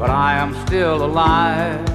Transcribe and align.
But 0.00 0.08
I 0.08 0.32
am 0.36 0.54
still 0.66 1.04
alive. 1.04 1.86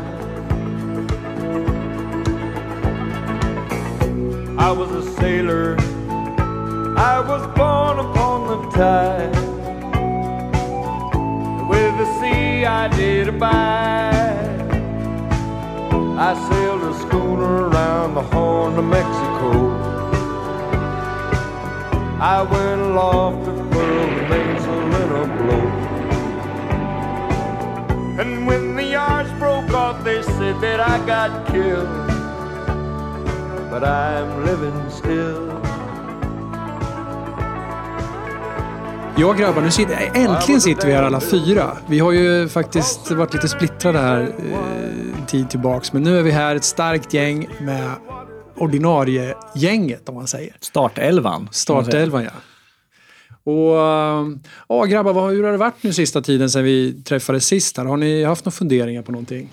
I 4.59 4.71
was 4.71 4.91
a 4.91 5.11
sailor. 5.13 5.75
I 6.95 7.19
was 7.27 7.41
born 7.57 7.97
upon 7.97 8.37
the 8.51 8.57
tide. 8.77 9.35
With 11.67 11.97
the 11.97 12.05
sea 12.19 12.65
I 12.65 12.87
did 12.89 13.27
abide. 13.27 14.61
I 16.27 16.31
sailed 16.47 16.83
a 16.83 16.93
schooner 16.99 17.69
around 17.69 18.13
the 18.13 18.21
Horn 18.21 18.77
of 18.77 18.85
Mexico. 18.85 19.71
I 22.21 22.43
went 22.43 22.81
aloft 22.81 23.45
to 23.45 23.51
furl 23.71 24.07
the 24.15 24.21
mainsail 24.29 24.95
in 25.01 25.11
a 25.11 25.37
blow. 25.37 25.84
They 30.05 30.23
said 30.23 30.55
that 30.61 30.79
I 30.79 30.97
got 31.07 31.47
killed. 31.47 31.89
But 33.71 33.83
I'm 33.83 34.45
living 34.45 34.89
still. 34.91 35.51
Ja 39.17 39.33
grabbar, 39.33 39.61
nu 39.61 39.71
sitter, 39.71 40.11
äntligen 40.13 40.61
sitter 40.61 40.87
vi 40.87 40.93
här 40.93 41.03
alla 41.03 41.21
fyra. 41.21 41.77
Vi 41.87 41.99
har 41.99 42.11
ju 42.11 42.47
faktiskt 42.47 43.11
varit 43.11 43.33
lite 43.33 43.47
splittrade 43.47 43.99
här 43.99 44.21
eh, 44.21 45.25
tid 45.25 45.49
tillbaks. 45.49 45.93
Men 45.93 46.03
nu 46.03 46.19
är 46.19 46.23
vi 46.23 46.31
här 46.31 46.55
ett 46.55 46.63
starkt 46.63 47.13
gäng 47.13 47.47
med 47.61 47.91
ordinarie 48.55 49.35
gänget 49.55 50.09
om 50.09 50.15
man 50.15 50.27
säger. 50.27 50.55
Startelvan. 50.59 51.49
Startelvan 51.51 52.23
ja. 52.23 52.31
Och 53.43 53.77
eh, 53.77 54.27
ja 54.69 54.83
grabbar, 54.83 55.13
vad, 55.13 55.31
hur 55.31 55.43
har 55.43 55.51
det 55.51 55.57
varit 55.57 55.83
nu 55.83 55.93
sista 55.93 56.21
tiden 56.21 56.49
sedan 56.49 56.63
vi 56.63 57.03
träffades 57.03 57.45
sist 57.45 57.77
här? 57.77 57.85
Har 57.85 57.97
ni 57.97 58.23
haft 58.23 58.45
några 58.45 58.55
funderingar 58.55 59.01
på 59.01 59.11
någonting? 59.11 59.49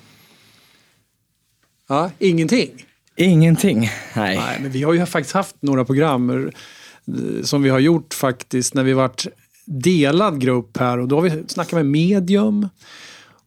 Ja, 1.93 2.11
ingenting? 2.19 2.87
Ingenting. 3.17 3.91
Nej. 4.17 4.37
Nej, 4.37 4.59
men 4.63 4.71
vi 4.71 4.83
har 4.83 4.93
ju 4.93 5.07
faktiskt 5.07 5.35
haft 5.35 5.57
några 5.61 5.85
program 5.85 6.31
eh, 6.31 7.43
som 7.43 7.63
vi 7.63 7.71
har 7.71 7.79
gjort 7.79 8.15
faktiskt 8.15 8.75
när 8.75 8.83
vi 8.83 8.93
varit 8.93 9.27
delad 9.65 10.41
grupp 10.41 10.77
här 10.77 10.99
och 10.99 11.09
då 11.09 11.17
har 11.17 11.23
vi 11.23 11.45
snackat 11.47 11.73
med 11.73 11.87
medium. 11.87 12.69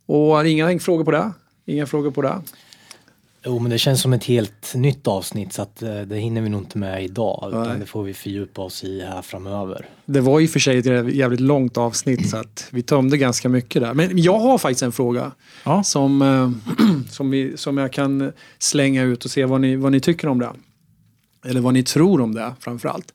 Och 0.06 0.18
har 0.18 0.44
inga 0.44 0.80
frågor 0.80 1.04
på 1.04 1.12
det? 1.12 1.32
Inga 1.66 1.86
frågor 1.86 2.12
på 2.12 2.22
det? 2.22 2.42
Jo, 3.46 3.60
men 3.60 3.72
det 3.72 3.78
känns 3.78 4.02
som 4.02 4.14
ett 4.14 4.24
helt 4.24 4.74
nytt 4.76 5.08
avsnitt 5.08 5.54
så 5.54 5.62
att 5.62 5.82
eh, 5.84 6.02
det 6.02 6.16
hinner 6.18 6.42
vi 6.42 6.50
nog 6.50 6.62
inte 6.62 6.78
med 6.78 7.04
idag. 7.04 7.50
Nej. 7.54 7.62
Utan 7.62 7.80
det 7.80 7.86
får 7.86 8.04
vi 8.04 8.14
fördjupa 8.14 8.62
oss 8.62 8.84
i 8.84 9.02
här 9.02 9.22
framöver. 9.22 9.86
Det 10.06 10.22
var 10.22 10.42
och 10.46 10.50
för 10.50 10.60
sig 10.60 10.78
ett 10.78 11.14
jävligt 11.14 11.40
långt 11.40 11.78
avsnitt 11.78 12.30
så 12.30 12.38
att 12.38 12.68
vi 12.72 12.82
tömde 12.84 13.18
ganska 13.18 13.50
mycket 13.50 13.82
där. 13.82 13.94
Men 13.94 14.18
jag 14.18 14.40
har 14.40 14.58
faktiskt 14.58 14.84
en 14.84 14.92
fråga 14.92 15.32
Ja. 15.64 15.84
som, 15.84 16.22
eh, 16.22 16.52
som, 17.10 17.30
vi, 17.30 17.58
som 17.58 17.78
jag 17.78 17.94
kan 17.94 18.32
slänga 18.60 19.04
ut 19.04 19.26
och 19.26 19.32
se 19.32 19.46
vad 19.46 19.62
ni, 19.62 19.76
vad 19.76 19.92
ni 19.92 20.00
tycker 20.00 20.28
om 20.28 20.40
det. 20.40 20.50
Eller 21.46 21.62
vad 21.62 21.74
ni 21.74 21.84
tror 21.84 22.22
om 22.22 22.36
det 22.36 22.54
framförallt. 22.60 23.14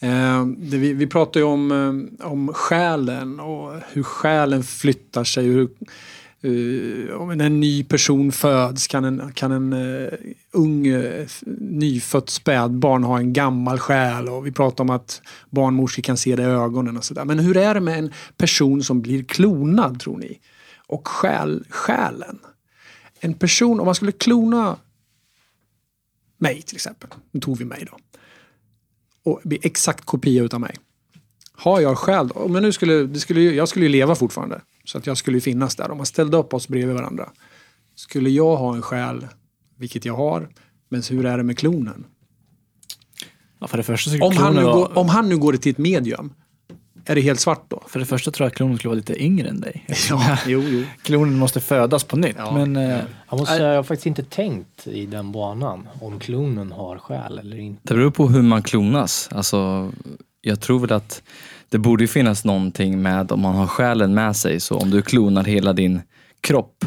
Eh, 0.00 0.46
det, 0.46 0.76
vi, 0.76 0.92
vi 0.92 1.06
pratar 1.06 1.40
ju 1.40 1.46
om, 1.46 1.72
eh, 2.20 2.26
om 2.26 2.52
själen 2.52 3.40
och 3.40 3.74
hur 3.92 4.02
själen 4.02 4.62
flyttar 4.62 5.24
sig. 5.24 5.44
Hur, 5.44 5.68
eh, 6.42 7.14
om 7.14 7.30
en 7.30 7.60
ny 7.60 7.84
person 7.84 8.32
föds 8.32 8.86
kan 8.86 9.04
en, 9.04 9.32
kan 9.32 9.52
en 9.52 9.72
uh, 9.72 10.08
ung 10.50 10.86
uh, 10.86 11.26
nyfött 11.58 12.30
spädbarn 12.30 13.04
ha 13.04 13.18
en 13.18 13.32
gammal 13.32 13.78
själ. 13.78 14.28
Och 14.28 14.46
vi 14.46 14.52
pratar 14.52 14.84
om 14.84 14.90
att 14.90 15.22
barnmorskor 15.50 16.02
kan 16.02 16.16
se 16.16 16.36
det 16.36 16.42
i 16.42 16.46
ögonen 16.46 16.96
och 16.96 17.04
sådär. 17.04 17.24
Men 17.24 17.38
hur 17.38 17.56
är 17.56 17.74
det 17.74 17.80
med 17.80 17.98
en 17.98 18.12
person 18.36 18.82
som 18.82 19.02
blir 19.02 19.24
klonad 19.24 20.00
tror 20.00 20.18
ni? 20.18 20.38
Och 20.86 21.08
själ, 21.08 21.64
själen. 21.68 22.38
En 23.20 23.34
person, 23.34 23.80
om 23.80 23.86
man 23.86 23.94
skulle 23.94 24.12
klona 24.12 24.76
mig 26.38 26.62
till 26.62 26.76
exempel. 26.76 27.10
Nu 27.30 27.40
tog 27.40 27.58
vi 27.58 27.64
mig 27.64 27.86
då. 27.90 27.98
Och 29.30 29.40
bli 29.44 29.58
exakt 29.62 30.04
kopia 30.04 30.42
utav 30.42 30.60
mig. 30.60 30.76
Har 31.52 31.80
jag 31.80 31.98
själ 31.98 32.28
då? 32.28 32.48
Men 32.48 32.62
nu 32.62 32.72
skulle, 32.72 32.94
det 32.94 33.20
skulle, 33.20 33.40
jag 33.40 33.68
skulle 33.68 33.84
ju 33.84 33.92
leva 33.92 34.14
fortfarande. 34.14 34.60
Så 34.92 34.98
att 34.98 35.06
jag 35.06 35.16
skulle 35.16 35.40
finnas 35.40 35.76
där. 35.76 35.90
Om 35.90 35.96
man 35.96 36.06
ställde 36.06 36.36
upp 36.36 36.54
oss 36.54 36.68
bredvid 36.68 36.96
varandra. 36.96 37.30
Skulle 37.94 38.30
jag 38.30 38.56
ha 38.56 38.74
en 38.74 38.82
själ, 38.82 39.26
vilket 39.78 40.04
jag 40.04 40.16
har. 40.16 40.48
Men 40.88 41.02
hur 41.10 41.26
är 41.26 41.36
det 41.36 41.42
med 41.42 41.58
klonen? 41.58 42.04
Ja, 43.60 43.66
för, 43.66 43.76
det 43.76 43.82
första 43.82 44.10
så 44.10 44.24
Om 44.24 44.36
han, 44.36 44.54
nu 44.54 44.60
klonen 44.60 44.78
går, 44.78 44.88
var, 44.88 44.98
om 44.98 45.08
han 45.08 45.28
nu 45.28 45.38
går 45.38 45.52
till 45.52 45.70
ett 45.70 45.78
medium. 45.78 46.32
Är 47.04 47.14
det 47.14 47.20
helt 47.20 47.40
svart 47.40 47.64
då? 47.68 47.82
för 47.86 47.98
det 47.98 48.06
första 48.06 48.30
tror 48.30 48.44
jag 48.44 48.50
att 48.50 48.56
klonen 48.56 48.78
skulle 48.78 48.88
vara 48.88 48.96
lite 48.96 49.22
yngre 49.22 49.48
än 49.48 49.60
dig. 49.60 49.86
Ja, 50.10 50.38
jo, 50.46 50.62
jo. 50.62 50.84
Klonen 51.02 51.38
måste 51.38 51.60
födas 51.60 52.04
på 52.04 52.16
nytt. 52.16 52.36
Ja. 52.38 52.52
Men 52.54 52.76
eh, 52.76 53.00
Jag 53.30 53.38
måste 53.38 53.54
säga, 53.54 53.68
jag 53.68 53.76
har 53.76 53.82
faktiskt 53.82 54.06
inte 54.06 54.24
tänkt 54.24 54.86
i 54.86 55.06
den 55.06 55.32
banan 55.32 55.88
om 56.00 56.18
klonen 56.18 56.72
har 56.72 56.98
själ 56.98 57.38
eller 57.38 57.58
inte. 57.58 57.80
Det 57.82 57.94
beror 57.94 58.10
på 58.10 58.28
hur 58.28 58.42
man 58.42 58.62
klonas. 58.62 59.28
Alltså, 59.32 59.92
jag 60.40 60.60
tror 60.60 60.78
väl 60.78 60.92
att 60.92 61.22
det 61.72 61.78
borde 61.78 62.04
ju 62.04 62.08
finnas 62.08 62.44
någonting 62.44 63.02
med 63.02 63.32
om 63.32 63.40
man 63.40 63.54
har 63.54 63.66
själen 63.66 64.14
med 64.14 64.36
sig. 64.36 64.60
Så 64.60 64.76
om 64.78 64.90
du 64.90 65.02
klonar 65.02 65.44
hela 65.44 65.72
din 65.72 66.00
kropp 66.40 66.84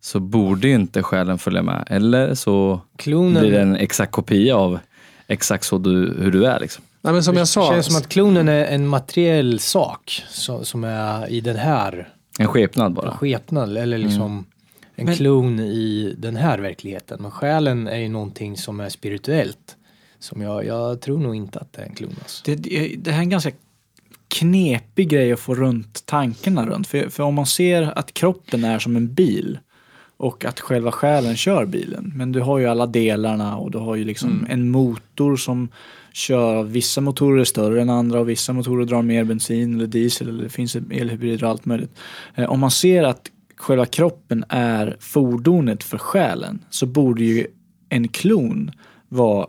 så 0.00 0.20
borde 0.20 0.68
ju 0.68 0.74
inte 0.74 1.02
själen 1.02 1.38
följa 1.38 1.62
med. 1.62 1.84
Eller 1.90 2.34
så 2.34 2.80
Klonen 2.96 3.42
blir 3.42 3.52
det 3.52 3.60
en 3.60 3.76
exakt 3.76 4.12
kopia 4.12 4.56
av 4.56 4.78
exakt 5.26 5.64
så 5.64 5.78
du, 5.78 6.16
hur 6.20 6.30
du 6.30 6.46
är. 6.46 6.60
Liksom. 6.60 6.84
Nej, 7.02 7.12
men 7.12 7.22
som 7.24 7.36
jag 7.36 7.48
sa. 7.48 7.72
känns 7.72 7.86
som 7.86 7.96
att 7.96 8.08
klonen 8.08 8.48
är 8.48 8.64
en 8.64 8.86
materiell 8.86 9.58
sak 9.58 10.22
så, 10.28 10.64
som 10.64 10.84
är 10.84 11.28
i 11.30 11.40
den 11.40 11.56
här 11.56 12.08
En 12.38 12.46
skepnad 12.48 12.92
bara. 12.92 13.10
skepnad 13.16 13.76
eller 13.76 13.98
liksom 13.98 14.44
en 14.96 15.04
Men- 15.06 15.16
klon 15.16 15.60
i 15.60 16.14
den 16.18 16.36
här 16.36 16.58
verkligheten. 16.58 17.18
Men 17.22 17.30
själen 17.30 17.88
är 17.88 17.96
ju 17.98 18.08
någonting 18.08 18.56
som 18.56 18.80
är 18.80 18.88
spirituellt. 18.88 19.76
Som 20.18 20.42
jag, 20.42 20.64
jag 20.66 21.00
tror 21.00 21.18
nog 21.18 21.34
inte 21.36 21.58
att 21.58 21.72
det 21.72 21.82
är 21.82 21.86
en 21.86 21.94
klon 21.94 22.14
alltså. 22.22 22.42
det, 22.46 22.54
det 22.54 22.94
det 22.98 23.10
här 23.10 23.18
är 23.18 23.22
en 23.22 23.30
ganska 23.30 23.50
knepig 24.28 25.08
grej 25.08 25.32
att 25.32 25.40
få 25.40 25.54
runt 25.54 26.06
tankarna 26.06 26.66
runt. 26.66 26.86
För, 26.86 27.08
för 27.08 27.22
om 27.22 27.34
man 27.34 27.46
ser 27.46 27.82
att 27.82 28.14
kroppen 28.14 28.64
är 28.64 28.78
som 28.78 28.96
en 28.96 29.14
bil 29.14 29.58
och 30.16 30.44
att 30.44 30.60
själva 30.60 30.92
själen 30.92 31.36
kör 31.36 31.66
bilen. 31.66 32.12
Men 32.16 32.32
du 32.32 32.40
har 32.40 32.58
ju 32.58 32.66
alla 32.66 32.86
delarna 32.86 33.56
och 33.56 33.70
du 33.70 33.78
har 33.78 33.96
ju 33.96 34.04
liksom 34.04 34.46
en 34.50 34.70
motor 34.70 35.36
som 35.36 35.68
kör. 36.12 36.62
Vissa 36.62 37.00
motorer 37.00 37.40
är 37.40 37.44
större 37.44 37.82
än 37.82 37.90
andra 37.90 38.20
och 38.20 38.28
vissa 38.28 38.52
motorer 38.52 38.84
drar 38.84 39.02
mer 39.02 39.24
bensin 39.24 39.74
eller 39.74 39.86
diesel 39.86 40.28
eller 40.28 40.42
det 40.42 40.48
finns 40.48 40.76
elhybrider 40.76 41.44
och 41.44 41.50
allt 41.50 41.64
möjligt. 41.64 41.98
Eh, 42.34 42.50
om 42.50 42.60
man 42.60 42.70
ser 42.70 43.02
att 43.04 43.30
själva 43.56 43.86
kroppen 43.86 44.44
är 44.48 44.96
fordonet 45.00 45.84
för 45.84 45.98
själen 45.98 46.64
så 46.70 46.86
borde 46.86 47.24
ju 47.24 47.46
en 47.88 48.08
klon 48.08 48.70
vara 49.08 49.46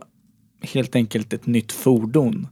helt 0.62 0.96
enkelt 0.96 1.32
ett 1.32 1.46
nytt 1.46 1.72
fordon 1.72 2.46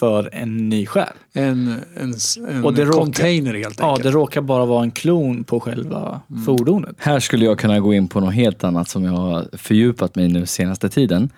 för 0.00 0.30
en 0.32 0.68
ny 0.68 0.86
själ. 0.86 1.06
En, 1.32 1.74
en, 2.00 2.14
en 2.48 2.64
Och 2.64 2.74
det 2.74 2.84
råkar- 2.84 2.98
container 2.98 3.54
helt 3.54 3.80
Ja, 3.80 3.88
enkelt. 3.88 4.04
det 4.04 4.10
råkar 4.10 4.40
bara 4.40 4.64
vara 4.66 4.82
en 4.82 4.90
klon 4.90 5.44
på 5.44 5.60
själva 5.60 6.20
fordonet. 6.46 6.96
Här 6.98 7.20
skulle 7.20 7.44
jag 7.44 7.58
kunna 7.58 7.80
gå 7.80 7.94
in 7.94 8.08
på 8.08 8.20
något 8.20 8.34
helt 8.34 8.64
annat 8.64 8.88
som 8.88 9.04
jag 9.04 9.12
har 9.12 9.46
fördjupat 9.52 10.14
mig 10.16 10.24
i 10.24 10.28
nu 10.28 10.46
senaste 10.46 10.88
tiden. 10.88 11.30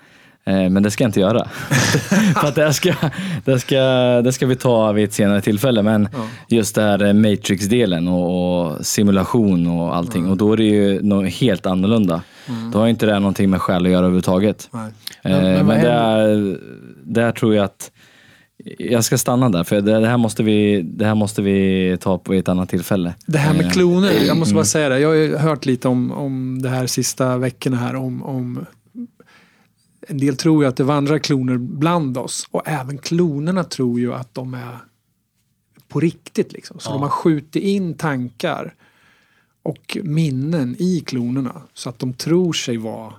Eh, 0.47 0.69
Men 0.71 0.83
det 0.83 0.91
ska 0.91 1.05
jag 1.05 1.09
inte 1.09 1.21
göra. 1.21 1.49
För 2.41 2.49
att 2.49 2.55
det, 2.55 2.73
ska, 2.73 2.95
det, 3.45 3.61
ska, 3.61 3.77
det 4.25 4.33
ska 4.33 4.47
vi 4.47 4.57
ta 4.57 4.93
vid 4.93 5.05
ett 5.05 5.13
senare 5.13 5.41
tillfälle. 5.41 5.83
Men 5.83 6.09
just 6.49 6.75
det 6.75 6.83
här 6.83 7.03
eh, 7.05 7.13
Matrix-delen 7.13 8.09
och, 8.09 8.67
och 8.67 8.87
simulation 8.87 9.67
och 9.67 9.97
allting. 9.97 10.31
Och 10.31 10.37
då 10.37 10.53
är 10.53 10.57
det 10.57 10.65
ju 10.65 11.03
något 11.03 11.33
helt 11.33 11.67
annorlunda. 11.67 12.23
Då 12.73 12.79
har 12.79 12.89
inte 12.89 13.07
det 13.07 13.13
här 13.13 13.21
någonting 13.21 13.51
med 13.51 13.61
själ 13.61 13.85
att 13.87 13.91
göra 13.93 13.99
överhuvudtaget. 13.99 14.69
Nej. 14.73 14.91
Eh, 15.23 15.31
Men- 15.43 15.43
men 15.43 15.67
Men, 15.67 15.81
där, 15.85 16.59
där 17.05 17.33
tror 17.33 17.55
jag 17.55 17.65
att 17.65 17.91
jag 18.79 19.05
ska 19.05 19.19
stanna 19.19 19.49
där, 19.49 19.65
för 19.65 19.81
det 19.81 20.01
det 20.01 20.07
här 20.09 20.17
måste 20.17 20.43
vi, 20.43 20.83
det 20.83 21.05
här 21.07 21.15
måste 21.15 21.43
vi 21.43 21.97
ta 22.01 22.19
på 22.19 22.33
ett 22.33 22.49
annat 22.49 22.69
tillfälle. 22.69 23.15
Det 23.27 23.39
här 23.39 23.55
med 23.55 23.67
Eh, 23.67 23.71
kloner, 23.73 24.13
jag 24.27 24.37
måste 24.37 24.55
bara 24.55 24.65
säga 24.65 24.89
det. 24.89 24.99
Jag 24.99 25.09
har 25.09 25.39
hört 25.39 25.67
lite 25.67 25.89
om, 25.89 26.13
om 26.13 26.63
det 26.63 26.69
här 26.69 26.87
sista 26.87 27.39
veckorna 27.39 27.77
här. 27.77 27.95
Om, 27.97 28.23
om 28.23 28.67
en 30.09 30.19
del 30.19 30.37
tror 30.37 30.63
ju 30.63 30.69
att 30.69 30.77
det 30.77 30.85
vandrar 30.85 31.19
kloner 31.19 31.57
bland 31.59 32.19
oss. 32.19 32.49
Och 32.51 32.63
även 32.69 32.99
klonerna 32.99 33.65
tror 33.65 34.01
ju 34.01 34.15
att 34.15 34.35
de 34.35 34.55
är 34.55 34.79
på 35.89 36.01
riktigt. 36.01 36.53
Liksom. 36.53 36.79
Så 36.79 36.89
Ja. 36.91 36.93
de 36.93 37.03
har 37.03 37.09
skjutit 37.09 37.63
in 37.63 37.95
tankar 37.95 38.75
och 39.63 39.97
minnen 40.03 40.77
i 40.79 41.01
klonerna 41.07 41.63
så 41.75 41.89
att 41.89 41.99
de 41.99 42.13
tror 42.13 42.53
sig 42.53 42.77
vara 42.77 43.13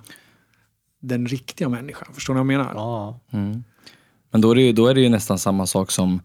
den 1.00 1.26
riktiga 1.26 1.68
människan. 1.68 2.08
Förstår 2.14 2.34
ni 2.34 2.38
vad 2.38 2.40
jag 2.40 2.58
menar? 2.58 2.72
Ja. 2.74 3.20
Mm. 3.30 3.64
Men 4.36 4.40
då 4.40 4.50
är, 4.50 4.54
det 4.54 4.62
ju, 4.62 4.72
då 4.72 4.86
är 4.86 4.94
det 4.94 5.00
ju 5.00 5.08
nästan 5.08 5.38
samma 5.38 5.66
sak 5.66 5.90
som 5.90 6.20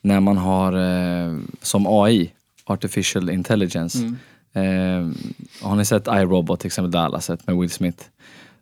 när 0.00 0.20
man 0.20 0.36
har 0.36 0.72
eh, 0.72 1.38
som 1.62 1.86
AI, 1.86 2.30
Artificial 2.64 3.30
Intelligence. 3.30 3.98
Mm. 3.98 4.16
Eh, 4.52 5.16
har 5.62 5.76
ni 5.76 5.84
sett 5.84 6.06
iRobot, 6.06 6.60
till 6.60 6.66
exempel 6.66 6.90
Dallas 6.90 7.30
med 7.44 7.56
Will 7.56 7.70
Smith? 7.70 8.04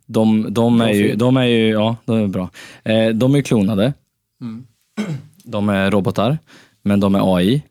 De, 0.05 0.53
de, 0.53 0.81
är 0.81 0.91
ju, 0.91 1.15
de 1.15 1.37
är 1.37 1.43
ju, 1.43 1.69
ja, 1.69 1.95
de 2.05 2.17
är 2.17 2.27
bra. 2.27 2.49
Eh, 2.83 3.09
de 3.09 3.35
är 3.35 3.41
klonade. 3.41 3.93
Mm. 4.41 4.65
De 5.43 5.69
är 5.69 5.91
robotar, 5.91 6.37
men 6.81 6.99
de 6.99 7.15
är 7.15 7.35
AI. 7.35 7.63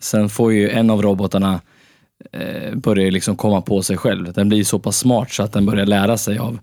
Sen 0.00 0.28
får 0.28 0.52
ju 0.52 0.70
en 0.70 0.90
av 0.90 1.02
robotarna 1.02 1.60
eh, 2.32 2.74
börja 2.74 3.10
liksom 3.10 3.36
komma 3.36 3.60
på 3.60 3.82
sig 3.82 3.96
själv. 3.96 4.32
Den 4.32 4.48
blir 4.48 4.64
så 4.64 4.78
pass 4.78 4.98
smart 4.98 5.30
så 5.30 5.42
att 5.42 5.52
den 5.52 5.66
börjar 5.66 5.86
lära 5.86 6.16
sig 6.16 6.38
av, 6.38 6.58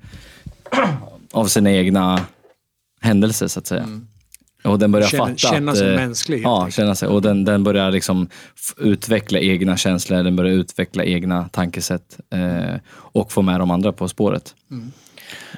av 1.32 1.46
sina 1.46 1.72
egna 1.72 2.26
händelser 3.02 3.48
så 3.48 3.60
att 3.60 3.68
säga. 3.68 4.02
Och 4.63 4.80
den 4.80 4.92
börjar 4.92 5.08
Känna- 5.08 5.25
fatta 5.25 5.38
känna 5.38 5.72
att, 5.72 5.78
sig 5.78 5.90
eh, 5.90 5.96
mänsklig, 5.96 6.42
Ja, 6.44 6.68
känna 6.72 6.96
sig. 6.96 7.08
Och 7.08 7.22
den, 7.22 7.46
den 7.46 7.63
börjar 7.63 7.92
liksom 7.92 8.28
utveckla 8.78 9.40
egna 9.40 9.78
känslor, 9.78 10.24
den 10.24 10.36
börjar 10.36 10.52
utveckla 10.54 11.04
egna 11.04 11.50
tankesätt 11.50 12.19
eh, 12.30 12.75
och 12.94 13.31
få 13.31 13.42
med 13.42 13.60
de 13.60 13.72
andra 13.72 13.92
på 13.92 14.08
spåret. 14.08 14.56
Mm. 14.72 14.92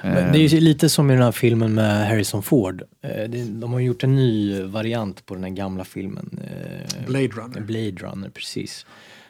Men 0.02 0.32
det 0.32 0.38
är 0.38 0.48
ju 0.48 0.60
lite 0.60 0.88
som 0.88 1.10
i 1.10 1.14
den 1.14 1.22
här 1.22 1.32
filmen 1.32 1.74
med 1.74 2.08
Harrison 2.08 2.42
Ford. 2.42 2.82
Eh, 3.02 3.30
De 3.30 3.72
har 3.72 3.80
gjort 3.80 4.04
en 4.04 4.16
ny 4.16 4.62
variant 4.62 5.26
på 5.26 5.34
den 5.34 5.44
här 5.44 5.50
gamla 5.50 5.84
filmen. 5.84 6.40
eh, 6.44 7.06
Blade 7.06 7.26
Runner. 7.28 7.60
Blade 7.60 7.90
Runner, 7.90 8.28
precis. 8.28 8.86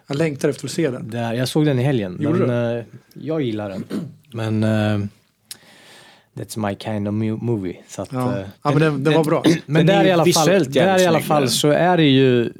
Jag 0.07 0.17
längtar 0.17 0.49
efter 0.49 0.65
att 0.67 0.71
se 0.71 0.91
den. 0.91 1.11
Där, 1.11 1.33
jag 1.35 1.49
såg 1.49 1.67
den 1.67 1.79
i 1.79 1.83
helgen. 1.83 2.27
Eh, 2.51 2.85
jag 3.15 3.43
gillar 3.43 3.71
den. 3.71 3.85
Men 4.33 4.65
eh, 4.65 5.07
That's 6.35 6.69
my 6.69 6.75
kind 6.75 7.09
of 7.09 7.15
movie. 7.43 7.77
Så 7.89 8.03
att, 8.03 8.13
Ja, 8.13 8.39
eh, 8.39 8.47
ja 8.63 8.71
men 8.71 8.81
den, 8.81 9.05
den 9.05 9.15
var 9.15 9.25
bra. 9.25 9.43
men 9.67 9.87
där 9.87 10.05
i 10.05 10.11
alla 10.11 10.25
fall, 10.27 10.65
där 10.73 11.01
i 11.03 11.07
alla 11.07 11.21
fall 11.21 11.49
så 11.49 11.69
är 11.71 11.97
det 11.97 12.05
ju 12.09 12.53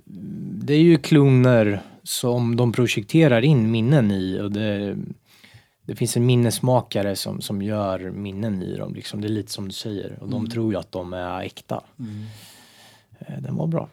det 0.67 0.75
är 0.75 0.83
ju 0.83 0.97
kloner 0.99 1.81
som 2.03 2.57
de 2.57 2.73
projekterar 2.73 3.43
in 3.43 3.71
minnen 3.71 4.11
i 4.11 4.41
och 4.41 4.53
det, 4.53 4.97
det 5.87 5.95
finns 5.95 6.17
en 6.17 6.27
minnesmakare 6.27 7.17
som, 7.17 7.41
som 7.41 7.63
gör 7.63 8.11
minnen 8.11 8.63
i 8.63 8.77
dem. 8.77 8.95
Liksom. 8.95 9.21
Det 9.21 9.27
är 9.27 9.31
lite 9.31 9.53
som 9.53 9.69
du 9.69 9.75
säger 9.75 10.19
och 10.21 10.29
de 10.29 10.47
tror 10.51 10.73
ju 10.73 10.79
att 10.79 10.93
de 10.93 11.13
är 11.13 11.43
äkta. 11.43 11.81
Eh, 13.19 13.35
Den 13.43 13.57
var 13.57 13.67
bra. 13.67 13.89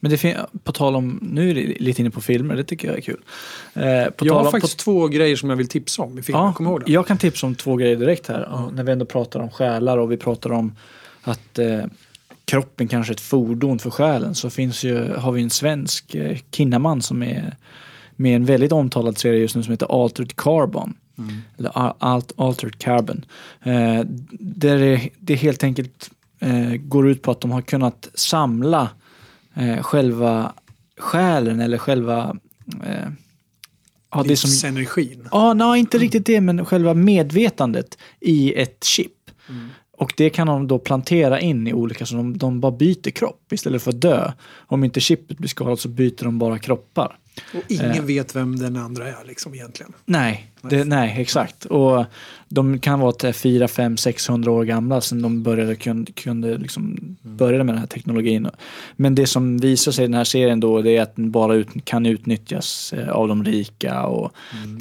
Men 0.00 0.10
det 0.10 0.18
på 0.64 0.72
tal 0.72 0.96
om, 0.96 1.18
nu 1.22 1.50
är 1.50 1.54
det 1.54 1.60
lite 1.80 2.00
inne 2.00 2.10
på 2.10 2.20
filmer, 2.20 2.56
det 2.56 2.64
tycker 2.64 2.88
jag 2.88 2.96
är 2.96 3.00
kul. 3.00 3.20
Eh, 3.74 3.82
på 3.82 3.84
Jag 3.84 4.14
tal 4.18 4.28
har 4.28 4.44
om, 4.44 4.50
faktiskt 4.50 4.78
två 4.78 5.08
grejer 5.08 5.36
som 5.36 5.50
jag 5.50 5.56
vill 5.56 5.68
tipsa 5.68 6.02
om 6.02 6.18
i 6.18 6.22
filmen. 6.22 6.42
Ja, 6.44 6.52
du 6.64 6.70
ihåg 6.70 6.82
det? 6.86 6.92
jag 6.92 7.06
kan 7.06 7.18
tipsa 7.18 7.46
om 7.46 7.54
två 7.54 7.76
grejer 7.76 7.96
direkt 7.96 8.26
här. 8.28 8.48
Ja, 8.50 8.70
När 8.74 8.82
vi 8.82 8.92
ändå 8.92 9.04
pratar 9.04 9.40
om 9.40 9.50
själar 9.50 9.98
och 9.98 10.12
vi 10.12 10.16
pratar 10.16 10.52
om 10.52 10.74
att 11.22 11.58
eh, 11.58 11.80
kroppen 12.44 12.88
kanske 12.88 13.10
är 13.12 13.14
ett 13.14 13.20
fordon 13.20 13.78
för 13.78 13.90
själen 13.90 14.34
så 14.34 14.50
finns 14.50 14.84
ju, 14.84 15.12
har 15.14 15.32
vi 15.32 15.42
en 15.42 15.50
svensk 15.50 16.14
eh, 16.14 16.38
Kinnaman 16.52 17.02
som 17.02 17.22
är 17.22 17.56
med 18.16 18.36
en 18.36 18.44
väldigt 18.44 18.72
omtalad 18.72 19.18
serie 19.18 19.40
just 19.40 19.56
nu 19.56 19.62
som 19.62 19.70
heter 19.70 20.02
Altered 20.02 20.36
Carbon. 20.36 20.94
Eller 21.58 21.70
Al- 21.78 21.94
Alt, 21.98 22.32
Altered 22.36 22.78
Carbon. 22.78 23.24
Eh, 23.62 24.00
där 24.40 24.78
det, 24.78 25.08
det 25.18 25.34
helt 25.34 25.64
enkelt 25.64 26.10
eh, 26.40 26.70
går 26.74 27.08
ut 27.08 27.22
på 27.22 27.30
att 27.30 27.40
de 27.40 27.50
har 27.50 27.62
kunnat 27.62 28.08
samla 28.14 28.88
eh, 29.58 29.82
själva 29.82 30.52
själen 30.98 31.60
eller 31.60 31.78
själva 31.78 32.36
eh, 32.84 33.08
ja, 34.10 34.22
det 34.22 34.36
som, 34.36 34.50
Livsenergin. 34.50 35.28
Ja, 35.30 35.54
nej, 35.54 35.80
inte 35.80 35.98
riktigt 35.98 36.26
det, 36.26 36.40
men 36.40 36.66
själva 36.66 36.94
medvetandet 36.94 37.98
i 38.20 38.54
ett 38.54 38.84
chip. 38.84 39.12
Och 39.98 40.12
det 40.16 40.30
kan 40.30 40.46
de 40.46 40.68
då 40.68 40.78
plantera 40.78 41.40
in 41.40 41.66
i 41.66 41.72
olika, 41.72 42.06
så 42.06 42.16
de, 42.16 42.38
de 42.38 42.60
bara 42.60 42.72
byter 42.72 43.10
kropp 43.10 43.52
istället 43.52 43.82
för 43.82 43.90
att 43.90 44.00
dö. 44.00 44.32
Om 44.56 44.84
inte 44.84 45.00
chippet 45.00 45.38
blir 45.38 45.48
skadat 45.48 45.80
så 45.80 45.88
byter 45.88 46.24
de 46.24 46.38
bara 46.38 46.58
kroppar. 46.58 47.18
Och 47.54 47.62
ingen 47.68 47.90
Eh. 47.90 48.02
vet 48.02 48.36
vem 48.36 48.56
den 48.58 48.76
andra 48.76 49.08
är 49.08 49.24
liksom 49.26 49.54
egentligen. 49.54 49.92
Nej, 50.04 50.50
det, 50.62 50.84
nej 50.84 51.14
exakt. 51.20 51.64
Och 51.64 52.04
de 52.48 52.78
kan 52.78 53.00
vara 53.00 53.12
till 53.12 53.32
4, 53.32 53.68
5, 53.68 53.96
600 53.96 54.50
år 54.52 54.64
gamla 54.64 55.00
sen 55.00 55.22
de 55.22 55.42
började, 55.42 55.74
kunde, 55.76 56.12
kunde 56.12 56.58
liksom 56.58 56.98
började 57.22 57.64
med 57.64 57.74
den 57.74 57.80
här 57.80 57.86
teknologin. 57.86 58.48
Men 58.96 59.14
det 59.14 59.26
som 59.26 59.58
visar 59.58 59.92
sig 59.92 60.04
i 60.04 60.08
den 60.08 60.14
här 60.14 60.24
serien 60.24 60.60
då 60.60 60.82
det 60.82 60.96
är 60.96 61.02
att 61.02 61.16
den 61.16 61.30
bara 61.30 61.54
ut, 61.54 61.68
kan 61.84 62.06
utnyttjas 62.06 62.92
eh, 62.92 63.08
av 63.08 63.28
de 63.28 63.44
rika 63.44 64.02
och 64.02 64.32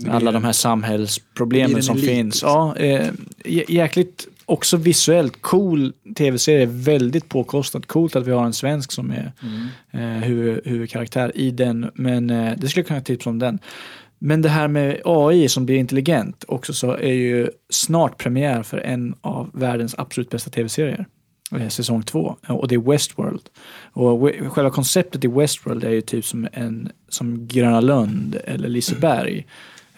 alla 0.09 0.31
de 0.31 0.43
här 0.43 0.51
samhällsproblemen 0.51 1.75
en 1.75 1.83
som 1.83 1.97
elit, 1.97 2.09
finns. 2.09 2.35
liksom. 2.35 2.49
Ja, 2.49 2.75
eh, 2.75 3.07
jä- 3.45 3.71
jäkligt 3.71 4.27
också 4.47 4.77
visuellt 4.77 5.41
cool 5.41 5.93
tv-serie, 6.17 6.65
väldigt 6.65 7.29
påkostat. 7.29 7.85
Coolt 7.85 8.15
att 8.15 8.27
vi 8.27 8.31
har 8.31 8.45
en 8.45 8.53
svensk 8.53 8.91
som 8.91 9.11
är 9.11 9.31
eh, 9.91 10.01
huvud, 10.23 10.61
huvudkaraktär 10.65 11.31
i 11.37 11.51
den, 11.51 11.91
men 11.93 12.29
eh, 12.29 12.53
det 12.57 12.67
skulle 12.67 12.81
jag 12.81 12.87
kunna 12.87 13.01
tipsa 13.01 13.29
om 13.29 13.39
den. 13.39 13.59
Men 14.19 14.41
det 14.41 14.49
här 14.49 14.67
med 14.67 15.01
AI 15.05 15.49
som 15.49 15.65
blir 15.65 15.77
intelligent 15.77 16.45
också 16.47 16.73
så 16.73 16.91
är 16.91 17.13
ju 17.13 17.49
snart 17.69 18.17
premiär 18.17 18.63
för 18.63 18.77
en 18.77 19.15
av 19.21 19.49
världens 19.53 19.95
absolut 19.97 20.29
bästa 20.29 20.49
tv-serier. 20.49 21.05
eh, 21.59 21.67
Säsong 21.67 22.03
två. 22.03 22.35
Och 22.47 22.67
det 22.67 22.75
är 22.75 22.91
Westworld. 22.91 23.41
Och 23.93 24.27
we- 24.29 24.49
själva 24.49 24.69
konceptet 24.71 25.23
i 25.25 25.27
Westworld 25.27 25.83
är 25.83 25.89
ju 25.91 26.01
typ 26.01 26.25
som, 26.25 26.47
en, 26.53 26.89
som 27.09 27.47
Gröna 27.47 27.81
Lund 27.81 28.37
eller 28.45 28.69
Liseberg 28.69 29.45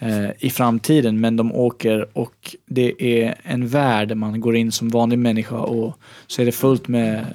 eh, 0.00 0.30
i 0.38 0.50
framtiden. 0.50 1.20
Men 1.20 1.36
de 1.36 1.52
åker 1.52 2.18
och 2.18 2.56
det 2.66 3.02
är 3.22 3.34
en 3.42 3.68
värld 3.68 4.16
man 4.16 4.40
går 4.40 4.56
in 4.56 4.72
som 4.72 4.88
vanlig 4.88 5.18
människa 5.18 5.58
och 5.58 5.96
så 6.26 6.42
är 6.42 6.46
det 6.46 6.52
fullt 6.52 6.88
med 6.88 7.26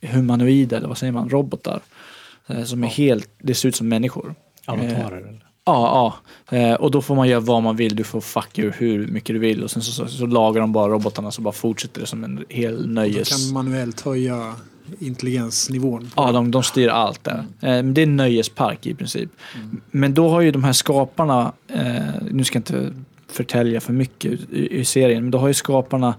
humanoider, 0.00 0.76
eller 0.76 0.88
vad 0.88 0.98
säger 0.98 1.12
man, 1.12 1.28
robotar. 1.28 1.80
eh, 2.46 2.64
Som 2.64 2.84
är 2.84 2.88
helt, 2.88 3.30
det 3.42 3.54
ser 3.54 3.68
ut 3.68 3.76
som 3.76 3.88
människor. 3.88 4.34
Avatarer 4.66 5.16
eller? 5.16 5.44
Ja, 5.66 6.14
ja. 6.50 6.56
Eh, 6.58 6.74
och 6.74 6.90
då 6.90 7.02
får 7.02 7.14
man 7.14 7.28
göra 7.28 7.40
vad 7.40 7.62
man 7.62 7.76
vill. 7.76 7.96
Du 7.96 8.04
får 8.04 8.20
fuck 8.20 8.58
you 8.58 8.72
hur 8.78 9.06
mycket 9.06 9.34
du 9.34 9.38
vill. 9.38 9.62
Och 9.64 9.70
sen 9.70 9.82
så, 9.82 9.92
så, 9.92 10.06
så 10.06 10.26
lagar 10.26 10.60
de 10.60 10.72
bara 10.72 10.92
robotarna 10.92 11.30
så 11.30 11.42
bara 11.42 11.52
fortsätter 11.52 12.00
det 12.00 12.06
som 12.06 12.24
en 12.24 12.44
hel 12.48 12.82
Då 12.82 12.88
nöjes... 12.88 13.46
kan 13.46 13.54
manuellt 13.54 14.00
höja 14.00 14.54
intelligensnivån. 14.98 16.10
Ja, 16.16 16.32
de, 16.32 16.50
de 16.50 16.62
styr 16.62 16.88
allt 16.88 17.24
där. 17.24 17.44
Men 17.60 17.94
det 17.94 18.00
är 18.00 18.06
en 18.06 18.16
nöjespark 18.16 18.86
i 18.86 18.94
princip. 18.94 19.30
Men 19.90 20.14
då 20.14 20.28
har 20.28 20.40
ju 20.40 20.50
de 20.50 20.64
här 20.64 20.72
skaparna, 20.72 21.52
eh, 21.68 22.22
nu 22.30 22.44
ska 22.44 22.56
jag 22.56 22.60
inte 22.60 22.92
förtälja 23.28 23.80
för 23.80 23.92
mycket 23.92 24.50
i, 24.50 24.84
serien, 24.84 25.22
men 25.22 25.30
då 25.30 25.38
har 25.38 25.48
ju 25.48 25.54
skaparna 25.54 26.14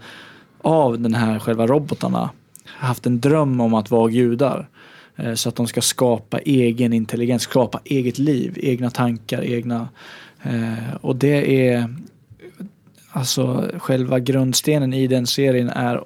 av 0.62 1.00
den 1.00 1.14
här 1.14 1.40
själva 1.40 1.68
robotarna 1.68 2.30
haft 2.66 3.06
en 3.06 3.20
dröm 3.20 3.62
om 3.62 3.74
att 3.74 3.92
vara 3.92 4.10
gudar. 4.10 4.70
Eh, 5.16 5.34
så 5.34 5.50
att 5.50 5.56
de 5.56 5.68
ska 5.68 5.82
skapa 5.82 6.40
egen 6.40 6.94
intelligens, 6.94 7.44
skapa 7.44 7.82
eget 7.84 8.18
liv, 8.18 8.58
egna 8.62 8.90
tankar, 8.90 9.44
egna... 9.44 9.88
Och 11.02 11.16
det 11.16 11.68
är... 11.70 11.96
Alltså 13.12 13.72
själva 13.78 14.20
grundstenen 14.20 14.94
i 14.94 15.08
den 15.08 15.28
serien 15.28 15.70
är 15.70 16.04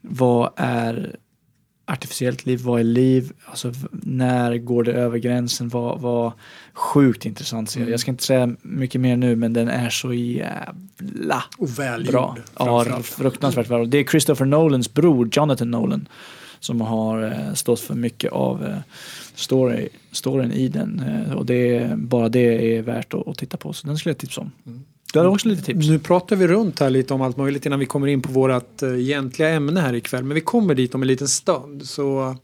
vad 0.00 0.50
är 0.56 1.16
artificiellt 1.86 2.46
liv, 2.46 2.60
vad 2.62 2.80
är 2.80 2.84
liv, 2.84 3.32
alltså 3.44 3.72
när 3.90 4.58
går 4.58 4.84
det 4.84 4.92
över 4.92 5.18
gränsen, 5.18 5.68
vad, 5.68 6.00
vad 6.00 6.32
sjukt 6.72 7.26
intressant 7.26 7.70
serie. 7.70 7.90
Jag 7.90 8.00
ska 8.00 8.10
inte 8.10 8.24
säga 8.24 8.56
mycket 8.62 9.00
mer 9.00 9.16
nu 9.16 9.36
men 9.36 9.52
den 9.52 9.68
är 9.68 9.90
så 9.90 10.12
jävla 10.12 11.44
Och 11.58 11.78
välgjord. 11.78 12.12
bra. 12.12 12.36
Ja, 12.58 13.02
fruktansvärt 13.02 13.68
bra. 13.68 13.84
Det 13.84 13.98
är 13.98 14.04
Christopher 14.04 14.44
Nolans 14.44 14.94
bror, 14.94 15.28
Jonathan 15.32 15.70
Nolan, 15.70 16.08
som 16.60 16.80
har 16.80 17.22
eh, 17.22 17.54
stått 17.54 17.80
för 17.80 17.94
mycket 17.94 18.32
av 18.32 18.64
eh, 18.66 18.76
story, 19.34 19.88
storyn 20.12 20.52
i 20.52 20.68
den. 20.68 21.00
Eh, 21.00 21.32
och 21.32 21.46
det 21.46 21.90
bara 21.96 22.28
det 22.28 22.76
är 22.76 22.82
värt 22.82 23.14
att, 23.14 23.38
titta 23.38 23.56
på, 23.56 23.72
så 23.72 23.86
den 23.86 23.98
skulle 23.98 24.10
jag 24.10 24.18
tipsa 24.18 24.40
om. 24.40 24.50
Du 25.14 25.18
hade 25.20 25.30
också 25.30 25.48
lite 25.48 25.62
tips. 25.62 25.88
Nu 25.88 25.98
pratar 25.98 26.36
vi 26.36 26.46
runt 26.46 26.80
här 26.80 26.90
lite 26.90 27.14
om 27.14 27.22
allt 27.22 27.36
möjligt 27.36 27.66
innan 27.66 27.78
vi 27.78 27.86
kommer 27.86 28.06
in 28.06 28.22
på 28.22 28.32
vårt 28.32 28.82
eh, 28.82 29.00
egentliga 29.00 29.48
ämne 29.48 29.80
här 29.80 29.94
ikväll. 29.94 30.24
Men 30.24 30.34
vi 30.34 30.40
kommer 30.40 30.74
dit 30.74 30.94
om 30.94 31.02
en 31.02 31.08
liten 31.08 31.28
stund. 31.28 31.86
Så 31.86 32.36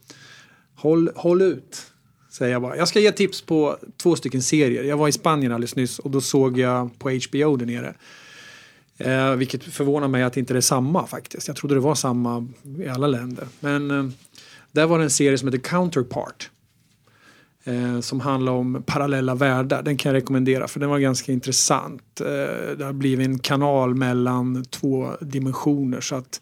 håll, 0.75 1.09
håll 1.15 1.41
ut, 1.41 1.85
säger 2.29 2.51
jag 2.51 2.61
bara. 2.61 2.77
Jag 2.77 2.87
ska 2.87 2.99
ge 2.99 3.11
tips 3.11 3.41
på 3.41 3.77
två 3.97 4.15
stycken 4.15 4.41
serier. 4.41 4.83
Jag 4.83 4.97
var 4.97 5.07
i 5.07 5.11
Spanien 5.11 5.51
alldeles 5.51 5.75
nyss 5.75 5.99
och 5.99 6.11
då 6.11 6.21
såg 6.21 6.59
jag 6.59 6.99
på 6.99 7.09
HBO 7.09 7.55
där 7.55 7.65
nere. 7.65 7.93
Eh, 8.97 9.35
vilket 9.35 9.63
förvånar 9.63 10.07
mig 10.07 10.23
att 10.23 10.37
inte 10.37 10.53
det 10.53 10.59
är 10.59 10.61
samma 10.61 11.07
faktiskt. 11.07 11.47
Jag 11.47 11.57
trodde 11.57 11.75
det 11.75 11.81
var 11.81 11.95
samma 11.95 12.47
i 12.79 12.87
alla 12.87 13.07
länder. 13.07 13.47
Men 13.59 13.91
eh, 13.91 14.05
där 14.71 14.85
var 14.85 14.97
det 14.97 15.03
en 15.03 15.09
serie 15.09 15.37
som 15.37 15.47
heter 15.47 15.69
Counterpart. 15.69 16.49
Eh, 17.63 17.99
som 17.99 18.19
handlar 18.19 18.51
om 18.51 18.83
parallella 18.85 19.35
världar. 19.35 19.83
Den 19.83 19.97
kan 19.97 20.09
jag 20.13 20.21
rekommendera 20.21 20.67
för 20.67 20.79
den 20.79 20.89
var 20.89 20.99
ganska 20.99 21.31
intressant. 21.31 22.21
Eh, 22.21 22.77
det 22.77 22.85
har 22.85 22.93
blivit 22.93 23.27
en 23.27 23.39
kanal 23.39 23.95
mellan 23.95 24.65
två 24.65 25.11
dimensioner 25.21 26.01
så 26.01 26.15
att 26.15 26.41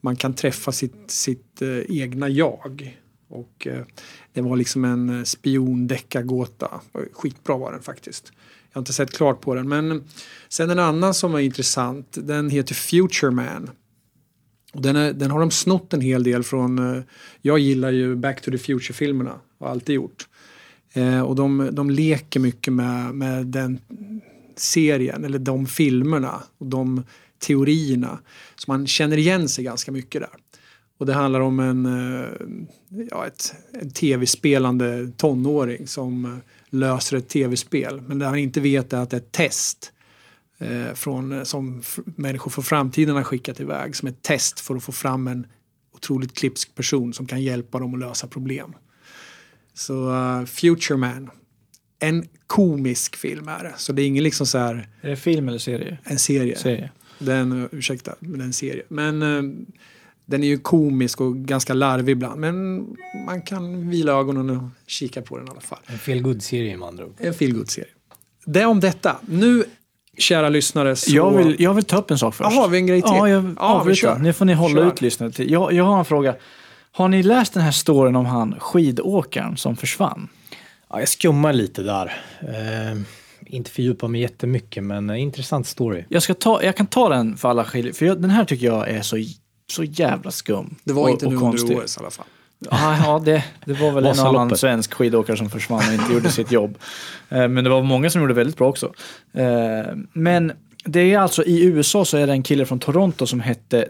man 0.00 0.16
kan 0.16 0.34
träffa 0.34 0.72
sitt, 0.72 1.10
sitt 1.10 1.62
eh, 1.62 1.98
egna 2.00 2.28
jag. 2.28 2.98
Och 3.28 3.66
eh, 3.66 3.84
det 4.32 4.40
var 4.40 4.56
liksom 4.56 4.84
en 4.84 5.18
eh, 5.18 5.22
spiondeckargåta. 5.22 6.80
Skitbra 7.12 7.56
var 7.56 7.72
den 7.72 7.82
faktiskt. 7.82 8.32
Jag 8.72 8.78
har 8.78 8.80
inte 8.80 8.92
sett 8.92 9.16
klart 9.16 9.40
på 9.40 9.54
den. 9.54 9.68
Men 9.68 10.04
sen 10.48 10.70
en 10.70 10.78
annan 10.78 11.14
som 11.14 11.34
är 11.34 11.38
intressant, 11.38 12.18
den 12.20 12.50
heter 12.50 12.74
Future 12.74 13.30
Man. 13.30 13.70
Och 14.72 14.82
den, 14.82 14.96
är, 14.96 15.12
den 15.12 15.30
har 15.30 15.40
de 15.40 15.50
snott 15.50 15.92
en 15.92 16.00
hel 16.00 16.22
del 16.22 16.42
från, 16.42 16.96
eh, 16.96 17.02
jag 17.42 17.58
gillar 17.58 17.90
ju 17.90 18.16
Back 18.16 18.40
to 18.40 18.50
the 18.50 18.58
Future-filmerna, 18.58 19.40
har 19.58 19.68
alltid 19.68 19.94
gjort. 19.94 20.28
Eh, 20.96 21.20
och 21.20 21.36
de, 21.36 21.68
de 21.72 21.90
leker 21.90 22.40
mycket 22.40 22.72
med, 22.72 23.14
med 23.14 23.46
den 23.46 23.80
serien, 24.56 25.24
eller 25.24 25.38
de 25.38 25.66
filmerna 25.66 26.42
och 26.58 26.66
de 26.66 27.02
teorierna. 27.38 28.18
Så 28.56 28.70
man 28.70 28.86
känner 28.86 29.16
igen 29.16 29.48
sig 29.48 29.64
ganska 29.64 29.92
mycket 29.92 30.20
där. 30.20 30.30
Och 30.98 31.06
det 31.06 31.14
handlar 31.14 31.40
om 31.40 31.60
en, 31.60 31.86
eh, 31.86 32.28
ja, 33.10 33.26
ett, 33.26 33.54
en 33.72 33.90
tv-spelande 33.90 35.12
tonåring 35.16 35.86
som 35.86 36.24
eh, 36.24 36.38
löser 36.70 37.16
ett 37.16 37.28
tv-spel. 37.28 38.00
Men 38.06 38.18
det 38.18 38.26
han 38.26 38.38
inte 38.38 38.60
vet 38.60 38.92
är 38.92 38.98
att 38.98 39.10
det 39.10 39.16
är 39.16 39.20
ett 39.20 39.32
test 39.32 39.92
eh, 40.58 40.94
från, 40.94 41.46
som 41.46 41.82
människor 42.04 42.50
från 42.50 42.64
framtiden 42.64 43.16
har 43.16 43.22
skickat 43.22 43.60
iväg 43.60 43.96
som 43.96 44.08
ett 44.08 44.22
test 44.22 44.60
för 44.60 44.76
att 44.76 44.82
få 44.82 44.92
fram 44.92 45.28
en 45.28 45.46
otroligt 45.94 46.34
klipsk 46.34 46.74
person 46.74 47.12
som 47.12 47.26
kan 47.26 47.42
hjälpa 47.42 47.78
dem 47.78 47.94
att 47.94 48.00
lösa 48.00 48.26
problem. 48.26 48.74
Så 49.76 50.10
uh, 50.10 50.44
Future 50.46 50.96
Man. 50.96 51.30
En 51.98 52.28
komisk 52.46 53.16
film 53.16 53.48
är 53.48 53.64
det. 53.64 53.74
Så 53.76 53.92
det 53.92 54.02
är 54.02 54.06
ingen 54.06 54.24
liksom 54.24 54.46
så 54.46 54.58
här, 54.58 54.88
Är 55.00 55.10
det 55.10 55.16
film 55.16 55.48
eller 55.48 55.58
serie? 55.58 55.98
en 56.04 56.18
serie. 56.18 56.56
Serie. 56.58 56.90
Den, 57.18 57.52
uh, 57.52 57.66
ursäkta, 57.72 58.14
men 58.20 58.40
en 58.40 58.52
serie. 58.52 58.82
Men 58.88 59.22
uh, 59.22 59.52
den 60.26 60.42
är 60.42 60.46
ju 60.46 60.58
komisk 60.58 61.20
och 61.20 61.36
ganska 61.36 61.74
larvig 61.74 62.12
ibland. 62.12 62.40
Men 62.40 62.86
man 63.26 63.42
kan 63.42 63.90
vila 63.90 64.12
ögonen 64.12 64.50
och 64.50 64.62
kika 64.86 65.22
på 65.22 65.38
den 65.38 65.46
i 65.46 65.50
alla 65.50 65.60
fall. 65.60 65.78
En 65.86 65.98
feel 65.98 66.22
good 66.22 66.42
serie 66.42 66.76
med 66.76 66.88
andra 66.88 67.04
ord. 67.04 67.14
En 67.18 67.34
feelgood-serie. 67.34 67.90
Det 68.44 68.64
om 68.64 68.80
detta. 68.80 69.16
Nu, 69.28 69.64
kära 70.18 70.48
lyssnare, 70.48 70.96
så... 70.96 71.14
Jag 71.16 71.36
vill, 71.36 71.56
jag 71.58 71.74
vill 71.74 71.84
ta 71.84 71.96
upp 71.98 72.10
en 72.10 72.18
sak 72.18 72.34
först. 72.34 72.50
Jaha, 72.50 72.60
har 72.62 72.68
vi 72.68 72.78
en 72.78 72.86
grej 72.86 73.02
till? 73.02 73.10
Ja, 73.14 73.28
jag 73.28 73.44
Ja, 73.44 73.48
vi 73.48 73.54
avbryter. 73.58 73.96
kör. 74.00 74.18
Nu 74.18 74.32
får 74.32 74.44
ni 74.44 74.52
hålla 74.54 74.74
Kör. 74.82 74.88
ut 74.88 75.00
lyssnare. 75.00 75.44
Jag, 75.44 75.72
jag 75.72 75.84
har 75.84 75.98
en 75.98 76.04
fråga. 76.04 76.34
Har 76.96 77.08
ni 77.08 77.22
läst 77.22 77.54
den 77.54 77.62
här 77.62 77.70
storyn 77.70 78.16
om 78.16 78.26
han 78.26 78.54
skidåkaren 78.60 79.56
som 79.56 79.76
försvann? 79.76 80.28
Ja, 80.90 80.98
jag 80.98 81.08
skummar 81.08 81.52
lite 81.52 81.82
där. 81.82 82.12
Eh, 82.40 82.98
inte 83.46 83.70
fördjupa 83.70 84.08
mig 84.08 84.20
jättemycket, 84.20 84.84
men 84.84 85.10
eh, 85.10 85.22
intressant 85.22 85.66
story. 85.66 86.04
Jag, 86.08 86.22
ska 86.22 86.34
ta, 86.34 86.62
jag 86.62 86.76
kan 86.76 86.86
ta 86.86 87.08
den 87.08 87.36
för 87.36 87.48
alla 87.48 87.64
skid... 87.64 87.96
För 87.96 88.06
jag, 88.06 88.22
den 88.22 88.30
här 88.30 88.44
tycker 88.44 88.66
jag 88.66 88.88
är 88.88 89.02
så, 89.02 89.16
så 89.72 89.84
jävla 89.84 90.30
skum. 90.30 90.74
Det 90.84 90.92
var 90.92 91.02
och, 91.02 91.10
inte 91.10 91.26
och 91.26 91.32
nu 91.32 91.38
konstig. 91.38 91.70
under 91.70 91.84
OS 91.84 91.96
i 91.96 92.00
alla 92.00 92.10
fall. 92.10 92.26
Ja, 92.58 92.96
ja 93.04 93.22
det, 93.24 93.44
det 93.64 93.72
var 93.72 93.92
väl 93.92 94.06
en 94.06 94.18
annan 94.18 94.56
svensk 94.56 94.94
skidåkare 94.94 95.36
som 95.36 95.50
försvann 95.50 95.82
och 95.88 95.94
inte 95.94 96.12
gjorde 96.12 96.30
sitt 96.30 96.52
jobb. 96.52 96.78
Eh, 97.28 97.48
Men 97.48 97.64
det 97.64 97.70
var 97.70 97.82
många 97.82 98.10
som 98.10 98.20
gjorde 98.20 98.34
väldigt 98.34 98.56
bra 98.56 98.68
också. 98.68 98.92
Eh, 99.32 99.96
Men 100.12 100.52
det 100.84 101.00
är 101.00 101.18
alltså 101.18 101.44
i 101.44 101.64
USA 101.64 102.04
så 102.04 102.16
är 102.16 102.26
det 102.26 102.32
en 102.32 102.42
kille 102.42 102.66
från 102.66 102.78
Toronto 102.78 103.26
som 103.26 103.40
hette 103.40 103.88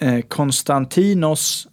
eh, 0.00 0.20
Konstantinos 0.20 1.67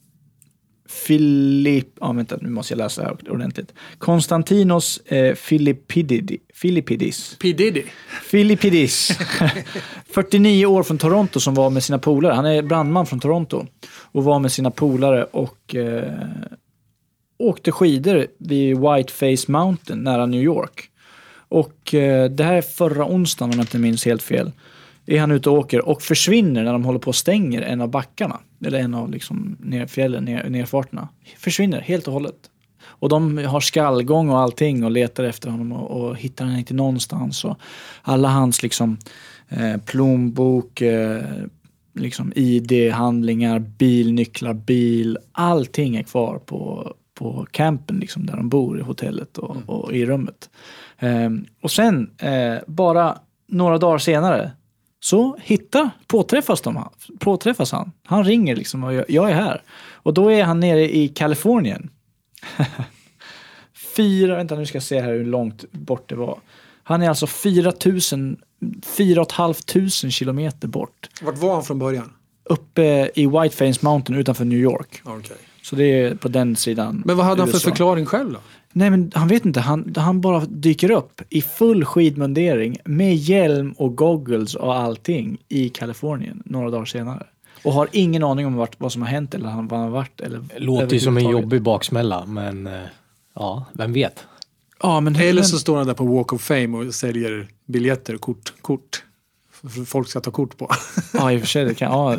Filipp... 0.95 1.97
Ja, 1.99 2.11
vänta, 2.11 2.37
nu 2.41 2.49
måste 2.49 2.73
jag 2.73 2.77
läsa 2.77 3.01
det 3.01 3.07
här 3.07 3.31
ordentligt. 3.31 3.73
Konstantinos 3.97 4.97
eh, 5.05 5.35
Filippididi- 5.35 6.39
Filippidis. 6.53 7.37
P 7.41 7.53
Diddy. 7.53 7.83
Filippidis. 8.23 9.17
49 10.13 10.65
år 10.65 10.83
från 10.83 10.97
Toronto 10.97 11.39
som 11.39 11.53
var 11.53 11.69
med 11.69 11.83
sina 11.83 11.99
polare. 11.99 12.33
Han 12.33 12.45
är 12.45 12.61
brandman 12.61 13.05
från 13.05 13.19
Toronto. 13.19 13.65
Och 14.11 14.23
var 14.23 14.39
med 14.39 14.51
sina 14.51 14.71
polare 14.71 15.23
och 15.23 15.75
eh, 15.75 16.13
åkte 17.37 17.71
skidor 17.71 18.27
vid 18.37 18.77
Whiteface 18.77 19.51
Mountain 19.51 19.99
nära 20.03 20.25
New 20.25 20.41
York. 20.41 20.89
Och 21.47 21.93
eh, 21.93 22.29
det 22.31 22.43
här 22.43 22.53
är 22.53 22.61
förra 22.61 23.05
onsdagen 23.05 23.53
om 23.53 23.59
jag 23.59 23.63
inte 23.63 23.77
minns 23.79 24.05
helt 24.05 24.23
fel. 24.23 24.51
Är 25.05 25.19
han 25.19 25.31
ute 25.31 25.49
och 25.49 25.57
åker 25.57 25.89
och 25.89 26.01
försvinner 26.01 26.63
när 26.63 26.73
de 26.73 26.85
håller 26.85 26.99
på 26.99 27.07
och 27.07 27.15
stänger 27.15 27.61
en 27.61 27.81
av 27.81 27.89
backarna. 27.89 28.39
Eller 28.65 28.79
en 28.79 28.93
av 28.93 29.11
liksom 29.11 29.57
ner, 29.59 29.87
fjällen, 29.87 30.25
ner, 30.25 30.49
nerfarterna. 30.49 31.09
Försvinner 31.37 31.81
helt 31.81 32.07
och 32.07 32.13
hållet. 32.13 32.49
Och 32.85 33.09
de 33.09 33.37
har 33.37 33.59
skallgång 33.59 34.29
och 34.29 34.39
allting 34.39 34.83
och 34.83 34.91
letar 34.91 35.23
efter 35.23 35.49
honom 35.49 35.71
och, 35.71 36.01
och 36.01 36.15
hittar 36.15 36.45
honom 36.45 36.59
inte 36.59 36.73
någonstans. 36.73 37.45
Och 37.45 37.57
alla 38.01 38.27
hans 38.27 38.63
liksom 38.63 38.97
eh, 39.49 39.77
plånbok, 39.77 40.81
eh, 40.81 41.23
liksom 41.93 42.33
ID-handlingar, 42.35 43.59
bilnycklar, 43.59 44.53
bil, 44.53 45.17
allting 45.31 45.95
är 45.95 46.03
kvar 46.03 46.39
på, 46.39 46.93
på 47.13 47.47
campen 47.51 47.97
liksom 47.97 48.25
där 48.25 48.35
de 48.35 48.49
bor 48.49 48.79
i 48.79 48.81
hotellet 48.81 49.37
och, 49.37 49.57
och 49.65 49.93
i 49.93 50.05
rummet. 50.05 50.49
Ehm, 50.99 51.45
och 51.61 51.71
sen, 51.71 52.11
eh, 52.17 52.55
bara 52.67 53.17
några 53.47 53.77
dagar 53.77 53.97
senare, 53.97 54.51
så 55.05 55.37
hittar, 55.41 55.89
påträffas, 56.07 56.61
de, 56.61 56.89
påträffas 57.19 57.71
han. 57.71 57.91
Han 58.05 58.23
ringer 58.23 58.55
liksom 58.55 58.83
och 58.83 58.93
jag, 58.93 59.05
jag 59.09 59.29
är 59.29 59.33
här. 59.33 59.61
Och 59.93 60.13
då 60.13 60.31
är 60.31 60.43
han 60.43 60.59
nere 60.59 60.95
i 60.95 61.07
Kalifornien. 61.07 61.89
Fyra, 63.95 64.35
vänta 64.35 64.55
nu 64.55 64.65
ska 64.65 64.75
jag 64.75 64.83
se 64.83 65.01
här 65.01 65.13
hur 65.13 65.25
långt 65.25 65.71
bort 65.71 66.09
det 66.09 66.15
var. 66.15 66.39
Han 66.83 67.01
är 67.01 67.09
alltså 67.09 67.27
4 67.27 67.73
000, 67.85 68.37
4 68.83 69.25
500 69.25 69.89
kilometer 70.09 70.67
bort. 70.67 71.09
Vart 71.21 71.37
var 71.37 71.53
han 71.53 71.63
från 71.63 71.79
början? 71.79 72.13
Uppe 72.43 73.11
i 73.15 73.27
Whiteface 73.27 73.79
Mountain 73.81 74.19
utanför 74.19 74.45
New 74.45 74.59
York. 74.59 75.01
Okay. 75.05 75.37
Så 75.61 75.75
det 75.75 75.83
är 75.83 76.15
på 76.15 76.27
den 76.27 76.55
sidan. 76.55 77.03
Men 77.05 77.17
vad 77.17 77.25
hade 77.25 77.41
han 77.41 77.47
för 77.47 77.55
USA. 77.55 77.69
förklaring 77.69 78.05
själv 78.05 78.33
då? 78.33 78.39
Nej 78.77 78.89
men 78.89 79.11
han 79.15 79.27
vet 79.27 79.45
inte, 79.45 79.59
han, 79.59 79.93
han 79.97 80.21
bara 80.21 80.39
dyker 80.45 80.91
upp 80.91 81.21
i 81.29 81.41
full 81.41 81.85
skidmundering 81.85 82.77
med 82.85 83.15
hjälm 83.15 83.71
och 83.71 83.95
goggles 83.95 84.55
och 84.55 84.75
allting 84.75 85.37
i 85.49 85.69
Kalifornien 85.69 86.43
några 86.45 86.69
dagar 86.69 86.85
senare. 86.85 87.25
Och 87.63 87.73
har 87.73 87.87
ingen 87.91 88.23
aning 88.23 88.45
om 88.47 88.55
vart, 88.55 88.75
vad 88.79 88.91
som 88.91 89.01
har 89.01 89.09
hänt 89.09 89.33
eller 89.35 89.49
han- 89.49 89.67
var 89.67 89.77
han 89.77 89.85
har 89.85 89.91
varit. 89.93 90.21
Eller 90.21 90.41
Låter 90.57 90.93
ju 90.93 90.99
som 90.99 91.17
en 91.17 91.29
jobbig 91.29 91.61
baksmälla, 91.61 92.25
men 92.25 92.67
eh, 92.67 92.81
ja, 93.35 93.65
vem 93.73 93.93
vet? 93.93 94.23
Ja, 94.83 94.99
men, 94.99 95.15
Eller 95.15 95.33
men, 95.33 95.43
så 95.45 95.59
står 95.59 95.77
han 95.77 95.87
där 95.87 95.93
på 95.93 96.05
Walk 96.05 96.33
of 96.33 96.41
Fame 96.41 96.77
och 96.77 96.93
säljer 96.95 97.47
biljetter 97.65 98.15
och 98.15 98.21
kort. 98.21 98.53
kort. 98.61 99.03
För 99.53 99.85
folk 99.85 100.07
ska 100.07 100.19
ta 100.19 100.31
kort 100.31 100.57
på. 100.57 100.71
Ja, 101.13 101.31
i 101.31 101.37
och 101.37 101.39
för 101.41 101.47
sig. 101.47 101.65
Det 101.65 101.73
kan, 101.73 101.91
ja, 101.91 102.17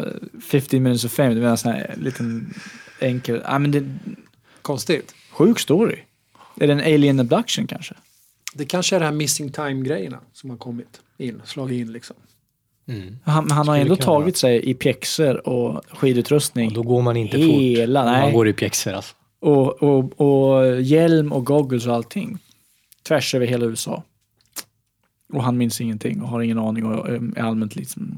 15 0.51 0.83
minutes 0.83 1.05
of 1.05 1.13
fame, 1.13 1.35
det 1.35 1.41
var 1.41 1.49
en 1.49 1.59
sån 1.59 1.73
här 1.73 1.95
liten 1.97 2.55
enkel... 3.01 3.41
Ja, 3.45 3.59
men 3.59 3.71
det, 3.71 3.85
Konstigt. 4.63 5.15
sjuk 5.33 5.59
story. 5.59 5.97
Är 6.57 6.67
det 6.67 6.73
en 6.73 6.81
alien 6.81 7.21
abduction 7.21 7.67
kanske? 7.67 7.95
Det 8.55 8.65
kanske 8.65 8.97
är 8.97 9.01
det 9.01 9.07
här 9.07 9.13
missing 9.13 9.53
time-grejerna 9.53 10.21
som 10.33 10.51
har 10.51 10.57
kommit 10.57 11.01
in, 11.19 11.43
slagit 11.45 11.81
in 11.81 11.93
liksom. 11.93 12.17
Han, 13.25 13.51
han 13.51 13.69
har 13.69 13.77
ändå 13.77 13.97
tagit 13.97 14.37
sig 14.37 14.71
i 14.71 14.75
pjäxor 14.75 15.49
och 15.49 15.83
skidutrustning. 15.89 16.69
Och 16.69 16.75
då 16.75 16.83
går 16.83 17.03
man 17.03 17.17
inte 17.17 17.39
Hela, 17.39 18.01
fort. 18.03 18.13
nej. 18.13 18.23
Man 18.23 18.33
går 18.33 18.49
i 18.49 18.53
pjäxor 18.53 18.93
alltså. 18.93 19.15
Och, 19.41 19.83
och, 19.83 20.21
och 20.21 20.81
hjälm 20.81 21.33
och 21.33 21.47
goggles 21.47 21.87
och 21.87 21.95
allting. 21.95 22.39
Tvärs 23.09 23.35
över 23.35 23.47
hela 23.47 23.67
USA. 23.67 24.03
Och 25.33 25.43
han 25.43 25.57
minns 25.59 25.81
ingenting 25.81 26.23
och 26.23 26.29
har 26.29 26.41
ingen 26.41 26.59
aning 26.59 26.85
och 26.85 27.09
är 27.09 27.41
allmänt 27.43 27.77
liksom 27.77 28.15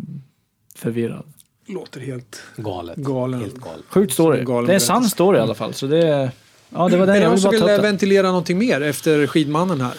förvirrad. 0.74 1.24
Låter 1.66 2.00
helt 2.00 2.42
Galet. 2.56 2.96
galen. 2.96 3.40
Helt 3.40 3.58
galet. 3.58 3.84
Sjukt 3.88 4.12
story. 4.12 4.44
Galen 4.44 4.66
Det 4.66 4.72
är 4.72 4.74
en 4.74 4.80
sann 4.80 5.04
story 5.04 5.38
i 5.38 5.40
alla 5.40 5.54
fall. 5.54 5.74
Så 5.74 5.86
det, 5.86 6.32
ja, 6.70 6.88
det 6.88 6.96
var 6.96 7.06
den 7.06 7.16
Är 7.16 7.20
det 7.20 7.24
jag 7.24 7.30
någon 7.30 7.50
ville 7.50 7.58
som 7.58 7.66
bara 7.66 7.72
den. 7.72 7.82
ventilera 7.82 8.26
någonting 8.26 8.58
mer 8.58 8.80
efter 8.80 9.26
skidmannen 9.26 9.80
här? 9.80 9.94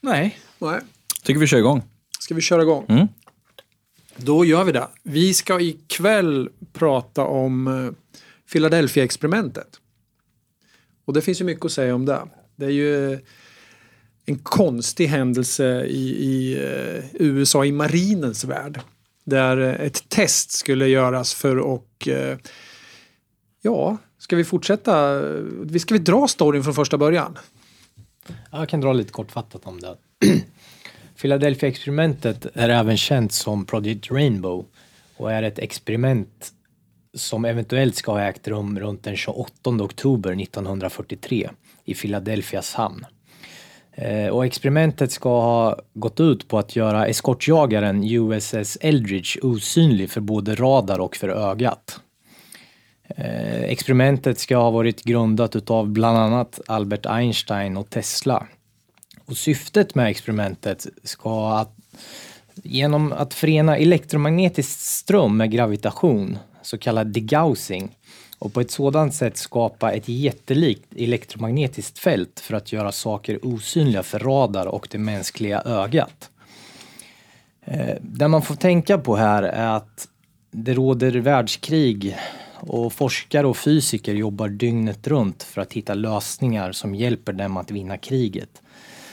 Nej. 0.00 0.38
Nej. 0.58 0.80
Tycker 1.22 1.40
vi 1.40 1.46
kör 1.46 1.58
igång. 1.58 1.82
Ska 2.20 2.34
vi 2.34 2.40
köra 2.40 2.62
igång? 2.62 2.86
Mm. 2.88 3.06
Då 4.16 4.44
gör 4.44 4.64
vi 4.64 4.72
det. 4.72 4.88
Vi 5.02 5.34
ska 5.34 5.60
ikväll 5.60 6.48
prata 6.72 7.24
om 7.24 7.66
eh, 7.66 7.92
Philadelphia-experimentet. 8.52 9.68
Och 11.04 11.12
det 11.12 11.20
finns 11.22 11.40
ju 11.40 11.44
mycket 11.44 11.64
att 11.64 11.72
säga 11.72 11.94
om 11.94 12.06
det. 12.06 12.20
Det 12.56 12.64
är 12.66 12.70
ju 12.70 13.12
eh, 13.12 13.18
en 14.26 14.38
konstig 14.38 15.06
händelse 15.06 15.84
i, 15.84 16.08
i 16.08 16.54
eh, 16.54 17.04
USA, 17.12 17.64
i 17.64 17.72
marinens 17.72 18.44
värld. 18.44 18.80
Där 19.24 19.56
eh, 19.60 19.86
ett 19.86 20.08
test 20.08 20.50
skulle 20.50 20.88
göras 20.88 21.34
för 21.34 21.74
att 21.74 22.06
eh, 22.06 22.36
Ja, 23.62 23.96
ska 24.20 24.36
vi 24.36 24.44
fortsätta? 24.44 25.20
Ska 25.78 25.94
vi 25.94 25.98
dra 25.98 26.28
storyn 26.28 26.64
från 26.64 26.74
första 26.74 26.98
början? 26.98 27.38
Jag 28.50 28.68
kan 28.68 28.80
dra 28.80 28.92
lite 28.92 29.12
kortfattat 29.12 29.66
om 29.66 29.80
det. 29.80 29.96
Philadelphia-experimentet 31.20 32.46
är 32.54 32.68
även 32.68 32.96
känt 32.96 33.32
som 33.32 33.64
Project 33.64 34.10
Rainbow 34.10 34.64
och 35.16 35.32
är 35.32 35.42
ett 35.42 35.58
experiment 35.58 36.52
som 37.14 37.44
eventuellt 37.44 37.96
ska 37.96 38.12
ha 38.12 38.20
ägt 38.20 38.48
rum 38.48 38.80
runt 38.80 39.04
den 39.04 39.16
28 39.16 39.70
oktober 39.70 40.42
1943 40.42 41.50
i 41.84 41.94
Philadelphias 41.94 42.74
hamn. 42.74 43.06
Eh, 43.92 44.28
och 44.28 44.46
experimentet 44.46 45.12
ska 45.12 45.40
ha 45.40 45.78
gått 45.94 46.20
ut 46.20 46.48
på 46.48 46.58
att 46.58 46.76
göra 46.76 47.06
eskortjagaren 47.06 48.04
USS 48.04 48.78
Eldridge 48.80 49.40
osynlig 49.42 50.10
för 50.10 50.20
både 50.20 50.54
radar 50.54 50.98
och 50.98 51.16
för 51.16 51.28
ögat. 51.28 52.00
Eh, 53.16 53.62
experimentet 53.62 54.38
ska 54.38 54.56
ha 54.56 54.70
varit 54.70 55.04
grundat 55.04 55.56
utav 55.56 55.88
bland 55.88 56.18
annat 56.18 56.60
Albert 56.66 57.06
Einstein 57.06 57.76
och 57.76 57.90
Tesla 57.90 58.46
Och 59.24 59.36
syftet 59.36 59.94
med 59.94 60.06
experimentet 60.06 60.86
ska 61.04 61.58
att 61.58 61.76
genom 62.62 63.12
att 63.12 63.34
förena 63.34 63.76
elektromagnetisk 63.76 64.80
ström 64.80 65.36
med 65.36 65.50
gravitation, 65.50 66.38
så 66.62 66.78
kallad 66.78 67.06
degaussing, 67.06 67.96
och 68.38 68.52
på 68.52 68.60
ett 68.60 68.70
sådant 68.70 69.14
sätt 69.14 69.36
skapa 69.36 69.92
ett 69.92 70.08
jättelikt 70.08 70.86
elektromagnetiskt 70.96 71.98
fält 71.98 72.40
för 72.40 72.54
att 72.54 72.72
göra 72.72 72.92
saker 72.92 73.46
osynliga 73.46 74.02
för 74.02 74.18
radar 74.18 74.66
och 74.66 74.88
det 74.90 74.98
mänskliga 74.98 75.62
ögat. 75.62 76.30
Eh, 77.64 77.96
det 78.00 78.28
man 78.28 78.42
får 78.42 78.54
tänka 78.54 78.98
på 78.98 79.16
här 79.16 79.42
är 79.42 79.76
att 79.76 80.08
det 80.50 80.74
råder 80.74 81.10
världskrig 81.10 82.16
och 82.60 82.92
forskare 82.92 83.46
och 83.46 83.56
fysiker 83.56 84.14
jobbar 84.14 84.48
dygnet 84.48 85.06
runt 85.06 85.42
för 85.42 85.60
att 85.60 85.72
hitta 85.72 85.94
lösningar 85.94 86.72
som 86.72 86.94
hjälper 86.94 87.32
dem 87.32 87.56
att 87.56 87.70
vinna 87.70 87.96
kriget. 87.96 88.62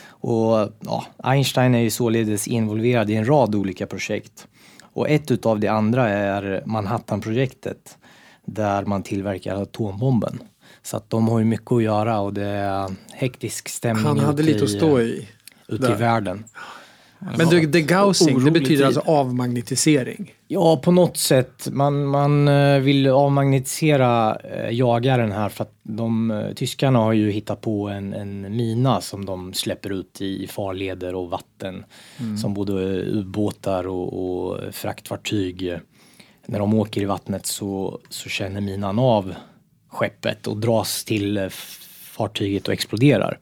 Och 0.10 0.70
ja, 0.80 1.06
Einstein 1.24 1.76
är 1.76 1.80
ju 1.80 1.90
således 1.90 2.48
involverad 2.48 3.10
i 3.10 3.16
en 3.16 3.26
rad 3.26 3.56
olika 3.56 3.88
projekt. 3.88 4.48
Och 4.82 5.10
ett 5.10 5.32
utav 5.32 5.60
de 5.60 5.68
andra 5.68 6.10
är 6.10 6.64
Manhattanprojektet 6.66 7.98
där 8.46 8.86
man 8.86 9.04
tillverkar 9.04 9.62
atombomben. 9.62 10.40
Så 10.82 10.98
att 10.98 11.10
de 11.10 11.28
har 11.28 11.40
ju 11.40 11.46
mycket 11.46 11.72
att 11.72 11.84
göra 11.84 12.20
och 12.20 12.34
det 12.34 12.48
är 12.48 12.96
hektisk 13.14 13.70
stämning 13.70 14.06
Han 14.06 14.20
hade 14.20 14.44
lite 14.44 14.64
att 14.64 14.70
stå 14.70 15.00
i. 15.02 15.28
ute 15.68 15.92
i 15.92 15.96
världen. 15.96 16.44
Men 17.20 17.50
det, 17.50 17.66
det 17.66 17.82
gaussing, 17.82 18.44
det 18.44 18.52
betyder 18.52 18.76
tid. 18.76 18.86
alltså 18.86 19.02
avmagnetisering. 19.06 20.34
Ja, 20.48 20.78
på 20.78 20.92
något 20.92 21.18
sätt. 21.18 21.68
Man, 21.72 22.06
man 22.06 22.48
eh, 22.48 22.80
vill 22.80 23.08
avmagnetisera 23.08 24.36
eh, 24.36 24.72
jagaren 24.72 25.32
här 25.32 25.50
för 25.50 25.64
att 25.64 25.74
de, 25.84 26.32
eh, 26.32 26.54
tyskarna 26.54 27.00
har 27.00 27.14
ju 27.14 27.32
hittat 27.32 27.62
på 27.62 27.90
en, 27.90 28.14
en 28.14 28.56
mina 28.56 29.02
som 29.02 29.26
de 29.26 29.54
släpper 29.54 29.90
ut 29.90 30.22
i 30.22 30.48
farleder 30.48 31.16
och 31.16 31.30
vatten. 31.30 31.84
Som 32.42 32.54
både 32.54 32.74
ubåtar 33.02 33.88
och, 33.88 34.14
och 34.24 34.74
fraktfartyg. 34.74 35.80
När 36.46 36.60
de 36.60 36.74
åker 36.74 37.02
i 37.02 37.06
vattnet 37.06 37.46
så, 37.46 38.00
så 38.10 38.30
känner 38.30 38.62
minan 38.62 39.00
av 39.00 39.34
skeppet 39.88 40.48
och 40.48 40.58
dras 40.58 41.04
till 41.04 41.50
fartyget 42.18 42.68
och 42.68 42.74
exploderar. 42.74 43.40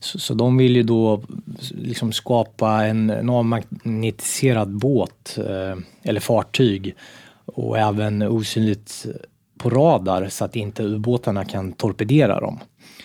Så, 0.00 0.18
så 0.18 0.34
de 0.34 0.56
vill 0.56 0.76
ju 0.76 0.82
då 0.82 1.22
liksom 1.70 2.12
skapa 2.12 2.84
en, 2.84 3.10
en 3.10 3.30
avmagnetiserad 3.30 4.78
båt 4.78 5.38
eh, 5.38 5.78
eller 6.02 6.20
fartyg 6.20 6.94
och 7.44 7.78
även 7.78 8.22
osynligt 8.22 9.06
på 9.58 9.70
radar 9.70 10.28
så 10.28 10.44
att 10.44 10.56
inte 10.56 10.82
ubåtarna 10.82 11.44
kan 11.44 11.72
torpedera 11.72 12.40
dem. 12.40 12.58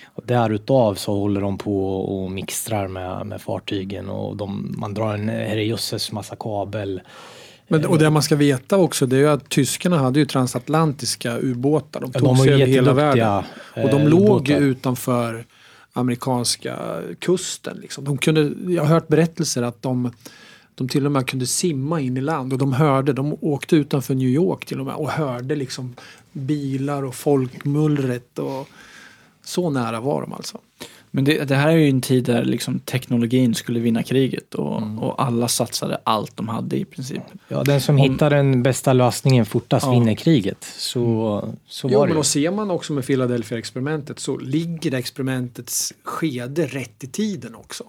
Och 0.05 0.23
därutav 0.25 0.95
så 0.95 1.19
håller 1.19 1.41
de 1.41 1.57
på 1.57 1.99
och 1.99 2.31
mixtrar 2.31 2.87
med, 2.87 3.25
med 3.25 3.41
fartygen 3.41 4.09
och 4.09 4.37
de, 4.37 4.75
man 4.77 4.93
drar 4.93 5.13
en 5.13 5.29
herrejösses 5.29 6.11
massa 6.11 6.35
kabel. 6.35 7.01
Men, 7.67 7.85
och 7.85 7.99
det 7.99 8.09
man 8.09 8.23
ska 8.23 8.35
veta 8.35 8.77
också 8.77 9.05
det 9.05 9.17
är 9.17 9.27
att 9.27 9.49
tyskarna 9.49 9.97
hade 9.97 10.19
ju 10.19 10.25
transatlantiska 10.25 11.37
ubåtar. 11.37 12.01
De 12.01 12.11
tog 12.11 12.23
de 12.23 12.37
sig 12.37 12.53
över 12.53 12.65
hela 12.65 12.93
världen. 12.93 13.43
Och 13.75 13.89
de 13.89 14.01
eh, 14.01 14.09
låg 14.09 14.47
ju 14.47 14.55
utanför 14.55 15.45
amerikanska 15.93 17.01
kusten. 17.19 17.77
Liksom. 17.81 18.03
De 18.03 18.17
kunde, 18.17 18.73
jag 18.73 18.83
har 18.83 18.89
hört 18.89 19.07
berättelser 19.07 19.63
att 19.63 19.81
de, 19.81 20.11
de 20.75 20.89
till 20.89 21.05
och 21.05 21.11
med 21.11 21.27
kunde 21.27 21.47
simma 21.47 22.01
in 22.01 22.17
i 22.17 22.21
land 22.21 22.53
och 22.53 22.59
de 22.59 22.73
hörde, 22.73 23.13
de 23.13 23.37
åkte 23.41 23.75
utanför 23.75 24.15
New 24.15 24.29
York 24.29 24.65
till 24.65 24.79
och 24.79 24.85
med 24.85 24.95
och 24.95 25.09
hörde 25.09 25.55
liksom 25.55 25.95
bilar 26.31 27.03
och 27.03 27.15
folkmullret 27.15 28.39
och 28.39 28.69
så 29.43 29.69
nära 29.69 29.99
var 29.99 30.21
de 30.21 30.33
alltså. 30.33 30.59
Men 31.15 31.23
det, 31.23 31.43
det 31.45 31.55
här 31.55 31.67
är 31.67 31.75
ju 31.77 31.89
en 31.89 32.01
tid 32.01 32.23
där 32.23 32.45
liksom 32.45 32.79
teknologin 32.79 33.55
skulle 33.55 33.79
vinna 33.79 34.03
kriget 34.03 34.55
och, 34.55 34.81
och 35.03 35.21
alla 35.23 35.47
satsade 35.47 35.97
allt 36.03 36.37
de 36.37 36.47
hade 36.47 36.77
i 36.77 36.85
princip. 36.85 37.21
Ja, 37.47 37.63
den 37.63 37.81
som 37.81 37.95
Om- 37.99 38.11
hittar 38.11 38.29
den 38.29 38.63
bästa 38.63 38.93
lösningen 38.93 39.45
fortast 39.45 39.85
Ja. 39.85 39.91
vinner 39.91 40.15
kriget. 40.15 40.63
Så, 40.63 41.53
så 41.67 41.89
Jo, 41.91 41.99
var 41.99 42.07
men 42.07 42.15
det. 42.15 42.19
då 42.19 42.23
ser 42.23 42.51
man 42.51 42.71
också 42.71 42.93
med 42.93 43.05
Philadelphia-experimentet 43.05 44.19
så 44.19 44.37
ligger 44.37 44.93
experimentets 44.93 45.93
skede 46.03 46.65
rätt 46.67 47.03
i 47.03 47.07
tiden 47.07 47.55
också. 47.55 47.83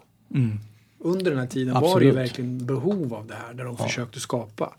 Under 0.99 1.31
den 1.31 1.41
här 1.41 1.47
tiden 1.47 1.75
var 1.75 1.81
det 1.81 1.87
ju 1.87 2.11
Absolut. 2.11 2.15
verkligen 2.15 2.67
behov 2.67 3.15
av 3.15 3.27
det 3.27 3.35
här 3.47 3.55
där 3.55 3.65
de 3.65 3.77
försökte 3.77 4.21
skapa. 4.21 4.75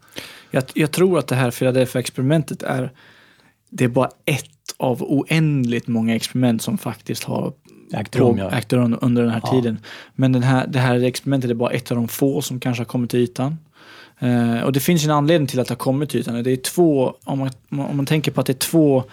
Jag, 0.52 0.64
jag 0.74 0.92
tror 0.92 1.20
att 1.20 1.28
det 1.28 1.36
här 1.36 1.52
Philadelphia-experimentet 1.52 2.64
är 2.64 2.92
det 3.70 3.84
är 3.84 3.88
bara 3.88 4.10
ett 4.26 4.46
av 4.78 5.04
oändligt 5.04 5.88
många 5.88 6.16
experiment 6.16 6.62
som 6.62 6.78
faktiskt 6.78 7.24
har 7.24 7.54
Ägt 7.94 8.16
rum, 8.16 8.38
ja. 8.38 8.62
rum 8.70 8.98
under 9.02 9.22
den 9.24 9.32
här 9.32 9.42
Ja. 9.44 9.52
tiden. 9.52 9.80
Men 10.16 10.32
den 10.32 10.44
här, 10.44 10.68
det 10.68 10.80
här 10.80 11.04
experimentet 11.04 11.50
är 11.52 11.56
bara 11.56 11.72
ett 11.72 11.92
av 11.92 11.98
de 11.98 12.08
få 12.08 12.42
som 12.42 12.60
kanske 12.60 12.82
har 12.82 12.86
kommit 12.86 13.12
till 13.12 13.20
ytan. 13.20 13.58
Eh, 14.20 14.60
och 14.62 14.72
det 14.74 14.80
finns 14.80 15.06
en 15.06 15.12
anledning 15.12 15.48
till 15.48 15.60
att 15.60 15.68
det 15.68 15.72
har 15.72 15.78
kommit 15.78 16.10
till 16.10 16.20
ytan. 16.20 16.44
Det 16.44 16.52
är 16.52 16.56
två, 16.58 17.14
om 17.24 17.40
man, 17.40 17.50
om 17.70 17.98
man 17.98 18.06
tänker 18.06 18.32
på 18.32 18.42
att 18.42 18.48
det 18.48 18.54
är 18.54 18.68
två, 18.70 19.04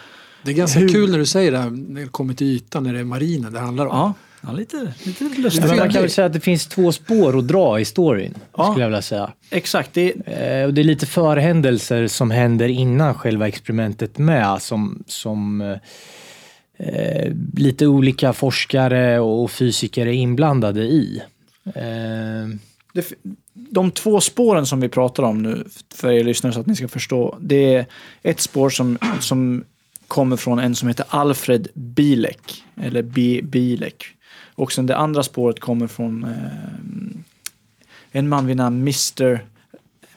Det 0.42 0.50
är 0.50 0.54
ganska 0.54 0.80
Hur- 0.80 0.88
kul 0.88 1.10
när 1.10 1.18
du 1.18 1.26
säger 1.26 1.52
det 1.52 1.58
här, 1.58 1.70
när 1.70 2.00
det 2.00 2.08
kommer 2.08 2.34
till 2.34 2.46
ytan, 2.46 2.82
när 2.84 2.92
det 2.92 3.00
är 3.00 3.04
marinen 3.04 3.52
det 3.52 3.58
handlar 3.60 3.86
om. 3.86 3.96
ja, 3.96 4.12
ja 4.40 4.52
lite, 4.52 4.92
lite 5.04 5.24
Men 5.24 5.42
lustigt. 5.42 5.66
man 5.66 5.78
kan 5.90 6.02
väl 6.02 6.10
säga 6.10 6.26
att 6.26 6.32
det 6.32 6.40
finns 6.40 6.66
två 6.66 6.92
spår 6.92 7.38
att 7.38 7.48
dra 7.48 7.80
i 7.80 7.84
storyn, 7.84 8.34
Ja. 8.56 8.64
skulle 8.64 8.84
jag 8.84 8.88
vilja 8.88 9.02
säga. 9.02 9.30
Exakt, 9.50 9.90
det, 9.94 10.12
Eh, 10.26 10.64
och 10.66 10.74
det 10.74 10.80
är 10.80 10.84
lite 10.84 11.06
förhändelser 11.06 12.06
som 12.06 12.30
händer 12.30 12.68
innan 12.68 13.14
själva 13.14 13.48
experimentet 13.48 14.18
med, 14.18 14.62
som, 14.62 15.02
som 15.06 15.60
eh, 16.76 17.32
lite 17.56 17.86
olika 17.86 18.32
forskare 18.32 19.20
och 19.20 19.50
fysiker 19.50 20.06
är 20.06 20.12
inblandade 20.12 20.82
i. 20.82 21.22
Eh, 21.64 22.48
det, 22.92 23.12
de 23.52 23.90
två 23.90 24.20
spåren 24.20 24.66
som 24.66 24.80
vi 24.80 24.88
pratar 24.88 25.22
om 25.22 25.42
nu, 25.42 25.64
för 25.94 26.10
er 26.10 26.24
lyssnare 26.24 26.52
så 26.52 26.60
att 26.60 26.66
ni 26.66 26.76
ska 26.76 26.88
förstå. 26.88 27.38
Det 27.40 27.74
är 27.74 27.86
ett 28.22 28.40
spår 28.40 28.70
som, 28.70 28.98
som 29.20 29.64
kommer 30.08 30.36
från 30.36 30.58
en 30.58 30.74
som 30.74 30.88
heter 30.88 31.06
Alfred 31.08 31.68
Bilek, 31.74 32.64
eller 32.76 33.02
B. 33.02 33.40
Bilek. 33.44 34.04
Och 34.54 34.72
sen 34.72 34.86
det 34.86 34.96
andra 34.96 35.22
spåret 35.22 35.60
kommer 35.60 35.86
från 35.86 36.24
eh, 36.24 36.30
en 38.12 38.28
man 38.28 38.46
vid 38.46 38.56
namn 38.56 38.80
Mr. 38.80 39.44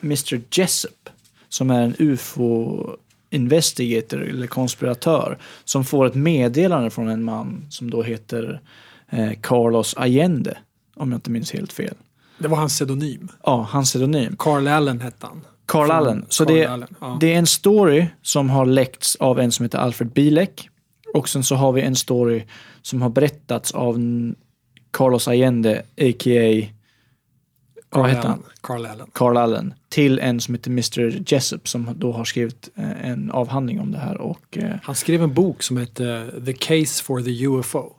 Mr. 0.02 0.40
Jessup, 0.50 1.08
som 1.48 1.70
är 1.70 1.82
en 1.82 1.94
UFO 1.98 2.86
investigator 3.30 4.22
eller 4.22 4.46
konspiratör 4.46 5.38
som 5.64 5.84
får 5.84 6.06
ett 6.06 6.14
meddelande 6.14 6.90
från 6.90 7.08
en 7.08 7.24
man 7.24 7.66
som 7.70 7.90
då 7.90 8.02
heter 8.02 8.60
eh, 9.10 9.30
Carlos 9.40 9.94
Allende, 9.94 10.58
om 10.96 11.12
jag 11.12 11.16
inte 11.16 11.30
minns 11.30 11.52
helt 11.52 11.72
fel. 11.72 11.94
Det 12.38 12.48
var 12.48 12.56
hans 12.56 12.72
pseudonym. 12.72 13.28
Ja, 13.44 13.68
hans 13.70 13.90
pseudonym. 13.90 14.36
Carl 14.38 14.68
Allen 14.68 15.00
hette 15.00 15.26
han. 15.26 15.40
Carl 15.66 15.90
Allen. 15.90 16.26
Så 16.28 16.44
Carl 16.44 16.56
det, 16.56 16.66
Allen, 16.66 16.88
ja. 17.00 17.16
det 17.20 17.34
är 17.34 17.38
en 17.38 17.46
story 17.46 18.06
som 18.22 18.50
har 18.50 18.66
läckts 18.66 19.16
av 19.16 19.40
en 19.40 19.52
som 19.52 19.64
heter 19.64 19.78
Alfred 19.78 20.12
Bilek. 20.12 20.68
Och 21.14 21.28
sen 21.28 21.44
så 21.44 21.54
har 21.54 21.72
vi 21.72 21.82
en 21.82 21.96
story 21.96 22.44
som 22.82 23.02
har 23.02 23.08
berättats 23.08 23.72
av 23.72 23.98
Carlos 24.90 25.28
Allende, 25.28 25.82
a.k.a. 26.00 26.66
Carl 27.90 28.08
heter 28.08 28.28
han? 28.28 28.42
Carl 28.60 28.86
Allen. 28.86 29.06
Carl 29.12 29.36
Allen. 29.36 29.74
Till 29.88 30.18
en 30.18 30.40
som 30.40 30.54
heter 30.54 30.70
Mr. 30.70 31.22
Jessup 31.32 31.68
som 31.68 31.90
då 31.96 32.12
har 32.12 32.24
skrivit 32.24 32.68
eh, 32.76 33.10
en 33.10 33.30
avhandling 33.30 33.80
om 33.80 33.92
det 33.92 33.98
här. 33.98 34.20
Och, 34.20 34.58
eh, 34.58 34.74
Han 34.82 34.94
skrev 34.94 35.22
en 35.22 35.34
bok 35.34 35.62
som 35.62 35.76
hette 35.76 36.30
The 36.44 36.52
Case 36.52 37.04
for 37.04 37.20
the 37.20 37.46
UFO. 37.46 37.92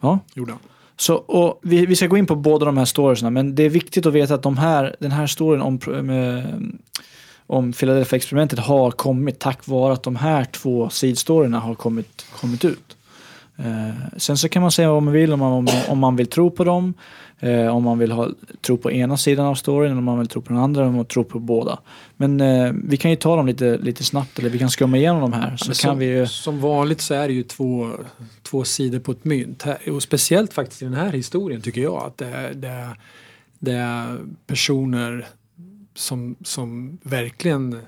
ja. 0.00 0.18
Gjorde 0.34 0.52
han. 0.52 0.60
Så, 0.96 1.14
och 1.14 1.60
vi, 1.62 1.86
vi 1.86 1.96
ska 1.96 2.06
gå 2.06 2.16
in 2.16 2.26
på 2.26 2.36
båda 2.36 2.66
de 2.66 2.78
här 2.78 2.84
storiesna, 2.84 3.30
men 3.30 3.54
det 3.54 3.62
är 3.62 3.68
viktigt 3.68 4.06
att 4.06 4.12
veta 4.12 4.34
att 4.34 4.42
de 4.42 4.58
här, 4.58 4.96
den 4.98 5.10
här 5.10 5.26
storyn 5.26 5.60
om, 5.62 5.78
om 7.46 7.72
Philadelphia-experimentet 7.72 8.58
har 8.58 8.90
kommit 8.90 9.38
tack 9.38 9.66
vare 9.66 9.92
att 9.92 10.02
de 10.02 10.16
här 10.16 10.44
två 10.44 10.88
sidstoryna 10.90 11.60
har 11.60 11.74
kommit, 11.74 12.26
kommit 12.40 12.64
ut. 12.64 12.96
Eh, 13.56 13.94
sen 14.16 14.36
så 14.36 14.48
kan 14.48 14.62
man 14.62 14.70
säga 14.70 14.92
vad 14.92 15.02
man 15.02 15.14
vill, 15.14 15.32
om 15.32 15.38
man, 15.38 15.52
om, 15.52 15.68
om 15.88 15.98
man 15.98 16.16
vill 16.16 16.26
tro 16.26 16.50
på 16.50 16.64
dem, 16.64 16.94
eh, 17.40 17.66
om 17.76 17.82
man 17.82 17.98
vill 17.98 18.12
ha, 18.12 18.28
tro 18.60 18.76
på 18.76 18.92
ena 18.92 19.16
sidan 19.16 19.46
av 19.46 19.54
storyn, 19.54 19.90
eller 19.90 19.98
om 19.98 20.04
man 20.04 20.18
vill 20.18 20.28
tro 20.28 20.42
på 20.42 20.52
den 20.52 20.62
andra, 20.62 20.80
eller 20.80 20.88
om 20.88 20.96
man 20.96 21.04
tror 21.04 21.24
på 21.24 21.38
båda. 21.38 21.78
Men 22.16 22.40
eh, 22.40 22.72
vi 22.84 22.96
kan 22.96 23.10
ju 23.10 23.16
ta 23.16 23.36
dem 23.36 23.46
lite, 23.46 23.78
lite 23.78 24.04
snabbt, 24.04 24.38
eller 24.38 24.50
vi 24.50 24.58
kan 24.58 24.70
skumma 24.70 24.96
igenom 24.96 25.20
de 25.20 25.32
här. 25.32 25.56
Så 25.56 25.68
Men 25.68 25.74
kan 25.74 25.90
som, 25.90 25.98
vi 25.98 26.06
ju... 26.06 26.26
som 26.26 26.60
vanligt 26.60 27.00
så 27.00 27.14
är 27.14 27.28
det 27.28 27.34
ju 27.34 27.42
två, 27.42 27.90
två 28.42 28.64
sidor 28.64 28.98
på 28.98 29.12
ett 29.12 29.24
mynt. 29.24 29.64
Och 29.92 30.02
speciellt 30.02 30.52
faktiskt 30.52 30.82
i 30.82 30.84
den 30.84 30.94
här 30.94 31.12
historien 31.12 31.60
tycker 31.60 31.80
jag 31.80 32.02
att 32.06 32.18
det 32.18 32.26
är, 32.26 32.54
det 32.54 32.68
är, 32.68 32.98
det 33.58 33.72
är 33.72 34.18
personer 34.46 35.26
som, 35.94 36.36
som 36.44 36.98
verkligen 37.02 37.78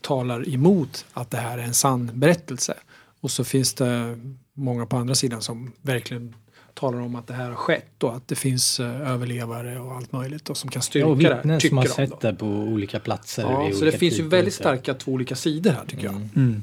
talar 0.00 0.48
emot 0.54 1.04
att 1.12 1.30
det 1.30 1.38
här 1.38 1.58
är 1.58 1.62
en 1.62 1.74
sann 1.74 2.10
berättelse. 2.14 2.74
Och 3.20 3.30
så 3.30 3.44
finns 3.44 3.74
det 3.74 4.18
många 4.54 4.86
på 4.86 4.96
andra 4.96 5.14
sidan 5.14 5.42
som 5.42 5.72
verkligen 5.82 6.34
talar 6.80 7.00
om 7.00 7.14
att 7.14 7.26
det 7.26 7.34
här 7.34 7.48
har 7.48 7.54
skett 7.54 8.02
och 8.02 8.16
att 8.16 8.28
det 8.28 8.34
finns 8.34 8.80
eh, 8.80 9.10
överlevare 9.10 9.80
och 9.80 9.92
allt 9.92 10.12
möjligt 10.12 10.50
och 10.50 10.56
som 10.56 10.70
kan 10.70 10.82
styrka 10.82 11.06
ja, 11.06 11.10
och 11.12 11.18
det 11.18 11.28
här. 11.28 11.34
vittnen 11.34 11.60
som 11.60 11.78
har 11.78 11.84
sett 11.84 12.20
det 12.20 12.34
på 12.34 12.46
olika 12.46 13.00
platser. 13.00 13.42
Ja, 13.42 13.70
så 13.72 13.84
det 13.84 13.92
finns 13.92 14.18
ju 14.18 14.28
väldigt 14.28 14.54
starka 14.54 14.94
två 14.94 15.12
olika 15.12 15.34
sidor 15.34 15.70
här 15.70 15.84
tycker 15.86 16.04
jag. 16.04 16.28
Mm. 16.36 16.62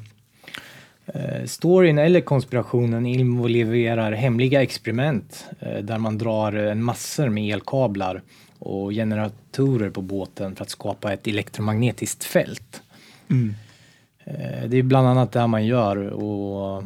Eh, 1.05 1.45
Storyn 1.45 1.97
eller 1.97 2.21
konspirationen 2.21 3.05
involverar 3.05 4.11
hemliga 4.11 4.61
experiment 4.61 5.45
eh, 5.59 5.77
där 5.77 5.97
man 5.97 6.17
drar 6.17 6.53
en 6.53 6.83
massor 6.83 7.29
med 7.29 7.53
elkablar 7.53 8.21
och 8.59 8.91
generatorer 8.91 9.89
på 9.89 10.01
båten 10.01 10.55
för 10.55 10.63
att 10.63 10.69
skapa 10.69 11.13
ett 11.13 11.27
elektromagnetiskt 11.27 12.23
fält. 12.23 12.81
Eh, 13.29 14.63
Det 14.67 14.77
är 14.77 14.83
bland 14.83 15.07
annat 15.07 15.31
det 15.31 15.47
man 15.47 15.65
gör 15.65 15.97
och 15.97 16.83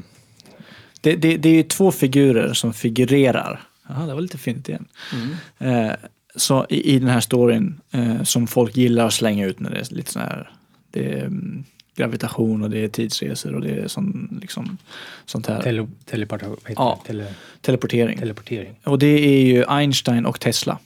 Det, 1.01 1.15
det, 1.15 1.37
det 1.37 1.49
är 1.49 1.53
ju 1.53 1.63
två 1.63 1.91
figurer 1.91 2.53
som 2.53 2.73
figurerar. 2.73 3.61
Jaha, 3.89 4.05
det 4.07 4.13
var 4.13 4.21
lite 4.21 4.37
fint 4.37 4.69
igen. 4.69 4.87
Eh, 5.57 5.91
så 6.35 6.65
i, 6.69 6.95
I 6.95 6.99
den 6.99 7.09
här 7.09 7.19
storyn 7.19 7.81
eh, 7.91 8.23
som 8.23 8.47
folk 8.47 8.77
gillar 8.77 9.05
att 9.05 9.13
slänga 9.13 9.45
ut 9.45 9.59
när 9.59 9.69
det 9.69 9.79
är 9.79 9.95
lite 9.95 10.11
sån 10.11 10.21
här 10.21 10.51
det 10.91 11.13
är, 11.13 11.25
mm, 11.25 11.63
gravitation 11.95 12.63
och 12.63 12.69
det 12.69 12.83
är 12.83 12.87
tidsresor 12.87 13.55
och 13.55 13.61
det 13.61 13.69
är 13.69 13.87
sån, 13.87 14.37
liksom, 14.41 14.77
sånt 15.25 15.47
här. 15.47 15.61
tele, 15.61 15.87
teleport, 16.05 16.41
Ja. 16.75 17.01
Tele, 17.07 17.33
teleportering. 17.61 18.19
teleportering. 18.19 18.79
Och 18.83 18.99
det 18.99 19.07
är 19.07 19.45
ju 19.45 19.65
Einstein 19.67 20.25
och 20.25 20.39
Tesla. 20.39 20.79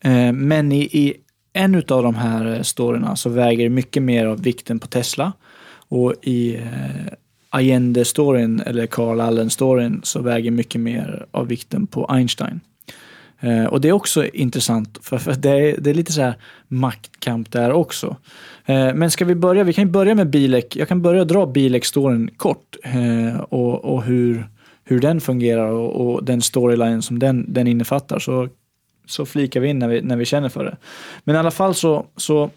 Eh, 0.00 0.32
men 0.32 0.72
i, 0.72 0.82
i 0.82 1.14
en 1.52 1.74
av 1.74 2.02
de 2.02 2.14
här 2.14 2.54
eh, 2.54 2.62
storyna 2.62 3.16
så 3.16 3.30
väger 3.30 3.68
mycket 3.68 4.02
mer 4.02 4.26
av 4.26 4.42
vikten 4.42 4.78
på 4.78 4.86
Tesla. 4.86 5.32
Och 5.88 6.14
i 6.22 6.56
eh, 6.56 7.12
Allende-storyn, 7.56 8.60
eller 8.60 8.86
Carl 8.86 9.20
Allen-storyn, 9.20 10.00
så 10.02 10.22
väger 10.22 10.50
mycket 10.50 10.80
mer 10.80 11.26
av 11.30 11.48
vikten 11.48 11.86
på 11.86 12.06
Einstein. 12.06 12.60
Eh, 13.40 13.64
och 13.64 13.80
det 13.80 13.88
är 13.88 13.92
också 13.92 14.26
intressant, 14.26 14.98
för, 15.02 15.18
för 15.18 15.34
det, 15.34 15.50
är, 15.50 15.76
det 15.78 15.90
är 15.90 15.94
lite 15.94 16.12
så 16.12 16.20
här 16.20 16.34
maktkamp 16.68 17.52
där 17.52 17.72
också. 17.72 18.16
Eh, 18.64 18.94
men 18.94 19.10
ska 19.10 19.24
vi 19.24 19.34
börja? 19.34 19.64
Vi 19.64 19.72
kan 19.72 19.84
ju 19.84 19.90
börja 19.90 20.14
med 20.14 20.30
Bilek. 20.30 20.76
Jag 20.76 20.88
kan 20.88 21.02
börja 21.02 21.24
dra 21.24 21.46
Bilek-storyn 21.46 22.30
kort 22.36 22.76
eh, 22.82 23.40
och, 23.40 23.84
och 23.84 24.02
hur, 24.02 24.48
hur 24.84 25.00
den 25.00 25.20
fungerar 25.20 25.70
och, 25.70 26.14
och 26.14 26.24
den 26.24 26.42
storyline 26.42 27.02
som 27.02 27.18
den, 27.18 27.52
den 27.52 27.66
innefattar. 27.66 28.18
Så, 28.18 28.48
så 29.06 29.26
flikar 29.26 29.60
vi 29.60 29.68
in 29.68 29.78
när 29.78 29.88
vi, 29.88 30.02
när 30.02 30.16
vi 30.16 30.24
känner 30.24 30.48
för 30.48 30.64
det. 30.64 30.76
Men 31.24 31.36
i 31.36 31.38
alla 31.38 31.50
fall 31.50 31.74
så, 31.74 32.06
så 32.16 32.50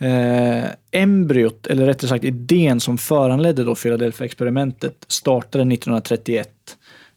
eh, 0.00 0.64
embryot, 0.90 1.66
eller 1.66 1.86
rättare 1.86 2.08
sagt 2.08 2.24
idén 2.24 2.80
som 2.80 2.98
föranledde 2.98 3.64
då 3.64 3.74
Philadelphia-experimentet 3.74 5.04
startade 5.08 5.62
1931 5.74 6.48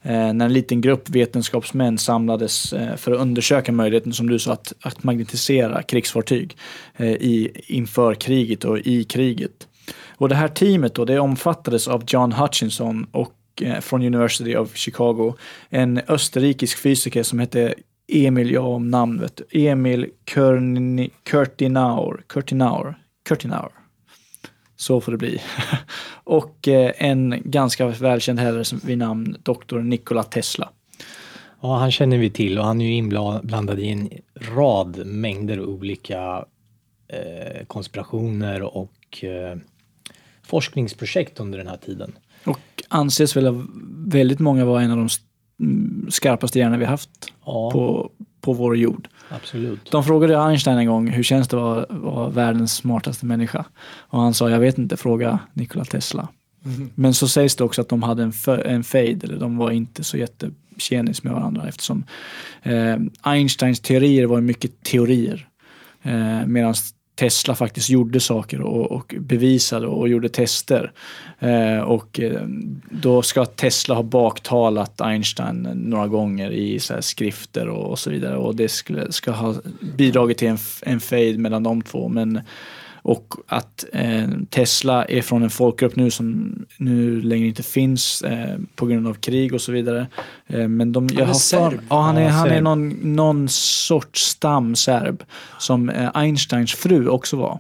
eh, 0.02 0.12
när 0.12 0.46
en 0.46 0.54
liten 0.54 0.82
grupp 0.82 1.10
vetenskapsmän 1.10 1.98
samlades 1.98 2.74
eh, 2.74 2.96
för 2.96 3.12
att 3.12 3.20
undersöka 3.20 3.72
möjligheten, 3.72 4.14
som 4.14 4.30
du 4.30 4.40
sa, 4.40 4.54
att, 4.54 4.74
att 4.82 5.04
magnetisera 5.04 5.84
krigsfartyg 5.84 6.58
eh, 6.98 7.08
i, 7.12 7.52
inför 7.68 8.16
kriget 8.16 8.66
och 8.66 8.80
i 8.80 9.04
kriget. 9.04 9.68
Och 10.16 10.30
det 10.30 10.36
här 10.36 10.48
teamet 10.48 10.96
då, 10.96 11.06
det 11.06 11.20
omfattades 11.20 11.88
av 11.88 12.04
John 12.08 12.32
Hutchinson 12.32 13.08
och 13.12 13.34
eh, 13.62 13.80
från 13.80 14.02
University 14.02 14.56
of 14.56 14.76
Chicago, 14.76 15.34
en 15.70 16.02
österrikisk 16.08 16.78
fysiker 16.78 17.24
som 17.24 17.40
hette 17.40 17.74
Emil, 18.08 18.52
ja 18.52 18.62
om 18.62 18.90
namn 18.92 19.20
vet 19.20 19.42
du, 19.50 19.68
Emil 19.68 20.10
Körni- 20.26 21.10
Kurtinauer, 21.24 22.24
Kurtinauer, 22.28 22.98
Kurtinauer. 23.28 23.72
Så 24.76 25.02
får 25.02 25.12
det 25.12 25.18
bli. 25.18 25.42
och 26.24 26.68
eh, 26.68 26.92
en 26.98 27.42
ganska 27.46 27.88
välkänd 27.88 28.40
herre 28.40 28.64
som- 28.66 28.80
vid 28.84 28.98
namn 28.98 29.36
Dr. 29.44 29.80
Nikola 29.80 30.24
Tesla. 30.24 30.70
Ja, 31.62 31.78
han 31.78 31.92
känner 31.92 32.18
vi 32.18 32.30
till 32.30 32.60
och 32.60 32.66
han 32.66 32.82
är 32.82 32.86
ju 32.86 32.94
inblandad 32.94 33.80
i 33.80 33.88
en 33.90 34.10
rad 34.56 35.06
mängder 35.06 35.62
olika 35.66 36.46
eh, 37.08 37.66
konspirationer 37.68 38.62
och 38.78 39.24
eh, 39.24 39.58
forskningsprojekt 40.44 41.40
under 41.40 41.58
den 41.58 41.68
här 41.68 41.78
tiden. 41.78 42.18
Och 42.46 42.60
anses 42.88 43.38
väl 43.38 43.48
av 43.48 43.68
väldigt 44.08 44.40
många 44.40 44.66
vara 44.66 44.82
en 44.82 44.92
av 44.92 44.98
de 44.98 45.10
skarpaste 46.10 46.60
hjärnor 46.60 46.78
vi 46.78 46.86
haft 46.86 47.10
Ja, 47.46 47.72
på, 47.72 48.12
på 48.42 48.54
vår 48.54 48.78
jord. 48.78 49.08
absolut. 49.30 49.92
De 49.92 50.04
frågade 50.04 50.42
Einstein 50.44 50.78
en 50.78 50.88
gång 50.88 51.08
hur 51.08 51.24
känns 51.24 51.48
det 51.48 51.58
att 51.58 51.64
vara, 51.64 51.86
vara 51.90 52.30
världens 52.30 52.74
smartaste 52.76 53.26
människa? 53.26 53.66
Och 53.96 54.22
han 54.22 54.34
sa, 54.34 54.50
jag 54.50 54.60
vet 54.60 54.78
inte, 54.78 54.98
fråga 54.98 55.40
Nikola 55.54 55.86
Tesla. 55.86 56.28
Men 56.96 57.14
så 57.14 57.28
sägs 57.28 57.56
det 57.56 57.64
också 57.64 57.82
att 57.82 57.90
de 57.90 58.04
hade 58.04 58.24
en, 58.24 58.34
en 58.66 58.84
fade, 58.84 59.20
eller 59.24 59.38
de 59.40 59.58
var 59.58 59.72
inte 59.72 60.04
så 60.04 60.18
jättetjenis 60.18 61.24
med 61.24 61.34
varandra 61.34 61.68
eftersom 61.68 62.04
eh, 62.64 62.98
Einsteins 63.22 63.80
teorier 63.80 64.26
var 64.26 64.42
mycket 64.42 64.84
teorier. 64.84 65.48
Eh, 66.04 66.46
Medan 66.46 66.74
Tesla 67.16 67.56
faktiskt 67.56 67.90
gjorde 67.90 68.20
saker 68.20 68.62
och, 68.62 68.92
och 68.92 69.16
bevisade 69.20 69.88
och 69.88 70.10
gjorde 70.10 70.30
tester. 70.30 70.92
Eh, 71.40 71.80
och 71.80 72.20
eh, 72.20 72.42
då 72.92 73.22
ska 73.22 73.46
Tesla 73.46 73.96
ha 73.96 74.04
baktalat 74.04 75.02
Einstein 75.02 75.62
några 75.76 76.08
gånger 76.08 76.52
i 76.52 76.80
så 76.80 76.94
här 76.94 77.02
skrifter 77.02 77.68
och, 77.68 77.92
och 77.92 78.00
så 78.00 78.10
vidare. 78.10 78.38
Och 78.38 78.56
det 78.56 78.70
skulle, 78.70 79.12
ska 79.12 79.32
ha 79.32 79.56
bidragit 79.98 80.38
till 80.38 80.48
en, 80.48 80.58
en 80.82 81.00
fade 81.00 81.38
mellan 81.38 81.64
de 81.64 81.82
två. 81.82 82.08
Men, 82.08 82.42
och 83.04 83.34
att 83.48 83.86
eh, 83.94 84.30
Tesla 84.50 85.06
är 85.06 85.22
från 85.22 85.44
en 85.44 85.50
folkgrupp 85.50 85.96
nu 85.96 86.12
som 86.12 86.56
nu 86.78 87.22
längre 87.22 87.48
inte 87.48 87.64
finns 87.64 88.22
eh, 88.22 88.58
på 88.76 88.86
grund 88.86 89.08
av 89.08 89.14
krig 89.14 89.54
och 89.54 89.62
så 89.62 89.72
vidare. 89.72 90.08
Eh, 90.48 90.68
men 90.68 90.92
de, 90.92 91.08
jag 91.08 91.22
är 91.22 91.26
har 91.26 91.34
serb. 91.34 91.82
ja, 91.90 92.02
han 92.02 92.18
är, 92.18 92.30
han 92.30 92.50
är 92.50 92.62
någon, 92.62 92.90
någon 92.90 93.50
sorts 93.50 94.22
stamserb 94.22 95.24
som 95.60 95.90
eh, 95.90 96.12
Einsteins 96.14 96.74
fru 96.74 97.08
också 97.08 97.38
var. 97.38 97.60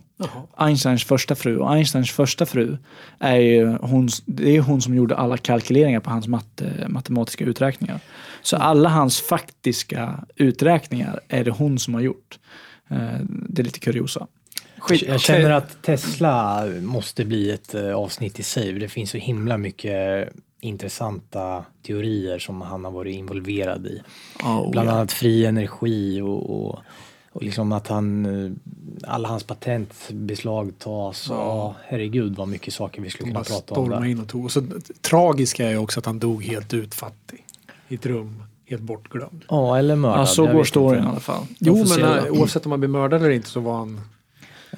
Einsteins 0.57 1.03
första 1.03 1.35
fru. 1.35 1.57
Och 1.57 1.73
Einsteins 1.73 2.11
första 2.11 2.45
fru 2.45 2.77
är 3.19 3.37
ju 3.37 3.77
hon, 3.81 4.09
det 4.25 4.57
är 4.57 4.61
hon 4.61 4.81
som 4.81 4.95
gjorde 4.95 5.15
alla 5.15 5.37
kalkyleringar 5.37 5.99
på 5.99 6.09
hans 6.09 6.27
matte, 6.27 6.85
matematiska 6.89 7.45
uträkningar. 7.45 7.99
Så 8.41 8.57
alla 8.57 8.89
hans 8.89 9.21
faktiska 9.21 10.25
uträkningar 10.35 11.19
är 11.27 11.43
det 11.43 11.51
hon 11.51 11.79
som 11.79 11.93
har 11.93 12.01
gjort. 12.01 12.39
Eh, 12.89 13.19
det 13.27 13.61
är 13.61 13.63
lite 13.63 13.79
kuriosa. 13.79 14.27
Skit, 14.83 15.01
Jag 15.01 15.21
känner 15.21 15.49
att 15.49 15.81
Tesla 15.81 16.65
måste 16.81 17.25
bli 17.25 17.51
ett 17.51 17.75
eh, 17.75 17.95
avsnitt 17.95 18.39
i 18.39 18.43
sig. 18.43 18.73
Det 18.73 18.89
finns 18.89 19.09
så 19.09 19.17
himla 19.17 19.57
mycket 19.57 20.29
intressanta 20.59 21.65
teorier 21.85 22.39
som 22.39 22.61
han 22.61 22.85
har 22.85 22.91
varit 22.91 23.15
involverad 23.15 23.85
i. 23.87 24.01
Oh, 24.43 24.71
Bland 24.71 24.89
ja. 24.89 24.93
annat 24.93 25.11
fri 25.11 25.45
energi 25.45 26.21
och, 26.21 26.49
och, 26.49 26.79
och 27.31 27.43
liksom 27.43 27.71
att 27.71 27.87
han, 27.87 28.25
eh, 28.25 28.51
alla 29.07 29.27
hans 29.27 29.43
patent 29.43 29.93
beslagtas. 30.11 31.27
Ja, 31.29 31.75
herregud 31.85 32.35
vad 32.35 32.47
mycket 32.47 32.73
saker 32.73 33.01
vi 33.01 33.09
skulle 33.09 33.31
kunna 33.31 33.43
prata 33.43 33.75
om 33.75 33.89
där. 33.89 34.05
in 34.05 34.19
och 34.19 34.27
tog. 34.27 34.45
Och 34.45 34.51
så, 34.51 34.63
tragiska 35.01 35.69
är 35.69 35.77
också 35.77 35.99
att 35.99 36.05
han 36.05 36.19
dog 36.19 36.43
helt 36.43 36.73
utfattig. 36.73 37.45
I 37.87 37.95
ett 37.95 38.05
rum, 38.05 38.43
helt 38.65 38.81
bortglömd. 38.81 39.45
Ja, 39.49 39.77
eller 39.77 39.95
mördad. 39.95 40.19
Ja, 40.19 40.25
så 40.25 40.47
går 40.47 40.63
storyn 40.63 41.03
i 41.03 41.07
alla 41.07 41.19
fall. 41.19 41.43
Jo, 41.59 41.85
men 41.97 42.29
oavsett 42.29 42.65
om 42.65 42.71
han 42.71 42.79
blir 42.79 42.89
mördad 42.89 43.21
eller 43.21 43.31
inte 43.31 43.49
så 43.49 43.59
var 43.59 43.77
han 43.77 44.01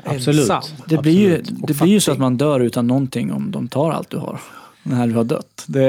Absolut. 0.05 0.41
ensam. 0.41 0.63
Det 0.87 0.97
blir 0.97 1.19
ju, 1.19 1.35
Absolut. 1.35 1.67
det 1.67 1.73
blir 1.73 1.91
ju 1.91 1.99
så 1.99 2.11
att 2.11 2.19
man 2.19 2.37
dör 2.37 2.59
utan 2.59 2.87
någonting 2.87 3.31
om 3.31 3.51
de 3.51 3.67
tar 3.67 3.91
allt 3.91 4.09
du 4.09 4.17
har. 4.17 4.39
När 4.83 5.07
du 5.07 5.13
har 5.13 5.23
dött. 5.23 5.65
Det, 5.67 5.79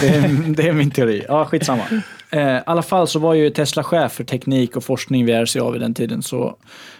det, 0.00 0.08
är, 0.08 0.54
det 0.56 0.68
är 0.68 0.72
min 0.72 0.90
teori. 0.90 1.24
Ja, 1.28 1.44
skitsamma. 1.44 1.82
Eh, 2.30 2.56
I 2.56 2.60
alla 2.66 2.82
fall 2.82 3.08
så 3.08 3.18
var 3.18 3.34
ju 3.34 3.50
Tesla 3.50 3.84
chef 3.84 4.12
för 4.12 4.24
teknik 4.24 4.76
och 4.76 4.84
forskning 4.84 5.26
vid 5.26 5.34
RCA 5.34 5.70
vid 5.70 5.80
den 5.80 5.94
tiden. 5.94 6.22
Så 6.22 6.56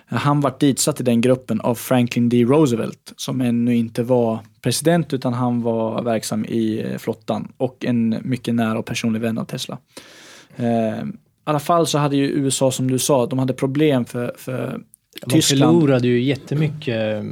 han 0.07 0.41
var 0.41 0.55
ditsatt 0.61 1.01
i 1.01 1.03
den 1.03 1.21
gruppen 1.21 1.61
av 1.61 1.75
Franklin 1.75 2.29
D. 2.29 2.45
Roosevelt 2.45 3.13
som 3.17 3.41
ännu 3.41 3.77
inte 3.77 4.03
var 4.03 4.39
president 4.63 5.13
utan 5.13 5.35
han 5.35 5.63
var 5.63 6.03
verksam 6.03 6.45
i 6.45 6.83
eh, 6.91 6.99
flottan 6.99 7.53
och 7.57 7.85
en 7.85 8.21
mycket 8.23 8.55
nära 8.55 8.79
och 8.79 8.87
personlig 8.87 9.21
vän 9.21 9.39
av 9.39 9.45
Tesla. 9.45 9.79
Eh, 10.57 10.67
I 10.67 11.13
alla 11.45 11.61
fall 11.61 11.87
så 11.87 11.99
hade 11.99 12.17
ju 12.17 12.27
USA 12.27 12.71
som 12.71 12.91
du 12.91 12.99
sa, 12.99 13.27
de 13.27 13.39
hade 13.39 13.53
problem 13.53 14.05
för, 14.05 14.35
för 14.39 14.81
De 15.27 15.33
Tyskland. 15.33 15.81
förlorade 15.81 16.09
ju 16.09 16.23
jättemycket 16.23 17.15
eh, 17.17 17.23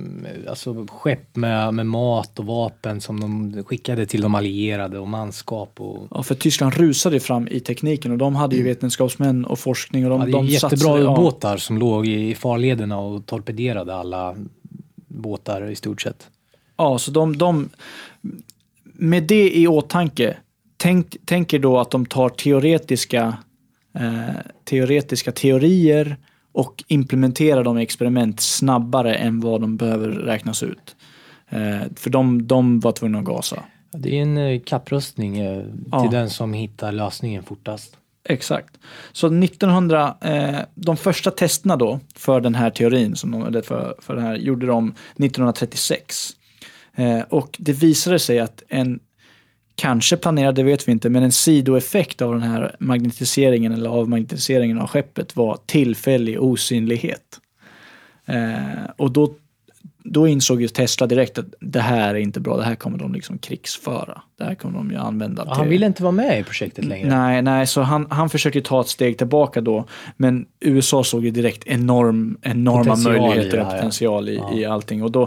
alltså, 0.51 0.87
skepp 0.91 1.37
med, 1.37 1.75
med 1.75 1.87
mat 1.87 2.39
och 2.39 2.47
vapen 2.47 3.01
som 3.01 3.21
de 3.21 3.63
skickade 3.65 4.07
till 4.07 4.21
de 4.21 4.35
allierade 4.35 4.99
och 4.99 5.09
manskap. 5.09 5.81
Och, 5.81 6.07
Ja, 6.11 6.23
för 6.23 6.35
Tyskland 6.35 6.75
rusade 6.75 7.21
fram 7.21 7.49
i 7.49 7.61
tekniken 7.61 8.13
och 8.13 8.19
de 8.19 8.35
hade 8.37 8.57
ju 8.57 8.63
vetenskapsmän 8.63 9.45
och 9.45 9.59
forskning 9.59 10.05
och 10.05 10.11
de, 10.11 10.21
hade 10.21 10.33
de 10.33 10.47
jättebra 10.47 10.71
satsade- 10.77 11.03
ja. 11.03 11.13
ubåtar 11.13 11.57
som 11.57 11.79
låg 11.79 12.07
i 12.07 12.35
farlederna 12.35 12.99
och 12.99 13.27
torpederade 13.27 13.95
alla 13.95 14.37
båtar 15.09 15.71
i 15.71 15.75
stort 15.77 16.03
sett. 16.03 16.29
Ja, 16.77 16.99
så 16.99 17.11
de, 17.11 17.39
de... 17.39 17.69
Med 18.83 19.23
det 19.23 19.57
i 19.57 19.69
åtanke, 19.69 20.37
tänk, 20.77 21.17
tänk 21.25 21.53
er 21.55 21.59
då 21.59 21.79
att 21.79 21.91
de 21.91 22.07
tar 22.07 22.29
teoretiska, 22.29 23.37
eh, 23.95 24.35
teoretiska 24.65 25.33
teorier 25.33 26.17
och 26.53 26.85
implementerar 26.89 27.65
dem 27.65 27.79
i 27.79 27.83
experiment 27.83 28.41
snabbare 28.41 29.15
än 29.15 29.41
vad 29.41 29.61
de 29.61 29.77
behöver 29.77 30.09
räknas 30.09 30.63
ut. 30.63 30.97
Eh, 31.49 31.81
för 31.97 32.11
de, 32.11 32.47
de 32.47 32.81
var 32.81 32.93
tvungna 32.93 33.19
att 33.19 33.25
gasa. 33.25 33.63
Det 33.93 34.19
är 34.19 34.23
en 34.23 34.39
eh, 34.39 34.61
kapprustning 34.61 35.39
eh, 35.39 35.63
till 35.63 35.73
Ja. 35.93 36.09
den 36.11 36.31
som 36.31 36.53
hittar 36.53 36.93
lösningen 36.93 37.43
fortast. 37.43 37.97
Exakt. 38.29 38.79
Så 39.13 39.27
1900, 39.27 40.17
eh, 40.21 40.59
de 40.75 40.97
första 40.97 41.31
testerna 41.31 41.77
då 41.77 42.01
för 42.15 42.41
den 42.41 42.55
här 42.55 42.71
teorin, 42.71 43.17
som 43.17 43.31
de, 43.31 43.47
eller 43.47 43.63
för, 43.63 43.95
för 43.99 44.17
det 44.17 44.23
här, 44.23 44.37
gjorde 44.37 44.67
de 44.67 44.89
1936. 44.89 46.31
Eh, 46.95 47.21
och 47.21 47.57
det 47.59 47.73
visade 47.73 48.19
sig 48.19 48.39
att 48.41 48.63
en, 48.69 49.01
kanske 49.77 50.17
planerad, 50.17 50.55
det 50.55 50.63
vet 50.63 50.89
vi 50.89 50.93
inte, 50.93 51.09
men 51.11 51.23
en 51.23 51.33
sidoeffekt 51.33 52.23
av 52.23 52.33
den 52.33 52.43
här 52.43 52.77
magnetiseringen 52.79 53.73
eller 53.73 53.91
avmagnetiseringen 53.91 54.79
av 54.79 54.87
skeppet 54.89 55.37
var 55.37 55.59
tillfällig 55.67 56.43
osynlighet. 56.43 57.41
Eh, 58.27 58.91
och 58.97 59.11
då, 59.11 59.35
då 60.05 60.29
insåg 60.29 60.63
ju 60.63 60.69
Tesla 60.69 61.07
direkt 61.07 61.39
att 61.39 61.47
det 61.61 61.81
här 61.81 62.15
är 62.15 62.19
inte 62.19 62.41
bra, 62.41 62.57
det 62.57 62.65
här 62.65 62.75
kommer 62.75 62.99
de 62.99 63.13
liksom 63.15 63.39
krigsföra. 63.39 64.23
Det 64.39 64.45
här 64.45 64.55
kommer 64.55 64.79
de 64.79 64.91
ju 64.91 64.97
använda 64.97 65.45
Ja, 65.47 65.55
han 65.55 65.69
ville 65.69 65.87
inte 65.87 66.03
vara 66.03 66.13
med 66.13 66.41
i 66.41 66.45
projektet 66.45 66.85
längre. 66.85 67.09
Nej, 67.09 67.43
nej, 67.43 67.67
så 67.67 67.83
han, 67.83 68.07
han 68.11 68.31
försökte 68.31 68.61
ta 68.61 68.81
ett 68.81 68.89
steg 68.89 69.19
tillbaka 69.19 69.61
då. 69.61 69.85
Men 70.17 70.47
USA 70.61 71.05
såg 71.05 71.25
ju 71.25 71.31
direkt 71.31 71.67
enorm, 71.67 72.39
enorma 72.43 72.85
Potential 72.85 73.21
möjligheter 73.21 73.61
och 73.61 73.71
potential 73.71 74.29
i, 74.29 74.37
Ja. 74.37 74.53
i 74.55 74.65
allting. 74.65 75.03
Och 75.03 75.11
då, 75.11 75.23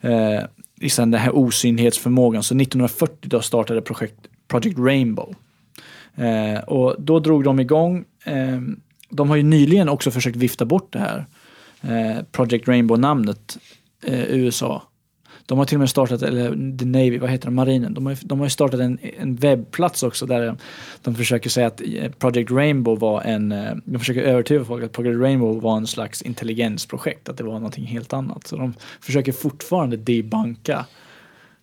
eh, 0.00 0.40
liksom 0.80 1.10
den 1.10 1.20
här 1.20 1.36
osynlighetsförmågan, 1.36 2.42
så 2.42 2.54
1940 2.54 3.16
då 3.20 3.42
startade 3.42 3.82
projekt, 3.82 4.16
Project 4.48 4.78
Rainbow. 4.78 5.34
Eh, 6.14 6.60
och 6.60 6.96
då 6.98 7.20
drog 7.20 7.44
de 7.44 7.60
igång, 7.60 8.04
eh, 8.24 8.60
de 9.10 9.28
har 9.28 9.36
ju 9.36 9.42
nyligen 9.42 9.88
också 9.88 10.10
försökt 10.10 10.36
vifta 10.36 10.64
bort 10.64 10.92
det 10.92 10.98
här 10.98 11.26
eh, 11.82 12.22
Project 12.32 12.68
Rainbow-namnet, 12.68 13.58
eh, 14.04 14.24
USA. 14.24 14.82
De 15.50 15.58
har 15.58 15.64
till 15.64 15.76
och 15.76 15.80
med 15.80 15.90
startat, 15.90 16.22
eller 16.22 16.76
The 16.78 16.84
Navy, 16.84 17.18
vad 17.18 17.30
heter 17.30 17.46
det, 17.46 17.50
marinen. 17.54 17.94
De 17.94 18.06
har, 18.06 18.16
de 18.22 18.38
har 18.38 18.46
ju 18.46 18.50
startat 18.50 18.80
en, 18.80 18.98
en 19.18 19.36
webbplats 19.36 20.02
också 20.02 20.26
där 20.26 20.56
de 21.02 21.14
försöker 21.14 21.50
säga 21.50 21.66
att 21.66 21.80
eh, 21.80 22.10
Project 22.18 22.50
Rainbow 22.50 22.98
var 22.98 23.22
en, 23.22 23.52
eh, 23.52 23.72
de 23.84 23.98
försöker 23.98 24.22
övertyga 24.22 24.64
folk 24.64 24.84
att 24.84 24.92
Project 24.92 25.20
Rainbow 25.20 25.60
var 25.62 25.76
en 25.76 25.86
slags 25.86 26.22
intelligensprojekt, 26.22 27.28
att 27.28 27.36
det 27.36 27.44
var 27.44 27.52
någonting 27.52 27.84
helt 27.84 28.12
annat. 28.12 28.46
Så 28.46 28.56
de 28.56 28.74
försöker 29.00 29.32
fortfarande 29.32 29.96
debunka. 29.96 30.86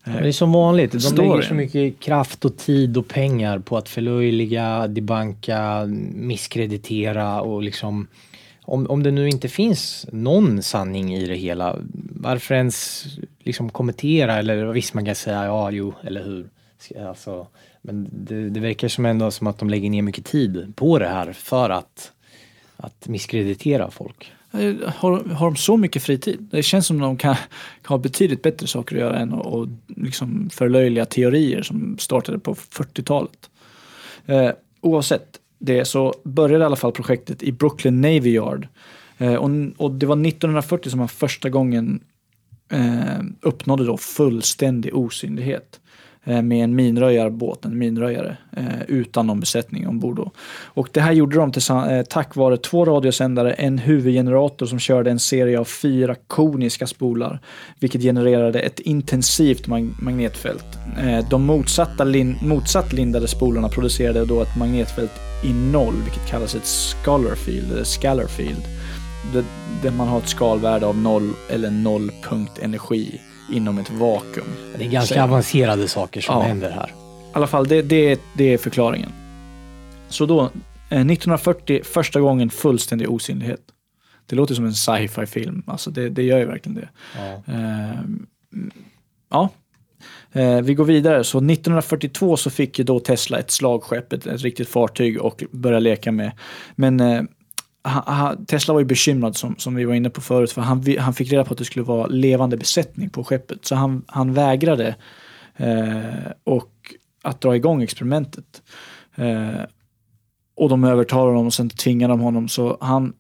Men 0.03 0.23
Det 0.23 0.27
är 0.27 0.31
som 0.31 0.51
vanligt, 0.51 0.91
de 0.91 0.99
Storyn. 0.99 1.29
lägger 1.29 1.41
så 1.41 1.53
mycket 1.53 1.99
kraft 1.99 2.45
och 2.45 2.57
tid 2.57 2.97
och 2.97 3.07
pengar 3.07 3.59
på 3.59 3.77
att 3.77 3.89
förlöjliga, 3.89 4.87
debanka, 4.87 5.85
misskreditera 6.13 7.41
och 7.41 7.63
liksom 7.63 8.07
om, 8.61 8.87
om 8.87 9.03
det 9.03 9.11
nu 9.11 9.29
inte 9.29 9.47
finns 9.47 10.05
någon 10.11 10.63
sanning 10.63 11.15
i 11.15 11.27
det 11.27 11.35
hela, 11.35 11.75
varför 12.15 12.55
ens 12.55 13.05
liksom 13.47 13.69
kommentera 13.69 14.35
eller 14.35 14.65
visst 14.65 14.93
man 14.93 15.05
kan 15.05 15.15
säga 15.15 15.45
ja, 15.45 15.71
jo, 15.71 15.93
eller 16.03 16.23
hur. 16.23 16.49
Alltså, 17.07 17.47
men 17.81 18.09
det, 18.11 18.49
det 18.49 18.59
verkar 18.59 18.87
som 18.87 19.05
ändå 19.05 19.31
som 19.31 19.47
att 19.47 19.59
de 19.59 19.69
lägger 19.69 19.89
ner 19.89 20.01
mycket 20.01 20.25
tid 20.25 20.73
på 20.75 20.99
det 20.99 21.07
här 21.07 21.33
för 21.33 21.69
att, 21.69 22.11
att 22.77 23.07
misskreditera 23.07 23.91
folk. 23.91 24.31
Eh, 24.51 24.75
har, 24.95 25.23
har 25.23 25.45
de 25.45 25.55
så 25.55 25.77
mycket 25.77 26.03
fritid? 26.03 26.47
Det 26.51 26.63
känns 26.63 26.87
som 26.87 26.99
de 26.99 27.17
kan 27.17 27.35
ha 27.87 27.97
betydligt 27.97 28.41
bättre 28.41 28.67
saker 28.67 28.95
att 28.95 29.01
göra 29.01 29.19
än 29.19 29.33
att 29.33 29.45
och 29.45 29.67
liksom 29.87 30.49
förlöjliga 30.49 31.05
teorier 31.05 31.61
som 31.61 31.97
startade 31.99 32.39
på 32.39 32.55
40-talet. 32.55 33.49
Eh, 34.25 34.49
oavsett 34.81 35.39
det 35.59 35.85
så 35.85 36.13
började 36.23 36.63
i 36.63 36.65
alla 36.65 36.75
fall 36.75 36.91
projektet 36.91 37.43
i 37.43 37.51
Brooklyn 37.51 38.01
Navy 38.01 38.29
Yard. 38.29 38.67
Eh, 39.17 39.33
och, 39.33 39.49
och 39.77 39.91
det 39.91 40.05
var 40.05 40.27
1940 40.27 40.89
som 40.89 40.99
man 40.99 41.07
första 41.07 41.49
gången 41.49 41.99
eh, 42.69 43.19
uppnådde 43.41 43.85
då 43.85 43.97
fullständig 43.97 44.95
osynlighet 44.95 45.79
eh, 46.23 46.41
med 46.41 46.63
en 46.63 46.75
minröjarbåt, 46.75 47.65
en 47.65 47.77
minröjare, 47.77 48.37
eh, 48.57 48.81
utan 48.87 49.27
någon 49.27 49.39
besättning 49.39 49.87
ombord. 49.87 50.15
Då. 50.15 50.31
Och 50.63 50.89
det 50.91 51.01
här 51.01 51.11
gjorde 51.11 51.37
de 51.37 51.51
eh, 51.69 52.03
tack 52.03 52.35
vare 52.35 52.57
två 52.57 52.85
radiosändare, 52.85 53.53
en 53.53 53.77
huvudgenerator 53.77 54.65
som 54.65 54.79
körde 54.79 55.11
en 55.11 55.19
serie 55.19 55.59
av 55.59 55.65
fyra 55.65 56.15
koniska 56.27 56.87
spolar, 56.87 57.39
vilket 57.79 58.01
genererade 58.01 58.59
ett 58.59 58.79
intensivt 58.79 59.67
mag- 59.67 59.95
magnetfält. 60.01 60.65
Eh, 61.03 61.29
de 61.29 61.45
motsatta 61.45 62.03
lin- 62.03 62.37
motsatt 62.41 62.93
lindade 62.93 63.27
spolarna 63.27 63.69
producerade 63.69 64.25
då 64.25 64.41
ett 64.41 64.57
magnetfält 64.57 65.11
i 65.43 65.53
noll, 65.53 65.95
vilket 66.03 66.27
kallas 66.29 66.55
ett 66.55 66.65
scalar 66.65 67.35
field, 67.35 67.71
eller 67.71 67.83
scalar 67.83 68.27
field 68.27 68.63
där, 69.33 69.91
man 69.91 70.07
har 70.07 70.17
ett 70.17 70.27
skalvärde 70.29 70.85
av 70.85 70.97
noll 70.97 71.33
eller 71.49 71.71
noll 71.71 72.11
punkt 72.23 72.59
energi 72.61 73.21
inom 73.53 73.77
ett 73.77 73.91
vakuum. 73.91 74.45
Det 74.77 74.85
är 74.85 74.89
ganska 74.89 75.07
Säger- 75.13 75.23
avancerade 75.23 75.87
saker 75.87 76.21
som 76.21 76.35
Ja. 76.35 76.41
händer 76.41 76.69
här. 76.71 76.87
I 76.87 76.91
alla 77.33 77.47
fall, 77.47 77.67
det, 77.67 77.81
det, 77.81 78.21
det 78.37 78.53
är 78.53 78.57
förklaringen. 78.57 79.09
Så 80.09 80.25
då, 80.25 80.41
eh, 80.41 80.49
1940, 81.05 81.81
första 81.83 82.19
gången 82.19 82.49
fullständig 82.49 83.09
osynlighet. 83.11 83.61
Det 84.25 84.35
låter 84.35 84.55
som 84.55 84.65
en 84.65 84.73
sci-fi 84.73 85.25
film, 85.25 85.63
alltså 85.67 85.91
det, 85.91 86.09
det 86.09 86.23
gör 86.23 86.39
ju 86.39 86.45
verkligen 86.45 86.75
det. 86.75 86.89
Ja. 87.17 87.53
Ehm, 87.53 88.25
ja. 89.31 89.49
Eh, 90.31 90.61
vi 90.61 90.73
går 90.73 90.85
vidare. 90.85 91.23
Så 91.23 91.37
1942 91.37 92.37
så 92.37 92.49
fick 92.49 92.79
ju 92.79 92.85
då 92.85 92.99
Tesla 92.99 93.39
ett 93.39 93.51
slagskepp, 93.51 94.13
ett, 94.13 94.27
ett 94.27 94.41
riktigt 94.41 94.69
fartyg 94.69 95.21
och 95.21 95.43
började 95.51 95.79
leka 95.83 96.11
med. 96.11 96.31
Men 96.75 96.99
Tesla 98.47 98.73
var 98.73 98.81
ju 98.81 98.85
bekymrad 98.85 99.35
som, 99.35 99.55
som 99.57 99.75
vi 99.75 99.85
var 99.85 99.93
inne 99.93 100.09
på 100.09 100.21
förut 100.21 100.51
för 100.51 100.61
han, 100.61 100.85
han 100.99 101.13
fick 101.13 101.31
reda 101.31 101.43
på 101.43 101.53
att 101.53 101.57
det 101.57 101.65
skulle 101.65 101.85
vara 101.85 102.07
levande 102.07 102.57
besättning 102.57 103.09
på 103.09 103.23
skeppet. 103.23 103.65
Så 103.65 103.75
han, 103.75 104.03
han 104.07 104.33
vägrade 104.33 104.95
eh, 105.57 106.31
och 106.43 106.71
att 107.23 107.41
dra 107.41 107.55
igång 107.55 107.83
experimentet. 107.83 108.61
Eh, 109.15 109.61
och 110.55 110.69
de 110.69 110.83
övertalade 110.83 111.31
honom 111.31 111.45
och 111.45 111.53
sen 111.53 111.69
tvingade 111.69 112.13
de 112.13 112.19
honom. 112.19 112.47
Så 112.47 112.77
han, 112.81 113.13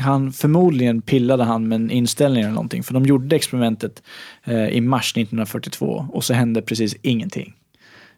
han 0.00 0.32
förmodligen 0.32 1.02
pillade 1.02 1.44
han 1.44 1.68
med 1.68 1.76
en 1.76 1.90
inställning 1.90 2.42
eller 2.42 2.52
någonting. 2.52 2.82
För 2.82 2.94
de 2.94 3.06
gjorde 3.06 3.36
experimentet 3.36 4.02
eh, 4.44 4.68
i 4.68 4.80
mars 4.80 5.12
1942 5.12 6.06
och 6.12 6.24
så 6.24 6.34
hände 6.34 6.62
precis 6.62 6.96
ingenting. 7.02 7.54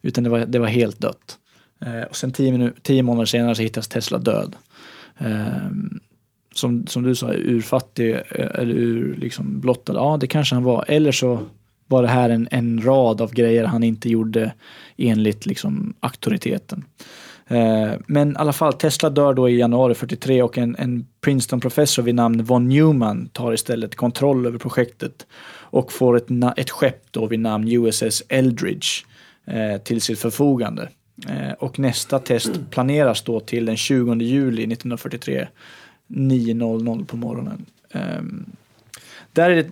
Utan 0.03 0.25
det 0.25 0.31
var, 0.31 0.39
det 0.39 0.59
var 0.59 0.67
helt 0.67 1.01
dött. 1.01 1.39
Eh, 1.81 2.03
och 2.03 2.17
sen 2.17 2.33
tio, 2.33 2.73
tio 2.83 3.03
månader 3.03 3.27
senare 3.27 3.55
så 3.55 3.63
hittas 3.63 3.89
Tesla 3.89 4.19
död. 4.19 4.57
Eh, 5.19 5.71
som, 6.55 6.87
som 6.87 7.03
du 7.03 7.15
sa, 7.15 7.33
urfattig 7.33 8.15
eh, 8.15 8.21
eller 8.55 8.75
ur 8.75 9.17
liksom 9.17 9.61
blottad. 9.61 9.95
Ja, 9.97 10.17
det 10.21 10.27
kanske 10.27 10.55
han 10.55 10.65
var. 10.65 10.85
Eller 10.89 11.13
så 11.13 11.41
var 11.87 12.03
det 12.03 12.09
här 12.09 12.31
en, 12.31 12.49
en 12.51 12.83
rad 12.83 13.21
av 13.21 13.33
grejer 13.33 13.65
han 13.65 13.83
inte 13.83 14.09
gjorde 14.09 14.53
enligt 14.97 15.47
liksom 15.47 15.95
auktoriteten. 16.01 16.85
Eh, 17.47 17.93
men 18.07 18.33
i 18.33 18.35
alla 18.37 18.53
fall, 18.53 18.73
Tesla 18.73 19.11
dör 19.11 19.35
då 19.35 19.49
i 19.49 19.59
januari 19.59 19.95
43 19.95 20.43
och 20.43 20.59
en, 20.59 20.77
en 20.79 21.07
Princeton-professor 21.21 22.03
vid 22.03 22.15
namn 22.15 22.45
Von 22.45 22.69
Neumann 22.69 23.29
tar 23.29 23.53
istället 23.53 23.95
kontroll 23.95 24.47
över 24.47 24.59
projektet 24.59 25.27
och 25.53 25.93
får 25.93 26.17
ett, 26.17 26.27
ett 26.57 26.71
skepp 26.71 27.03
då 27.11 27.27
vid 27.27 27.41
namn 27.41 27.69
USS 27.69 28.23
Eldridge 28.29 28.89
eh, 29.47 29.83
till 29.83 30.01
sitt 30.01 30.19
förfogande. 30.19 30.89
Eh, 31.29 31.53
och 31.53 31.79
nästa 31.79 32.19
test 32.19 32.51
planeras 32.71 33.23
då 33.23 33.41
till 33.41 33.67
den 33.67 33.77
20 33.77 34.15
juli 34.15 34.63
1943 34.63 35.49
9.00 36.09 37.05
på 37.05 37.17
morgonen. 37.17 37.67
Ehm, 37.93 38.47
där 39.33 39.51
är 39.51 39.57
det, 39.57 39.69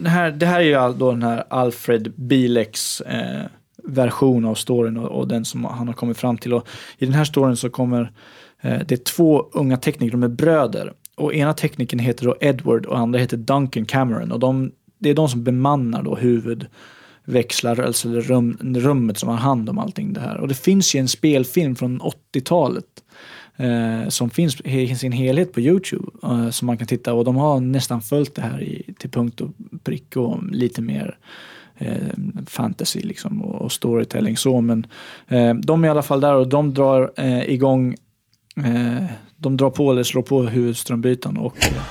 det, 0.00 0.08
här, 0.08 0.30
det 0.30 0.46
här 0.46 0.60
är 0.60 0.64
ju 0.88 0.98
då 0.98 1.10
den 1.10 1.22
här 1.22 1.44
Alfred 1.48 2.12
Bileks 2.16 3.00
eh, 3.00 3.44
version 3.84 4.44
av 4.44 4.54
storyn 4.54 4.96
och, 4.96 5.20
och 5.20 5.28
den 5.28 5.44
som 5.44 5.64
han 5.64 5.86
har 5.86 5.94
kommit 5.94 6.18
fram 6.18 6.38
till. 6.38 6.54
Och 6.54 6.68
I 6.98 7.04
den 7.04 7.14
här 7.14 7.24
storyn 7.24 7.56
så 7.56 7.70
kommer 7.70 8.12
eh, 8.60 8.80
det 8.86 8.92
är 8.92 9.04
två 9.04 9.46
unga 9.52 9.76
tekniker, 9.76 10.12
de 10.12 10.22
är 10.22 10.28
bröder. 10.28 10.92
Och 11.14 11.34
ena 11.34 11.54
teknikern 11.54 11.98
heter 11.98 12.24
då 12.24 12.36
Edward 12.40 12.86
och 12.86 12.98
andra 12.98 13.18
heter 13.18 13.36
Duncan 13.36 13.84
Cameron. 13.84 14.32
Och 14.32 14.40
de, 14.40 14.72
det 14.98 15.10
är 15.10 15.14
de 15.14 15.28
som 15.28 15.44
bemannar 15.44 16.02
då 16.02 16.14
huvud 16.16 16.66
växlar, 17.26 17.80
alltså 17.80 18.08
det 18.08 18.20
rum, 18.20 18.58
rummet 18.76 19.18
som 19.18 19.28
har 19.28 19.36
hand 19.36 19.68
om 19.68 19.78
allting 19.78 20.12
det 20.12 20.20
här. 20.20 20.36
Och 20.36 20.48
det 20.48 20.54
finns 20.54 20.94
ju 20.94 21.00
en 21.00 21.08
spelfilm 21.08 21.76
från 21.76 22.00
80-talet 22.00 22.84
eh, 23.56 24.08
som 24.08 24.30
finns 24.30 24.60
i 24.60 24.96
sin 24.96 25.12
helhet 25.12 25.52
på 25.52 25.60
Youtube 25.60 26.06
eh, 26.22 26.50
som 26.50 26.66
man 26.66 26.78
kan 26.78 26.86
titta 26.86 27.14
och 27.14 27.24
de 27.24 27.36
har 27.36 27.60
nästan 27.60 28.02
följt 28.02 28.34
det 28.34 28.42
här 28.42 28.62
i, 28.62 28.94
till 28.98 29.10
punkt 29.10 29.40
och 29.40 29.50
prick 29.84 30.16
och 30.16 30.44
lite 30.52 30.82
mer 30.82 31.18
eh, 31.78 31.96
fantasy 32.46 33.00
liksom 33.00 33.42
och, 33.42 33.62
och 33.62 33.72
storytelling 33.72 34.36
så 34.36 34.60
men 34.60 34.86
eh, 35.28 35.54
de 35.54 35.84
är 35.84 35.88
i 35.88 35.90
alla 35.90 36.02
fall 36.02 36.20
där 36.20 36.34
och 36.34 36.48
de 36.48 36.74
drar 36.74 37.12
eh, 37.16 37.50
igång 37.50 37.96
eh, 38.56 39.04
de 39.36 39.56
drar 39.56 39.70
på 39.70 39.92
eller 39.92 40.02
slår 40.02 40.22
på 40.22 40.42
huvudströmbytaren 40.42 41.36
och 41.36 41.66
eh, 41.66 41.82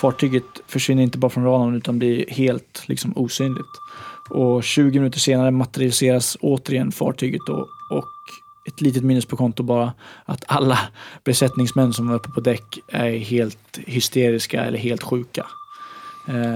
fartyget 0.00 0.44
försvinner 0.66 1.02
inte 1.02 1.18
bara 1.18 1.30
från 1.30 1.44
radarn 1.44 1.74
utan 1.74 1.98
blir 1.98 2.30
helt 2.30 2.84
liksom 2.86 3.12
osynligt. 3.16 3.66
Och 4.30 4.64
20 4.64 4.98
minuter 4.98 5.18
senare 5.18 5.50
materialiseras 5.50 6.36
återigen 6.40 6.92
fartyget 6.92 7.40
då, 7.46 7.68
och 7.90 8.08
ett 8.68 8.80
litet 8.80 9.04
minus 9.04 9.26
på 9.26 9.36
konto 9.36 9.62
bara 9.62 9.92
att 10.24 10.44
alla 10.46 10.78
besättningsmän 11.24 11.92
som 11.92 12.08
var 12.08 12.14
uppe 12.14 12.28
på 12.28 12.40
däck 12.40 12.78
är 12.88 13.18
helt 13.18 13.78
hysteriska 13.86 14.64
eller 14.64 14.78
helt 14.78 15.02
sjuka. 15.02 15.46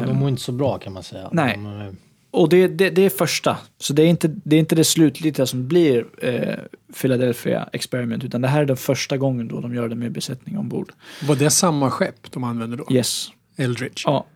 De 0.07 0.17
mår 0.17 0.29
inte 0.29 0.43
så 0.43 0.53
bra 0.53 0.79
kan 0.79 0.93
man 0.93 1.03
säga. 1.03 1.29
Nej. 1.33 1.55
De, 1.57 1.81
eh, 1.81 1.93
och 2.31 2.49
det, 2.49 2.69
det, 2.69 2.91
det 2.91 3.03
är 3.03 3.11
första, 3.11 3.57
så 3.79 3.93
det 3.93 4.03
är 4.03 4.07
inte 4.07 4.29
det, 4.45 4.57
är 4.57 4.61
inte 4.61 4.75
det 4.75 4.85
slutliga 4.85 5.47
som 5.47 5.69
blir 5.69 6.07
eh, 6.23 6.55
Philadelphia 7.01 7.69
Experiment 7.73 8.25
utan 8.25 8.41
det 8.41 8.49
här 8.49 8.63
är 8.63 8.67
den 8.67 8.77
första 8.77 9.17
gången 9.17 9.49
då 9.49 9.61
de 9.61 9.75
gör 9.75 9.89
det 9.89 9.95
med 9.95 10.13
besättning 10.13 10.59
ombord. 10.59 10.93
Var 11.23 11.37
det 11.37 11.51
samma 11.51 11.91
skepp 11.91 12.33
de 12.33 12.45
använde 12.45 12.77
då? 12.77 12.87
Yes. 12.91 13.29
Eldridge? 13.57 14.03
Ja. 14.05 14.27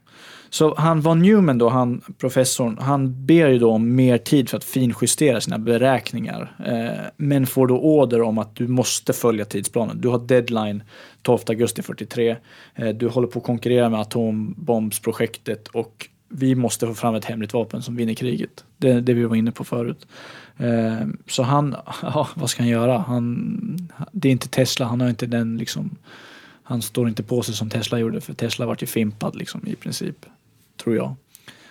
Så 0.57 0.75
han 0.75 1.01
Von 1.01 1.19
Neumann 1.19 1.59
då, 1.59 1.69
han 1.69 2.01
professorn, 2.19 2.79
han 2.81 3.27
ber 3.27 3.49
ju 3.49 3.59
då 3.59 3.73
om 3.73 3.95
mer 3.95 4.19
tid 4.19 4.49
för 4.49 4.57
att 4.57 4.65
finjustera 4.65 5.41
sina 5.41 5.59
beräkningar. 5.59 6.57
Eh, 6.67 7.07
men 7.17 7.47
får 7.47 7.67
då 7.67 7.79
order 7.79 8.23
om 8.23 8.39
att 8.39 8.57
du 8.57 8.69
måste 8.69 9.13
följa 9.13 9.45
tidsplanen. 9.45 10.01
Du 10.01 10.09
har 10.09 10.19
deadline 10.19 10.83
12 11.23 11.39
augusti 11.49 11.83
43. 11.83 12.37
Eh, 12.75 12.89
du 12.89 13.09
håller 13.09 13.29
på 13.29 13.39
att 13.39 13.45
konkurrera 13.45 13.89
med 13.89 14.01
atombombsprojektet 14.01 15.69
och 15.69 16.09
vi 16.29 16.55
måste 16.55 16.87
få 16.87 16.95
fram 16.95 17.15
ett 17.15 17.25
hemligt 17.25 17.53
vapen 17.53 17.83
som 17.83 17.97
vinner 17.97 18.15
kriget. 18.15 18.65
Det, 18.77 19.01
det 19.01 19.15
vi 19.15 19.25
var 19.25 19.37
inne 19.37 19.53
på 19.53 19.65
förut. 19.65 20.07
Eh, 20.57 21.07
så 21.27 21.43
han, 21.43 21.77
ja, 22.03 22.29
vad 22.35 22.51
ska 22.51 22.63
han 22.63 22.71
göra? 22.71 22.99
Han, 22.99 23.89
det 24.13 24.29
är 24.29 24.33
inte 24.33 24.49
Tesla, 24.49 24.87
han 24.87 25.01
har 25.01 25.09
inte 25.09 25.27
den 25.27 25.59
liksom, 25.59 25.97
han 26.63 26.83
står 26.83 27.09
inte 27.09 27.23
på 27.23 27.43
sig 27.43 27.55
som 27.55 27.71
Tesla 27.71 27.99
gjorde 27.99 28.21
för 28.21 28.35
Tesla 28.35 28.67
vart 28.67 28.83
ju 28.83 28.87
fimpad 28.87 29.37
liksom 29.37 29.67
i 29.67 29.75
princip, 29.75 30.27
tror 30.77 30.97
jag. 30.97 31.17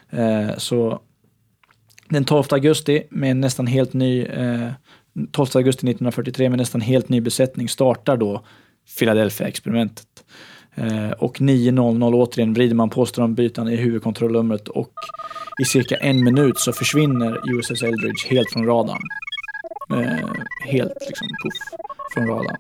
Eh, 0.10 0.58
så 0.58 1.02
den 2.10 2.26
12 2.26 2.44
augusti 2.50 3.04
med 3.10 3.38
nästan 3.38 3.68
helt 3.68 3.94
ny, 3.94 4.24
eh, 4.24 4.72
12 5.32 5.48
augusti 5.54 5.86
1943 5.88 6.50
med 6.50 6.60
nästan 6.60 6.82
helt 6.82 7.10
ny 7.10 7.22
besättning 7.22 7.70
startar 7.70 8.18
då 8.18 8.46
Philadelphia-experimentet. 9.00 10.08
Eh, 10.76 11.12
och 11.12 11.42
9.00 11.42 12.14
återigen 12.14 12.54
vrider 12.54 12.76
man 12.76 12.90
på 12.90 13.06
strömbytaren 13.06 13.68
i 13.68 13.76
huvudkontrollnumret 13.76 14.68
och 14.68 14.94
i 15.62 15.66
cirka 15.66 15.96
en 15.96 16.24
minut 16.24 16.60
så 16.60 16.74
försvinner 16.74 17.40
USS 17.54 17.84
Eldridge 17.84 18.28
helt 18.30 18.52
från 18.52 18.66
radarn. 18.66 19.02
Eh, 19.94 20.30
helt 20.66 20.94
liksom 21.08 21.28
puff 21.44 21.80
från 22.14 22.28
radarn. 22.28 22.58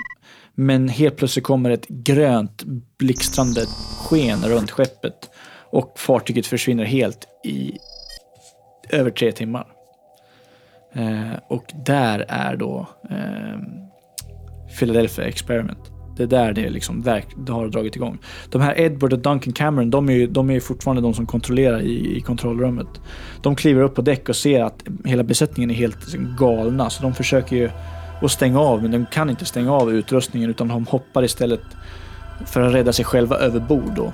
Men 0.55 0.89
helt 0.89 1.15
plötsligt 1.15 1.45
kommer 1.45 1.69
ett 1.69 1.88
grönt 1.88 2.63
blixtrande 2.97 3.65
sken 3.99 4.43
runt 4.43 4.71
skeppet 4.71 5.29
och 5.75 5.99
fartyget 5.99 6.47
försvinner 6.47 6.83
helt 6.83 7.27
i 7.43 7.77
över 8.89 9.11
tre 9.11 9.31
timmar. 9.31 9.67
Eh, 10.93 11.39
och 11.47 11.63
där 11.85 12.25
är 12.27 12.55
då 12.55 12.88
eh, 13.09 13.59
Philadelphia 14.79 15.25
Experiment. 15.25 15.79
Det 16.17 16.23
är 16.23 16.27
där 16.27 16.53
det, 16.53 16.69
liksom 16.69 17.01
det 17.01 17.51
har 17.51 17.67
dragit 17.67 17.95
igång. 17.95 18.17
De 18.49 18.61
här 18.61 18.79
Edward 18.79 19.13
och 19.13 19.19
Duncan 19.19 19.53
Cameron, 19.53 19.89
de 19.89 20.09
är 20.09 20.13
ju, 20.13 20.27
de 20.27 20.49
är 20.49 20.59
fortfarande 20.59 21.01
de 21.01 21.13
som 21.13 21.25
kontrollerar 21.25 21.81
i, 21.81 22.17
i 22.17 22.21
kontrollrummet. 22.21 22.88
De 23.41 23.55
kliver 23.55 23.81
upp 23.81 23.95
på 23.95 24.01
däck 24.01 24.29
och 24.29 24.35
ser 24.35 24.63
att 24.63 24.83
hela 25.05 25.23
besättningen 25.23 25.71
är 25.71 25.75
helt 25.75 26.01
liksom 26.01 26.35
galna, 26.39 26.89
så 26.89 27.03
de 27.03 27.13
försöker 27.13 27.55
ju 27.55 27.69
att 28.21 28.31
stänga 28.31 28.59
av, 28.59 28.81
men 28.81 28.91
de 28.91 29.05
kan 29.05 29.29
inte 29.29 29.45
stänga 29.45 29.71
av 29.71 29.93
utrustningen 29.93 30.49
utan 30.49 30.67
de 30.67 30.85
hoppar 30.88 31.23
istället 31.23 31.61
för 32.45 32.61
att 32.61 32.73
rädda 32.73 32.93
sig 32.93 33.05
själva 33.05 33.35
över 33.38 33.59
bord. 33.59 33.91
Då. 33.95 34.13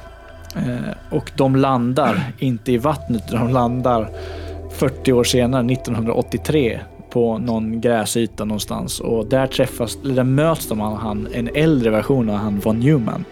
Eh, 0.55 0.93
och 1.09 1.31
de 1.37 1.55
landar 1.55 2.33
inte 2.39 2.71
i 2.71 2.77
vattnet, 2.77 3.23
utan 3.27 3.45
de 3.45 3.53
landar 3.53 4.09
40 4.71 5.13
år 5.13 5.23
senare, 5.23 5.71
1983, 5.71 6.79
på 7.09 7.37
någon 7.37 7.81
gräsyta 7.81 8.45
någonstans 8.45 8.99
och 8.99 9.25
där 9.25 9.47
träffas, 9.47 9.97
där 10.03 10.23
möts 10.23 10.67
de 10.67 10.81
av 10.81 10.97
han, 10.97 11.27
en 11.33 11.49
äldre 11.55 11.89
version 11.89 12.29
av 12.29 12.35
han 12.35 12.59
von 12.59 12.79
Neumann. 12.79 13.25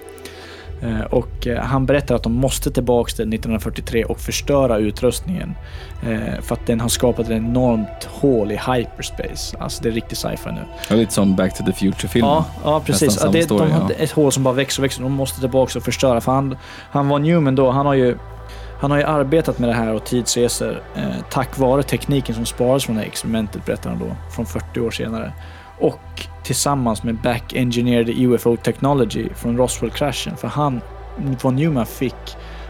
Eh, 0.82 1.02
och 1.02 1.48
eh, 1.48 1.64
han 1.64 1.86
berättar 1.86 2.16
att 2.16 2.24
de 2.24 2.34
måste 2.34 2.72
tillbaka 2.72 3.10
till 3.10 3.34
1943 3.34 4.06
och 4.06 4.20
förstöra 4.20 4.78
utrustningen. 4.78 5.56
Eh, 6.04 6.42
för 6.42 6.56
att 6.56 6.68
den 6.68 6.80
har 6.80 6.90
skapat 6.90 7.26
ett 7.26 7.32
enormt 7.32 8.04
hål 8.04 8.52
i 8.52 8.56
hyperspace. 8.56 9.58
Alltså 9.60 9.84
det 9.84 9.90
är 9.90 9.94
riktigt 9.94 10.18
sci-fi 10.18 10.52
nu. 10.52 10.62
Ja, 10.90 10.96
lite 10.96 11.14
som 11.14 11.36
Back 11.36 11.58
to 11.58 11.64
the 11.64 11.74
Future-filmen. 11.74 12.32
Ja, 12.32 12.46
ja 12.64 12.82
precis. 12.86 13.20
Ja, 13.24 13.30
det, 13.30 13.44
story, 13.44 13.66
de 13.66 13.72
har 13.72 13.90
ja. 13.90 13.96
ett 14.04 14.12
hål 14.12 14.32
som 14.32 14.44
bara 14.44 14.54
växer 14.54 14.82
och 14.82 14.84
växer. 14.84 15.04
De 15.04 15.12
måste 15.12 15.40
tillbaka 15.40 15.80
och 15.80 15.86
förstöra. 15.86 16.22
För 16.22 16.32
han, 16.32 16.58
han 16.92 17.10
var 17.10 17.20
Newman 17.20 17.56
då, 17.56 17.72
han 17.72 17.86
har 17.86 17.94
ju 17.94 18.18
han 18.82 18.92
har 18.92 18.98
ju 18.98 19.04
arbetat 19.04 19.60
med 19.60 19.70
det 19.70 19.74
här 19.74 19.94
och 19.94 20.06
tidsresor 20.06 20.82
eh, 20.96 21.04
tack 21.30 21.58
vare 21.58 21.84
tekniken 21.84 22.36
som 22.36 22.46
sparas 22.46 22.86
från 22.86 22.96
det 22.96 23.02
här 23.02 23.08
experimentet, 23.08 23.66
berättar 23.66 23.90
han 23.90 24.00
då, 24.00 24.16
från 24.36 24.46
40 24.46 24.80
år 24.80 24.92
senare. 24.92 25.34
Och 25.80 26.28
tillsammans 26.54 27.04
med 27.04 27.16
back-engineered 27.16 28.10
UFO 28.10 28.58
technology 28.58 29.30
från 29.36 29.58
Roswell-kraschen. 29.58 30.38
För 30.38 30.48
han, 30.48 30.82
von 31.42 31.56
Neumann, 31.56 31.86
fick 31.86 32.16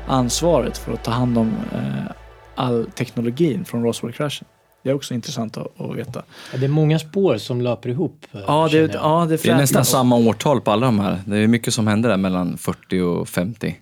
ansvaret 0.08 0.78
för 0.78 0.94
att 0.94 1.04
ta 1.04 1.12
hand 1.12 1.38
om 1.38 1.54
eh, 1.74 2.12
all 2.56 2.86
teknologin 2.96 3.66
från 3.66 3.84
Roswell-kraschen. 3.84 4.48
Det 4.84 4.90
är 4.90 4.94
också 4.94 5.14
intressant 5.14 5.58
att, 5.58 5.82
att 5.82 5.96
veta. 5.96 6.24
Ja, 6.52 6.58
Det 6.58 6.66
är 6.66 6.70
många 6.70 7.00
spår 7.00 7.38
som 7.38 7.62
löper 7.62 7.90
ihop. 7.90 8.26
eh, 8.32 8.40
Ja, 8.48 8.68
det, 8.72 8.78
jag. 8.78 8.90
ja, 8.94 9.26
det, 9.30 9.44
Det 9.44 9.50
är 9.50 9.56
nästan 9.58 9.86
samma 9.86 10.16
årtal 10.16 10.62
på 10.62 10.72
alla 10.72 10.86
de 10.86 11.00
här. 11.00 11.22
Det 11.26 11.38
är 11.38 11.48
mycket 11.48 11.74
som 11.74 11.88
händer 11.88 12.10
där 12.10 12.18
mellan 12.18 12.58
40 12.58 13.00
och 13.02 13.30
50. 13.30 13.76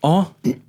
Ja, 0.00 0.24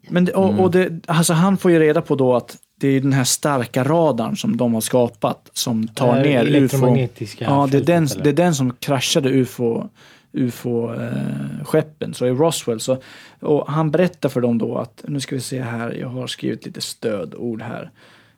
men 0.09 0.25
det, 0.25 0.31
och, 0.31 0.59
och 0.59 0.71
det, 0.71 0.99
alltså 1.07 1.33
han 1.33 1.57
får 1.57 1.71
ju 1.71 1.79
reda 1.79 2.01
på 2.01 2.15
då 2.15 2.35
att 2.35 2.57
det 2.79 2.87
är 2.87 3.01
den 3.01 3.13
här 3.13 3.23
starka 3.23 3.83
radarn 3.83 4.37
som 4.37 4.57
de 4.57 4.73
har 4.73 4.81
skapat 4.81 5.49
som 5.53 5.87
tar 5.87 6.13
här 6.13 6.23
ner 6.23 6.45
UFO. 6.45 6.97
Ja, 7.39 7.67
det 7.71 7.77
är, 7.77 7.81
den, 7.81 8.03
eller? 8.03 8.23
det 8.23 8.29
är 8.29 8.33
den 8.33 8.55
som 8.55 8.73
kraschade 8.73 9.29
UFO, 9.29 9.89
UFO-skeppen. 10.31 12.13
så 12.13 12.25
i 12.25 12.29
Roswell 12.29 12.79
så, 12.79 12.97
och 13.39 13.71
han 13.71 13.91
berättar 13.91 14.29
för 14.29 14.41
dem 14.41 14.57
då 14.57 14.77
att, 14.77 15.03
nu 15.07 15.19
ska 15.19 15.35
vi 15.35 15.41
se 15.41 15.61
här, 15.61 15.91
jag 15.91 16.09
har 16.09 16.27
skrivit 16.27 16.65
lite 16.65 16.81
stödord 16.81 17.61
här. 17.61 17.91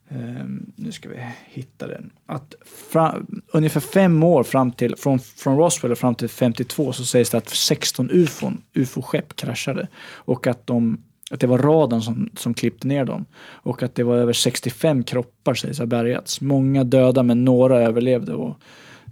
Ehm, 0.09 0.71
nu 0.75 0.91
ska 0.91 1.09
vi 1.09 1.15
hitta 1.45 1.87
den. 1.87 2.11
Att 2.25 2.55
fram, 2.91 3.41
ungefär 3.47 3.79
fem 3.79 4.23
år 4.23 4.43
fram 4.43 4.71
till, 4.71 4.95
från, 4.95 5.19
från 5.19 5.57
Roswell 5.57 5.95
fram 5.95 6.15
till 6.15 6.29
52 6.29 6.93
så 6.93 7.05
sägs 7.05 7.29
det 7.29 7.37
att 7.37 7.49
16 7.49 8.09
ufon, 8.11 8.61
ufo-skepp 8.73 9.35
kraschade. 9.35 9.87
Och 10.03 10.47
att, 10.47 10.67
de, 10.67 11.03
att 11.31 11.39
det 11.39 11.47
var 11.47 11.57
radarn 11.57 12.01
som, 12.01 12.29
som 12.35 12.53
klippte 12.53 12.87
ner 12.87 13.05
dem. 13.05 13.25
Och 13.41 13.83
att 13.83 13.95
det 13.95 14.03
var 14.03 14.17
över 14.17 14.33
65 14.33 15.03
kroppar 15.03 15.53
sägs 15.53 15.79
ha 15.79 15.85
bärgats. 15.85 16.41
Många 16.41 16.83
döda 16.83 17.23
men 17.23 17.45
några 17.45 17.79
överlevde. 17.79 18.33
Och, 18.33 18.57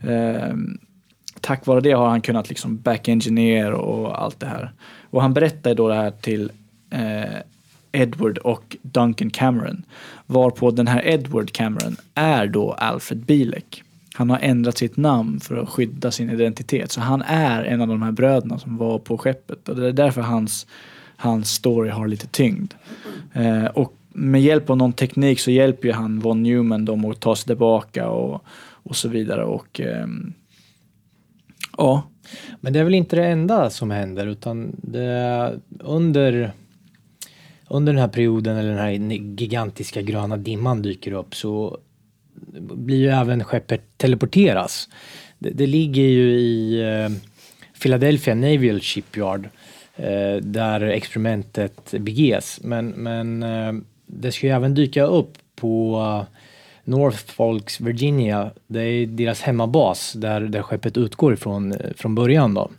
eh, 0.09 0.53
tack 1.41 1.65
vare 1.65 1.81
det 1.81 1.91
har 1.91 2.09
han 2.09 2.21
kunnat 2.21 2.49
liksom 2.49 2.77
back-engineer 2.77 3.71
och 3.71 4.23
allt 4.23 4.39
det 4.39 4.47
här. 4.47 4.71
Och 5.09 5.21
han 5.21 5.33
berättade 5.33 5.75
då 5.75 5.87
det 5.87 5.95
här 5.95 6.11
till 6.11 6.51
eh, 6.89 7.39
Edward 7.91 8.37
och 8.37 8.77
Duncan 8.81 9.29
Cameron. 9.29 9.83
Varpå 10.25 10.71
den 10.71 10.87
här 10.87 11.07
Edward 11.07 11.51
Cameron 11.51 11.95
är 12.15 12.47
då 12.47 12.71
Alfred 12.71 13.25
Bielek. 13.25 13.83
Han 14.13 14.29
har 14.29 14.39
ändrat 14.41 14.77
sitt 14.77 14.97
namn 14.97 15.39
för 15.39 15.57
att 15.57 15.69
skydda 15.69 16.11
sin 16.11 16.29
identitet. 16.29 16.91
Så 16.91 17.01
han 17.01 17.21
är 17.21 17.63
en 17.63 17.81
av 17.81 17.87
de 17.87 18.01
här 18.01 18.11
bröderna 18.11 18.59
som 18.59 18.77
var 18.77 18.99
på 18.99 19.17
skeppet. 19.17 19.69
Och 19.69 19.75
det 19.75 19.87
är 19.87 19.91
därför 19.91 20.21
hans, 20.21 20.67
hans 21.19 21.51
story 21.51 21.89
har 21.89 22.07
lite 22.07 22.27
tyngd. 22.27 22.73
Eh, 23.33 23.65
och 23.65 23.93
med 24.09 24.41
hjälp 24.41 24.69
av 24.69 24.77
någon 24.77 24.93
teknik 24.93 25.39
så 25.39 25.51
hjälper 25.51 25.87
ju 25.87 25.93
han 25.93 26.19
von 26.19 26.43
Neumann 26.43 26.85
dem 26.85 27.05
att 27.05 27.19
ta 27.19 27.35
sig 27.35 27.45
tillbaka 27.45 28.09
och, 28.09 28.43
och 28.83 28.95
så 28.95 29.09
vidare. 29.09 29.43
Och 29.43 29.81
eh, 29.81 30.07
ja, 31.77 32.03
Men 32.61 32.73
det 32.73 32.79
är 32.79 32.83
väl 32.83 32.95
inte 32.95 33.15
det 33.15 33.25
enda 33.25 33.69
som 33.69 33.91
händer 33.91 34.27
utan 34.27 34.75
det, 34.83 35.59
under, 35.79 36.51
under 37.67 37.93
den 37.93 38.01
här 38.01 38.07
perioden 38.07 38.57
eller 38.57 38.69
den 38.69 38.79
här 38.79 38.91
gigantiska 39.41 40.01
gröna 40.01 40.37
dimman 40.37 40.81
dyker 40.81 41.11
upp 41.11 41.35
så 41.35 41.77
blir 42.59 42.97
ju 42.97 43.09
även 43.09 43.43
skeppet 43.43 43.97
teleporteras. 43.97 44.89
Det, 45.39 45.49
det 45.49 45.67
ligger 45.67 46.03
ju 46.03 46.31
i 46.31 46.81
eh, 46.81 47.09
Philadelphia 47.81 48.35
Naval 48.35 48.79
Shipyard 48.81 49.49
där 50.41 50.81
experimentet 50.81 51.91
beges. 51.99 52.59
Men, 52.63 52.87
men 52.89 53.43
eh, 53.43 53.73
det 54.05 54.31
ska 54.31 54.47
ju 54.47 54.53
även 54.53 54.73
dyka 54.73 55.03
upp 55.03 55.31
på 55.55 55.99
eh, 55.99 56.35
Norfolks, 56.83 57.79
Virginia. 57.81 58.51
Det 58.67 58.81
är 58.81 59.05
deras 59.05 59.41
hemmabas 59.41 60.13
där, 60.13 60.41
där 60.41 60.61
skeppet 60.61 60.97
utgår 60.97 61.33
ifrån 61.33 61.71
eh, 61.71 61.77
från 61.97 62.15
början 62.15 62.53
då. 62.53 62.69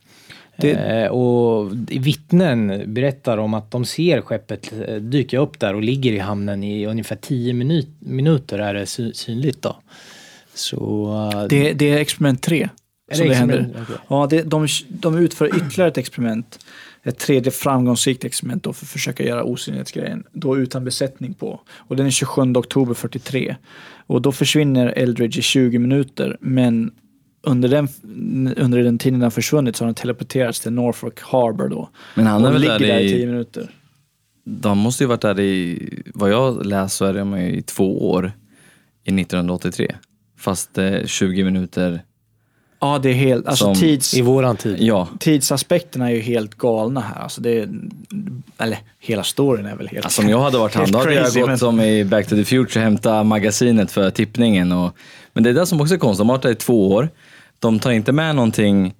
Det- 0.57 0.70
Eh, 0.72 1.07
och 1.11 1.70
vittnen 1.90 2.82
berättar 2.95 3.38
om 3.38 3.55
att 3.55 3.70
de 3.70 3.84
ser 3.84 4.20
skeppet 4.20 4.72
eh, 4.88 4.95
dyka 4.95 5.38
upp 5.38 5.61
där 5.61 5.74
och 5.74 5.82
ligger 5.82 6.12
i 6.12 6.18
hamnen 6.18 6.64
i 6.64 6.86
ungefär 6.86 7.16
10 7.16 7.53
minut, 7.55 7.88
minuter 7.99 8.59
är 8.59 8.74
det 8.74 8.86
sy- 8.86 9.12
synligt 9.14 9.62
då. 9.62 9.76
Så... 10.55 11.07
eh, 11.34 11.45
det, 11.49 11.72
det 11.72 11.90
är 11.90 11.97
experiment 11.99 12.42
tre. 12.42 12.68
Är 13.11 13.14
som 13.14 13.24
det 13.26 13.30
det 13.32 13.36
händer. 13.38 13.68
Okej. 13.82 13.97
Ja, 14.09 14.26
det, 14.30 14.42
de, 14.42 14.66
de 14.88 15.18
utför 15.18 15.47
ytterligare 15.57 15.88
ett 15.90 15.99
experiment. 15.99 16.59
Ett 17.03 17.18
tredje 17.18 17.53
framgångsrikt 17.53 18.24
experiment 18.24 18.62
då 18.64 18.72
för 18.72 18.84
att 18.84 18.90
försöka 18.90 19.24
göra 19.24 19.44
osynlighetsgrejen. 19.44 20.24
Då 20.32 20.59
utan 20.59 20.84
besättning 20.84 21.34
på. 21.34 21.61
Och 21.70 21.96
den 21.96 22.07
är 22.07 22.11
27 22.11 22.42
oktober 22.57 22.94
43. 22.94 23.57
Och 24.07 24.22
då 24.22 24.32
försvinner 24.32 24.86
Eldridge 24.86 25.38
i 25.38 25.42
20 25.42 25.78
minuter. 25.78 26.36
Men 26.40 26.90
under 27.42 27.68
den, 27.68 27.88
under 28.57 28.82
den 28.82 28.98
tiden 28.98 29.18
den 29.18 29.22
har 29.22 29.30
försvunnit 29.30 29.76
så 29.76 29.84
har 29.84 29.86
den 29.86 29.94
teleporterats 29.94 30.61
till 30.61 30.72
Norfolk 30.72 31.20
Harbor 31.20 31.68
då. 31.68 31.88
Men 32.14 32.26
han 32.26 32.44
är 32.44 32.53
väl 32.53 32.61
ligger 32.61 32.78
där 32.78 32.86
där 32.86 33.01
i 33.01 33.05
i- 33.05 33.12
10 33.12 33.26
minuter. 33.26 33.70
De 34.44 34.78
måste 34.78 35.05
ju 35.05 35.09
varit 35.09 35.20
där 35.20 35.40
i, 35.40 35.88
vad 36.14 36.30
jag 36.30 36.66
läst 36.66 36.96
så 36.96 37.05
är 37.05 37.14
de 37.14 37.36
i 37.36 37.62
två 37.62 38.11
år 38.11 38.32
i 39.05 39.20
1983. 39.20 39.94
Fast 40.38 40.78
eh, 40.78 41.05
20 41.07 41.44
minuter 41.44 42.03
Ja, 42.81 42.99
det 43.03 43.11
är 43.11 43.14
helt, 43.14 43.47
alltså 43.47 43.64
Som- 43.64 43.74
tids, 43.74 44.14
I 44.14 44.22
våran 44.22 44.57
tid. 44.57 44.76
Ja, 44.81 45.09
tidsaspekterna 45.18 46.11
är 46.11 46.14
ju 46.14 46.20
helt 46.20 46.55
galna 46.55 47.01
här. 47.01 47.22
Alltså 47.22 47.41
det 47.41 47.68
eller 48.59 48.78
hela 48.99 49.22
storyn 49.22 49.66
är 49.66 49.76
väl 49.76 49.89
helt... 49.89 50.05
Alltså, 50.05 50.22
om 50.22 50.28
jag 50.28 50.41
hade 50.41 50.59
varit 50.59 50.74
han, 50.74 50.91
då 50.91 50.99
hade 50.99 51.12
jag 51.14 51.24
crazy, 51.24 51.41
gått 51.41 51.49
men- 51.49 51.59
som 51.59 51.81
i 51.81 52.05
Back 52.05 52.26
to 52.28 52.35
the 52.37 52.45
Future, 52.45 52.81
hämta 52.83 53.24
magasinet 53.24 53.91
för 53.91 54.11
tippningen. 54.11 54.72
Och, 54.72 54.97
men 55.33 55.43
det 55.45 55.51
är 55.51 55.55
det 55.55 55.66
som 55.66 55.81
också 55.81 55.95
är 55.95 55.99
konstigt, 55.99 56.18
de 56.18 56.28
har 56.28 56.37
varit 56.37 56.43
där 56.43 56.51
i 56.51 56.55
två 56.55 56.91
år. 56.91 57.09
De 57.59 57.78
tar 57.78 57.91
inte 57.91 58.12
med 58.12 58.35
någonting 58.37 58.95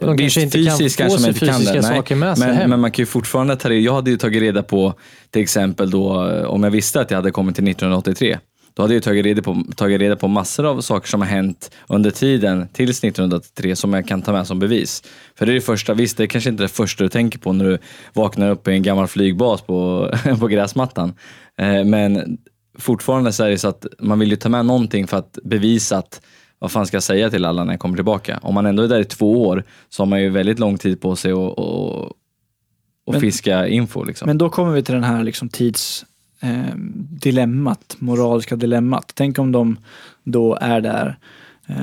Ja, 0.00 0.06
de 0.06 0.18
kanske 0.18 0.40
Visst, 0.40 0.54
inte 0.54 0.68
kan 0.68 0.78
fysiskt 0.78 0.96
få 0.96 1.02
kanske 1.02 1.26
man 1.26 1.34
sig 1.34 1.48
inte 1.48 1.64
kan 1.66 1.74
det. 1.74 1.82
Saker 1.82 2.16
med 2.16 2.38
sig 2.38 2.46
men, 2.48 2.56
hem. 2.56 2.70
men 2.70 2.80
man 2.80 2.90
kan 2.92 3.02
ju 3.02 3.06
fortfarande 3.06 3.56
ta 3.56 3.68
det. 3.68 3.74
Jag 3.78 3.94
hade 3.94 4.10
ju 4.10 4.16
tagit 4.16 4.42
reda 4.42 4.62
på, 4.62 4.94
till 5.30 5.42
exempel 5.42 5.90
då, 5.90 6.28
eh, 6.30 6.44
om 6.44 6.62
jag 6.64 6.70
visste 6.70 7.00
att 7.00 7.10
jag 7.10 7.18
hade 7.18 7.30
kommit 7.30 7.54
till 7.56 7.68
1983. 7.68 8.38
Då 8.76 8.82
hade 8.82 8.94
jag 8.94 9.02
tagit 9.02 9.24
reda, 9.24 9.42
på, 9.42 9.64
tagit 9.76 10.00
reda 10.00 10.16
på 10.16 10.28
massor 10.28 10.66
av 10.66 10.80
saker 10.80 11.08
som 11.08 11.20
har 11.20 11.28
hänt 11.28 11.70
under 11.86 12.10
tiden 12.10 12.68
tills 12.72 13.04
1983 13.04 13.76
som 13.76 13.92
jag 13.92 14.08
kan 14.08 14.22
ta 14.22 14.32
med 14.32 14.46
som 14.46 14.58
bevis. 14.58 15.02
För 15.34 15.46
det 15.46 15.52
är 15.52 15.54
det 15.54 15.60
första, 15.60 15.94
visst 15.94 16.16
det 16.16 16.22
är 16.22 16.26
kanske 16.26 16.50
inte 16.50 16.62
det 16.62 16.68
första 16.68 17.04
du 17.04 17.08
tänker 17.08 17.38
på 17.38 17.52
när 17.52 17.64
du 17.64 17.78
vaknar 18.12 18.50
upp 18.50 18.68
i 18.68 18.70
en 18.70 18.82
gammal 18.82 19.06
flygbas 19.06 19.62
på, 19.62 20.10
på 20.40 20.46
gräsmattan. 20.46 21.14
Eh, 21.58 21.84
men 21.84 22.38
fortfarande 22.78 23.32
så 23.32 23.44
är 23.44 23.50
det 23.50 23.58
så 23.58 23.68
att 23.68 23.86
man 23.98 24.18
vill 24.18 24.30
ju 24.30 24.36
ta 24.36 24.48
med 24.48 24.66
någonting 24.66 25.06
för 25.06 25.16
att 25.16 25.38
bevisa 25.44 25.98
att 25.98 26.20
vad 26.58 26.72
fan 26.72 26.86
ska 26.86 26.96
jag 26.96 27.02
säga 27.02 27.30
till 27.30 27.44
alla 27.44 27.64
när 27.64 27.72
jag 27.72 27.80
kommer 27.80 27.96
tillbaka? 27.96 28.38
Om 28.42 28.54
man 28.54 28.66
ändå 28.66 28.82
är 28.82 28.88
där 28.88 29.00
i 29.00 29.04
två 29.04 29.46
år 29.46 29.64
så 29.88 30.02
har 30.02 30.06
man 30.06 30.22
ju 30.22 30.30
väldigt 30.30 30.58
lång 30.58 30.78
tid 30.78 31.00
på 31.00 31.16
sig 31.16 31.32
att 31.32 31.38
och, 31.38 32.04
och 32.04 33.12
Men- 33.12 33.20
fiska 33.20 33.68
info. 33.68 34.04
Liksom. 34.04 34.26
Men 34.26 34.38
då 34.38 34.50
kommer 34.50 34.72
vi 34.72 34.82
till 34.82 34.94
den 34.94 35.04
här 35.04 35.24
liksom 35.24 35.48
tids 35.48 36.04
eh, 36.40 36.74
dilemmat, 37.20 37.96
moraliska 37.98 38.56
dilemmat. 38.56 39.12
Tänk 39.14 39.38
om 39.38 39.52
de 39.52 39.76
då 40.24 40.54
är 40.60 40.80
där. 40.80 41.18
Eh, 41.66 41.76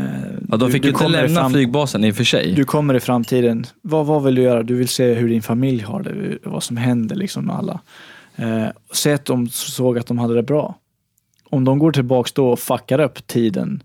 ja, 0.49 0.57
de 0.57 0.65
du- 0.65 0.71
fick 0.71 0.81
du 0.81 0.87
ju 0.87 0.93
inte 0.93 1.07
lämna 1.07 1.39
fram- 1.41 1.51
flygbasen 1.51 2.03
i 2.03 2.11
och 2.11 2.15
för 2.15 2.23
sig. 2.23 2.53
Du 2.55 2.63
kommer 2.63 2.93
i 2.93 2.99
framtiden. 2.99 3.65
Vad, 3.81 4.05
vad 4.05 4.23
vill 4.23 4.35
du 4.35 4.41
göra? 4.41 4.63
Du 4.63 4.75
vill 4.75 4.87
se 4.87 5.13
hur 5.13 5.29
din 5.29 5.41
familj 5.41 5.81
har 5.83 6.03
det, 6.03 6.37
vad 6.43 6.63
som 6.63 6.77
händer 6.77 7.15
liksom 7.15 7.45
med 7.45 7.55
alla. 7.55 7.79
Eh, 8.35 8.65
säg 8.93 9.13
att 9.13 9.25
de 9.25 9.49
såg 9.49 9.97
att 9.97 10.07
de 10.07 10.19
hade 10.19 10.33
det 10.33 10.43
bra. 10.43 10.75
Om 11.49 11.63
de 11.65 11.79
går 11.79 11.91
tillbaks 11.91 12.31
då 12.31 12.49
och 12.49 12.59
fuckar 12.59 12.99
upp 12.99 13.27
tiden 13.27 13.83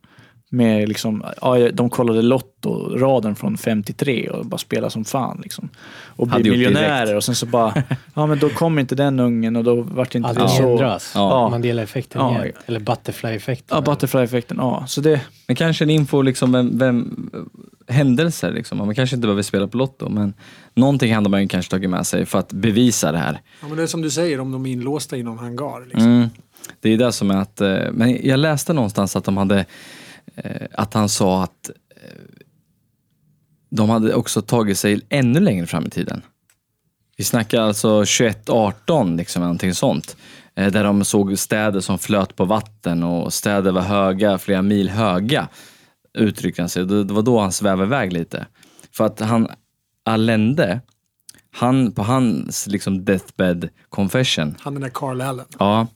med 0.51 0.89
liksom, 0.89 1.25
ja, 1.41 1.71
de 1.73 1.91
kollade 1.91 2.23
Lotto-raden 2.23 3.35
från 3.35 3.59
53 3.59 4.29
och 4.29 4.47
bara 4.47 4.59
spelar 4.59 4.89
som 4.89 5.05
fan 5.05 5.41
liksom. 5.43 5.69
Och 6.07 6.29
det 6.29 6.51
miljonärer 6.51 7.07
direkt. 7.07 7.17
och 7.17 7.25
sen 7.25 7.35
så 7.35 7.47
bara, 7.47 7.83
ja 8.15 8.27
men 8.27 8.39
då 8.39 8.49
kom 8.49 8.79
inte 8.79 8.95
den 8.95 9.21
ungen 9.21 9.57
och 9.57 9.65
då 9.65 9.75
vart 9.83 10.15
inte 10.15 10.33
det 10.33 10.41
Allting 10.41 10.59
så. 10.59 10.71
ändras. 10.73 11.13
Ja. 11.15 11.49
Mandela-effekten 11.51 12.21
Ja. 12.21 12.45
igen. 12.45 12.57
Eller 12.67 12.81
butterfly-effekten. 12.81 13.77
Ja, 13.77 13.81
butterfly-effekten. 13.81 14.57
Ja, 14.61 14.85
så 14.87 15.01
det, 15.01 15.21
Men 15.47 15.57
kanske 15.57 15.85
en 15.85 15.91
info, 15.91 16.23
liksom, 16.23 16.53
vem, 16.53 16.79
vem, 16.79 17.31
händelser. 17.89 18.51
Liksom. 18.53 18.79
Man 18.79 18.95
kanske 18.95 19.17
inte 19.17 19.27
behöver 19.27 19.43
spela 19.43 19.69
på 19.69 19.77
Lotto, 19.77 20.09
men 20.09 20.35
någonting 20.75 21.15
hade 21.15 21.29
man 21.29 21.49
kanske 21.49 21.71
tagit 21.71 21.91
med 21.91 22.07
sig 22.07 22.27
för 22.27 22.39
att 22.39 22.53
bevisa 22.53 23.13
det 23.13 23.19
här. 23.19 23.41
Ja, 23.61 23.69
men 23.69 23.77
det 23.77 23.83
är 23.83 23.87
som 23.87 24.03
du 24.03 24.11
säger, 24.11 24.41
om 24.41 24.53
de 24.53 24.67
är 24.67 24.71
inlåsta 24.73 25.17
i 25.17 25.23
någon 25.23 25.39
hangar. 25.39 25.85
Liksom. 25.87 26.11
Mm. 26.11 26.29
Det 26.81 26.91
är 26.93 26.99
det 26.99 27.13
som 27.13 27.31
är 27.31 27.37
att, 27.37 27.61
eh, 27.61 27.77
men 27.93 28.27
jag 28.27 28.41
läste 28.41 28.73
någonstans 28.73 29.17
att 29.17 29.25
de 29.25 29.37
hade, 29.37 29.65
Eh, 30.35 30.67
att 30.73 30.95
han 30.95 31.09
sa 31.09 31.43
att 31.43 31.71
eh, 31.97 32.23
de 33.71 33.91
hade 33.91 34.15
också 34.15 34.43
tagit 34.43 34.79
sig 34.79 35.01
ännu 35.09 35.41
längre 35.41 35.67
fram 35.67 35.87
i 35.87 35.91
tiden. 35.91 36.23
Vi 37.17 37.25
snackar 37.25 37.61
alltså 37.61 37.89
2118, 38.05 39.17
liksom, 39.17 39.43
någonting 39.43 39.75
sånt. 39.75 40.17
Eh, 40.55 40.73
Där 40.73 40.85
de 40.85 41.05
såg 41.05 41.39
städer 41.39 41.81
som 41.81 41.99
flöt 41.99 42.37
på 42.37 42.45
vatten 42.45 43.03
och 43.03 43.33
städer 43.33 43.73
var 43.73 43.83
höga, 43.83 44.39
flera 44.39 44.63
mil 44.63 44.89
höga, 44.91 45.49
uttryckte 46.19 46.63
han 46.63 46.69
sig. 46.69 46.87
Det 46.87 47.05
det 47.05 47.15
var 47.15 47.23
då 47.23 47.41
han 47.41 47.53
svävade 47.53 47.85
iväg 47.87 48.13
lite. 48.13 48.47
För 48.93 49.07
att 49.07 49.21
han, 49.21 49.49
Allende, 50.05 50.81
han, 51.59 51.93
på 51.93 52.03
hans 52.03 52.67
liksom 52.67 53.05
deathbed 53.05 53.69
confession, 53.89 54.55
Han 54.61 54.75
den 54.75 54.83
där 54.83 54.89
Carl 54.89 55.21
Allen. 55.21 55.45
ja, 55.59 55.87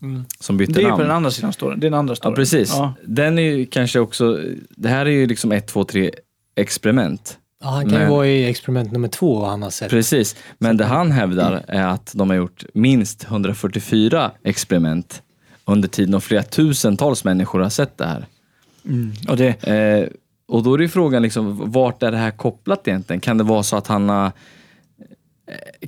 som 0.41 0.57
bytte 0.57 0.73
det 0.73 0.79
är 0.79 0.83
ju 0.83 0.89
namn. 0.89 0.97
på 0.99 1.03
den 1.03 1.11
andra 1.17 1.31
sidan 1.31 1.53
storyn. 1.53 1.81
Det 1.81 1.87
är 1.87 1.91
den 1.91 1.99
andra 1.99 2.13
Ja, 2.13 2.17
storyn. 2.17 2.35
precis. 2.37 2.71
Ja. 2.77 2.95
Den 3.07 3.39
är 3.39 3.43
ju 3.43 3.67
kanske 3.67 3.99
också, 4.01 4.39
det 4.77 4.89
här 4.89 5.07
är 5.07 5.11
ju 5.11 5.27
liksom 5.27 5.53
ett, 5.53 5.67
två, 5.67 5.85
tre 5.85 6.11
experiment. 6.57 7.39
Ja, 7.63 7.69
han 7.69 7.83
kan 7.85 7.93
ju 7.93 7.99
Men- 7.99 8.11
vara 8.11 8.27
i 8.27 8.45
experiment 8.51 8.93
nummer 8.93 9.09
två 9.09 9.41
vad 9.41 9.51
han 9.51 9.63
har 9.63 9.71
sett. 9.71 9.91
Precis, 9.91 10.37
men 10.59 10.77
det 10.77 10.85
han 10.85 11.13
hävdar 11.13 11.65
är 11.69 11.87
att 11.87 12.13
de 12.15 12.31
har 12.31 12.37
gjort 12.37 12.65
minst 12.75 13.25
144 13.25 14.31
experiment 14.45 15.23
under 15.65 15.89
tiden 15.89 16.15
och 16.15 16.23
flera 16.25 16.43
tusentals 16.43 17.25
människor 17.25 17.61
har 17.61 17.71
sett 17.71 17.99
det 17.99 18.07
här. 18.07 18.27
Och 19.29 19.37
det, 19.37 19.65
Eh, 19.69 20.09
och 20.49 20.63
då 20.63 20.75
är 20.75 20.79
det 20.79 20.85
ju 20.85 20.89
frågan, 20.89 21.23
liksom, 21.23 21.73
vart 21.73 22.03
är 22.03 22.11
det 22.11 22.17
här 22.17 22.31
kopplat 22.31 22.89
egentligen? 22.89 23.21
Kan 23.21 23.39
det 23.39 23.45
vara 23.45 23.63
så 23.63 23.77
att 23.77 23.87
han 23.87 24.09
har 24.09 24.33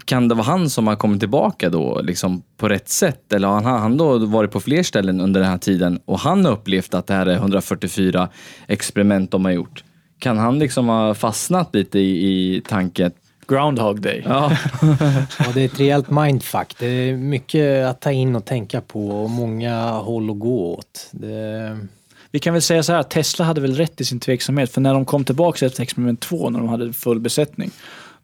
kan 0.05 0.29
det 0.29 0.35
vara 0.35 0.47
han 0.47 0.71
som 0.71 0.87
har 0.87 0.97
kommit 0.97 1.21
tillbaka 1.21 1.71
då 1.71 2.01
liksom 2.01 2.43
på 2.57 2.69
rätt 2.69 2.89
sätt? 2.89 3.33
Eller 3.33 3.49
har 3.49 3.63
han, 3.63 3.81
han 3.81 3.97
då 3.97 4.19
varit 4.19 4.51
på 4.51 4.61
fler 4.61 4.83
ställen 4.83 5.21
under 5.21 5.41
den 5.41 5.51
här 5.51 5.59
tiden 5.59 6.01
och 6.05 6.19
han 6.19 6.45
har 6.45 6.53
upplevt 6.53 6.95
att 6.95 7.07
det 7.07 7.15
här 7.15 7.27
är 7.27 7.35
144 7.35 8.29
experiment 8.67 9.31
de 9.31 9.45
har 9.45 9.53
gjort? 9.53 9.85
Kan 10.19 10.39
han 10.39 10.59
liksom 10.59 10.89
ha 10.89 11.15
fastnat 11.15 11.75
lite 11.75 11.99
i, 11.99 12.57
i 12.57 12.61
tanken? 12.61 13.13
Groundhog 13.49 14.01
Day. 14.01 14.23
Ja, 14.25 14.57
Ja, 15.39 15.47
det 15.55 15.61
är 15.61 15.65
ett 15.65 15.81
rejält 15.81 16.11
mindfuck. 16.11 16.75
Det 16.79 16.87
är 16.87 17.17
mycket 17.17 17.87
att 17.87 18.01
ta 18.01 18.13
in 18.13 18.37
och 18.37 18.45
tänka 18.45 18.81
på 18.81 19.09
och 19.09 19.31
många 19.31 19.91
håll 19.91 20.31
att 20.31 20.39
gå 20.39 20.75
åt. 20.75 21.09
Det... 21.11 21.79
Vi 22.31 22.39
kan 22.39 22.53
väl 22.53 22.63
säga 22.63 22.83
så 22.83 22.93
här, 22.93 23.01
att 23.01 23.11
Tesla 23.11 23.45
hade 23.45 23.61
väl 23.61 23.75
rätt 23.75 24.01
i 24.01 24.05
sin 24.05 24.21
tveksamhet. 24.21 24.71
För 24.71 24.81
när 24.81 24.95
de 24.95 25.05
kom 25.05 25.25
tillbaka 25.25 25.67
efter 25.67 25.83
experiment 25.83 26.21
två, 26.21 26.51
när 26.51 26.59
de 26.59 26.69
hade 26.69 26.93
full 26.93 27.21
besättning, 27.21 27.71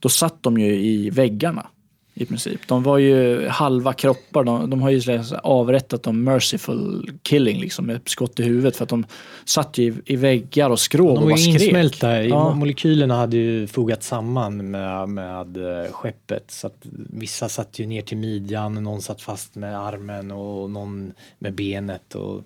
då 0.01 0.09
satt 0.09 0.43
de 0.43 0.59
ju 0.59 0.75
i 0.75 1.11
väggarna 1.11 1.67
i 2.15 2.27
princip. 2.27 2.69
De 2.69 2.83
var 2.83 2.99
ju 2.99 3.49
halva 3.49 3.93
kroppar. 3.93 4.45
De, 4.45 4.71
de 4.71 4.83
har 4.83 4.91
ju 4.91 5.23
avrättat 5.43 6.03
dem 6.03 6.25
merciful 6.25 7.11
killing 7.23 7.61
liksom 7.61 7.87
med 7.87 8.01
skott 8.05 8.41
i 8.41 8.43
huvudet 8.43 8.77
för 8.77 8.83
att 8.83 8.89
de 8.89 9.07
satt 9.45 9.79
ju 9.79 9.85
i, 9.85 10.13
i 10.13 10.17
väggar 10.17 10.71
och 10.71 10.81
skrov 10.81 11.07
De 11.15 11.17
och 11.17 11.23
var 11.23 11.31
bara 11.31 11.37
skrek. 11.37 11.63
insmälta. 11.63 12.23
Ja. 12.25 12.55
Molekylerna 12.55 13.17
hade 13.17 13.37
ju 13.37 13.67
fogats 13.67 14.07
samman 14.07 14.71
med, 14.71 15.09
med 15.09 15.57
eh, 15.57 15.93
skeppet. 15.93 16.51
Så 16.51 16.67
att 16.67 16.87
vissa 17.11 17.49
satt 17.49 17.79
ju 17.79 17.87
ner 17.87 18.03
till 18.03 18.19
midjan, 18.19 18.75
någon 18.75 19.03
satt 19.03 19.23
fast 19.23 19.55
med 19.55 19.81
armen 19.81 20.31
och 20.31 20.71
någon 20.71 21.13
med 21.39 21.55
benet. 21.55 22.15
Och 22.15 22.45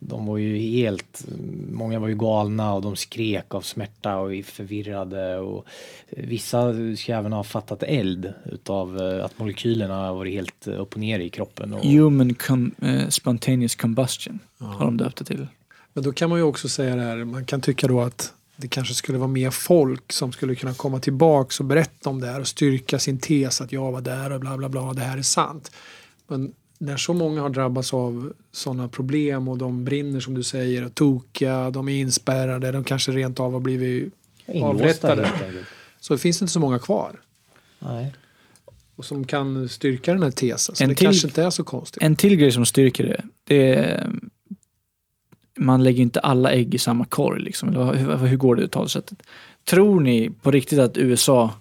de 0.00 0.26
var 0.26 0.38
ju 0.38 0.58
helt, 0.58 1.24
många 1.70 1.98
var 1.98 2.08
ju 2.08 2.14
galna 2.14 2.74
och 2.74 2.82
de 2.82 2.96
skrek 2.96 3.54
av 3.54 3.60
smärta 3.60 4.16
och 4.16 4.34
är 4.34 4.42
förvirrade. 4.42 5.38
Och 5.38 5.66
vissa 6.10 6.74
ska 6.96 7.12
även 7.12 7.32
ha 7.32 7.44
fattat 7.44 7.82
eld 7.82 8.32
utav 8.44 9.00
eh, 9.00 9.24
att 9.24 9.38
molekylerna 9.38 9.94
har 9.94 10.14
varit 10.14 10.34
helt 10.34 10.66
upp 10.66 10.92
och 10.92 11.00
ner 11.00 11.18
i 11.18 11.30
kroppen. 11.30 11.74
Och, 11.74 11.84
Human 11.84 12.34
con, 12.34 12.74
eh, 12.82 13.08
spontaneous 13.08 13.74
combustion 13.74 14.38
har 14.58 14.84
de 14.84 14.96
döpt 14.96 15.16
det 15.16 15.24
till. 15.24 15.46
Men 15.92 16.04
då 16.04 16.12
kan 16.12 16.30
man 16.30 16.38
ju 16.38 16.44
också 16.44 16.68
säga 16.68 16.96
det 16.96 17.02
här, 17.02 17.24
man 17.24 17.44
kan 17.44 17.60
tycka 17.60 17.86
då 17.86 18.00
att 18.00 18.34
det 18.56 18.68
kanske 18.68 18.94
skulle 18.94 19.18
vara 19.18 19.28
mer 19.28 19.50
folk 19.50 20.12
som 20.12 20.32
skulle 20.32 20.54
kunna 20.54 20.74
komma 20.74 21.00
tillbaks 21.00 21.60
och 21.60 21.66
berätta 21.66 22.10
om 22.10 22.20
det 22.20 22.26
här 22.26 22.40
och 22.40 22.48
styrka 22.48 22.98
sin 22.98 23.18
tes 23.18 23.60
att 23.60 23.72
jag 23.72 23.92
var 23.92 24.00
där 24.00 24.32
och 24.32 24.40
bla 24.40 24.56
bla 24.56 24.68
bla, 24.68 24.92
det 24.92 25.02
här 25.02 25.18
är 25.18 25.22
sant. 25.22 25.72
Men 26.28 26.52
när 26.82 26.96
så 26.96 27.12
många 27.14 27.40
har 27.42 27.48
drabbats 27.50 27.94
av 27.94 28.32
sådana 28.52 28.88
problem 28.88 29.48
och 29.48 29.58
de 29.58 29.84
brinner 29.84 30.20
som 30.20 30.34
du 30.34 30.42
säger 30.42 30.84
och 30.84 30.94
tokiga, 30.94 31.70
de 31.70 31.88
är 31.88 32.00
inspärrade, 32.00 32.72
de 32.72 32.84
kanske 32.84 33.12
rent 33.12 33.40
av 33.40 33.52
har 33.52 33.60
blivit 33.60 34.14
inlåsta 34.46 34.68
avrättade. 35.12 35.28
så 36.00 36.18
finns 36.18 36.38
det 36.38 36.42
inte 36.42 36.52
så 36.52 36.60
många 36.60 36.78
kvar. 36.78 37.20
Nej. 37.78 38.14
Och 38.96 39.04
som 39.04 39.24
kan 39.24 39.68
styrka 39.68 40.12
den 40.12 40.22
här 40.22 40.30
tesen. 40.30 40.74
Så 40.76 40.82
En 40.84 40.88
det 40.88 40.94
till- 40.94 41.06
kanske 41.06 41.26
inte 41.28 41.42
är 41.42 41.50
så 41.50 41.64
konstigt. 41.64 42.02
En 42.02 42.16
till 42.16 42.36
grej 42.36 42.52
som 42.52 42.66
styrker 42.66 43.04
det, 43.04 43.22
det 43.44 43.74
är 43.74 44.10
man 45.58 45.84
lägger 45.84 46.02
inte 46.02 46.20
alla 46.20 46.52
ägg 46.52 46.74
i 46.74 46.78
samma 46.78 47.04
korg. 47.04 47.42
Liksom. 47.42 47.68
Eller 47.68 47.94
hur, 47.94 48.16
hur 48.16 48.36
går 48.36 48.56
det 48.56 48.68
talesättet? 48.68 49.22
Tror 49.64 50.00
ni 50.00 50.30
på 50.42 50.50
riktigt 50.50 50.78
att 50.78 50.96
USA 50.98 51.54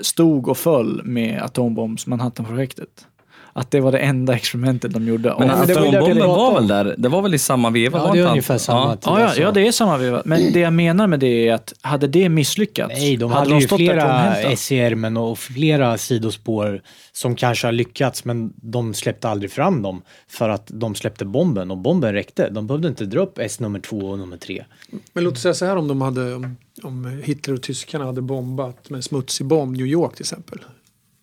stod 0.00 0.48
och 0.48 0.58
föll 0.58 1.02
med 1.04 1.42
atombombs 1.42 2.06
Manhattan-projektet? 2.06 3.06
Att 3.52 3.70
det 3.70 3.80
var 3.80 3.92
det 3.92 3.98
enda 3.98 4.34
experimentet 4.34 4.92
de 4.92 5.06
gjorde? 5.08 5.34
men 5.38 5.50
atombomben 5.50 6.18
var 6.28 6.54
väl 6.54 6.66
där? 6.68 6.94
Det 6.98 7.08
var 7.08 7.22
väl 7.22 7.34
i 7.34 7.38
samma 7.38 7.70
veva? 7.70 7.98
Ja, 7.98 8.12
det 8.12 8.18
är 8.18 8.28
ungefär 8.28 8.58
samma 8.58 8.80
Ja. 8.80 8.96
tid. 8.96 9.02
Ja, 9.06 9.20
ja, 9.20 9.26
alltså. 9.26 9.40
ja, 9.42 9.50
det 9.52 9.66
är 9.68 9.72
samma 9.72 9.96
veva. 9.96 10.22
Men 10.24 10.52
det 10.52 10.60
jag 10.60 10.72
menar 10.72 11.06
med 11.06 11.20
det 11.20 11.48
är 11.48 11.54
att 11.54 11.72
hade 11.80 12.06
det 12.06 12.28
misslyckats, 12.28 12.94
Nej, 12.98 13.16
de 13.16 13.30
hade, 13.32 13.54
ju 13.54 13.60
stått 13.60 13.78
där 13.78 13.86
flera 13.86 14.00
tomhänta. 14.02 14.50
S 14.50 14.72
i 14.72 14.78
ärmen 14.78 15.16
och 15.16 15.38
flera 15.38 15.98
sidospår 15.98 16.82
som 17.12 17.34
kanske 17.36 17.66
har 17.66 17.72
lyckats 17.72 18.24
men 18.24 18.52
de 18.56 18.94
släppte 18.94 19.28
aldrig 19.28 19.50
fram 19.52 19.82
dem 19.82 20.02
för 20.28 20.48
att 20.48 20.70
de 20.74 20.94
släppte 20.94 21.24
bomben 21.24 21.70
och 21.70 21.78
bomben 21.78 22.12
räckte. 22.12 22.50
De 22.50 22.66
behövde 22.66 22.88
inte 22.88 23.04
dra 23.04 23.20
upp 23.20 23.38
S 23.38 23.60
nummer 23.60 23.80
två 23.80 23.96
och 23.98 24.18
nummer 24.18 24.36
tre. 24.36 24.64
Men 25.12 25.24
låt 25.24 25.32
oss 25.34 25.40
säga 25.42 25.54
så 25.54 25.64
här 25.66 25.76
om 25.76 25.88
de 25.88 26.00
hade, 26.02 26.34
om- 26.34 26.56
om 26.82 27.20
Hitler 27.24 27.54
och 27.54 27.62
tyskarna 27.62 28.04
hade 28.04 28.22
bombat 28.22 28.90
med 28.90 28.96
en 28.96 29.02
smutsig 29.02 29.46
bomb 29.46 29.76
New 29.76 29.86
York 29.86 30.14
till 30.14 30.22
exempel. 30.22 30.58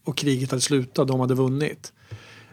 Och 0.05 0.17
kriget 0.17 0.51
hade 0.51 0.61
slutat, 0.61 1.07
de 1.07 1.19
hade 1.19 1.33
vunnit. 1.35 1.93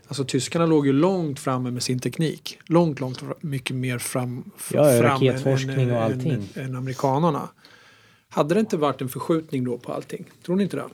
Alltså 0.08 0.24
tyskarna 0.24 0.66
låg 0.66 0.86
ju 0.86 0.92
långt 0.92 1.40
framme 1.40 1.70
med 1.70 1.82
sin 1.82 1.98
teknik. 1.98 2.58
Långt, 2.66 3.00
långt 3.00 3.22
mycket 3.40 3.76
mer 3.76 3.98
fram, 3.98 4.50
Ja, 4.72 4.92
ja, 4.92 5.00
fram 5.00 5.10
raketforskning 5.10 5.92
och 5.92 6.02
allting. 6.02 6.48
Än, 6.54 6.64
än 6.64 6.76
amerikanarna. 6.76 7.48
Hade 8.28 8.54
det 8.54 8.60
inte 8.60 8.76
varit 8.76 9.00
en 9.00 9.08
förskjutning 9.08 9.64
då 9.64 9.78
på 9.78 9.92
allting? 9.92 10.24
Tror 10.46 10.56
ni 10.56 10.62
inte 10.62 10.76
det? 10.76 10.88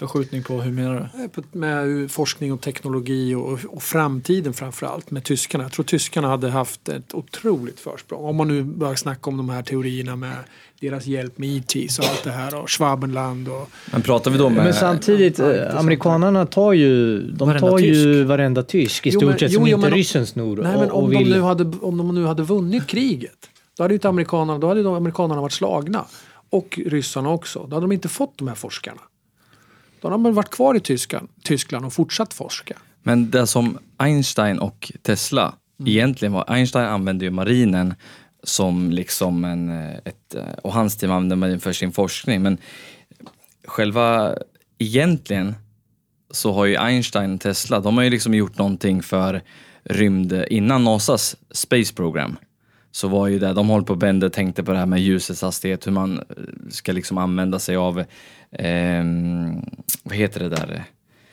Förskjutning 0.00 0.42
på, 0.42 0.60
hur 0.62 0.72
menar 0.72 1.10
du? 1.14 1.24
Eh, 1.24 1.44
Med 1.52 2.10
forskning 2.10 2.52
och 2.52 2.60
teknologi 2.60 3.34
och, 3.34 3.58
och 3.68 3.82
framtiden 3.82 4.52
framför 4.52 4.86
allt 4.86 5.10
med 5.10 5.24
tyskarna. 5.24 5.64
Jag 5.64 5.72
tror 5.72 5.84
tyskarna 5.84 6.28
hade 6.28 6.50
haft 6.50 6.88
ett 6.88 7.14
otroligt 7.14 7.80
försprång. 7.80 8.24
Om 8.24 8.36
man 8.36 8.48
nu 8.48 8.62
börjar 8.62 8.94
snacka 8.94 9.30
om 9.30 9.36
de 9.36 9.48
här 9.48 9.62
teorierna 9.62 10.16
med 10.16 10.36
deras 10.80 11.06
hjälp 11.06 11.38
med 11.38 11.48
ITs 11.48 11.98
och 11.98 12.04
allt 12.04 12.24
det 12.24 12.30
här 12.30 12.54
och 12.62 12.70
Schwabenland 12.70 13.48
och 13.48 13.70
Men 13.92 14.02
pratar 14.02 14.30
vi 14.30 14.38
då 14.38 14.48
med... 14.48 14.64
Men 14.64 14.74
samtidigt, 14.74 15.38
eh, 15.38 15.78
amerikanerna 15.78 16.46
tar 16.46 16.72
ju, 16.72 17.18
de 17.22 17.48
Varenda 17.48 17.68
tar 17.70 17.78
ju 17.78 17.92
tysk. 17.94 18.28
varenda 18.28 18.62
tysk 18.62 19.06
i 19.06 19.10
stort 19.10 19.24
men- 19.24 19.38
sett 19.38 19.52
som 19.52 19.66
jo, 19.66 19.76
inte 19.76 19.90
ryssen 19.90 20.26
snor. 20.26 20.56
Nej 20.56 20.76
men 20.76 20.90
och, 20.90 20.98
om, 20.98 21.04
och 21.04 21.10
de 21.10 21.18
vill, 21.18 21.32
nu 21.32 21.40
hade, 21.40 21.64
om 21.80 21.96
de 21.98 22.14
nu 22.14 22.24
hade 22.24 22.42
vunnit 22.42 22.86
kriget. 22.86 23.38
Då 23.76 23.84
hade 23.84 23.94
ju 23.94 23.96
inte 23.96 24.08
amerikanerna, 24.08 24.58
då 24.58 24.68
hade 24.68 24.80
ju 24.80 24.84
de 24.84 24.94
amerikanerna 24.94 25.40
varit 25.40 25.52
slagna. 25.52 26.04
Och 26.50 26.80
ryssarna 26.86 27.30
också. 27.30 27.66
Då 27.68 27.76
hade 27.76 27.84
de 27.86 27.92
inte 27.92 28.08
fått 28.08 28.38
de 28.38 28.48
här 28.48 28.54
forskarna. 28.54 29.00
Då 30.00 30.08
har 30.08 30.10
de 30.10 30.34
varit 30.34 30.50
kvar 30.50 30.74
i 30.74 30.80
Tyskland, 30.80 31.28
Tyskland 31.42 31.84
och 31.84 31.92
fortsatt 31.92 32.34
forska. 32.34 32.78
Men 33.02 33.30
det 33.30 33.46
som 33.46 33.78
Einstein 33.96 34.58
och 34.58 34.92
Tesla 35.02 35.54
egentligen 35.86 36.32
var, 36.32 36.44
Einstein 36.48 36.86
använde 36.86 37.24
ju 37.24 37.30
marinen 37.30 37.94
som 38.42 38.90
liksom 38.90 39.44
en, 39.44 39.68
eh, 39.70 39.96
ett, 40.04 40.34
eh, 40.34 40.52
och 40.62 40.72
hans 40.72 40.96
team 40.96 41.12
använde 41.12 41.36
marinen 41.36 41.60
för 41.60 41.72
sin 41.72 41.92
forskning. 41.92 42.42
Men 42.42 42.58
själva, 43.64 44.34
egentligen 44.78 45.54
så 46.30 46.52
har 46.52 46.64
ju 46.64 46.76
Einstein 46.76 47.34
och 47.34 47.40
Tesla, 47.40 47.80
de 47.80 47.96
har 47.96 48.04
ju 48.04 48.10
liksom 48.10 48.34
gjort 48.34 48.58
någonting 48.58 49.02
för 49.02 49.42
rymd, 49.84 50.44
innan 50.50 50.84
NASAs 50.84 51.36
Space 51.50 51.94
Program 51.94 52.36
så 52.92 53.08
var 53.08 53.28
ju 53.28 53.38
det, 53.38 53.52
de 53.52 53.68
håller 53.68 53.84
på 53.86 54.26
och 54.26 54.32
tänkte 54.32 54.62
på 54.64 54.72
det 54.72 54.78
här 54.78 54.86
med 54.86 55.00
ljusets 55.00 55.42
hastighet, 55.42 55.86
hur 55.86 55.92
man 55.92 56.18
eh, 56.18 56.24
ska 56.70 56.92
liksom 56.92 57.18
använda 57.18 57.58
sig 57.58 57.76
av, 57.76 58.04
ehm, 58.52 59.60
vad 60.02 60.16
heter 60.16 60.40
det 60.40 60.48
där? 60.48 60.84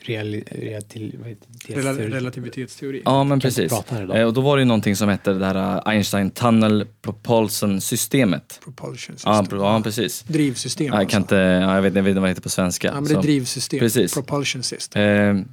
reali, 0.08 0.44
reali, 0.50 1.16
vad 1.18 1.28
heter 1.28 1.48
det? 1.66 1.74
Rel- 1.74 2.10
relativitetsteori. 2.10 3.02
Ja, 3.04 3.24
men 3.24 3.36
inte 3.36 3.46
precis. 3.46 3.72
här. 3.88 4.16
Eh, 4.16 4.26
Och 4.26 4.32
då 4.32 4.40
var 4.40 4.56
det 4.56 4.60
ju 4.60 4.64
någonting 4.64 4.96
som 4.96 5.08
hette 5.08 5.32
det 5.32 5.38
där 5.38 5.54
eh, 5.54 5.82
Einstein 5.84 6.30
Tunnel 6.30 6.86
Propulsion 7.02 7.80
systemet. 7.80 8.60
Propulsion 8.64 9.16
Ja, 9.24 9.42
system. 9.42 9.58
ja 9.58 9.80
precis. 9.84 10.22
Drivsystem 10.22 10.86
Ja, 10.86 11.00
Jag 11.00 11.10
kan 11.10 11.22
inte, 11.22 11.34
ja, 11.36 11.74
jag 11.74 11.82
vet, 11.82 11.96
inte 11.96 12.12
vad 12.12 12.22
det 12.22 12.28
heter 12.28 12.42
på 12.42 12.48
svenska. 12.48 12.88
Ja, 12.88 12.94
men 12.94 13.04
det 13.04 13.14
är 13.14 13.22
drivsystem. 13.22 13.78
Precis. 13.80 14.14
Propulsion 14.14 14.62
system. 14.62 15.02
Eh, 15.02 15.44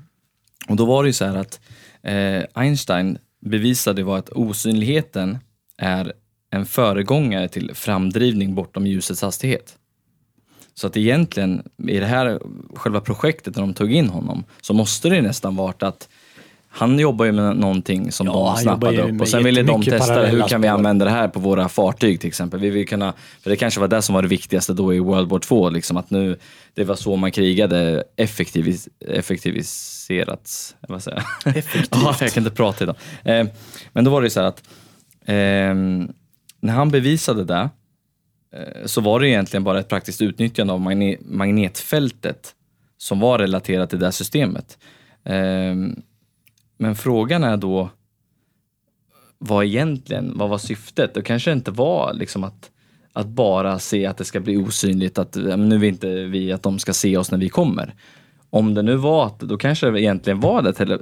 och 0.70 0.76
då 0.76 0.86
var 0.86 1.03
det 1.03 1.10
ju 1.10 1.14
så 1.14 1.26
här 1.26 1.36
att 1.36 1.60
eh, 2.03 2.43
Einstein 2.53 3.18
bevisade 3.45 4.03
var 4.03 4.18
att 4.18 4.30
osynligheten 4.30 5.38
är 5.78 6.13
en 6.49 6.65
föregångare 6.65 7.47
till 7.47 7.71
framdrivning 7.73 8.55
bortom 8.55 8.88
ljusets 8.88 9.21
hastighet. 9.21 9.78
Så 10.73 10.88
att 10.88 10.97
egentligen 10.97 11.63
i 11.88 11.99
det 11.99 12.05
här 12.05 12.39
själva 12.76 13.01
projektet 13.01 13.55
när 13.55 13.61
de 13.61 13.73
tog 13.73 13.93
in 13.93 14.09
honom 14.09 14.43
så 14.61 14.73
måste 14.73 15.09
det 15.09 15.21
nästan 15.21 15.55
varit 15.55 15.84
att 15.84 16.09
han 16.78 16.99
jobbar 16.99 17.26
ju 17.26 17.32
med 17.32 17.57
någonting 17.57 18.11
som 18.11 18.28
Ja, 18.28 18.53
de 18.55 18.61
snappade 18.61 19.01
upp 19.01 19.21
och 19.21 19.28
sen 19.28 19.43
ville 19.43 19.63
de 19.63 19.84
testa 19.84 20.26
hur 20.26 20.47
kan 20.47 20.61
vi 20.61 20.67
använda 20.67 21.05
det 21.05 21.11
här 21.11 21.28
på 21.28 21.39
våra 21.39 21.69
fartyg 21.69 22.19
till 22.19 22.28
exempel. 22.28 22.59
Vi 22.59 22.69
vill 22.69 22.88
kunna, 22.88 23.13
för 23.41 23.49
det 23.49 23.55
kanske 23.55 23.80
var 23.80 23.88
det 23.88 24.01
som 24.01 24.15
var 24.15 24.21
det 24.21 24.28
viktigaste 24.28 24.73
då 24.73 24.93
i 24.93 24.99
World 24.99 25.30
War 25.30 25.39
2, 25.39 25.69
liksom 25.69 25.97
att 25.97 26.09
nu, 26.09 26.38
det 26.73 26.84
var 26.84 26.95
så 26.95 27.15
man 27.15 27.32
krigade 27.32 28.03
effektivis, 28.15 28.88
effektiviserats, 29.07 30.76
vad 30.88 31.03
säger 31.03 31.23
jag? 31.45 31.57
Effektivt. 31.57 31.89
ja, 31.91 32.15
jag 32.19 32.32
kan 32.34 32.43
inte 32.43 32.55
prata 32.55 32.84
idag. 32.84 32.95
Eh, 33.23 33.47
men 33.93 34.03
då 34.03 34.11
var 34.11 34.21
det 34.21 34.26
ju 34.26 34.30
så 34.30 34.39
här 34.39 34.47
att 34.47 34.63
Ehm, 35.26 36.13
när 36.59 36.73
han 36.73 36.89
bevisade 36.89 37.43
det 37.43 37.69
eh, 38.51 38.86
så 38.86 39.01
var 39.01 39.19
det 39.19 39.30
egentligen 39.30 39.63
bara 39.63 39.80
ett 39.80 39.89
praktiskt 39.89 40.21
utnyttjande 40.21 40.73
av 40.73 40.80
magne- 40.80 41.17
magnetfältet 41.26 42.55
som 42.97 43.19
var 43.19 43.39
relaterat 43.39 43.89
till 43.89 43.99
det 43.99 44.11
systemet. 44.11 44.78
Ehm, 45.23 46.01
men 46.78 46.95
frågan 46.95 47.43
är 47.43 47.57
då 47.57 47.89
vad 49.38 49.65
egentligen, 49.65 50.38
vad 50.38 50.49
var 50.49 50.57
syftet? 50.57 51.13
Det 51.13 51.21
kanske 51.21 51.51
inte 51.51 51.71
var 51.71 52.13
liksom 52.13 52.43
att, 52.43 52.71
att 53.13 53.28
bara 53.28 53.80
se 53.80 54.05
att 54.05 54.17
det 54.17 54.26
ska 54.26 54.39
bli 54.39 54.57
osynligt, 54.57 55.17
att 55.17 55.36
nu 55.57 55.78
vill 55.78 55.89
inte 55.89 56.07
vi 56.07 56.51
att 56.51 56.63
de 56.63 56.80
ska 56.80 56.93
se 56.93 57.17
oss 57.17 57.32
när 57.32 57.38
vi 57.38 57.49
kommer. 57.49 57.93
Om 58.49 58.73
det 58.73 58.82
nu 58.82 58.95
var 58.95 59.26
att, 59.26 59.39
då 59.39 59.57
kanske 59.57 59.91
det 59.91 60.01
egentligen 60.01 60.39
var 60.39 60.61
det 60.61 60.73
tele, 60.73 60.99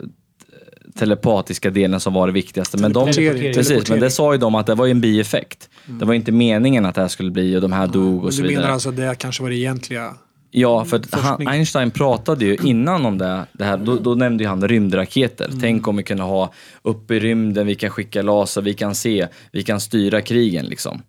telepatiska 0.96 1.70
delen 1.70 2.00
som 2.00 2.14
var 2.14 2.28
det 2.28 2.34
viktigaste. 2.34 2.78
Men 2.78 2.94
de, 2.94 3.06
precis, 3.06 3.90
men 3.90 4.00
det 4.00 4.12
sa 4.12 4.34
ju 4.34 4.40
de 4.40 4.56
att 4.56 4.68
det 4.68 4.76
var 4.76 4.88
en 4.88 5.02
bieffekt. 5.02 5.70
Det 5.86 6.06
var 6.06 6.14
inte 6.14 6.32
meningen 6.32 6.86
att 6.86 6.96
det 6.96 7.02
här 7.02 7.08
skulle 7.08 7.32
bli 7.32 7.58
och 7.58 7.62
de 7.62 7.72
här 7.72 7.88
dog 7.88 8.16
Men 8.16 8.26
och 8.26 8.34
så 8.34 8.42
du 8.42 8.48
vidare. 8.48 8.62
menar 8.62 8.74
alltså 8.74 8.90
att 8.90 8.96
det 8.96 9.16
kanske 9.20 9.44
var 9.44 9.50
det 9.50 9.56
egentliga? 9.56 10.14
Ja, 10.56 10.86
för 10.86 11.02
han. 11.12 11.48
Einstein 11.48 11.92
pratade 11.92 12.46
ju 12.46 12.58
innan 12.64 13.06
om 13.06 13.18
det, 13.18 13.46
det 13.54 13.64
här, 13.64 13.78
då, 13.78 13.96
då 13.96 14.16
nämnde 14.16 14.48
han 14.48 14.68
rymdraketer. 14.68 15.46
Mm. 15.46 15.60
Tänk 15.60 15.88
om 15.88 15.98
vi 15.98 16.04
kunde 16.04 16.24
ha 16.24 16.54
uppe 16.82 17.16
i 17.16 17.20
rymden, 17.20 17.68
vi 17.68 17.76
kan 17.76 17.90
skicka 17.90 18.22
laser, 18.22 18.62
vi 18.62 18.74
kan 18.74 18.96
se, 18.96 19.28
vi 19.52 19.64
kan 19.64 19.80
styra 19.80 20.22
krigen 20.22 20.66
liksom. 20.66 21.02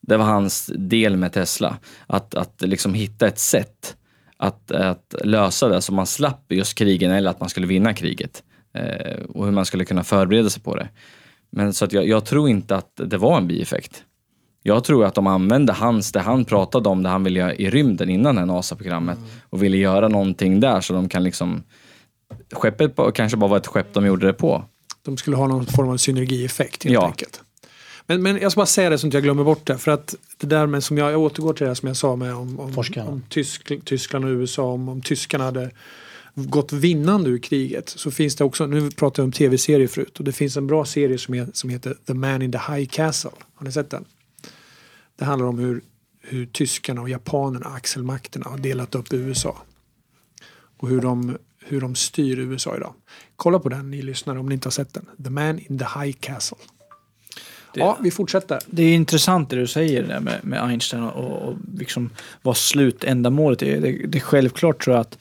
Det 0.00 0.16
var 0.16 0.24
hans 0.24 0.70
del 0.76 1.16
med 1.16 1.32
Tesla, 1.32 1.76
att, 2.06 2.34
att 2.34 2.62
liksom 2.62 2.94
hitta 2.94 3.26
ett 3.26 3.38
sätt 3.38 3.96
att, 4.36 4.70
att 4.70 5.14
lösa 5.24 5.68
det 5.68 5.82
så 5.82 5.92
man 5.92 6.06
slapp 6.06 6.52
just 6.52 6.74
krigen 6.74 7.10
eller 7.10 7.30
att 7.30 7.40
man 7.40 7.48
skulle 7.48 7.66
vinna 7.66 7.94
kriget. 7.94 8.42
Eh, 8.74 9.22
och 9.28 9.44
hur 9.44 9.52
man 9.52 9.64
skulle 9.66 9.84
kunna 9.84 10.04
förbereda 10.04 10.50
sig 10.50 10.62
på 10.62 10.76
det. 10.76 10.88
Men 11.50 11.72
så 11.72 11.84
att 11.84 11.92
jag, 11.92 12.08
jag 12.08 12.24
tror 12.24 12.48
inte 12.48 12.76
att 12.76 12.90
det 12.96 13.18
var 13.18 13.36
en 13.36 13.48
bieffekt. 13.48 14.02
Jag 14.62 14.84
tror 14.84 15.04
att 15.04 15.14
de 15.14 15.26
använde 15.26 15.72
hans, 15.72 16.12
det 16.12 16.20
han 16.20 16.44
pratade 16.44 16.88
om, 16.88 17.02
det 17.02 17.08
han 17.08 17.24
ville 17.24 17.38
göra 17.40 17.54
i 17.54 17.70
rymden 17.70 18.08
innan 18.10 18.34
det 18.34 18.40
här 18.40 18.46
NASA-programmet 18.46 19.18
och 19.50 19.62
ville 19.62 19.76
göra 19.76 20.08
någonting 20.08 20.60
där 20.60 20.80
så 20.80 20.92
de 20.92 21.08
kan 21.08 21.22
liksom 21.24 21.62
Skeppet 22.52 22.94
kanske 23.14 23.36
bara 23.36 23.50
var 23.50 23.56
ett 23.56 23.66
skepp 23.66 23.94
de 23.94 24.06
gjorde 24.06 24.26
det 24.26 24.32
på. 24.32 24.64
De 25.02 25.16
skulle 25.16 25.36
ha 25.36 25.46
någon 25.46 25.66
form 25.66 25.88
av 25.88 25.96
synergieffekt 25.96 26.84
helt 26.84 26.94
Ja. 26.94 27.06
enkelt. 27.06 27.42
Men, 28.06 28.22
men 28.22 28.38
jag 28.38 28.52
ska 28.52 28.58
bara 28.58 28.66
säga 28.66 28.90
det 28.90 28.98
så 28.98 29.06
att 29.06 29.14
jag 29.14 29.22
glömmer 29.22 29.44
bort 29.44 29.66
det. 29.66 29.78
För 29.78 29.90
att 29.90 30.14
det 30.38 30.46
där 30.46 30.66
med, 30.66 30.84
som 30.84 30.98
jag, 30.98 31.12
jag 31.12 31.20
återgår 31.20 31.52
till 31.52 31.66
det 31.66 31.74
som 31.74 31.86
jag 31.88 31.96
sa 31.96 32.16
med 32.16 32.34
om, 32.34 32.60
om, 32.60 32.72
Forskarna. 32.72 33.10
om 33.10 33.22
Tysk, 33.28 33.72
Tyskland 33.84 34.24
och 34.24 34.28
USA. 34.30 34.62
Om, 34.62 34.88
om 34.88 35.02
tyskarna 35.02 35.44
hade 35.44 35.70
gått 36.34 36.72
vinnande 36.72 37.30
ur 37.30 37.38
kriget. 37.38 37.88
Så 37.88 38.10
finns 38.10 38.36
det 38.36 38.44
också, 38.44 38.66
nu 38.66 38.90
pratar 38.90 39.22
jag 39.22 39.24
om 39.24 39.32
tv-serier 39.32 39.88
förut. 39.88 40.18
Och 40.18 40.24
det 40.24 40.32
finns 40.32 40.56
en 40.56 40.66
bra 40.66 40.84
serie 40.84 41.18
som, 41.18 41.34
är, 41.34 41.46
som 41.52 41.70
heter 41.70 41.96
The 42.06 42.14
Man 42.14 42.42
in 42.42 42.52
the 42.52 42.72
High 42.72 42.88
Castle. 42.88 43.30
Har 43.54 43.66
ni 43.66 43.72
sett 43.72 43.90
den? 43.90 44.04
Det 45.16 45.24
handlar 45.24 45.46
om 45.46 45.58
hur, 45.58 45.80
hur 46.20 46.46
tyskarna 46.46 47.00
och 47.00 47.08
japanerna, 47.08 47.66
axelmakterna, 47.66 48.48
har 48.48 48.58
delat 48.58 48.94
upp 48.94 49.12
USA. 49.12 49.62
Och 50.76 50.88
hur 50.88 51.00
de, 51.00 51.36
hur 51.64 51.80
de 51.80 51.94
styr 51.94 52.38
USA 52.38 52.76
idag. 52.76 52.94
Kolla 53.36 53.58
på 53.58 53.68
den 53.68 53.90
ni 53.90 54.02
lyssnare 54.02 54.38
om 54.38 54.46
ni 54.46 54.54
inte 54.54 54.66
har 54.66 54.70
sett 54.70 54.94
den. 54.94 55.06
The 55.24 55.30
Man 55.30 55.58
in 55.58 55.78
the 55.78 56.00
High 56.00 56.16
Castle. 56.20 56.58
Ja, 57.74 57.98
vi 58.00 58.10
fortsätter. 58.10 58.58
Det 58.66 58.82
är 58.82 58.94
intressant 58.94 59.50
det 59.50 59.56
du 59.56 59.66
säger 59.66 60.02
där 60.02 60.20
med, 60.20 60.40
med 60.42 60.64
Einstein 60.64 61.02
och, 61.02 61.48
och 61.48 61.56
liksom 61.78 62.10
vad 62.42 62.56
slutändamålet 62.56 63.62
är. 63.62 63.80
Det, 63.80 63.92
det 64.06 64.18
är 64.18 64.22
självklart 64.22 64.84
tror 64.84 64.96
jag 64.96 65.00
att, 65.00 65.18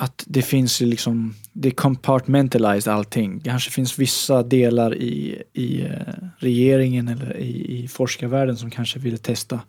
att 0.00 0.24
det 0.26 0.42
finns 0.42 0.82
ju 0.82 0.86
liksom, 0.86 1.34
det 1.52 1.68
är 1.68 1.72
compartmentalized 1.72 2.94
allting. 2.94 3.38
Det 3.38 3.50
kanske 3.50 3.70
finns 3.70 3.98
vissa 3.98 4.42
delar 4.42 4.94
i, 4.94 5.42
i 5.52 5.82
eh, 5.82 5.90
regeringen 6.38 7.08
eller 7.08 7.36
i, 7.36 7.84
i 7.84 7.88
forskarvärlden 7.88 8.56
som 8.56 8.70
kanske 8.70 8.98
vill 8.98 9.18
testa 9.18 9.60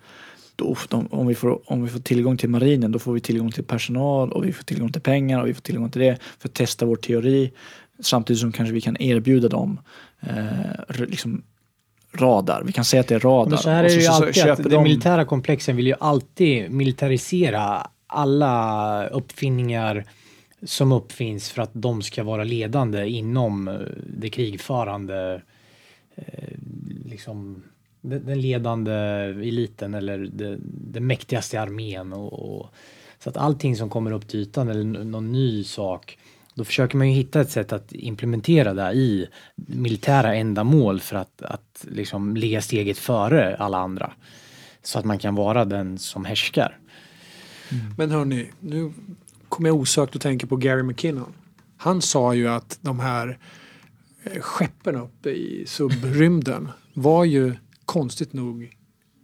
då, 0.55 0.75
om, 1.09 1.27
vi 1.27 1.35
får, 1.35 1.71
om 1.71 1.83
vi 1.83 1.89
får 1.89 1.99
tillgång 1.99 2.37
till 2.37 2.49
marinen 2.49 2.91
då 2.91 2.99
får 2.99 3.13
vi 3.13 3.19
tillgång 3.19 3.51
till 3.51 3.63
personal 3.63 4.31
och 4.31 4.45
vi 4.45 4.53
får 4.53 4.63
tillgång 4.63 4.91
till 4.91 5.01
pengar 5.01 5.41
och 5.41 5.47
vi 5.47 5.53
får 5.53 5.61
tillgång 5.61 5.89
till 5.89 6.01
det 6.01 6.17
för 6.39 6.49
att 6.49 6.53
testa 6.53 6.85
vår 6.85 6.95
teori 6.95 7.51
samtidigt 7.99 8.39
som 8.39 8.51
kanske 8.51 8.73
vi 8.73 8.81
kan 8.81 9.01
erbjuda 9.01 9.47
dem 9.47 9.79
eh, 10.19 11.05
liksom 11.07 11.43
radar. 12.13 12.63
Vi 12.65 12.71
kan 12.71 12.85
säga 12.85 13.01
att 13.01 13.07
det 13.07 13.15
är 13.15 13.19
radar. 13.19 13.49
Men 13.49 13.59
så 13.59 13.69
här 13.69 13.83
är 13.83 13.89
det 13.89 13.95
ju 13.95 14.01
så 14.01 14.11
alltid, 14.11 14.47
att 14.47 14.63
de 14.63 14.69
de- 14.69 14.83
militära 14.83 15.25
komplexen 15.25 15.75
vill 15.75 15.87
ju 15.87 15.95
alltid 15.99 16.71
militarisera 16.71 17.87
alla 18.07 19.07
uppfinningar 19.07 20.05
som 20.63 20.91
uppfinns 20.91 21.49
för 21.49 21.61
att 21.61 21.71
de 21.73 22.01
ska 22.01 22.23
vara 22.23 22.43
ledande 22.43 23.07
inom 23.07 23.67
eh, 23.67 23.79
det 24.17 24.29
krigförande, 24.29 25.41
eh, 26.15 26.57
liksom 27.05 27.63
den 28.01 28.41
ledande 28.41 28.93
eliten 29.47 29.93
eller 29.93 30.17
det, 30.17 30.57
den 30.63 31.07
mäktigaste 31.07 31.61
armén. 31.61 32.13
Och, 32.13 32.33
och, 32.33 32.73
så 33.19 33.29
att 33.29 33.37
allting 33.37 33.75
som 33.75 33.89
kommer 33.89 34.11
upp 34.11 34.27
till 34.27 34.39
ytan 34.39 34.69
eller 34.69 34.83
någon 34.83 35.31
ny 35.31 35.63
sak 35.63 36.17
då 36.57 36.63
försöker 36.63 36.97
man 36.97 37.09
ju 37.09 37.15
hitta 37.15 37.41
ett 37.41 37.51
sätt 37.51 37.73
att 37.73 37.93
implementera 37.93 38.73
det 38.73 38.91
i 38.91 39.27
militära 39.55 40.35
ändamål 40.35 40.99
för 40.99 41.15
att, 41.15 41.41
att 41.41 41.85
liksom 41.91 42.35
ligga 42.35 42.61
steget 42.61 42.97
före 42.97 43.55
alla 43.55 43.77
andra. 43.77 44.13
Så 44.83 44.99
att 44.99 45.05
man 45.05 45.19
kan 45.19 45.35
vara 45.35 45.65
den 45.65 45.97
som 45.97 46.25
härskar. 46.25 46.77
Men 47.97 48.11
hörni, 48.11 48.51
nu 48.59 48.93
kommer 49.49 49.69
jag 49.69 49.75
osökt 49.75 50.15
att 50.15 50.21
tänka 50.21 50.47
på 50.47 50.55
Gary 50.55 50.83
McKinnon. 50.83 51.33
Han 51.77 52.01
sa 52.01 52.33
ju 52.33 52.47
att 52.47 52.77
de 52.81 52.99
här 52.99 53.37
eh, 54.23 54.41
skeppen 54.41 54.95
uppe 54.95 55.29
i 55.29 55.65
subrymden 55.67 56.69
var 56.93 57.25
ju 57.25 57.55
konstigt 57.85 58.33
nog 58.33 58.77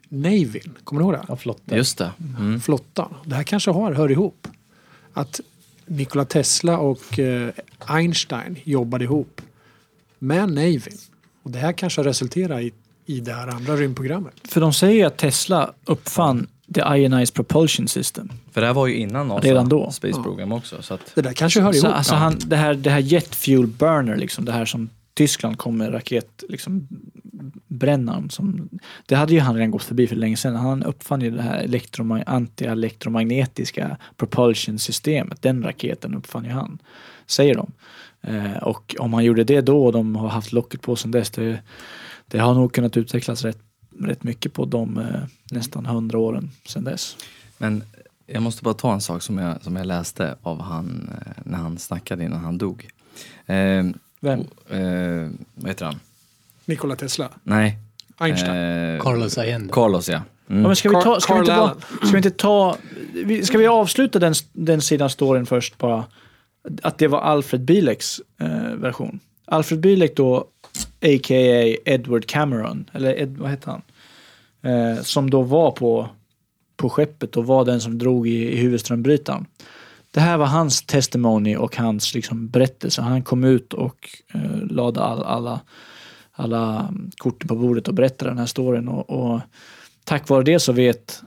Navyn. 0.09 0.78
Kommer 0.84 1.01
du 1.01 1.05
ihåg 1.05 1.13
det? 1.13 1.26
Ja, 1.28 1.36
flotta. 1.36 1.78
Just 1.78 1.97
det. 1.97 2.11
Mm. 2.39 2.59
Flottan. 2.59 3.13
Det 3.26 3.36
här 3.36 3.43
kanske 3.43 3.71
har, 3.71 3.91
hör 3.93 4.11
ihop. 4.11 4.47
Att 5.13 5.39
Nikola 5.86 6.26
Tesla 6.26 6.78
och 6.78 7.19
eh, 7.19 7.49
Einstein 7.80 8.59
jobbade 8.63 9.03
ihop 9.03 9.41
med 10.19 10.49
Navyn. 10.49 10.97
Och 11.43 11.51
det 11.51 11.59
här 11.59 11.74
kanske 11.74 12.03
resulterar 12.03 12.59
i, 12.59 12.74
i 13.05 13.19
det 13.19 13.34
här 13.34 13.47
andra 13.47 13.76
rymdprogrammet. 13.76 14.34
För 14.43 14.61
de 14.61 14.74
säger 14.74 14.95
ju 14.95 15.03
att 15.03 15.17
Tesla 15.17 15.74
uppfann 15.86 16.47
the 16.74 16.82
ionized 16.82 17.34
propulsion 17.34 17.88
system. 17.88 18.30
För 18.51 18.61
det 18.61 18.67
här 18.67 18.74
var 18.74 18.88
ju 18.88 18.95
innan 18.95 19.28
NASA 19.28 19.47
Redan 19.47 19.69
då. 19.69 19.91
Space 19.91 20.21
Program 20.24 20.51
också. 20.51 20.82
Så 20.82 20.93
att, 20.93 21.11
Det 21.15 21.21
där 21.21 21.34
kanske 21.34 21.61
hör 21.61 21.71
Så, 21.71 21.86
ihop. 21.88 21.97
alltså 21.97 22.15
han, 22.15 22.36
det, 22.45 22.55
här, 22.55 22.74
det 22.74 22.89
här 22.89 22.99
jet 22.99 23.36
fuel 23.36 23.67
burner, 23.67 24.15
liksom, 24.17 24.45
det 24.45 24.51
här 24.51 24.65
som 24.65 24.89
Tyskland 25.13 25.57
kom 25.57 25.78
med 25.78 25.93
raket, 25.93 26.43
liksom, 26.49 26.88
brännaren. 27.67 28.30
Som, 28.30 28.69
det 29.05 29.15
hade 29.15 29.34
ju 29.34 29.39
han 29.39 29.55
redan 29.55 29.71
gått 29.71 29.84
förbi 29.84 30.07
för 30.07 30.15
länge 30.15 30.38
sedan. 30.38 30.55
Han 30.55 30.84
uppfann 30.84 31.21
ju 31.21 31.32
det 31.32 31.41
här 31.41 31.63
elektroma- 31.67 32.24
anti-elektromagnetiska 32.28 33.97
propulsion 34.17 34.80
systemet. 34.80 35.41
Den 35.41 35.63
raketen 35.63 36.15
uppfann 36.15 36.43
ju 36.45 36.51
han, 36.51 36.80
säger 37.28 37.55
de. 37.55 37.71
Eh, 38.21 38.57
och 38.63 38.95
om 38.99 39.13
han 39.13 39.24
gjorde 39.24 39.43
det 39.43 39.61
då 39.61 39.86
och 39.86 39.91
de 39.91 40.15
har 40.15 40.28
haft 40.28 40.51
locket 40.51 40.82
på 40.82 40.95
sedan 40.95 41.11
dess, 41.11 41.30
det, 41.30 41.59
det 42.28 42.39
har 42.39 42.53
nog 42.53 42.74
kunnat 42.74 42.97
utvecklas 42.97 43.43
rätt, 43.43 43.59
rätt 44.00 44.24
mycket 44.24 44.54
på 44.54 44.66
de 44.66 44.98
eh, 44.98 45.06
nästan 45.52 45.86
hundra 45.86 46.18
åren 46.20 46.52
sedan 46.66 46.84
dess. 46.84 47.18
Men 47.58 47.84
jag 48.26 48.44
måste 48.44 48.64
bara 48.64 48.74
ta 48.74 48.94
en 48.94 49.02
sak 49.02 49.22
som 49.22 49.38
jag, 49.38 49.64
som 49.64 49.76
jag 49.76 49.86
läste 49.86 50.36
av 50.41 50.62
han 50.62 51.10
eh, 51.26 51.32
när 51.44 51.58
han 51.58 51.78
snackade 51.78 52.24
innan 52.26 52.39
han 52.44 52.58
dog. 52.58 52.88
Eh, 53.46 53.84
Vem? 54.20 54.39
Eh, 54.70 55.30
vad 55.56 55.68
heter 55.68 55.86
han? 55.86 56.00
Nikola 56.66 56.96
Tesla. 56.96 57.30
Nej. 57.44 57.78
Einstein. 58.18 58.56
Eh, 58.96 59.02
Carlos 59.02 59.38
Allende. 59.38 59.74
Carlos 59.74 60.10
ja. 60.10 60.14
Ja, 60.16 60.22
Mm. 60.54 60.64
men 60.64 60.76
ska, 60.76 60.89
vi 60.89 60.96
ta, 61.04 61.20
ska, 61.20 61.34
vi 61.34 61.39
inte 61.39 61.54
Allen. 61.56 61.76
ska 62.02 62.08
vi 62.12 62.18
inte 62.18 62.30
ta... 62.32 62.78
Ska 63.44 63.58
vi 63.58 63.68
avsluta 63.68 64.20
den, 64.20 64.34
den 64.54 64.82
sidan 64.82 65.10
storyn 65.10 65.46
först 65.46 65.78
bara? 65.78 66.06
Att 66.82 66.98
det 66.98 67.08
var 67.08 67.22
Alfred 67.22 67.62
Bieleks 67.62 68.22
eh, 68.41 68.48
version. 68.76 69.20
Alfred 69.46 69.80
Bielek 69.80 70.16
då, 70.16 70.46
a.k.a. 71.01 71.76
Edward 71.86 72.26
Cameron, 72.26 72.89
eller 72.93 73.21
Ed, 73.21 73.38
vad 73.38 73.49
hette 73.49 73.69
han? 73.69 73.82
Eh, 74.61 75.01
som 75.01 75.30
då 75.30 75.41
var 75.41 75.71
på, 75.71 76.09
på 76.78 76.89
skeppet 76.89 77.38
och 77.38 77.45
var 77.45 77.65
den 77.65 77.82
som 77.82 77.97
drog 77.97 78.28
i, 78.28 78.53
i 78.53 78.57
huvudströmbrytaren. 78.57 79.45
Det 80.11 80.19
här 80.19 80.38
var 80.38 80.45
hans 80.45 80.82
testimony 80.82 81.55
och 81.55 81.76
hans 81.78 82.15
liksom, 82.15 82.47
berättelse. 82.49 83.01
Han 83.01 83.24
kom 83.24 83.43
ut 83.43 83.74
och 83.74 84.09
eh, 84.34 84.65
lade 84.69 85.01
all, 85.01 85.24
alla, 85.24 85.61
alla 86.32 86.93
korten 87.17 87.47
på 87.47 87.55
bordet 87.55 87.88
och 87.88 87.93
berättade 87.93 88.32
den 88.32 88.38
här 88.38 88.45
storyn. 88.45 88.88
Och, 88.88 89.09
och 89.09 89.41
tack 90.03 90.30
vare 90.30 90.43
det 90.43 90.59
så 90.59 90.71
vet 90.71 91.24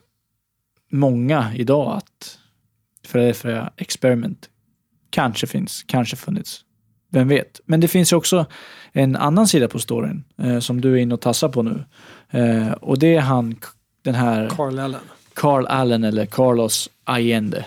många 0.91 1.55
idag 1.55 1.97
att 1.97 2.39
Philadelphia 3.13 3.73
Experiment 3.77 4.51
kanske 5.11 5.47
finns, 5.47 5.83
kanske 5.83 6.17
funnits. 6.17 6.65
Vem 7.17 7.29
vet? 7.29 7.61
Men 7.65 7.81
det 7.81 7.89
finns 7.89 8.13
ju 8.13 8.17
också 8.17 8.47
en 8.93 9.17
annan 9.17 9.49
sida 9.49 9.69
på 9.69 9.79
storyn 9.79 10.25
eh, 10.43 10.59
som 10.59 10.81
du 10.81 10.93
är 10.93 10.97
inne 10.97 11.15
och 11.15 11.21
tassar 11.21 11.49
på 11.49 11.63
nu. 11.63 11.85
Eh, 12.31 12.73
och 12.73 12.99
det 12.99 13.15
är 13.15 13.21
han, 13.21 13.57
den 14.03 14.15
här 14.15 14.49
Carl 14.49 14.79
Allen. 14.79 15.01
Carl 15.35 15.67
Allen 15.67 16.05
eller 16.05 16.27
Carlos 16.27 16.91
Allende. 17.05 17.65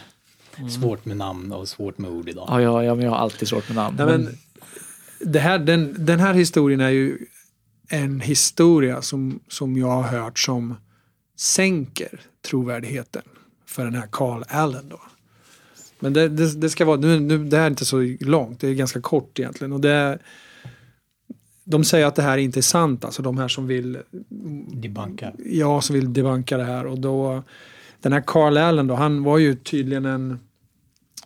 Svårt 0.82 1.06
med 1.06 1.18
namn 1.18 1.52
och 1.52 1.68
svårt 1.68 1.98
med 1.98 2.12
ord 2.12 2.30
idag. 2.30 2.46
Ja, 2.48 2.62
ja, 2.62 2.84
ja 2.84 2.96
men 2.96 3.06
jag 3.06 3.12
har 3.12 3.18
alltid 3.18 3.48
svårt 3.48 3.70
med 3.70 3.76
namn. 3.76 3.96
Nej, 3.98 4.06
men, 4.06 4.38
det 5.20 5.40
här, 5.40 5.60
den, 5.60 5.96
den 6.06 6.20
här 6.20 6.34
historien 6.34 6.80
är 6.80 6.90
ju 6.90 7.18
en 7.90 8.20
historia 8.20 9.02
som, 9.02 9.40
som 9.48 9.78
jag 9.78 10.02
har 10.02 10.20
hört 10.20 10.40
som 10.40 10.76
sänker 11.38 12.22
trovärdigheten 12.50 13.24
för 13.66 13.84
den 13.84 13.96
här 13.96 14.08
Carl 14.12 14.44
Allen 14.48 14.90
då. 14.90 15.00
Men 16.00 16.14
det, 16.14 16.30
det, 16.30 16.62
det 16.62 16.70
ska 16.70 16.86
vara, 16.86 16.98
nu, 16.98 17.20
nu, 17.20 17.38
det 17.38 17.58
här 17.58 17.64
är 17.64 17.70
inte 17.70 17.86
så 17.86 18.16
långt, 18.20 18.60
det 18.60 18.68
är 18.68 18.74
ganska 18.74 19.02
kort 19.02 19.40
egentligen. 19.40 19.74
Och 19.74 19.82
det 19.82 20.20
de 21.70 21.84
säger 21.84 22.06
att 22.06 22.16
det 22.16 22.22
här 22.22 22.38
inte 22.38 22.60
är 22.60 22.62
sant, 22.62 23.06
alltså 23.06 23.22
de 23.22 23.38
här 23.38 23.48
som 23.48 23.68
vill 23.68 23.98
Debunka. 24.74 25.34
jag 25.46 25.84
som 25.84 25.94
vill 25.94 26.14
debanka 26.14 26.58
det 26.58 26.64
här. 26.64 26.86
Och 26.86 27.00
då, 27.00 27.44
den 28.02 28.14
här 28.14 28.24
Carl 28.28 28.58
Allen 28.58 28.88
då, 28.88 28.96
han 28.96 29.24
var 29.24 29.38
ju 29.38 29.56
tydligen 29.56 30.06
en, 30.06 30.40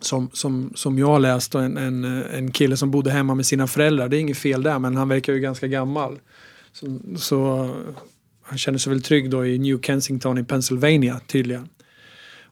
som, 0.00 0.30
som, 0.32 0.72
som 0.74 0.98
jag 0.98 1.20
läst, 1.20 1.54
en, 1.54 1.76
en, 1.76 2.04
en 2.04 2.50
kille 2.50 2.76
som 2.76 2.90
bodde 2.90 3.10
hemma 3.10 3.34
med 3.34 3.46
sina 3.46 3.66
föräldrar. 3.66 4.08
Det 4.08 4.16
är 4.16 4.20
inget 4.20 4.38
fel 4.38 4.62
där, 4.62 4.78
men 4.78 4.96
han 4.96 5.08
verkar 5.08 5.32
ju 5.32 5.40
ganska 5.40 5.66
gammal. 5.66 6.18
Så, 6.72 6.98
så 7.16 7.70
han 8.42 8.58
känner 8.58 8.78
sig 8.78 8.92
väl 8.92 9.02
trygg 9.02 9.30
då 9.30 9.46
i 9.46 9.58
New 9.58 9.80
Kensington 9.80 10.38
i 10.38 10.44
Pennsylvania 10.44 11.20
tydligen. 11.26 11.68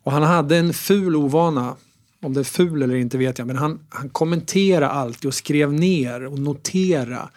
Och 0.02 0.12
han 0.12 0.22
hade 0.22 0.56
en 0.56 0.72
ful 0.72 1.16
ovana, 1.16 1.76
om 2.22 2.34
det 2.34 2.40
är 2.40 2.44
ful 2.44 2.82
eller 2.82 2.94
inte 2.94 3.18
vet 3.18 3.38
jag, 3.38 3.46
men 3.46 3.56
han, 3.56 3.86
han 3.88 4.08
kommenterade 4.08 4.88
alltid 4.88 5.26
och 5.26 5.34
skrev 5.34 5.72
ner 5.72 6.26
och 6.26 6.38
noterade 6.38 7.28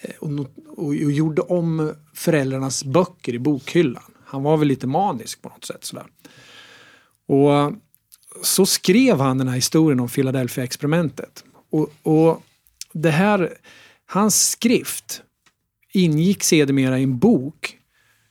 eh, 0.00 0.10
och, 0.20 0.30
not- 0.30 0.66
och, 0.68 0.86
och 0.86 0.94
gjorde 0.94 1.42
om 1.42 1.92
föräldrarnas 2.14 2.84
böcker 2.84 3.34
i 3.34 3.38
bokhyllan. 3.38 4.12
Han 4.24 4.42
var 4.42 4.56
väl 4.56 4.68
lite 4.68 4.86
manisk 4.86 5.42
på 5.42 5.48
något 5.48 5.64
sätt. 5.64 5.84
Sådär. 5.84 6.06
Och 7.26 7.72
så 8.42 8.66
skrev 8.66 9.20
han 9.20 9.38
den 9.38 9.48
här 9.48 9.54
historien 9.54 10.00
om 10.00 10.08
Philadelphia-experimentet. 10.08 11.44
Och, 11.70 11.92
och 12.02 12.42
det 12.92 13.10
här, 13.10 13.54
hans 14.06 14.50
skrift 14.50 15.22
ingick 15.92 16.42
sedermera 16.42 16.98
i 16.98 17.02
en 17.02 17.18
bok 17.18 17.78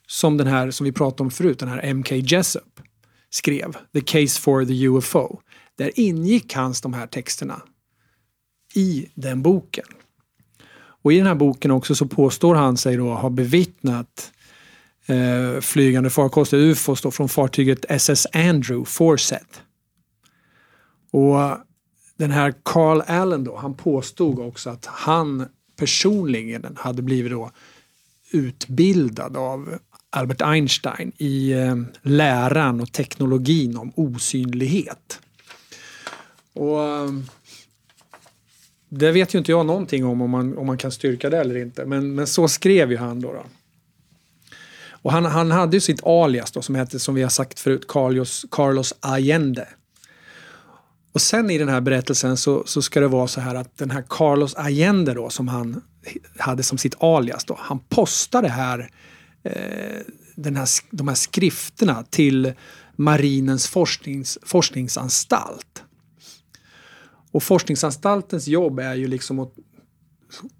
som 0.08 0.38
den 0.38 0.48
här 0.48 0.72
som 0.72 0.84
vi 0.86 0.92
pratade 0.92 1.24
om 1.24 1.32
förut, 1.32 1.60
den 1.60 1.70
här 1.70 1.94
MK 1.94 2.12
Jessup 2.12 2.82
skrev, 3.30 3.78
The 3.94 4.02
Case 4.02 4.42
for 4.42 4.66
the 4.66 4.88
UFO. 4.88 5.40
Där 5.80 6.00
ingick 6.00 6.54
hans 6.54 6.82
de 6.82 6.94
här 6.94 7.08
texterna 7.08 7.62
i 8.74 9.10
den 9.14 9.42
boken. 9.42 9.86
Och 11.02 11.14
i 11.14 11.18
den 11.18 11.28
här 11.28 11.36
boken 11.36 11.72
också 11.72 11.96
så 11.96 12.08
påstår 12.08 12.56
han 12.56 12.78
sig 12.78 12.98
då 12.98 13.14
ha 13.14 13.30
bevittnat 13.30 14.32
eh, 15.06 15.62
flygande 15.62 16.10
farkoster, 16.10 16.58
ufos 16.58 17.02
då, 17.02 17.12
från 17.12 17.30
fartyget 17.30 17.86
SS 17.90 18.28
Andrew, 18.34 18.86
Forsett. 18.86 19.62
Och 21.12 21.58
den 22.18 22.32
här 22.32 22.54
Carl 22.64 23.02
Allen 23.08 23.44
då, 23.44 23.58
han 23.58 23.74
påstod 23.74 24.40
också 24.40 24.70
att 24.70 24.86
han 24.86 25.48
personligen 25.76 26.78
hade 26.80 27.02
blivit 27.02 27.32
då 27.32 27.52
utbildad 28.32 29.38
av 29.38 29.78
Albert 30.10 30.42
Einstein 30.42 31.12
i 31.18 31.52
eh, 31.52 31.76
läran 32.02 32.82
och 32.82 32.92
teknologin 32.92 33.78
om 33.78 33.92
osynlighet. 33.96 35.20
Och 36.54 36.84
ehm, 36.84 37.26
det 38.90 39.12
vet 39.12 39.36
ju 39.36 39.40
inte 39.40 39.52
jag 39.52 39.66
någonting 39.66 40.06
om, 40.06 40.22
om 40.22 40.30
man, 40.30 40.58
om 40.58 40.68
man 40.68 40.78
kan 40.78 40.92
styrka 40.92 41.30
det 41.30 41.38
eller 41.38 41.58
inte. 41.58 41.86
Men, 41.86 42.16
men 42.16 42.28
så 42.28 42.48
skrev 42.48 42.92
ju 42.92 42.98
han 42.98 43.22
då. 43.22 43.34
då. 43.34 43.46
Och 45.02 45.12
han, 45.12 45.26
han 45.26 45.52
hade 45.52 45.78
ju 45.78 45.82
sitt 45.82 46.04
alias 46.04 46.52
då, 46.52 46.62
som 46.62 46.76
hette, 46.76 47.00
som 47.00 47.16
vi 47.16 47.22
har 47.22 47.30
sagt 47.30 47.60
förut, 47.60 47.88
Carlos, 47.88 48.46
Carlos 48.52 48.94
Allende. 49.00 49.68
Och 51.12 51.22
sen 51.22 51.50
i 51.50 51.58
den 51.58 51.70
här 51.70 51.82
berättelsen 51.82 52.38
så, 52.38 52.64
så 52.66 52.82
ska 52.82 53.00
det 53.00 53.08
vara 53.08 53.28
så 53.28 53.42
här 53.42 53.56
att 53.56 53.78
den 53.78 53.92
här 53.92 54.04
Carlos 54.10 54.56
Allende 54.56 55.14
då, 55.14 55.30
som 55.30 55.48
han 55.48 55.82
hade 56.38 56.64
som 56.64 56.78
sitt 56.78 57.04
alias 57.04 57.44
då, 57.46 57.58
han 57.60 57.80
postade 57.80 58.48
här, 58.48 58.92
eh, 59.44 60.02
den 60.36 60.56
här, 60.56 60.68
de 60.92 61.08
här 61.08 61.16
skrifterna 61.16 62.04
till 62.10 62.54
marinens 62.96 63.68
forsknings, 63.68 64.38
forskningsanstalt. 64.42 65.84
Och 67.32 67.44
forskningsanstaltens 67.44 68.48
jobb 68.48 68.80
är 68.80 68.94
ju 68.94 69.08
liksom 69.08 69.40
att 69.40 69.54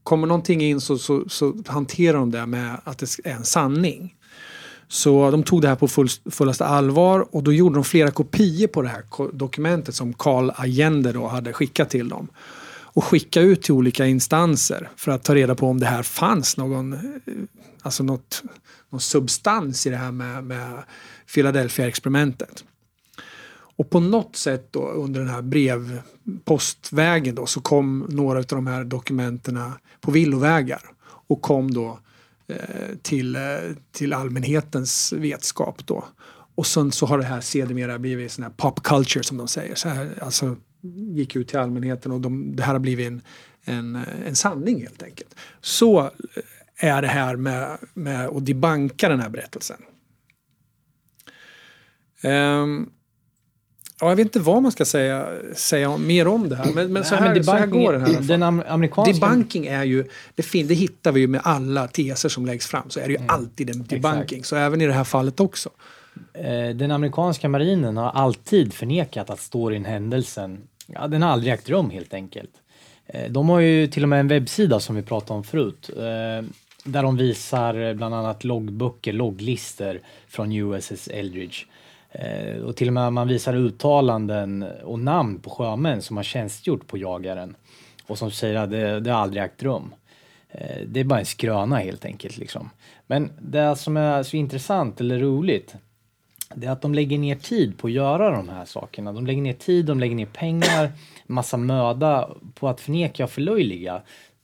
kommer 0.04 0.28
någonting 0.28 0.62
in 0.62 0.82
så, 0.82 0.98
så, 0.98 1.30
så 1.30 1.56
hanterar 1.68 2.18
de 2.18 2.32
det 2.32 2.46
med 2.46 2.82
att 2.84 2.98
det 2.98 3.20
är 3.24 3.34
en 3.34 3.46
sanning. 3.46 4.16
Så 4.88 5.32
de 5.32 5.44
tog 5.44 5.62
det 5.62 5.68
här 5.68 5.76
på 5.76 5.88
full, 5.88 6.10
fullaste 6.32 6.66
allvar 6.66 7.36
och 7.36 7.44
då 7.44 7.54
gjorde 7.54 7.76
de 7.76 7.84
flera 7.84 8.12
kopior 8.12 8.68
på 8.68 8.82
det 8.82 8.90
här 8.90 9.04
dokumentet 9.38 9.96
som 9.96 10.14
Carl 10.14 10.52
Allende 10.56 11.12
då 11.12 11.28
hade 11.28 11.54
skickat 11.54 11.90
till 11.90 12.10
dem. 12.10 12.28
Och 12.92 13.04
skicka 13.04 13.42
ut 13.42 13.62
till 13.62 13.74
olika 13.74 14.06
instanser 14.06 14.90
för 14.96 15.12
att 15.12 15.24
ta 15.24 15.36
reda 15.36 15.56
på 15.56 15.68
om 15.68 15.80
det 15.80 15.86
här 15.86 16.04
fanns 16.04 16.58
någon, 16.58 16.94
eh, 16.94 17.00
alltså 17.82 18.04
något, 18.04 18.44
någon 18.90 19.02
substans 19.02 19.88
i 19.88 19.90
det 19.90 19.98
här 19.98 20.12
med, 20.12 20.44
med 20.44 20.84
Philadelphia-experimentet. 21.34 22.64
Och 23.80 23.90
på 23.90 24.00
något 24.00 24.36
sätt 24.36 24.68
då 24.72 24.88
under 24.88 25.20
den 25.20 25.30
här 25.30 25.42
brevpostvägen 25.42 27.36
då 27.36 27.46
så 27.46 27.62
kom 27.62 28.08
några 28.10 28.40
av 28.40 28.46
de 28.46 28.68
här 28.68 28.84
dokumenterna 28.84 29.80
på 30.02 30.12
villovägar 30.12 30.82
och 31.02 31.42
kom 31.42 31.72
då 31.72 32.00
eh, 32.48 32.96
till, 33.02 33.36
eh, 33.36 33.42
till 33.92 34.14
allmänhetens 34.14 35.14
vetskap 35.14 35.88
då. 35.88 36.06
Och 36.56 36.68
sen 36.68 36.92
så 36.92 37.06
har 37.06 37.18
det 37.18 37.24
här 37.24 37.42
sedermera 37.42 38.00
blivit 38.00 38.32
sån 38.32 38.44
här 38.44 38.52
pop 38.52 38.84
culture 38.84 39.24
som 39.24 39.38
de 39.38 39.48
säger. 39.48 39.76
Så 39.76 39.90
här, 39.90 40.10
alltså 40.22 40.56
gick 41.14 41.36
ut 41.36 41.48
till 41.48 41.60
allmänheten 41.60 42.12
och 42.12 42.22
de, 42.22 42.56
det 42.56 42.64
här 42.64 42.74
har 42.74 42.80
blivit 42.80 43.08
en, 43.08 43.22
en, 43.64 43.96
en 44.26 44.36
sanning 44.36 44.82
helt 44.82 45.04
enkelt. 45.04 45.36
Så 45.62 46.00
eh, 46.00 46.10
är 46.76 47.02
det 47.02 47.08
här 47.08 47.36
med, 47.36 47.78
med 47.94 48.28
att 48.28 48.46
debanka 48.46 49.10
den 49.10 49.20
här 49.20 49.30
berättelsen. 49.30 49.82
Um, 52.24 52.92
ja, 54.02 54.10
jag 54.10 54.16
vet 54.16 54.26
inte 54.26 54.40
vad 54.40 54.62
man 54.64 54.72
ska 54.72 54.86
säga, 54.86 55.28
säga 55.56 55.98
mer 55.98 56.28
om 56.28 56.50
det 56.50 56.56
här, 56.56 56.74
men, 56.76 56.94
men, 56.94 57.04
så, 57.06 57.16
Nej, 57.16 57.24
här, 57.24 57.34
men 57.36 57.44
så 57.44 57.52
här 57.52 57.66
går 57.68 57.94
den 57.94 58.02
här. 58.02 58.22
Den 58.22 58.44
am- 58.44 58.64
amerikanska... 58.68 59.14
Debunking 59.14 59.66
är 59.68 59.84
ju, 59.84 60.06
det, 60.36 60.44
fin, 60.44 60.68
det 60.68 60.74
hittar 60.74 61.12
vi 61.12 61.20
ju 61.20 61.28
med 61.28 61.42
alla 61.44 61.88
teser 61.88 62.30
som 62.30 62.46
läggs 62.46 62.68
fram, 62.68 62.90
så 62.90 63.00
är 63.00 63.04
det 63.04 63.10
ju 63.12 63.18
Mm. 63.18 63.30
alltid 63.30 63.70
en 63.70 63.84
debunking. 63.84 64.44
Så 64.44 64.56
även 64.56 64.82
i 64.82 64.86
det 64.88 64.94
här 64.94 65.04
fallet 65.04 65.40
också. 65.40 65.70
Eh, 66.34 66.70
Den 66.76 66.92
amerikanska 66.92 67.50
marinen 67.50 67.98
har 67.98 68.10
alltid 68.12 68.74
förnekat 68.74 69.30
att 69.30 69.40
storyn, 69.40 69.86
händelsen, 69.86 70.58
ja, 70.88 71.08
den 71.08 71.22
har 71.22 71.30
aldrig 71.30 71.54
ägt 71.54 71.70
rum 71.70 71.90
helt 71.90 72.14
enkelt. 72.14 72.52
Eh, 73.08 73.32
De 73.32 73.50
har 73.50 73.60
ju 73.60 73.88
till 73.88 74.04
och 74.04 74.10
med 74.10 74.20
en 74.20 74.28
webbsida 74.28 74.80
som 74.80 74.96
vi 74.96 75.02
pratade 75.02 75.38
om 75.38 75.44
förut. 75.44 75.90
eh, 75.98 76.46
Där 76.84 77.04
de 77.04 77.18
visar 77.18 77.94
bland 77.94 78.16
annat 78.16 78.44
loggböcker, 78.44 79.14
logglistor 79.14 80.00
från 80.28 80.52
USS 80.52 81.08
Eldridge. 81.08 81.56
Eh, 82.12 82.58
Och 82.64 82.76
till 82.76 82.88
och 82.88 82.94
med 82.94 83.14
man 83.14 83.28
visar 83.28 83.56
uttalanden 83.56 84.64
och 84.84 85.00
namn 85.00 85.40
på 85.40 85.50
sjömän 85.50 86.02
som 86.02 86.18
har 86.18 86.24
tjänstgjort 86.24 86.88
på 86.88 86.98
jagaren. 86.98 87.56
Och 88.08 88.18
som 88.18 88.32
säger 88.32 88.56
att 88.56 88.72
det, 88.72 89.00
det 89.00 89.12
har 89.12 89.20
aldrig 89.22 89.44
ägt 89.44 89.64
rum. 89.64 89.94
Eh, 90.50 90.82
Det 90.88 91.00
är 91.00 91.04
bara 91.04 91.20
en 91.20 91.26
skröna 91.26 91.78
helt 91.78 92.06
enkelt. 92.06 92.38
Liksom. 92.38 92.70
Men 93.08 93.32
det 93.42 93.76
som 93.76 93.98
är 93.98 94.24
så 94.24 94.38
intressant 94.38 95.02
eller 95.02 95.20
roligt 95.20 95.76
det 96.56 96.68
är 96.68 96.72
att 96.72 96.82
de 96.82 96.94
lägger 96.94 97.18
ner 97.18 97.36
tid 97.36 97.78
på 97.78 97.88
att 97.88 97.94
göra 97.94 98.32
de 98.32 98.50
här 98.50 98.66
sakerna. 98.66 99.14
De 99.14 99.26
lägger 99.26 99.42
ner 99.42 99.54
tid, 99.54 99.86
de 99.86 100.00
lägger 100.00 100.16
ner 100.16 100.26
pengar, 100.26 100.92
massa 101.28 101.58
möda 101.58 102.30
på 102.54 102.68
att 102.70 102.82
förneka 102.82 103.24
och 103.24 103.30
förlöjliga. 103.30 104.02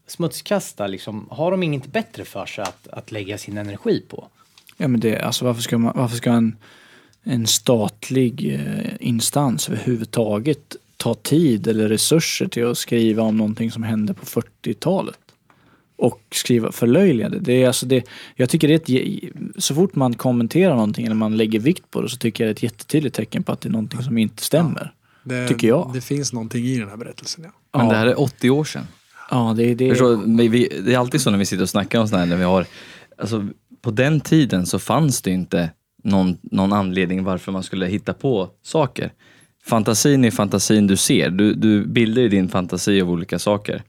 Smutskasta, 0.08 0.88
liksom. 0.88 1.28
Har 1.32 1.52
de 1.52 1.64
inget 1.64 1.86
bättre 1.86 2.26
för 2.26 2.46
sig 2.46 2.64
att, 2.64 2.88
att 2.88 3.12
lägga 3.12 3.38
sin 3.38 3.58
energi 3.58 4.04
på? 4.10 4.28
Ja, 4.78 4.88
men 4.88 5.00
det, 5.00 5.20
alltså 5.20 5.46
varför 5.46 5.62
ska, 5.62 5.78
man, 5.78 5.94
varför 5.96 6.16
ska 6.16 6.32
en, 6.32 6.58
en 7.28 7.48
statlig 7.48 8.54
eh, 8.54 8.92
instans 9.00 9.70
överhuvudtaget 9.70 10.76
ta 10.98 11.14
tid 11.14 11.68
eller 11.68 11.90
resurser 11.90 12.48
till 12.48 12.68
att 12.68 12.78
skriva 12.78 13.24
om 13.24 13.38
någonting 13.38 13.72
som 13.72 13.84
hände 13.84 14.14
på 14.14 14.26
40-talet? 14.26 15.20
Och 15.98 16.22
skriva 16.32 16.72
förlöjligande. 16.72 17.40
Det 17.40 17.64
är 17.64 17.68
alltså 17.68 17.86
det, 17.86 18.06
jag 18.36 18.50
tycker 18.50 18.68
det 18.68 18.90
är 18.90 19.06
ett, 19.28 19.34
så 19.64 19.76
fort 19.76 19.96
man 19.96 20.14
kommenterar 20.14 20.74
någonting 20.74 21.06
eller 21.06 21.16
man 21.16 21.38
lägger 21.38 21.60
vikt 21.60 21.92
på 21.92 22.02
det 22.02 22.10
så 22.10 22.18
tycker 22.18 22.44
jag 22.44 22.48
det 22.48 22.52
är 22.52 22.56
ett 22.56 22.64
jättetydligt 22.64 23.16
tecken 23.16 23.44
på 23.44 23.52
att 23.52 23.62
det 23.62 23.70
är 23.70 23.72
någonting 23.72 24.04
som 24.04 24.18
inte 24.18 24.44
stämmer. 24.44 24.94
Det, 25.24 25.48
Tycker 25.48 25.68
jag. 25.68 25.92
Det 25.94 26.02
finns 26.02 26.34
någonting 26.34 26.66
i 26.66 26.80
den 26.80 26.90
här 26.90 26.98
berättelsen. 26.98 27.44
Ja. 27.44 27.52
Men 27.78 27.86
Ja. 27.86 27.92
det 27.92 27.98
här 27.98 28.08
är 28.08 28.20
80 28.20 28.50
år 28.50 28.64
sedan. 28.64 28.88
Ja, 29.32 29.54
det, 29.58 29.76
det, 29.76 29.90
Förstår, 29.90 30.48
vi, 30.50 30.82
det 30.86 30.94
är 30.94 30.98
alltid 30.98 31.22
så 31.22 31.32
när 31.32 31.38
vi 31.38 31.46
sitter 31.46 31.64
och 31.64 31.70
snackar 31.70 32.00
om 32.00 32.08
sådana 32.08 32.24
här, 32.24 32.30
när 32.30 32.38
vi 32.38 32.44
har, 32.44 32.66
alltså, 33.18 33.48
på 33.82 33.92
den 33.92 34.22
tiden 34.22 34.66
så 34.66 34.80
fanns 34.80 35.22
det 35.22 35.32
inte 35.32 35.70
någon, 36.06 36.38
någon 36.42 36.74
anledning 36.74 37.24
varför 37.24 37.52
man 37.52 37.64
skulle 37.64 37.86
hitta 37.86 38.14
på 38.14 38.50
saker. 38.64 39.12
Fantasin 39.66 40.26
är 40.26 40.32
fantasin 40.32 40.88
du 40.88 40.98
ser. 40.98 41.30
Du, 41.30 41.54
du 41.54 41.86
bildar 41.86 42.22
i 42.22 42.28
din 42.28 42.50
fantasi 42.50 43.02
av 43.02 43.12
olika 43.12 43.40
saker. 43.40 43.84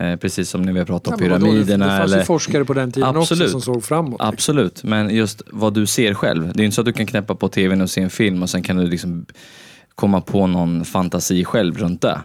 Eh, 0.00 0.16
precis 0.16 0.50
som 0.50 0.62
när 0.62 0.72
vi 0.72 0.78
har 0.78 0.86
pratat 0.86 1.12
om 1.12 1.18
pyramiderna. 1.18 1.86
Det, 1.86 1.92
det 1.92 1.98
fanns 1.98 2.10
eller, 2.10 2.18
ju 2.18 2.24
forskare 2.24 2.64
på 2.64 2.74
den 2.74 2.92
tiden 2.92 3.16
Absolut. 3.16 3.42
också 3.42 3.60
som 3.60 3.74
såg 3.74 3.84
framåt. 3.84 4.10
liksom. 4.12 4.28
Absolut, 4.28 4.84
men 4.84 5.14
just 5.14 5.42
vad 5.46 5.74
du 5.74 5.86
ser 5.86 6.14
själv. 6.14 6.52
Det 6.54 6.62
är 6.62 6.64
inte 6.64 6.74
så 6.74 6.80
att 6.80 6.86
du 6.86 6.92
kan 6.92 7.06
knäppa 7.06 7.34
på 7.34 7.48
tvn 7.48 7.80
och 7.80 7.90
se 7.90 8.02
en 8.02 8.10
film 8.10 8.42
och 8.42 8.50
sen 8.50 8.62
kan 8.62 8.76
du 8.76 8.86
liksom 8.86 9.26
komma 9.94 10.20
på 10.20 10.46
någon 10.46 10.84
fantasi 10.84 11.44
själv 11.44 11.78
runt 11.78 12.00
det. 12.02 12.20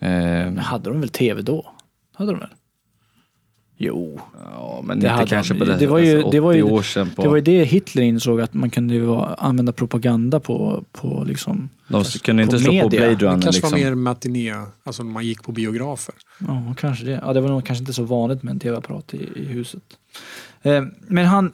Eh, 0.00 0.10
Men 0.10 0.58
hade 0.58 0.90
de 0.90 1.00
väl 1.00 1.08
tv 1.08 1.42
då? 1.42 1.66
Hade 2.14 2.30
de 2.32 2.40
väl? 2.40 2.48
Jo. 3.76 4.20
ja, 4.52 4.80
men 4.84 4.88
Det 5.00 5.06
inte 5.06 5.08
hade 5.16 5.26
kanske 5.28 5.54
på 5.54 5.64
det, 5.64 5.76
Det 5.76 5.86
var 5.86 5.98
ju- 5.98 6.12
alltså, 6.14 6.28
80 6.28 6.36
det 6.36 6.40
var 6.40 6.52
ju- 6.52 6.62
år 6.62 6.82
sedan. 6.82 7.10
På, 7.16 7.22
Det 7.22 7.28
var 7.28 7.36
ju 7.36 7.42
det 7.42 7.64
Hitler 7.64 8.02
insåg 8.02 8.40
att 8.40 8.54
man 8.54 8.70
kunde 8.70 9.00
vara- 9.00 9.34
använda 9.34 9.72
propaganda 9.72 10.40
på, 10.40 10.84
på 10.92 11.24
liksom... 11.26 11.68
de 11.88 12.04
kunde 12.04 12.42
inte 12.42 12.56
på 12.56 12.62
slå 12.62 12.80
på. 12.82 12.88
Blade 12.88 13.06
Det 13.14 13.14
Runner. 13.14 13.42
kanske 13.42 13.62
var 13.62 13.70
Liksom. 13.70 13.80
mer 13.88 13.94
matiné, 13.94 14.54
alltså 14.84 15.04
man 15.04 15.24
gick 15.26 15.42
på 15.42 15.52
biografer. 15.52 16.14
Ja, 16.38 16.74
kanske 16.78 17.04
det. 17.04 17.20
Ja, 17.26 17.32
det 17.32 17.40
var 17.40 17.48
nog 17.48 17.64
kanske 17.66 17.82
inte 17.82 17.92
så 17.92 18.02
vanligt 18.02 18.42
med 18.42 18.50
en 18.52 18.60
tv-apparat 18.60 19.14
i, 19.14 19.28
i 19.36 19.44
huset. 19.44 19.82
Eh, 20.62 20.82
men 21.08 21.26
han, 21.26 21.52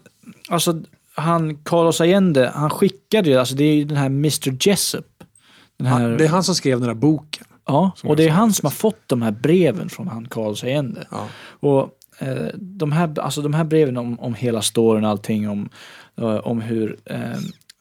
alltså 0.49 0.81
han, 1.15 1.57
Carlos 1.57 2.01
Allende, 2.01 2.53
han 2.55 2.71
skickade 2.71 3.31
ju, 3.31 3.37
alltså 3.37 3.55
det 3.55 3.65
är 3.65 3.75
ju 3.75 3.85
den 3.85 3.97
här 3.97 4.07
Mr 4.07 4.57
Jessup. 4.69 5.07
Den 5.77 5.87
här, 5.87 6.01
Han, 6.01 6.17
det 6.17 6.25
är 6.25 6.29
han 6.29 6.45
som 6.45 6.55
skrev 6.55 6.79
den 6.81 6.89
här 6.89 6.95
boken. 6.95 7.45
ja, 7.67 7.93
och 8.05 8.17
det 8.17 8.25
är 8.25 8.31
han 8.31 8.53
som 8.53 8.67
har 8.67 8.71
fått 8.71 9.01
de 9.07 9.23
här 9.23 9.31
breven 9.31 9.89
från 9.89 10.09
han 10.09 10.29
Carlos 10.29 10.65
Allende. 10.65 11.07
Ja. 11.11 11.27
Och 11.61 11.91
eh, 12.19 12.49
de, 12.55 12.93
här, 12.93 13.19
alltså 13.19 13.43
de 13.43 13.55
här 13.55 13.65
breven 13.65 13.97
om, 13.97 14.21
om 14.21 14.35
hela 14.35 14.63
storyn 14.63 15.05
och 15.05 15.11
allting 15.11 15.49
om, 15.49 15.69
eh, 16.17 16.37
om 16.37 16.61
hur 16.61 16.97
eh, 17.05 17.39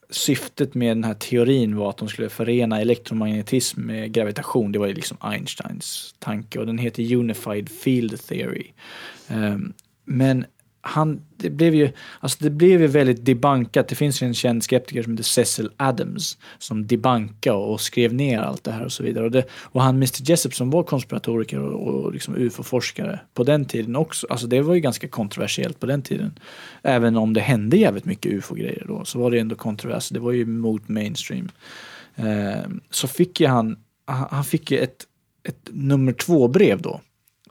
syftet 0.09 0.75
med 0.75 0.97
den 0.97 1.03
här 1.03 1.13
teorin 1.13 1.75
var 1.75 1.89
att 1.89 1.97
de 1.97 2.07
skulle 2.07 2.29
förena 2.29 2.81
elektromagnetism 2.81 3.81
med 3.81 4.11
gravitation. 4.11 4.71
Det 4.71 4.79
var 4.79 4.87
ju 4.87 4.93
liksom 4.93 5.17
Einsteins 5.21 6.15
tanke 6.19 6.59
och 6.59 6.65
den 6.65 6.77
heter 6.77 7.15
Unified 7.15 7.69
Field 7.69 8.27
Theory. 8.27 8.71
Eh, 9.27 9.57
men 10.05 10.45
han, 10.81 11.21
det 11.37 11.49
blev 11.49 11.75
ju, 11.75 11.91
alltså 12.19 12.37
det 12.41 12.49
blev 12.49 12.81
ju 12.81 12.87
väldigt 12.87 13.25
debankat. 13.25 13.87
Det 13.87 13.95
finns 13.95 14.21
ju 14.21 14.27
en 14.27 14.33
känd 14.33 14.63
skeptiker 14.63 15.03
som 15.03 15.11
heter 15.11 15.23
Cecil 15.23 15.69
Adams 15.77 16.37
som 16.57 16.87
debankade 16.87 17.57
och 17.57 17.81
skrev 17.81 18.13
ner 18.13 18.39
allt 18.39 18.63
det 18.63 18.71
här 18.71 18.85
och 18.85 18.91
så 18.91 19.03
vidare. 19.03 19.25
Och, 19.25 19.31
det, 19.31 19.43
och 19.51 19.81
han 19.81 19.95
Mr 19.95 20.29
Jessup 20.29 20.55
som 20.55 20.69
var 20.69 20.83
konspiratoriker 20.83 21.59
och, 21.59 22.05
och 22.05 22.13
liksom 22.13 22.35
ufo-forskare 22.35 23.19
på 23.33 23.43
den 23.43 23.65
tiden 23.65 23.95
också. 23.95 24.27
Alltså 24.29 24.47
det 24.47 24.61
var 24.61 24.73
ju 24.73 24.79
ganska 24.79 25.07
kontroversiellt 25.07 25.79
på 25.79 25.85
den 25.85 26.01
tiden. 26.01 26.39
Även 26.81 27.17
om 27.17 27.33
det 27.33 27.41
hände 27.41 27.77
jävligt 27.77 28.05
mycket 28.05 28.33
ufo-grejer 28.33 28.85
då 28.87 29.05
så 29.05 29.19
var 29.19 29.31
det 29.31 29.39
ändå 29.39 29.55
kontrovers. 29.55 30.09
Det 30.09 30.19
var 30.19 30.31
ju 30.31 30.45
mot 30.45 30.87
mainstream. 30.87 31.51
Eh, 32.15 32.69
så 32.89 33.07
fick 33.07 33.39
ju 33.39 33.47
han, 33.47 33.77
han 34.05 34.43
fick 34.43 34.71
ju 34.71 34.77
ett, 34.77 35.05
ett 35.47 35.69
nummer 35.71 36.13
två 36.13 36.47
brev 36.47 36.81
då. 36.81 37.01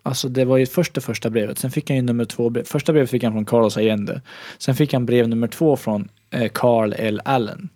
Alltså 0.07 0.29
det 0.29 0.45
var 0.45 0.57
ju 0.57 0.67
först 0.67 0.95
det 0.95 1.01
första 1.01 1.31
brevet, 1.31 1.59
sen 1.59 1.71
fick 1.71 1.91
han 1.91 1.97
ju 1.97 2.03
nummer 2.03 2.25
två 2.25 2.51
brev. 2.51 2.65
Första 2.65 2.93
brevet 2.93 3.11
fick 3.11 3.25
han 3.25 3.33
från 3.33 3.45
Carlos 3.45 3.77
Allende. 3.77 4.21
Sen 4.59 4.75
fick 4.75 4.93
han 4.93 5.07
brev 5.07 5.29
nummer 5.29 5.49
två 5.49 5.77
från 5.77 6.09
eh, 6.31 6.49
Carl 6.55 6.95
L. 6.99 7.21
Allen. 7.25 7.69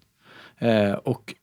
Eh, 0.58 0.92
och 0.92 1.34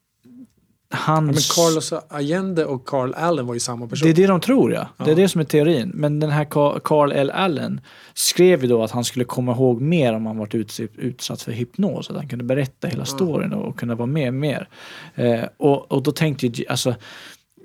hans... 0.90 1.06
Ja, 1.06 1.20
men 1.20 1.34
Carlos 1.34 1.92
Allende 1.92 2.64
och 2.64 2.86
Carl 2.86 3.14
Allen 3.14 3.46
var 3.46 3.54
ju 3.54 3.60
samma 3.60 3.86
person. 3.86 4.06
Det 4.06 4.10
är 4.12 4.14
det 4.14 4.26
de 4.26 4.40
tror 4.40 4.72
ja. 4.72 4.88
Det 5.04 5.10
är 5.10 5.16
det 5.16 5.28
som 5.28 5.40
är 5.40 5.44
teorin. 5.44 5.90
Men 5.94 6.20
den 6.20 6.30
här 6.30 6.44
Ca- 6.44 6.80
Carl 6.84 7.12
L. 7.12 7.30
Allen 7.30 7.80
skrev 8.14 8.62
ju 8.62 8.68
då 8.68 8.82
att 8.82 8.90
han 8.90 9.04
skulle 9.04 9.24
komma 9.24 9.52
ihåg 9.52 9.80
mer 9.80 10.12
om 10.14 10.26
han 10.26 10.38
varit 10.38 10.54
utsatt, 10.96 11.42
för 11.42 11.52
hypnos. 11.52 12.10
Att 12.10 12.16
han 12.16 12.28
kunde 12.28 12.44
berätta 12.44 12.88
hela 12.88 13.04
storyn 13.04 13.52
och, 13.52 13.68
och 13.68 13.78
kunna 13.78 13.94
vara 13.94 14.06
med 14.06 14.34
mer. 14.34 14.68
Eh, 15.14 15.44
och, 15.56 15.92
och 15.92 16.02
då 16.02 16.12
tänkte 16.12 16.46
ju, 16.46 16.66
alltså 16.68 16.94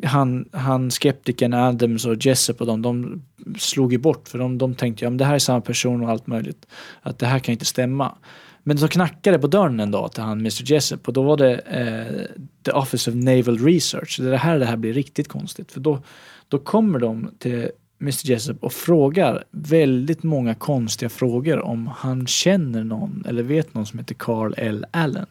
han, 0.03 0.49
han 0.51 0.91
skeptikern 0.91 1.53
Adams 1.53 2.05
och 2.05 2.25
Jessup 2.25 2.61
och 2.61 2.67
de, 2.67 2.81
de 2.81 3.21
slog 3.57 3.91
ju 3.91 3.97
bort 3.97 4.27
för 4.27 4.39
de, 4.39 4.57
de 4.57 4.75
tänkte 4.75 5.05
ja, 5.05 5.09
men 5.09 5.17
det 5.17 5.25
här 5.25 5.35
är 5.35 5.39
samma 5.39 5.61
person 5.61 6.03
och 6.03 6.09
allt 6.09 6.27
möjligt. 6.27 6.65
Att 7.01 7.19
det 7.19 7.25
här 7.25 7.39
kan 7.39 7.53
inte 7.53 7.65
stämma. 7.65 8.15
Men 8.63 8.77
så 8.77 8.87
knackade 8.87 9.39
på 9.39 9.47
dörren 9.47 9.79
en 9.79 9.91
dag 9.91 10.11
till 10.11 10.23
han 10.23 10.39
Mr 10.39 10.71
Jessup 10.71 11.07
och 11.07 11.13
då 11.13 11.23
var 11.23 11.37
det 11.37 11.53
eh, 11.55 12.37
The 12.65 12.71
Office 12.71 13.11
of 13.11 13.15
Naval 13.15 13.57
Research. 13.57 14.19
Det 14.21 14.33
är 14.33 14.37
här 14.37 14.59
det 14.59 14.65
här 14.65 14.77
blir 14.77 14.93
riktigt 14.93 15.27
konstigt. 15.27 15.71
För 15.71 15.79
då, 15.79 15.99
då 16.47 16.59
kommer 16.59 16.99
de 16.99 17.31
till 17.39 17.69
Mr 18.01 18.29
Jessup 18.29 18.63
och 18.63 18.73
frågar 18.73 19.43
väldigt 19.51 20.23
många 20.23 20.55
konstiga 20.55 21.09
frågor 21.09 21.59
om 21.59 21.87
han 21.87 22.27
känner 22.27 22.83
någon 22.83 23.23
eller 23.27 23.43
vet 23.43 23.73
någon 23.73 23.85
som 23.85 23.99
heter 23.99 24.15
Carl 24.15 24.53
L. 24.57 24.85
Allen. 24.91 25.25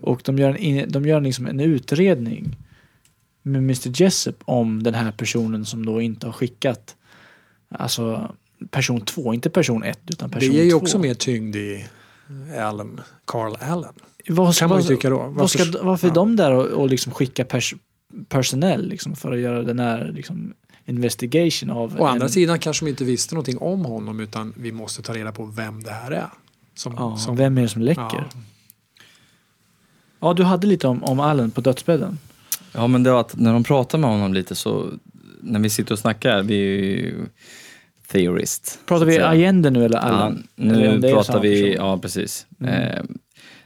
Och 0.00 0.20
de 0.24 0.38
gör, 0.38 0.56
en, 0.60 0.90
de 0.90 1.06
gör 1.06 1.20
liksom 1.20 1.46
en 1.46 1.60
utredning 1.60 2.56
med 3.46 3.58
Mr 3.62 4.02
Jessup 4.02 4.36
om 4.44 4.82
den 4.82 4.94
här 4.94 5.12
personen 5.12 5.64
som 5.64 5.86
då 5.86 6.00
inte 6.00 6.26
har 6.26 6.32
skickat 6.32 6.96
alltså 7.68 8.34
person 8.70 9.00
två, 9.00 9.34
inte 9.34 9.50
person 9.50 9.82
ett 9.82 10.00
utan 10.06 10.28
det 10.30 10.34
person 10.34 10.54
ger 10.54 10.62
ju 10.64 10.70
två. 10.70 10.76
också 10.76 10.98
mer 10.98 11.14
tyngd 11.14 11.56
i 11.56 11.86
Allen, 12.60 13.00
Carl 13.24 13.56
Allen. 13.60 13.92
Vad, 14.28 14.56
kan 14.56 14.68
man 14.68 14.80
ju 14.82 14.88
tycka 14.88 15.10
då. 15.10 15.18
Vad 15.18 15.34
Varför- 15.34 15.58
ska, 15.58 15.82
varför 15.84 16.06
är 16.06 16.10
ja. 16.10 16.14
de 16.14 16.36
där 16.36 16.52
och, 16.52 16.66
och 16.66 16.88
liksom 16.90 17.12
skicka 17.12 17.44
pers, 17.44 17.74
personell 18.28 18.88
liksom 18.88 19.16
för 19.16 19.32
att 19.32 19.38
göra 19.38 19.62
den 19.62 19.78
här 19.78 20.12
liksom 20.14 20.54
investigation 20.84 21.70
av 21.70 22.00
Å 22.00 22.04
en, 22.06 22.12
andra 22.12 22.28
sidan 22.28 22.58
kanske 22.58 22.84
de 22.84 22.90
inte 22.90 23.04
visste 23.04 23.34
någonting 23.34 23.58
om 23.58 23.84
honom 23.84 24.20
utan 24.20 24.52
vi 24.56 24.72
måste 24.72 25.02
ta 25.02 25.14
reda 25.14 25.32
på 25.32 25.44
vem 25.44 25.82
det 25.82 25.90
här 25.90 26.10
är. 26.10 26.28
Som, 26.74 26.94
Ja, 26.96 27.16
som, 27.16 27.36
vem 27.36 27.58
är 27.58 27.62
det 27.62 27.68
som 27.68 27.82
läcker? 27.82 28.02
Ja. 28.32 28.40
Ja, 30.20 30.32
du 30.34 30.42
hade 30.42 30.66
lite 30.66 30.88
om, 30.88 31.04
om 31.04 31.20
Allen 31.20 31.50
på 31.50 31.60
dödsbädden. 31.60 32.18
Ja, 32.76 32.86
men 32.86 33.02
det 33.02 33.10
var 33.10 33.20
att 33.20 33.36
när 33.36 33.52
de 33.52 33.64
pratar 33.64 33.98
med 33.98 34.10
honom 34.10 34.34
lite 34.34 34.54
så, 34.54 34.90
när 35.40 35.60
vi 35.60 35.70
sitter 35.70 35.92
och 35.92 35.98
snackar, 35.98 36.42
vi 36.42 36.54
är 36.54 36.82
ju 36.82 37.26
theorist. 38.08 38.78
Pratar 38.86 39.06
vi. 39.06 39.18
Allende 39.18 39.70
nu 39.70 39.84
eller 39.84 39.98
Allen? 39.98 40.48
Ja, 40.56 40.64
nu 40.64 41.00
pratar 41.02 41.40
vi, 41.40 41.62
person? 41.62 41.86
ja 41.86 41.98
precis. 41.98 42.46
Mm. 42.60 42.74
Eh, 42.74 43.02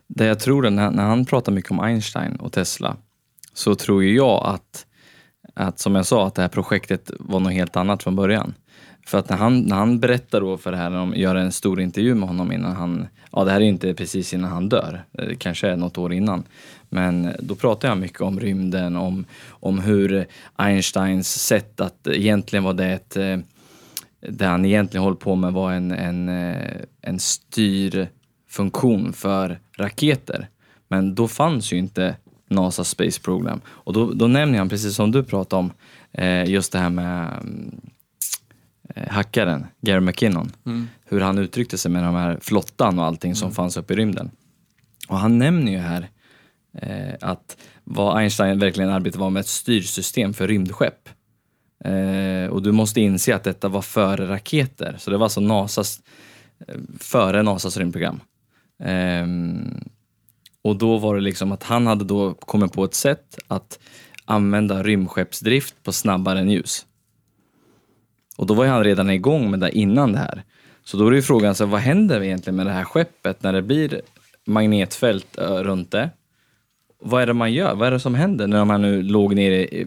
det 0.06 0.24
jag 0.24 0.40
tror 0.40 0.66
är 0.66 0.70
när, 0.70 0.90
när 0.90 1.04
han 1.04 1.24
pratar 1.24 1.52
mycket 1.52 1.70
om 1.70 1.80
Einstein 1.80 2.36
och 2.36 2.52
Tesla 2.52 2.96
så 3.54 3.74
tror 3.74 4.04
ju 4.04 4.16
jag 4.16 4.46
att, 4.46 4.86
att, 5.54 5.78
som 5.78 5.94
jag 5.94 6.06
sa, 6.06 6.26
att 6.26 6.34
det 6.34 6.42
här 6.42 6.48
projektet 6.48 7.11
var 7.18 7.40
något 7.40 7.52
helt 7.52 7.76
annat 7.76 8.02
från 8.02 8.16
början. 8.16 8.54
För 9.11 9.18
att 9.18 9.28
när 9.28 9.36
han, 9.36 9.61
när 9.61 9.76
han 9.76 10.00
berättar 10.00 10.40
då 10.40 10.56
för 10.56 10.70
det 10.70 10.76
här, 10.76 10.90
när 10.90 10.98
de 10.98 11.14
gör 11.14 11.34
en 11.34 11.52
stor 11.52 11.80
intervju 11.80 12.14
med 12.14 12.28
honom 12.28 12.52
innan 12.52 12.76
han, 12.76 13.06
ja 13.32 13.44
det 13.44 13.50
här 13.50 13.61
är 13.61 13.64
inte 13.64 13.94
precis 13.94 14.34
innan 14.34 14.50
han 14.50 14.68
dör, 14.68 15.04
det 15.12 15.36
kanske 15.36 15.68
är 15.68 15.76
något 15.76 15.98
år 15.98 16.12
innan. 16.12 16.44
Men 16.88 17.32
då 17.40 17.54
pratar 17.54 17.88
jag 17.88 17.98
mycket 17.98 18.20
om 18.20 18.40
rymden, 18.40 18.96
om, 18.96 19.24
om 19.48 19.78
hur 19.78 20.26
Einsteins 20.56 21.46
sätt 21.46 21.80
att 21.80 22.06
egentligen 22.06 22.64
var 22.64 22.74
det 22.74 22.86
ett, 22.86 23.16
eh, 23.16 23.38
det 24.20 24.44
han 24.46 24.64
egentligen 24.64 25.04
håller 25.04 25.16
på 25.16 25.34
med 25.34 25.52
var 25.52 25.72
en, 25.72 25.90
en, 25.92 26.28
eh, 26.28 26.76
en 27.02 27.18
styrfunktion 27.18 29.12
för 29.12 29.58
raketer. 29.76 30.48
Men 30.88 31.14
då 31.14 31.28
fanns 31.28 31.72
ju 31.72 31.76
inte 31.76 32.16
NASA 32.48 32.84
Space 32.84 33.20
Program. 33.20 33.61
Och 33.66 33.92
då, 33.92 34.12
då 34.12 34.26
nämner 34.26 34.58
han, 34.58 34.68
precis 34.68 34.94
som 34.94 35.11
du 35.12 35.24
pratade 35.24 35.61
om, 35.61 35.72
eh, 36.12 36.44
just 36.44 36.72
det 36.72 36.78
här 36.78 36.90
med 36.90 37.28
mm, 37.42 37.80
hackaren, 38.97 39.66
Gary 39.80 40.01
McKinnon. 40.01 40.53
Hur 41.05 41.20
han 41.20 41.38
uttryckte 41.38 41.78
sig 41.78 41.91
med 41.91 42.03
de 42.03 42.14
här 42.14 42.38
flottan 42.41 42.99
och 42.99 43.05
allting 43.05 43.34
som 43.34 43.53
fanns 43.53 43.76
uppe 43.76 43.93
i 43.93 43.97
rymden. 43.97 44.30
Och 45.09 45.18
han 45.18 45.38
nämner 45.38 45.72
ju 45.72 45.78
här 45.78 46.09
eh, 46.78 47.14
att 47.20 47.57
vad 47.84 48.16
Einstein 48.16 48.59
verkligen 48.59 48.91
arbetade 48.91 49.20
var 49.20 49.30
med 49.30 49.41
ett 49.41 49.47
styrsystem 49.47 50.34
för 50.34 50.49
rymdskepp. 50.49 51.09
Eh, 51.84 52.51
och 52.51 52.62
du 52.62 52.72
måste 52.72 53.01
inse 53.01 53.34
att 53.34 53.45
detta 53.45 53.68
var 53.68 53.82
före 53.82 54.28
raketer. 54.28 54.97
Så 54.99 55.11
det 55.11 55.16
var 55.16 55.24
alltså 55.24 55.41
NASAs, 55.41 56.01
eh, 56.68 56.74
före 56.99 57.43
NASAs 57.43 57.76
rymdprogram. 57.76 58.20
Ehm, 58.82 59.84
och 60.62 60.76
då 60.76 60.99
var 60.99 61.14
det 61.14 61.20
liksom 61.20 61.53
att 61.53 61.62
han 61.62 61.86
hade 61.86 62.05
då 62.05 62.34
kommit 62.34 62.72
på 62.72 62.84
ett 62.84 62.95
sätt 62.95 63.38
att 63.49 63.78
använda 64.24 64.82
rymdskeppsdrift 64.82 65.82
på 65.82 65.93
snabbare 65.93 66.38
än 66.38 66.51
ljus. 66.51 66.86
Och 68.41 68.47
då 68.47 68.55
var 68.55 68.64
ju 68.64 68.70
han 68.70 68.84
redan 68.84 69.11
igång 69.11 69.51
med 69.51 69.61
det 69.61 69.70
innan 69.78 70.12
det 70.12 70.18
här. 70.18 70.43
Så 70.84 70.97
då 70.97 71.07
är 71.07 71.12
ju 71.12 71.22
frågan, 71.22 71.55
så 71.55 71.66
vad 71.66 71.80
händer 71.80 72.22
egentligen 72.22 72.57
med 72.57 72.66
det 72.66 72.72
här 72.72 72.84
skeppet 72.84 73.43
när 73.43 73.53
det 73.53 73.62
blir 73.62 74.01
magnetfält 74.47 75.38
eh, 75.38 75.55
runt 75.55 75.91
det? 75.91 76.11
Vad 77.03 77.22
är 77.22 77.26
det 77.26 77.32
man 77.32 77.53
gör? 77.53 77.74
Vad 77.74 77.88
är 77.88 77.93
det 77.93 78.01
som 78.01 78.14
händer 78.14 78.47
när 78.47 78.59
de 78.59 78.70
här 78.70 78.78
nu 78.78 79.03
låg 79.03 79.34
nere, 79.34 79.55
i- 79.64 79.86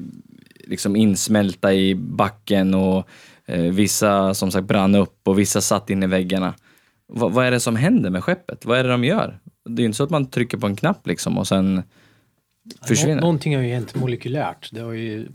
liksom 0.68 0.96
insmälta 0.96 1.74
i 1.74 1.96
backen 1.96 2.74
och 2.74 3.08
eh, 3.46 3.62
vissa 3.62 4.34
som 4.34 4.52
sagt 4.52 4.68
brann 4.68 4.96
upp 4.96 5.28
och 5.28 5.40
vissa 5.40 5.62
satt 5.62 5.90
in 5.90 6.04
i 6.04 6.08
väggarna. 6.08 6.54
Va, 7.08 7.28
vad 7.28 7.46
är 7.46 7.52
det 7.52 7.60
som 7.60 7.76
händer 7.76 8.10
med 8.10 8.24
skeppet? 8.24 8.66
Vad 8.66 8.78
är 8.80 8.84
det 8.84 8.90
de 8.90 9.04
gör? 9.04 9.40
Det 9.66 9.80
är 9.80 9.84
ju 9.84 9.86
inte 9.86 9.98
så 9.98 10.04
att 10.04 10.10
man 10.10 10.26
trycker 10.26 10.58
på 10.58 10.68
en 10.68 10.76
knapp 10.76 11.08
liksom 11.08 11.38
och 11.38 11.48
sen 11.48 11.84
försvinner. 12.88 13.16
Nå- 13.16 13.22
någonting 13.22 13.56
har 13.56 13.64
ju 13.64 13.74
hänt 13.74 13.96
molekylärt. 13.96 14.70
Det 14.72 14.80
har 14.82 14.92
ju 14.94 15.28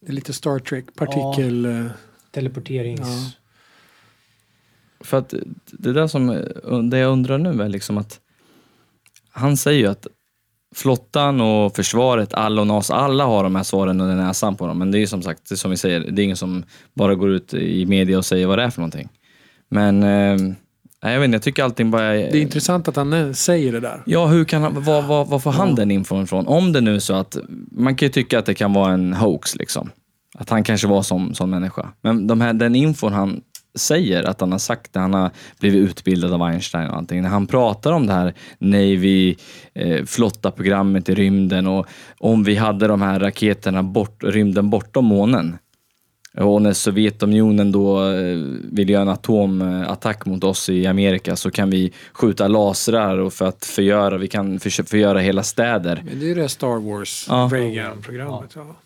Det 0.00 0.08
är 0.08 0.12
lite 0.12 0.32
Star 0.32 0.58
Trek, 0.58 0.84
partikel... 0.94 1.90
teleporterings... 2.30 3.00
Ja. 3.00 3.30
För 5.04 5.18
att 5.18 5.34
det 5.66 5.92
där 5.92 6.06
som, 6.06 6.26
det 6.90 6.98
jag 6.98 7.12
undrar 7.12 7.38
nu 7.38 7.62
är 7.62 7.68
liksom 7.68 7.98
att 7.98 8.20
han 9.30 9.56
säger 9.56 9.80
ju 9.80 9.86
att 9.86 10.06
flottan 10.74 11.40
och 11.40 11.76
försvaret, 11.76 12.34
alla 12.34 12.60
och 12.60 12.66
NAS, 12.66 12.90
alla 12.90 13.24
har 13.24 13.42
de 13.42 13.56
här 13.56 13.62
svaren 13.62 14.00
under 14.00 14.16
näsan 14.16 14.56
på 14.56 14.66
dem. 14.66 14.78
Men 14.78 14.90
det 14.90 14.98
är 14.98 15.00
ju 15.00 15.06
som 15.06 15.22
sagt, 15.22 15.50
är 15.50 15.56
som 15.56 15.70
vi 15.70 15.76
säger, 15.76 16.00
det 16.00 16.22
är 16.22 16.24
ingen 16.24 16.36
som 16.36 16.64
bara 16.94 17.14
går 17.14 17.30
ut 17.30 17.54
i 17.54 17.86
media 17.86 18.18
och 18.18 18.24
säger 18.24 18.46
vad 18.46 18.58
det 18.58 18.64
är 18.64 18.70
för 18.70 18.80
någonting. 18.80 19.08
Men 19.68 20.02
eh, 20.02 20.54
jag 21.00 21.20
vet 21.20 21.24
inte, 21.24 21.34
jag 21.34 21.42
tycker 21.42 21.62
allting 21.62 21.90
bara 21.90 22.12
Det 22.12 22.36
är 22.36 22.36
intressant 22.36 22.88
att 22.88 22.96
han 22.96 23.12
eh, 23.12 23.32
säger 23.32 23.72
det 23.72 23.80
där. 23.80 24.02
Ja, 24.06 24.26
hur 24.26 24.44
kan 24.44 24.62
han, 24.62 24.84
vad, 24.84 25.04
vad, 25.04 25.28
vad 25.28 25.42
får 25.42 25.52
han 25.52 25.74
den 25.74 25.90
infon 25.90 26.24
ifrån? 26.24 26.46
Om 26.46 26.72
det 26.72 26.80
nu 26.80 26.94
är 26.94 26.98
så 26.98 27.14
att, 27.14 27.36
man 27.72 27.96
kan 27.96 28.06
ju 28.06 28.12
tycka 28.12 28.38
att 28.38 28.46
det 28.46 28.54
kan 28.54 28.72
vara 28.72 28.92
en 28.92 29.12
hoax 29.12 29.56
liksom. 29.56 29.90
Att 30.38 30.50
han 30.50 30.64
kanske 30.64 30.86
var 30.86 31.02
som, 31.02 31.34
som 31.34 31.50
människa. 31.50 31.88
Men 32.00 32.26
de 32.26 32.40
här, 32.40 32.52
den 32.52 32.74
infon 32.74 33.12
han 33.12 33.40
säger 33.74 34.22
att 34.22 34.40
han 34.40 34.52
har 34.52 34.58
sagt 34.58 34.94
när 34.94 35.02
han 35.02 35.14
har 35.14 35.30
blivit 35.60 35.90
utbildad 35.90 36.32
av 36.32 36.42
Einstein 36.42 36.90
och 36.90 36.96
allting. 36.96 37.22
När 37.22 37.28
han 37.28 37.46
pratar 37.46 37.92
om 37.92 38.06
det 38.06 38.12
här 38.12 38.34
Navy, 38.58 39.36
eh, 39.74 40.04
flotta 40.04 40.50
programmet 40.50 41.08
i 41.08 41.14
rymden 41.14 41.66
och 41.66 41.86
om 42.18 42.44
vi 42.44 42.56
hade 42.56 42.86
de 42.86 43.02
här 43.02 43.20
raketerna 43.20 43.82
bort, 43.82 44.24
rymden 44.24 44.70
bortom 44.70 45.04
månen. 45.04 45.58
Och 46.38 46.62
när 46.62 46.72
Sovjetunionen 46.72 47.72
då 47.72 48.12
eh, 48.12 48.38
vill 48.72 48.90
göra 48.90 49.02
en 49.02 49.08
atomattack 49.08 50.26
mot 50.26 50.44
oss 50.44 50.68
i 50.68 50.86
Amerika 50.86 51.36
så 51.36 51.50
kan 51.50 51.70
vi 51.70 51.92
skjuta 52.12 52.48
lasrar 52.48 53.18
och 53.18 53.32
för 53.32 53.44
att 53.46 53.64
förgöra, 53.64 54.18
vi 54.18 54.28
kan 54.28 54.60
för, 54.60 54.70
förgöra 54.84 55.18
hela 55.18 55.42
städer. 55.42 56.02
Men 56.04 56.20
det 56.20 56.30
är 56.30 56.34
det 56.34 56.48
Star 56.48 56.90
Wars, 56.90 57.26
Ja. 57.28 57.50
Reagan-programmet. 57.52 58.50
Ja. 58.54 58.76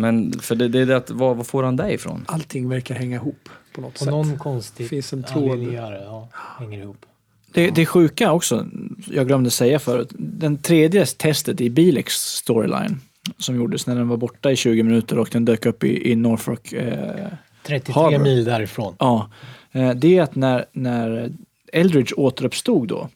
Men 0.00 0.32
för 0.40 0.54
det, 0.54 0.68
det 0.68 0.78
är 0.80 0.86
det 0.86 0.96
att, 0.96 1.10
vad, 1.10 1.36
vad 1.36 1.46
får 1.46 1.62
han 1.62 1.76
det 1.76 1.92
ifrån? 1.92 2.24
Allting 2.28 2.68
verkar 2.68 2.94
hänga 2.94 3.16
ihop 3.16 3.48
på 3.74 3.80
något 3.80 3.92
På 3.92 3.98
sätt. 3.98 4.08
någon 4.08 4.38
konstig 4.38 4.88
Finns 4.88 5.12
en 5.12 5.22
tråd. 5.22 5.42
anledning 5.42 5.72
gör 5.74 5.90
det, 5.92 6.02
ja, 6.04 6.28
hänger 6.58 6.78
ihop. 6.78 7.06
Det, 7.52 7.70
det 7.70 7.86
sjuka 7.86 8.32
också, 8.32 8.66
jag 9.10 9.26
glömde 9.26 9.50
säga 9.50 9.78
förut, 9.78 10.08
den 10.18 10.58
tredje 10.58 11.06
testet 11.06 11.60
i 11.60 11.70
Bilex 11.70 12.12
storyline 12.14 13.00
som 13.38 13.56
gjordes 13.56 13.86
när 13.86 13.94
den 13.96 14.08
var 14.08 14.16
borta 14.16 14.50
i 14.50 14.56
20 14.56 14.82
minuter 14.82 15.18
och 15.18 15.28
den 15.32 15.44
dök 15.44 15.66
upp 15.66 15.84
i, 15.84 16.10
i 16.12 16.16
Norfolk. 16.16 16.72
Eh, 16.72 17.26
33 17.62 17.92
Harvard. 17.92 18.20
mil 18.20 18.44
därifrån. 18.44 18.94
ja, 18.98 19.30
eh, 19.72 19.90
det 19.90 20.18
är 20.18 20.22
att 20.22 20.34
när, 20.34 20.64
när 20.72 21.32
Eldridge 21.72 22.14
återuppstod 22.14 22.88
då 22.88 23.08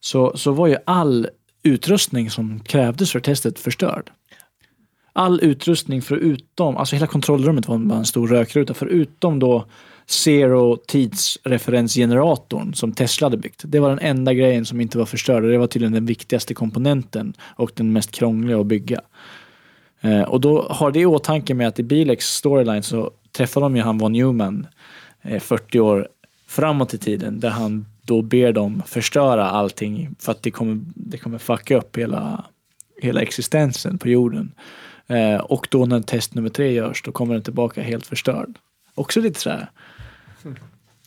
så, 0.00 0.36
så 0.36 0.52
var 0.52 0.66
ju 0.66 0.76
all 0.86 1.28
utrustning 1.62 2.30
som 2.30 2.60
krävdes 2.60 3.12
för 3.12 3.20
testet 3.20 3.58
förstörd. 3.58 4.10
All 5.18 5.40
utrustning 5.42 6.02
förutom, 6.02 6.76
alltså 6.76 6.96
hela 6.96 7.06
kontrollrummet 7.06 7.68
var 7.68 7.78
bara 7.78 7.98
en 7.98 8.06
stor 8.06 8.28
rökruta, 8.28 8.74
förutom 8.74 9.38
då 9.38 9.66
Zero 10.06 10.76
tidsreferensgeneratorn 10.76 12.74
som 12.74 12.92
Tesla 12.92 13.24
hade 13.24 13.36
byggt. 13.36 13.62
Det 13.64 13.80
var 13.80 13.88
den 13.88 13.98
enda 13.98 14.34
grejen 14.34 14.66
som 14.66 14.80
inte 14.80 14.98
var 14.98 15.06
förstörd 15.06 15.44
och 15.44 15.50
det 15.50 15.58
var 15.58 15.66
tydligen 15.66 15.92
den 15.92 16.06
viktigaste 16.06 16.54
komponenten 16.54 17.34
och 17.40 17.70
den 17.74 17.92
mest 17.92 18.10
krångliga 18.10 18.60
att 18.60 18.66
bygga. 18.66 19.00
Eh, 20.00 20.22
och 20.22 20.40
då 20.40 20.66
har 20.70 20.90
det 20.90 21.00
i 21.00 21.06
åtanke 21.06 21.54
med 21.54 21.68
att 21.68 21.78
i 21.78 21.82
Bilex 21.82 22.26
storyline 22.26 22.82
så 22.82 23.10
träffar 23.32 23.60
de 23.60 23.76
ju 23.76 23.82
han 23.82 23.98
von 23.98 24.12
Neumann 24.12 24.66
eh, 25.22 25.40
40 25.40 25.80
år 25.80 26.08
framåt 26.46 26.94
i 26.94 26.98
tiden 26.98 27.40
där 27.40 27.50
han 27.50 27.86
då 28.02 28.22
ber 28.22 28.52
dem 28.52 28.82
förstöra 28.86 29.50
allting 29.50 30.14
för 30.18 30.32
att 30.32 30.42
det 30.42 30.50
kommer, 30.50 30.80
det 30.94 31.18
kommer 31.18 31.38
fucka 31.38 31.76
upp 31.76 31.98
hela, 31.98 32.44
hela 33.02 33.20
existensen 33.20 33.98
på 33.98 34.08
jorden. 34.08 34.52
Eh, 35.06 35.40
och 35.40 35.68
då 35.70 35.86
när 35.86 36.00
test 36.00 36.34
nummer 36.34 36.48
tre 36.48 36.72
görs 36.72 37.02
då 37.02 37.12
kommer 37.12 37.34
den 37.34 37.42
tillbaka 37.42 37.82
helt 37.82 38.06
förstörd. 38.06 38.58
Också 38.94 39.20
lite 39.20 39.40
sådär. 39.40 39.70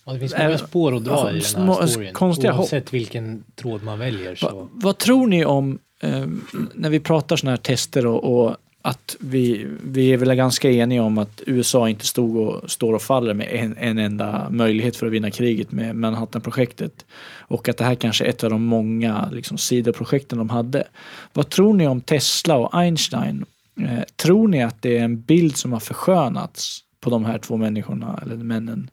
Ja, 0.05 0.13
det 0.13 0.19
finns 0.19 0.37
många 0.37 0.57
spår 0.57 0.95
att 0.95 1.05
dra 1.05 1.11
ja, 1.11 1.31
i 1.31 1.41
den 1.55 1.67
här 1.67 1.87
storyn. 1.87 2.13
konstiga 2.13 2.51
hopp. 2.51 2.59
Oavsett 2.59 2.93
vilken 2.93 3.43
tråd 3.55 3.83
man 3.83 3.99
väljer 3.99 4.35
så... 4.35 4.55
Va, 4.55 4.67
vad 4.71 4.97
tror 4.97 5.27
ni 5.27 5.45
om, 5.45 5.79
eh, 6.01 6.25
när 6.73 6.89
vi 6.89 6.99
pratar 6.99 7.35
sådana 7.35 7.51
här 7.51 7.57
tester 7.57 8.05
och, 8.05 8.45
och 8.47 8.57
att 8.81 9.15
vi, 9.19 9.67
vi 9.83 10.13
är 10.13 10.17
väl 10.17 10.35
ganska 10.35 10.71
eniga 10.71 11.03
om 11.03 11.17
att 11.17 11.41
USA 11.45 11.89
inte 11.89 12.05
stod 12.05 12.37
och 12.37 12.71
står 12.71 12.93
och 12.93 13.01
faller 13.01 13.33
med 13.33 13.47
en, 13.51 13.77
en 13.77 13.97
enda 13.97 14.47
möjlighet 14.49 14.95
för 14.95 15.05
att 15.05 15.11
vinna 15.11 15.31
kriget 15.31 15.71
med 15.71 15.95
Manhattan-projektet. 15.95 17.05
Och 17.37 17.69
att 17.69 17.77
det 17.77 17.83
här 17.83 17.95
kanske 17.95 18.25
är 18.25 18.29
ett 18.29 18.43
av 18.43 18.49
de 18.49 18.63
många 18.63 19.29
liksom, 19.31 19.57
sidoprojekten 19.57 20.37
de 20.37 20.49
hade. 20.49 20.87
Vad 21.33 21.49
tror 21.49 21.73
ni 21.73 21.87
om 21.87 22.01
Tesla 22.01 22.57
och 22.57 22.75
Einstein? 22.77 23.45
Eh, 23.79 24.03
tror 24.15 24.47
ni 24.47 24.63
att 24.63 24.81
det 24.81 24.97
är 24.97 25.03
en 25.03 25.21
bild 25.21 25.57
som 25.57 25.73
har 25.73 25.79
förskönats 25.79 26.79
på 26.99 27.09
de 27.09 27.25
här 27.25 27.37
två 27.37 27.57
människorna, 27.57 28.19
eller 28.21 28.35
männen, 28.35 28.89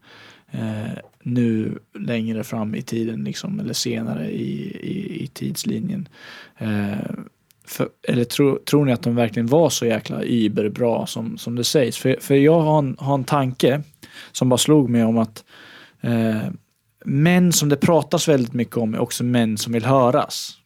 eh, 0.51 0.99
nu 1.23 1.79
längre 1.99 2.45
fram 2.45 2.75
i 2.75 2.83
tiden 2.83 3.25
liksom, 3.25 3.61
eller 3.61 3.73
senare 3.73 4.31
i, 4.31 4.77
i, 4.77 5.25
i 5.25 5.27
tidslinjen. 5.27 6.09
Eh, 6.59 7.11
för, 7.65 7.89
eller 8.09 8.25
tro, 8.25 8.59
tror 8.59 8.85
ni 8.85 8.93
att 8.93 9.03
de 9.03 9.15
verkligen 9.15 9.47
var 9.47 9.71
så 9.71 9.87
jäkla 9.87 10.23
überbra 10.23 11.07
som, 11.07 11.39
som 11.39 11.57
det 11.57 11.65
sägs? 11.65 11.97
För, 11.97 12.17
för 12.21 12.35
jag 12.35 12.61
har 12.61 12.79
en, 12.79 12.97
har 12.99 13.15
en 13.15 13.25
tanke 13.25 13.83
som 14.33 14.49
bara 14.49 14.59
slog 14.59 14.91
mig 14.91 15.05
om 15.05 15.19
att 15.19 15.45
eh, 16.01 16.49
män 17.05 17.53
som 17.53 17.69
det 17.69 17.77
pratas 17.77 18.29
väldigt 18.29 18.53
mycket 18.53 18.77
om 18.77 18.95
är 18.95 18.99
också 18.99 19.25
män 19.25 19.59
som 19.59 19.73
vill 19.73 19.85
höras. 19.85 20.59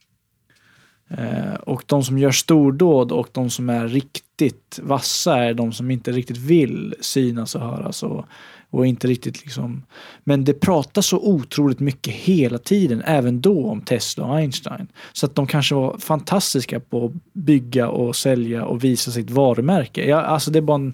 Eh, 1.17 1.53
och 1.53 1.83
de 1.85 2.03
som 2.03 2.17
gör 2.17 2.31
stordåd 2.31 3.11
och 3.11 3.27
de 3.31 3.49
som 3.49 3.69
är 3.69 3.87
riktigt 3.87 4.79
vassa 4.83 5.37
är 5.37 5.53
de 5.53 5.71
som 5.73 5.91
inte 5.91 6.11
riktigt 6.11 6.37
vill 6.37 6.95
synas 7.01 7.55
och 7.55 7.61
höras 7.61 8.03
och, 8.03 8.25
och 8.69 8.85
inte 8.85 9.07
riktigt 9.07 9.43
liksom. 9.43 9.83
Men 10.23 10.45
det 10.45 10.53
pratas 10.53 11.05
så 11.05 11.17
otroligt 11.17 11.79
mycket 11.79 12.13
hela 12.13 12.57
tiden, 12.57 13.01
även 13.05 13.41
då 13.41 13.65
om 13.65 13.81
Tesla 13.81 14.25
och 14.25 14.35
Einstein. 14.35 14.87
Så 15.13 15.25
att 15.25 15.35
de 15.35 15.47
kanske 15.47 15.75
var 15.75 15.97
fantastiska 15.97 16.79
på 16.79 17.05
att 17.05 17.11
bygga 17.33 17.89
och 17.89 18.15
sälja 18.15 18.65
och 18.65 18.83
visa 18.83 19.11
sitt 19.11 19.29
varumärke. 19.29 20.05
Ja, 20.09 20.21
alltså 20.21 20.51
det 20.51 20.59
är 20.59 20.61
bara 20.61 20.75
en, 20.75 20.93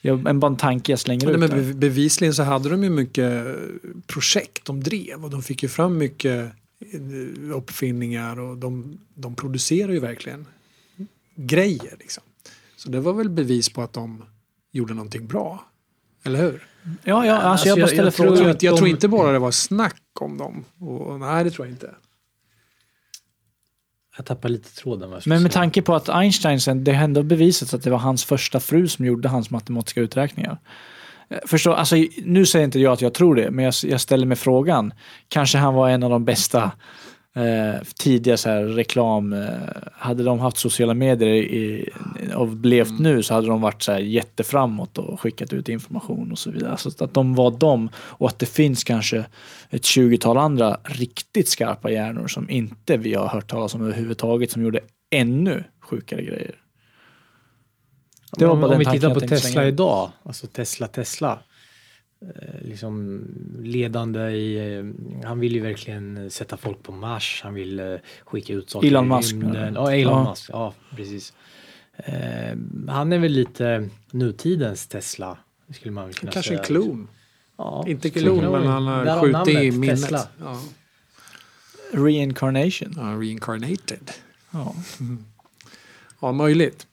ja, 0.00 0.18
en, 0.26 0.40
bara 0.40 0.46
en 0.46 0.56
tanke 0.56 0.92
jag 0.92 0.98
slänger 0.98 1.26
Ja, 1.26 1.32
ut. 1.32 1.38
men 1.40 1.80
bevisligen 1.80 2.34
så 2.34 2.42
hade 2.42 2.68
de 2.68 2.84
ju 2.84 2.90
mycket 2.90 3.46
projekt 4.06 4.64
de 4.64 4.82
drev 4.82 5.24
och 5.24 5.30
de 5.30 5.42
fick 5.42 5.62
ju 5.62 5.68
fram 5.68 5.98
mycket 5.98 6.52
uppfinningar 7.52 8.38
och 8.40 8.58
de, 8.58 8.98
de 9.14 9.34
producerar 9.34 9.92
ju 9.92 10.00
verkligen 10.00 10.46
grejer. 11.34 11.96
Liksom. 11.98 12.22
Så 12.76 12.88
det 12.88 13.00
var 13.00 13.12
väl 13.12 13.28
bevis 13.30 13.68
på 13.68 13.82
att 13.82 13.92
de 13.92 14.24
gjorde 14.72 14.94
någonting 14.94 15.26
bra. 15.26 15.64
Eller 16.24 16.38
hur? 16.42 16.66
Ja, 17.04 17.26
ja 17.26 17.34
alltså, 17.36 17.46
Alltså, 17.48 17.68
jag 17.68 17.78
jag- 17.78 18.06
jag 18.06 18.14
tror 18.14 18.28
Jag, 18.28 18.36
tror, 18.38 18.48
att- 18.50 18.62
jag 18.62 18.74
de- 18.74 18.78
tror 18.78 18.88
inte 18.88 19.08
bara 19.08 19.32
det 19.32 19.38
var 19.38 19.50
snack 19.50 20.02
om 20.20 20.38
dem. 20.38 20.64
Och, 20.78 21.20
nej, 21.20 21.44
det 21.44 21.50
tror 21.50 21.66
jag 21.66 21.72
inte. 21.74 21.94
Jag 24.16 24.26
tappar 24.26 24.48
lite 24.48 24.74
tråden. 24.74 25.10
Jag 25.10 25.22
Men 25.26 25.42
med 25.42 25.52
säga. 25.52 25.60
tanke 25.62 25.82
på 25.82 25.94
att 25.94 26.08
Einstein 26.08 26.60
sen, 26.60 26.84
det 26.84 26.92
hände 26.92 27.22
bevisats 27.22 27.74
att 27.74 27.82
det 27.82 27.90
var 27.90 27.98
hans 27.98 28.24
första 28.24 28.60
fru 28.60 28.88
som 28.88 29.04
gjorde 29.04 29.28
hans 29.28 29.50
matematiska 29.50 30.00
uträkningar. 30.00 30.58
Förstå, 31.46 31.72
alltså, 31.72 31.96
nu 32.22 32.46
säger 32.46 32.64
inte 32.64 32.80
jag 32.80 32.92
att 32.92 33.00
jag 33.00 33.14
tror 33.14 33.34
det, 33.34 33.50
men 33.50 33.64
jag, 33.64 33.74
jag 33.82 34.00
ställer 34.00 34.26
mig 34.26 34.36
frågan. 34.36 34.92
Kanske 35.28 35.58
han 35.58 35.74
var 35.74 35.88
en 35.88 36.02
av 36.02 36.10
de 36.10 36.24
bästa 36.24 36.72
eh, 37.36 37.82
tidiga 37.98 38.36
så 38.36 38.48
här, 38.48 38.62
reklam... 38.64 39.32
Eh, 39.32 39.48
hade 39.98 40.22
de 40.22 40.38
haft 40.38 40.56
sociala 40.56 40.94
medier 40.94 41.28
i, 41.28 41.88
och 42.36 42.66
levt 42.66 42.98
nu 43.00 43.22
så 43.22 43.34
hade 43.34 43.46
de 43.46 43.60
varit 43.60 43.82
så 43.82 43.92
här, 43.92 43.98
jätteframåt 43.98 44.98
och 44.98 45.20
skickat 45.20 45.52
ut 45.52 45.68
information 45.68 46.32
och 46.32 46.38
så 46.38 46.50
vidare. 46.50 46.70
Alltså 46.70 47.04
att 47.04 47.14
de 47.14 47.34
var 47.34 47.50
de 47.50 47.88
och 47.96 48.28
att 48.28 48.38
det 48.38 48.46
finns 48.46 48.84
kanske 48.84 49.24
ett 49.70 49.82
20-tal 49.82 50.38
andra 50.38 50.78
riktigt 50.84 51.48
skarpa 51.48 51.90
hjärnor 51.90 52.26
som 52.26 52.50
inte 52.50 52.96
vi 52.96 53.14
har 53.14 53.28
hört 53.28 53.50
talas 53.50 53.74
om 53.74 53.82
överhuvudtaget 53.82 54.50
som 54.50 54.62
gjorde 54.62 54.80
ännu 55.10 55.64
sjukare 55.80 56.22
grejer. 56.22 56.54
Det 58.36 58.44
var 58.46 58.52
om, 58.52 58.60
bara 58.60 58.72
om 58.72 58.78
vi 58.78 58.84
tittar 58.84 59.14
på 59.14 59.20
Tesla 59.20 59.66
idag, 59.68 60.10
alltså 60.22 60.46
Tesla 60.46 60.88
Tesla. 60.88 61.38
eh, 62.22 62.60
Liksom 62.62 63.24
ledande 63.62 64.20
i, 64.30 64.76
eh, 64.78 64.84
han 65.28 65.40
vill 65.40 65.52
ju 65.54 65.60
verkligen 65.60 66.30
sätta 66.30 66.56
folk 66.56 66.82
på 66.82 66.92
Mars, 66.92 67.40
han 67.44 67.54
vill 67.54 67.80
eh, 67.80 67.94
skicka 68.24 68.52
ut 68.52 68.70
saker 68.70 68.88
Elon 68.88 69.08
Musk, 69.08 69.32
rymden. 69.34 69.74
Ja, 69.74 69.92
Elon 69.94 70.12
Ja. 70.24 70.30
Musk, 70.30 70.50
ja 70.52 70.74
precis. 70.96 71.32
Han 72.88 73.12
är 73.12 73.18
väl 73.18 73.32
lite 73.32 73.88
nutidens 74.10 74.86
Tesla, 74.86 75.38
skulle 75.74 75.92
man 75.92 76.12
kunna 76.12 76.32
Kanske 76.32 76.48
säga. 76.48 76.60
en 76.60 76.64
klon. 76.66 77.08
Ja, 77.56 77.84
Inte 77.88 78.10
klon, 78.10 78.52
men 78.52 78.66
han 78.66 78.86
har 78.86 79.20
skjutit 79.20 79.48
i 79.62 79.70
minnet. 79.70 80.00
Tesla. 80.00 80.28
Ja. 80.40 80.60
Reincarnation. 81.92 82.94
Ja, 82.96 83.02
reincarnated. 83.02 84.10
Ja. 84.50 84.74
Ja, 86.20 86.32
möjligt. 86.32 86.86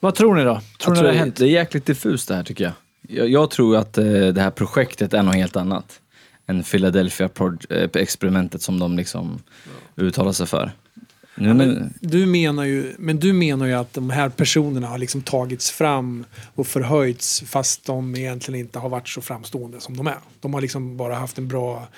Vad 0.00 0.14
tror 0.14 0.34
ni 0.34 0.44
då? 0.44 0.60
Tror 0.78 0.92
ni 0.92 0.96
tror 0.96 1.06
det 1.08 1.12
har 1.12 1.18
hänt? 1.18 1.36
Det 1.36 1.44
är 1.44 1.48
jäkligt 1.48 1.86
diffust 1.86 2.28
det 2.28 2.34
här 2.34 2.42
tycker 2.44 2.64
jag. 2.64 2.72
Jag, 3.08 3.28
jag 3.28 3.50
tror 3.50 3.76
att 3.76 3.98
eh, 3.98 4.04
det 4.04 4.40
här 4.40 4.50
projektet 4.50 5.14
är 5.14 5.22
något 5.22 5.34
helt 5.34 5.56
annat 5.56 6.00
än 6.46 6.62
Philadelphia 6.62 7.28
Proj- 7.28 7.66
eh, 7.70 7.90
experimentet 8.02 8.62
som 8.62 8.78
de 8.78 8.96
liksom 8.96 9.42
uttalar 9.96 10.32
sig 10.32 10.46
för. 10.46 10.72
Nu, 11.34 11.54
men, 11.54 11.94
Du 12.00 12.26
menar 12.26 12.64
ju, 12.64 12.94
men 12.98 13.18
du 13.18 13.32
menar 13.32 13.66
ju 13.66 13.72
att 13.72 13.94
de 13.94 14.10
här 14.10 14.28
personerna 14.28 14.86
har 14.86 14.98
liksom 14.98 15.22
tagits 15.22 15.70
fram 15.70 16.24
och 16.54 16.66
förhöjts 16.66 17.40
fast 17.46 17.84
de 17.86 18.16
egentligen 18.16 18.60
inte 18.60 18.78
har 18.78 18.88
varit 18.88 19.08
så 19.08 19.20
framstående 19.20 19.80
som 19.80 19.96
de 19.96 20.06
är. 20.06 20.18
De 20.40 20.54
har 20.54 20.60
liksom 20.60 20.96
bara 20.96 21.14
haft 21.14 21.38
en 21.38 21.48
bra 21.48 21.88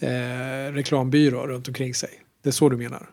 eh, 0.00 0.72
reklambyrå 0.72 1.46
runt 1.46 1.68
omkring 1.68 1.94
sig. 1.94 2.10
Det 2.42 2.48
är 2.48 2.52
så 2.52 2.68
du 2.68 2.76
menar? 2.76 3.06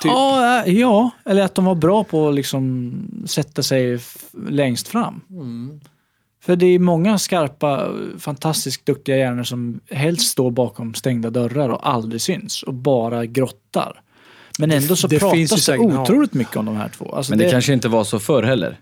Typ. 0.00 0.10
Ja, 0.10 0.64
äh, 0.64 0.78
ja, 0.78 1.10
eller 1.24 1.42
att 1.42 1.54
de 1.54 1.64
var 1.64 1.74
bra 1.74 2.04
på 2.04 2.28
att 2.28 2.34
liksom 2.34 2.92
sätta 3.26 3.62
sig 3.62 3.98
längst 4.48 4.88
fram. 4.88 5.20
För 6.42 6.56
det 6.56 6.66
är 6.66 6.78
många 6.78 7.18
skarpa, 7.18 7.88
fantastiskt 8.18 8.86
duktiga 8.86 9.16
hjärnor 9.16 9.42
som 9.42 9.80
helst 9.90 10.30
står 10.30 10.50
bakom 10.50 10.94
stängda 10.94 11.30
dörrar 11.30 11.68
och 11.68 11.88
aldrig 11.88 12.20
syns 12.22 12.62
och 12.62 12.74
bara 12.74 13.26
grottar. 13.26 14.00
Men 14.58 14.70
ändå 14.70 14.96
så 14.96 15.06
det 15.06 15.18
pratas 15.18 15.66
det 15.66 15.78
otroligt 15.78 16.34
mycket 16.34 16.56
om 16.56 16.64
de 16.64 16.76
här 16.76 16.88
två. 16.88 17.14
Alltså 17.14 17.32
men 17.32 17.38
det, 17.38 17.50
kanske 17.50 17.72
inte 17.72 17.88
var 17.88 18.04
så 18.04 18.18
förr 18.18 18.42
heller. 18.42 18.78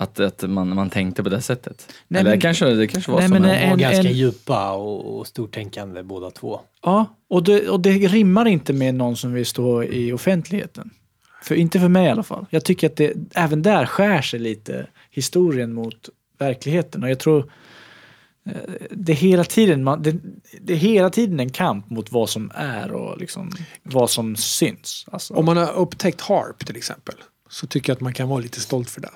Att, 0.00 0.20
att 0.20 0.42
man, 0.42 0.74
man 0.74 0.90
tänkte 0.90 1.22
på 1.22 1.28
det 1.28 1.40
sättet. 1.42 1.88
Nej, 2.08 2.20
Eller 2.20 2.30
men- 2.30 2.40
kanske, 2.40 2.64
det 2.70 2.86
kanske 2.86 3.10
var 3.12 3.18
Nej, 3.18 3.28
så. 3.28 3.32
men 3.34 3.42
Men, 3.42 3.50
De 3.60 3.66
var 3.66 3.72
en- 3.72 3.78
ganska 3.78 4.08
en- 4.08 4.16
djupa 4.16 4.72
och, 4.72 5.18
och 5.18 5.26
stortänkande 5.26 6.02
båda 6.02 6.30
två. 6.30 6.60
Ja, 6.82 7.06
och 7.28 7.42
det, 7.44 7.68
och 7.68 7.80
det 7.80 7.90
rimmar 7.90 8.48
inte 8.48 8.72
med 8.72 8.94
någon 8.94 9.16
som 9.16 9.32
vill 9.32 9.46
stå 9.46 9.82
i 9.84 10.12
offentligheten. 10.12 10.90
För, 11.42 11.54
inte 11.54 11.80
för 11.80 11.88
mig 11.88 12.06
i 12.06 12.10
alla 12.10 12.22
fall. 12.22 12.46
Jag 12.50 12.64
tycker 12.64 12.86
att 12.86 12.96
det, 12.96 13.12
även 13.34 13.62
där 13.62 13.86
skär 13.86 14.22
sig 14.22 14.40
lite 14.40 14.86
historien 15.10 15.72
mot 15.72 16.08
verkligheten. 16.38 17.02
Och 17.02 17.10
jag 17.10 17.18
tror 17.18 17.52
eh, 18.46 18.52
det 18.90 19.12
är 19.12 19.16
hela 19.16 19.44
tiden, 19.44 19.84
man, 19.84 20.02
det, 20.02 20.16
det 20.60 20.72
är 20.72 20.76
hela 20.76 21.10
tiden 21.10 21.40
en 21.40 21.50
kamp 21.50 21.90
mot 21.90 22.12
vad 22.12 22.30
som 22.30 22.50
är 22.54 22.92
och 22.92 23.18
liksom 23.18 23.50
vad 23.82 24.10
som 24.10 24.36
syns. 24.36 25.06
Alltså, 25.12 25.34
Om 25.34 25.44
man 25.44 25.56
har 25.56 25.72
upptäckt 25.72 26.20
HARP 26.20 26.66
till 26.66 26.76
exempel 26.76 27.14
så 27.50 27.66
tycker 27.66 27.90
jag 27.90 27.94
att 27.96 28.00
man 28.00 28.14
kan 28.14 28.28
vara 28.28 28.40
lite 28.40 28.60
stolt 28.60 28.90
för 28.90 29.00
det. 29.00 29.10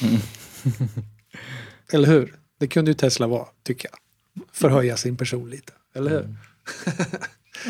eller 1.92 2.08
hur? 2.08 2.34
Det 2.58 2.66
kunde 2.66 2.90
ju 2.90 2.94
Tesla 2.94 3.26
vara, 3.26 3.46
tycker 3.62 3.88
jag. 3.92 3.98
Förhöja 4.52 4.96
sin 4.96 5.16
person 5.16 5.50
lite, 5.50 5.72
eller 5.94 6.10
hur? 6.10 6.34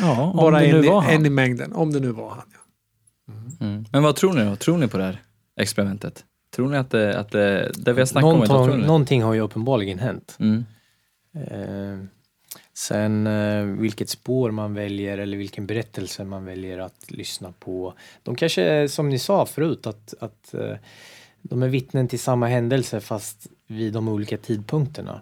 ja, 0.01 0.21
om 0.21 0.37
Bara 0.37 0.59
det 0.59 0.71
nu 0.71 0.77
en, 0.79 0.85
i- 0.85 0.87
var 0.87 1.01
han. 1.01 1.13
en 1.13 1.25
i 1.25 1.29
mängden, 1.29 1.73
om 1.73 1.93
det 1.93 1.99
nu 1.99 2.11
var 2.11 2.29
han. 2.29 2.45
Ja. 2.53 3.65
mm. 3.65 3.85
men 3.91 4.03
vad 4.03 4.15
tror 4.15 4.33
ni 4.33 4.45
då? 4.45 4.55
Tror 4.55 4.77
ni 4.77 4.87
på 4.87 4.97
det 4.97 5.03
här 5.03 5.21
experimentet? 5.59 6.25
Tror 6.55 6.69
ni 6.69 6.77
att 6.77 6.89
det, 6.89 7.19
att 7.19 7.31
det, 7.31 7.71
det 7.75 7.93
vi 7.93 8.01
har 8.01 8.05
snackat 8.05 8.33
om, 8.33 8.39
vad 8.39 8.47
tror 8.47 8.57
Någonting, 8.57 8.81
ni? 8.81 8.87
någonting 8.87 9.23
har 9.23 9.33
ju 9.33 9.39
uppenbarligen 9.39 9.99
hänt. 9.99 10.37
Mm. 10.39 10.65
Eh, 11.33 12.05
sen 12.73 13.27
eh, 13.27 13.63
vilket 13.63 14.09
spår 14.09 14.51
man 14.51 14.73
väljer 14.73 15.17
eller 15.17 15.37
vilken 15.37 15.67
berättelse 15.67 16.23
man 16.23 16.45
väljer 16.45 16.79
att 16.79 17.11
lyssna 17.11 17.53
på. 17.59 17.93
De 18.23 18.35
kanske, 18.35 18.89
som 18.89 19.09
ni 19.09 19.19
sa 19.19 19.45
förut, 19.45 19.87
att, 19.87 20.13
att 20.19 20.53
eh, 20.53 20.75
de 21.49 21.63
är 21.63 21.67
vittnen 21.67 22.07
till 22.07 22.19
samma 22.19 22.47
händelse 22.47 22.99
fast 22.99 23.47
vid 23.67 23.93
de 23.93 24.07
olika 24.07 24.37
tidpunkterna. 24.37 25.21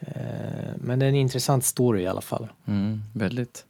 Eh, 0.00 0.70
men 0.80 0.98
det 0.98 1.04
är 1.06 1.08
en 1.08 1.14
intressant 1.14 1.64
story 1.64 2.02
i 2.02 2.06
alla 2.06 2.20
fall. 2.20 2.48
Mm, 2.66 3.00
väldigt. 3.12 3.64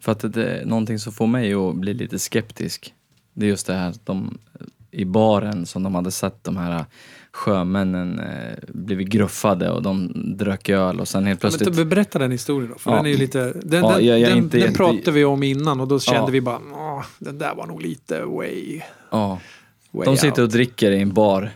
För 0.00 0.12
att 0.12 0.32
det 0.32 0.44
är 0.50 0.64
någonting 0.64 0.98
som 0.98 1.12
får 1.12 1.26
mig 1.26 1.54
att 1.54 1.74
bli 1.74 1.94
lite 1.94 2.18
skeptisk. 2.18 2.94
Det 3.34 3.46
är 3.46 3.50
just 3.50 3.66
det 3.66 3.74
här 3.74 3.88
att 3.90 4.06
de 4.06 4.38
i 4.90 5.04
baren 5.04 5.66
som 5.66 5.82
de 5.82 5.94
hade 5.94 6.10
sett 6.10 6.44
de 6.44 6.56
här 6.56 6.84
sjömännen 7.32 8.18
eh, 8.20 8.58
blivit 8.68 9.08
gruffade 9.08 9.70
och 9.70 9.82
de 9.82 10.12
drack 10.36 10.68
öl 10.68 11.00
och 11.00 11.08
sen 11.08 11.26
helt 11.26 11.40
plötsligt... 11.40 11.76
Men 11.76 11.88
berätta 11.88 12.18
den 12.18 12.30
historien 12.30 12.70
då, 12.72 12.78
för 12.78 12.90
Ja. 12.90 12.96
den 12.96 13.06
är 13.06 13.10
ju 13.10 13.16
lite... 13.16 13.52
Den, 13.62 13.82
Ja, 13.84 13.96
den, 13.96 14.06
jag- 14.06 14.18
jag 14.20 14.28
den, 14.30 14.38
inte 14.38 14.58
den 14.58 14.74
pratade 14.74 15.10
vi 15.10 15.24
om 15.24 15.42
innan 15.42 15.80
och 15.80 15.88
då 15.88 16.00
kände 16.00 16.20
Ja. 16.20 16.26
vi 16.26 16.40
bara, 16.40 16.60
"Åh, 16.72 17.04
den 17.18 17.38
där 17.38 17.54
var 17.54 17.66
nog 17.66 17.82
lite 17.82 18.24
way, 18.24 18.80
ja, 19.10 19.38
way 19.90 20.04
de 20.04 20.16
sitter 20.16 20.42
och 20.42 20.46
out." 20.46 20.52
dricker 20.52 20.90
i 20.90 21.02
en 21.02 21.12
bar. 21.14 21.50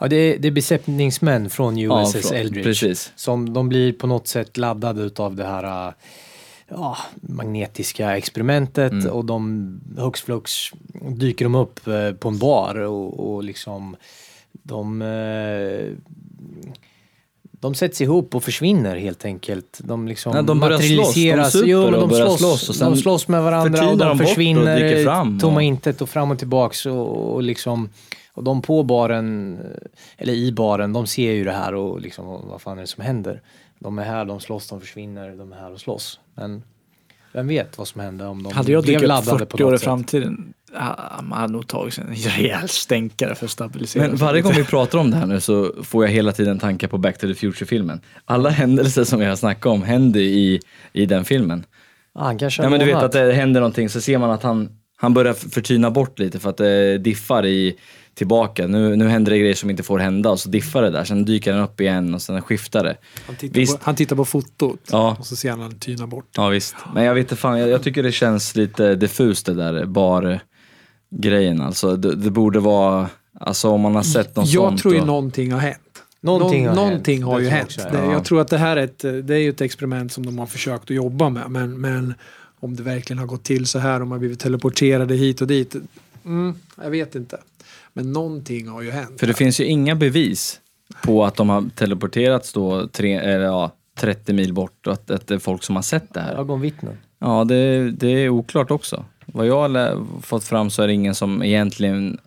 Ja, 0.00 0.08
det, 0.08 0.16
är, 0.16 0.38
det 0.38 0.48
är 0.48 0.52
besättningsmän 0.52 1.50
från 1.50 1.78
Ja, 1.78 2.02
USS 2.02 2.28
från- 2.28 2.36
Eldridge. 2.36 2.62
precis. 2.64 3.12
Som 3.16 3.52
de 3.52 3.68
blir 3.68 3.92
på 3.92 4.06
något 4.06 4.28
sätt 4.28 4.56
laddade 4.56 5.02
utav 5.02 5.36
det 5.36 5.44
här 5.46 5.94
ja, 6.68 6.96
magnetiska 7.20 8.16
experimentet 8.16 8.92
Mm. 8.92 9.06
och 9.10 9.24
de 9.24 9.80
hux 9.98 10.20
flux 10.22 10.52
dyker 11.10 11.44
de 11.44 11.54
upp 11.54 11.86
eh, 11.86 12.12
på 12.12 12.28
en 12.28 12.38
bar 12.38 12.74
och, 12.74 13.32
och 13.34 13.44
liksom 13.44 13.96
de 14.52 15.02
eh, 15.02 15.96
de 17.60 17.74
sätts 17.74 18.00
ihop 18.00 18.34
och 18.34 18.44
försvinner 18.44 18.96
helt 18.96 19.24
enkelt. 19.24 19.80
De 19.84 20.08
liksom 20.08 20.32
Nej, 20.32 20.42
de 20.44 20.60
börjar 20.60 20.78
slåss. 20.78 21.14
De 21.14 21.44
super 21.50 21.66
Jo, 21.66 21.84
men 21.84 21.94
och 21.94 22.00
de 22.00 22.08
börjar 22.10 22.26
slåss, 22.26 22.38
slåss 22.38 22.68
och 22.68 22.74
sen 22.74 22.90
de 22.90 22.96
slåss 22.96 23.28
med 23.28 23.42
varandra 23.42 23.90
och 23.90 23.98
de 23.98 24.04
de 24.04 24.10
och 24.10 24.18
försvinner 24.18 24.84
i 24.84 25.04
fram 25.04 25.38
tomma 25.38 25.54
och- 25.56 25.62
intet 25.62 26.02
och 26.02 26.08
fram 26.08 26.30
och 26.30 26.38
tillbaks 26.38 26.86
och, 26.86 27.34
och 27.34 27.42
liksom 27.42 27.88
och 28.32 28.44
de 28.44 28.62
på 28.62 28.82
baren, 28.82 29.58
eller 30.18 30.32
i 30.32 30.52
baren, 30.52 30.92
de 30.92 31.06
ser 31.06 31.32
ju 31.32 31.44
det 31.44 31.52
här 31.52 31.74
och 31.74 32.00
liksom 32.00 32.26
vad 32.26 32.60
fan 32.62 32.76
är 32.78 32.80
det 32.80 32.86
som 32.86 33.04
händer? 33.04 33.42
De 33.78 33.98
är 33.98 34.04
här, 34.04 34.24
de 34.24 34.40
slåss, 34.40 34.68
de 34.68 34.80
försvinner, 34.80 35.30
de 35.36 35.52
är 35.52 35.56
här 35.56 35.72
och 35.72 35.80
slåss. 35.80 36.20
Men 36.34 36.62
vem 37.32 37.48
vet 37.48 37.78
vad 37.78 37.88
som 37.88 38.00
hände 38.00 38.26
om 38.26 38.42
de 38.42 38.52
Hade 38.52 38.72
jag 38.72 38.82
blev 38.84 38.92
dykt 38.94 39.02
upp 39.02 39.08
laddade 39.08 39.46
på 39.46 39.56
40 39.56 39.64
år 39.64 39.68
i 39.68 39.72
något 39.72 39.80
sätt. 39.80 39.84
framtiden, 39.84 40.54
man 41.22 41.38
hade 41.40 41.52
nog 41.52 41.66
tagit 41.66 41.98
en 41.98 42.14
rejäl 42.14 42.68
stänkare 42.68 43.34
för 43.34 43.44
att 43.44 43.50
stabilisera 43.50 44.06
Men 44.06 44.16
varje 44.16 44.42
gång 44.42 44.52
vi 44.56 44.64
pratar 44.64 44.98
om 44.98 45.10
det 45.10 45.16
här 45.16 45.26
nu 45.26 45.40
så 45.40 45.72
får 45.82 46.04
jag 46.04 46.12
hela 46.12 46.32
tiden 46.32 46.58
tankar 46.58 46.88
på 46.88 46.98
Back 46.98 47.18
to 47.18 47.26
the 47.26 47.34
Future-filmen. 47.34 48.00
Alla 48.24 48.50
händelser 48.50 49.04
som 49.04 49.20
vi 49.20 49.26
har 49.26 49.36
snackat 49.36 49.66
om 49.66 49.82
händer 49.82 50.20
i, 50.20 50.60
i 50.92 51.06
den 51.06 51.24
filmen. 51.24 51.64
Ah, 52.14 52.24
han 52.24 52.38
kanske 52.38 52.62
Ja 52.62 52.70
men 52.70 52.80
du 52.80 52.86
vet 52.86 52.96
att 52.96 53.12
det 53.12 53.32
händer 53.32 53.60
någonting 53.60 53.88
så 53.88 54.00
ser 54.00 54.18
man 54.18 54.30
att 54.30 54.42
han, 54.42 54.68
han 54.96 55.14
börjar 55.14 55.32
förtyna 55.32 55.90
bort 55.90 56.18
lite 56.18 56.38
för 56.38 56.50
att 56.50 56.56
det 56.56 56.98
diffar 56.98 57.46
i 57.46 57.76
tillbaka. 58.14 58.66
Nu, 58.66 58.96
nu 58.96 59.08
händer 59.08 59.32
det 59.32 59.38
grejer 59.38 59.54
som 59.54 59.70
inte 59.70 59.82
får 59.82 59.98
hända 59.98 60.30
och 60.30 60.40
så 60.40 60.48
diffar 60.48 60.82
det 60.82 60.90
där. 60.90 61.04
Sen 61.04 61.24
dyker 61.24 61.52
den 61.52 61.62
upp 61.62 61.80
igen 61.80 62.14
och 62.14 62.22
sen 62.22 62.42
skiftar 62.42 62.84
det. 62.84 62.96
Han 63.26 63.36
tittar, 63.36 63.60
Visst. 63.60 63.78
på, 63.78 63.84
han 63.84 63.96
tittar 63.96 64.16
på 64.16 64.24
fotot 64.24 64.80
Ja. 64.90 65.16
och 65.18 65.26
så 65.26 65.36
ser 65.36 65.50
han 65.50 65.60
han 65.60 65.78
tyna 65.78 66.06
bort. 66.06 66.28
Ja 66.36 66.48
visst. 66.48 66.74
Men 66.94 67.04
jag 67.04 67.14
vet 67.14 67.22
inte 67.24 67.36
fan, 67.36 67.58
jag, 67.58 67.68
jag 67.68 67.82
tycker 67.82 68.02
det 68.02 68.12
känns 68.12 68.56
lite 68.56 68.94
diffust 68.94 69.46
det 69.46 69.54
där 69.54 69.84
bar-grejen 71.10 71.60
alltså. 71.60 71.96
Det, 71.96 72.14
det 72.16 72.30
borde 72.30 72.60
vara, 72.60 73.08
alltså 73.40 73.68
om 73.68 73.80
man 73.80 73.94
har 73.94 74.02
sett 74.02 74.36
något 74.36 74.48
Jag 74.48 74.62
sånt. 74.68 74.80
tror 74.80 74.94
ju 74.94 75.00
och- 75.00 75.06
någonting 75.06 75.52
har 75.52 75.60
hänt. 75.60 75.76
Någonting 76.22 76.68
har 76.68 76.74
Nå- 76.74 76.80
hänt. 76.80 76.90
någonting 76.90 77.22
har 77.22 77.40
ju 77.40 77.48
hänt. 77.48 77.64
också, 77.64 77.80
ja. 77.92 78.12
Jag 78.12 78.24
tror 78.24 78.40
att 78.40 78.48
det 78.48 78.58
här 78.58 78.76
är 78.76 78.84
ett, 78.84 78.98
det 78.98 79.34
är 79.34 79.38
ju 79.38 79.50
ett 79.50 79.60
experiment 79.60 80.12
som 80.12 80.26
de 80.26 80.38
har 80.38 80.46
försökt 80.46 80.84
att 80.84 80.90
jobba 80.96 81.28
med. 81.28 81.50
Men, 81.50 81.80
men 81.80 82.14
om 82.60 82.76
det 82.76 82.82
verkligen 82.82 83.18
har 83.18 83.26
gått 83.26 83.44
till 83.44 83.66
så 83.66 83.78
här, 83.78 84.02
om 84.02 84.08
man 84.08 84.16
har 84.16 84.18
blivit 84.18 84.40
teleporterade 84.40 85.14
hit 85.14 85.40
och 85.40 85.46
dit. 85.46 85.74
Mm, 86.24 86.54
jag 86.82 86.90
vet 86.90 87.14
inte. 87.14 87.38
Men 87.92 88.12
någonting 88.12 88.68
har 88.68 88.82
ju 88.82 88.90
hänt. 88.90 89.20
För 89.20 89.26
det 89.26 89.34
finns 89.34 89.60
ju 89.60 89.64
inga 89.64 89.94
bevis 89.94 90.60
på 91.04 91.24
att 91.24 91.36
de 91.36 91.48
har 91.48 91.64
teleporterats 91.74 92.52
då 92.52 92.86
tre, 92.86 93.14
eller, 93.14 93.44
ja, 93.44 93.72
30 93.98 94.32
mil 94.32 94.52
bort 94.52 94.86
och 94.86 94.92
att, 94.92 95.10
att 95.10 95.26
det 95.26 95.34
är 95.34 95.38
folk 95.38 95.62
som 95.62 95.76
har 95.76 95.82
sett 95.82 96.14
det 96.14 96.20
här. 96.20 96.34
Ögonvittnen. 96.34 96.96
Ja, 97.18 97.44
det, 97.44 97.90
det 97.90 98.08
är 98.08 98.28
oklart 98.28 98.70
också. 98.70 99.04
Vad 99.32 99.46
jag 99.46 99.68
har 99.68 100.06
fått 100.22 100.44
fram 100.44 100.70
så 100.70 100.82
är 100.82 100.86
det 100.86 100.92
ingen 100.92 101.14
som 101.14 101.42
egentligen 101.42 102.18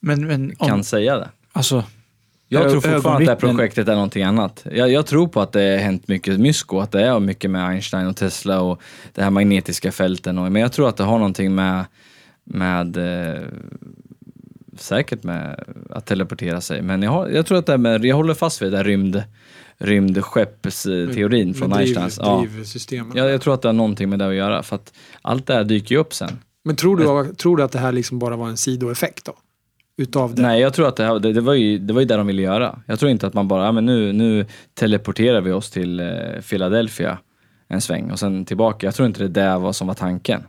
Men, 0.00 0.26
men 0.26 0.54
om, 0.58 0.68
kan 0.68 0.84
säga 0.84 1.18
det. 1.18 1.28
alltså, 1.52 1.84
Jag 2.48 2.70
tror 2.70 2.80
fortfarande 2.80 3.32
att 3.32 3.40
det 3.40 3.46
här 3.46 3.54
projektet 3.54 3.88
är 3.88 3.94
någonting 3.94 4.22
annat. 4.22 4.66
Jag, 4.72 4.90
jag 4.90 5.06
tror 5.06 5.28
på 5.28 5.40
att 5.40 5.52
det 5.52 5.70
har 5.70 5.78
hänt 5.78 6.08
mycket 6.08 6.40
mysko, 6.40 6.78
att 6.78 6.92
det 6.92 7.06
är 7.06 7.20
mycket 7.20 7.50
med 7.50 7.68
Einstein 7.68 8.06
och 8.06 8.16
Tesla 8.16 8.60
och 8.60 8.80
det 9.12 9.22
här 9.22 9.30
magnetiska 9.30 9.92
fälten. 9.92 10.38
Och, 10.38 10.52
men 10.52 10.62
jag 10.62 10.72
tror 10.72 10.88
att 10.88 10.96
det 10.96 11.04
har 11.04 11.18
någonting 11.18 11.54
med, 11.54 11.84
med 12.44 12.96
eh, 12.96 13.42
säkert 14.78 15.22
med 15.22 15.64
att 15.90 16.06
teleportera 16.06 16.60
sig. 16.60 16.82
Men 16.82 17.02
jag, 17.02 17.10
har, 17.10 17.28
jag 17.28 17.46
tror 17.46 17.58
att 17.58 17.66
det 17.66 17.72
är 17.72 17.78
med, 17.78 18.04
jag 18.04 18.16
håller 18.16 18.34
fast 18.34 18.62
vid 18.62 18.72
det 18.72 18.76
där 18.76 18.84
rymd, 18.84 19.22
rymdskeppsteorin 19.78 21.54
från 21.54 21.68
Med 21.68 21.78
driv, 21.78 21.98
Einsteins. 21.98 22.18
Ja. 22.22 22.46
drivsystemen. 22.50 23.16
Jag, 23.16 23.30
jag 23.30 23.40
tror 23.40 23.54
att 23.54 23.62
det 23.62 23.68
har 23.68 23.72
någonting 23.72 24.08
med 24.08 24.18
det 24.18 24.28
att 24.28 24.34
göra 24.34 24.62
för 24.62 24.76
att 24.76 24.92
allt 25.22 25.46
det 25.46 25.54
här 25.54 25.64
dyker 25.64 25.94
ju 25.94 26.00
upp 26.00 26.14
sen. 26.14 26.38
Men 26.64 26.76
tror 26.76 26.96
du, 26.96 27.34
tror 27.34 27.56
du 27.56 27.62
att 27.62 27.72
det 27.72 27.78
här 27.78 27.92
liksom 27.92 28.18
bara 28.18 28.36
var 28.36 28.48
en 28.48 28.56
sidoeffekt 28.56 29.24
då? 29.24 29.34
Utav 29.98 30.34
det? 30.34 30.42
Nej, 30.42 30.60
jag 30.60 30.74
tror 30.74 30.88
att 30.88 30.96
det, 30.96 31.04
här, 31.04 31.18
det, 31.18 31.32
det, 31.32 31.40
var 31.40 31.54
ju, 31.54 31.78
det 31.78 31.92
var 31.92 32.00
ju 32.00 32.06
det 32.06 32.16
de 32.16 32.26
ville 32.26 32.42
göra. 32.42 32.82
Jag 32.86 32.98
tror 32.98 33.10
inte 33.10 33.26
att 33.26 33.34
man 33.34 33.48
bara, 33.48 33.64
ja, 33.64 33.72
men 33.72 33.86
nu, 33.86 34.12
nu 34.12 34.46
teleporterar 34.74 35.40
vi 35.40 35.52
oss 35.52 35.70
till 35.70 36.00
eh, 36.00 36.06
Philadelphia 36.50 37.18
en 37.68 37.80
sväng 37.80 38.10
och 38.10 38.18
sen 38.18 38.44
tillbaka. 38.44 38.86
Jag 38.86 38.94
tror 38.94 39.06
inte 39.06 39.22
det 39.22 39.28
där 39.28 39.58
var 39.58 39.72
som 39.72 39.86
var 39.86 39.94
tanken. 39.94 40.42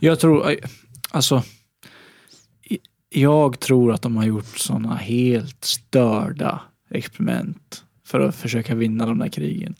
Jag 0.00 0.20
tror, 0.20 0.56
alltså, 1.10 1.42
jag 3.10 3.60
tror 3.60 3.92
att 3.92 4.02
de 4.02 4.16
har 4.16 4.24
gjort 4.24 4.58
sådana 4.58 4.94
helt 4.94 5.64
störda 5.64 6.60
experiment 6.90 7.84
för 8.06 8.20
att 8.20 8.34
försöka 8.36 8.74
vinna 8.74 9.06
de 9.06 9.18
där 9.18 9.28
krigen. 9.28 9.74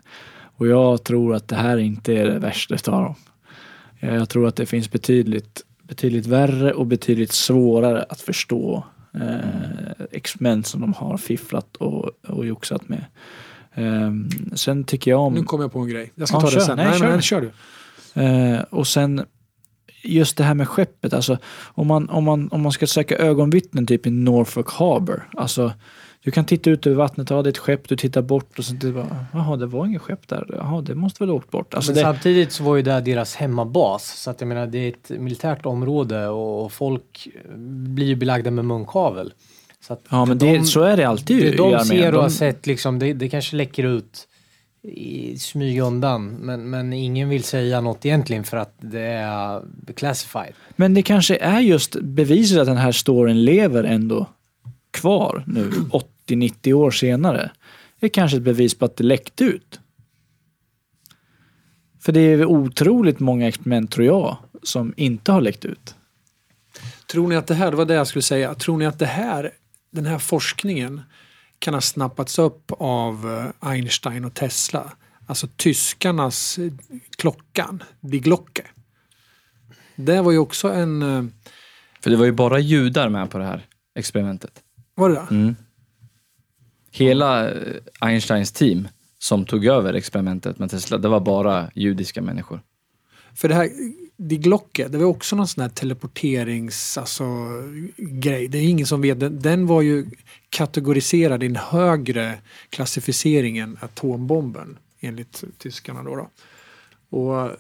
Och 0.57 0.67
jag 0.67 1.05
tror 1.05 1.35
att 1.35 1.49
det 1.49 1.57
här 1.57 1.77
inte 1.79 2.13
är 2.15 2.25
det 2.27 2.39
värsta 2.39 2.75
utav 2.75 3.03
dem. 3.03 3.15
Jag 4.01 4.29
tror 4.29 4.49
att 4.49 4.57
det 4.57 4.67
finns 4.67 4.91
betydligt, 4.91 5.63
betydligt 5.83 6.27
värre 6.27 6.73
och 6.73 6.87
betydligt 6.87 7.33
svårare 7.33 8.03
att 8.09 8.21
förstå 8.21 8.85
eh, 9.15 10.05
experiment 10.11 10.67
som 10.67 10.81
de 10.81 10.93
har 10.95 11.17
fifflat 11.17 11.77
och, 11.77 12.11
och 12.29 12.47
joxat 12.47 12.89
med. 12.89 13.05
Ehm, 13.75 14.29
sen 14.55 14.85
tycker 14.85 15.11
jag 15.11 15.21
om... 15.21 15.35
Nu 15.35 15.43
kom 15.43 15.61
jag 15.61 15.73
på 15.73 15.79
en 15.79 15.89
grej. 15.89 16.13
Jag 16.15 16.29
ska 16.29 16.37
Ja, 16.37 16.41
ta 16.41 16.47
det 16.47 16.53
kör. 16.53 16.61
sen. 16.61 16.77
Nej, 16.77 16.87
Nej, 16.87 16.99
kör. 16.99 17.09
men 17.11 17.23
kör 17.23 17.41
du. 17.41 17.51
Eh, 18.23 18.61
och 18.71 18.87
sen 18.87 19.25
just 20.03 20.37
det 20.37 20.45
här 20.45 20.55
med 20.55 20.69
skeppet, 20.69 21.13
alltså 21.13 21.39
om 21.75 21.87
man, 21.87 22.09
om 22.09 22.25
man, 22.25 22.49
om 22.53 22.63
man 22.63 22.73
ska 22.73 22.87
söka 22.87 23.17
ögonvittnen 23.17 23.87
typ 23.87 24.07
i 24.07 24.11
Norfolk 24.11 24.71
Harbor, 24.71 25.29
alltså 25.37 25.73
du 26.23 26.31
kan 26.31 26.45
titta 26.45 26.71
ut 26.71 26.87
över 26.87 26.97
vattnet, 26.97 27.31
ja 27.31 27.43
det 27.43 27.49
är 27.49 27.51
ett 27.51 27.59
skepp, 27.59 27.89
du 27.89 27.97
tittar 27.97 28.23
bort 28.23 28.59
och 28.59 28.65
sen 28.65 28.79
det 28.79 28.93
bara, 28.93 29.27
jaha 29.33 29.57
det 29.57 29.67
var 29.67 29.87
inget 29.87 30.03
skepp 30.03 30.29
där, 30.29 30.47
jaha 30.53 30.81
det 30.81 30.95
måste 30.95 31.23
väl 31.23 31.29
ha 31.31 31.37
åkt 31.37 31.51
bort. 31.51 31.75
Alltså 31.75 31.91
Men 31.91 31.97
det, 31.97 32.01
samtidigt 32.03 32.53
så 32.53 32.65
var 32.65 32.77
ju 32.77 32.83
det 32.83 33.01
deras 33.01 33.35
hemmabas. 33.35 34.23
Så 34.23 34.31
att 34.31 34.41
jag 34.41 34.49
menar, 34.49 34.67
det 34.67 34.79
är 34.79 34.89
ett 34.89 35.11
militärt 35.21 35.67
område 35.67 36.29
och 36.29 36.73
folk 36.73 37.29
blir 37.95 38.07
ju 38.07 38.17
belagda 38.17 38.51
med 38.51 38.65
munkavel. 38.65 39.33
Så 39.81 39.93
att 39.93 40.01
ja 40.11 40.25
men 40.25 40.39
de, 40.39 40.59
det, 40.59 40.65
så 40.65 40.83
är 40.83 40.97
det 40.97 41.05
alltid 41.05 41.43
det 41.43 41.49
i 41.49 41.57
de 41.57 41.67
armén. 41.67 41.85
ser 41.85 42.07
och 42.07 42.13
De- 42.13 42.19
har 42.23 42.29
sett 42.29 42.67
liksom, 42.67 42.99
det, 42.99 43.13
det 43.13 43.29
kanske 43.29 43.57
läcker 43.57 43.85
ut 43.85 44.29
i 44.83 45.39
smyg 45.39 45.79
undan. 45.79 46.27
Men, 46.27 46.71
men 46.71 46.93
ingen 46.93 47.29
vill 47.29 47.45
säga 47.45 47.81
något 47.81 48.07
egentligen 48.07 48.45
för 48.45 48.57
att 48.57 48.75
det 48.81 49.01
är 49.01 49.63
classified. 49.97 50.53
Men 50.77 50.95
det 50.95 51.03
kanske 51.03 51.37
är 51.37 51.61
just 51.61 51.97
beviset 52.01 52.59
att 52.59 52.67
den 52.67 52.77
här 52.77 52.93
storyn 52.93 53.45
lever 53.45 53.85
ändå 53.85 54.27
kvar 54.91 55.45
nu 55.47 55.71
80-90 56.29 56.73
år 56.73 56.91
senare. 56.91 57.51
Det 58.01 58.07
är 58.07 58.11
kanske 58.11 58.37
ett 58.37 58.43
bevis 58.43 58.75
på 58.75 58.85
att 58.85 58.97
det 58.97 59.05
läckte 59.05 59.45
ut. 59.45 59.81
För 62.01 62.13
det 62.13 62.21
är 62.21 62.45
otroligt 62.45 63.21
många 63.21 63.49
experiment 63.49 63.91
tror 63.91 64.07
jag 64.07 64.37
som 64.63 64.95
inte 64.97 65.33
har 65.33 65.41
läckt 65.41 65.65
ut. 65.65 65.95
Tror 67.13 67.29
ni 67.29 67.37
att 67.37 67.47
det 67.47 67.55
här, 67.55 67.71
det 67.71 67.77
var 67.77 67.85
det 67.85 67.95
jag 67.95 68.07
skulle 68.07 68.23
säga, 68.23 68.55
tror 68.55 68.79
ni 68.79 68.87
att 68.87 68.99
det 68.99 69.07
här, 69.07 69.51
den 69.91 70.07
här 70.07 70.19
forskningen 70.19 71.03
kan 71.61 71.75
ha 71.75 71.81
snappats 71.81 72.39
upp 72.39 72.73
av 72.79 73.31
eh, 73.63 73.69
Einstein 73.71 74.25
och 74.25 74.35
Tesla? 74.35 74.93
Alltså 75.27 75.49
tyskarnas 75.57 76.59
eh, 76.59 76.73
klockan, 77.17 77.83
Die 78.01 78.21
Glocke. 78.21 78.67
Det 79.97 80.21
var 80.21 80.33
ju 80.33 80.39
också 80.39 80.69
en, 80.73 81.03
eh, 81.03 81.25
För 82.01 82.11
det 82.11 82.17
var 82.17 82.25
ju 82.25 82.33
bara 82.33 82.59
judar 82.59 83.09
med 83.09 83.31
på 83.31 83.39
det 83.39 83.45
här 83.45 83.67
experimentet. 83.95 84.63
var 84.95 85.09
det 85.09 85.15
det? 85.15 85.35
Mm. 85.35 85.57
Hela 86.91 87.53
Einsteins 88.01 88.53
team 88.53 88.89
som 89.19 89.45
tog 89.45 89.67
över 89.67 89.95
experimentet 89.95 90.59
med 90.59 90.71
Tesla, 90.71 90.99
det 90.99 91.09
var 91.09 91.21
bara 91.21 91.71
judiska 91.75 92.23
människor. 92.23 92.63
För 93.35 93.49
det 93.49 93.55
här, 93.55 93.69
Die 94.23 94.37
Glocke, 94.37 94.89
det 94.89 94.99
var 94.99 95.05
också 95.05 95.37
någon 95.37 95.49
sån 95.49 95.63
här 95.63 95.69
teleporterings, 95.69 96.99
alltså, 96.99 97.25
grej. 97.97 98.49
Det 98.49 98.59
är 98.59 98.63
ingen 98.63 98.87
som 98.87 99.01
vet. 99.01 99.21
Den, 99.21 99.41
den 99.41 99.67
var 99.67 99.83
ju 99.83 100.07
kategoriserad 100.51 101.43
i 101.43 101.47
en 101.47 101.57
högre 101.57 102.39
klassificering 102.71 103.59
än 103.59 103.79
atombomben 103.81 104.79
enligt 105.01 105.45
tyskarna 105.59 106.03
då. 106.03 106.17
då. 106.17 106.29
Och 107.19 107.51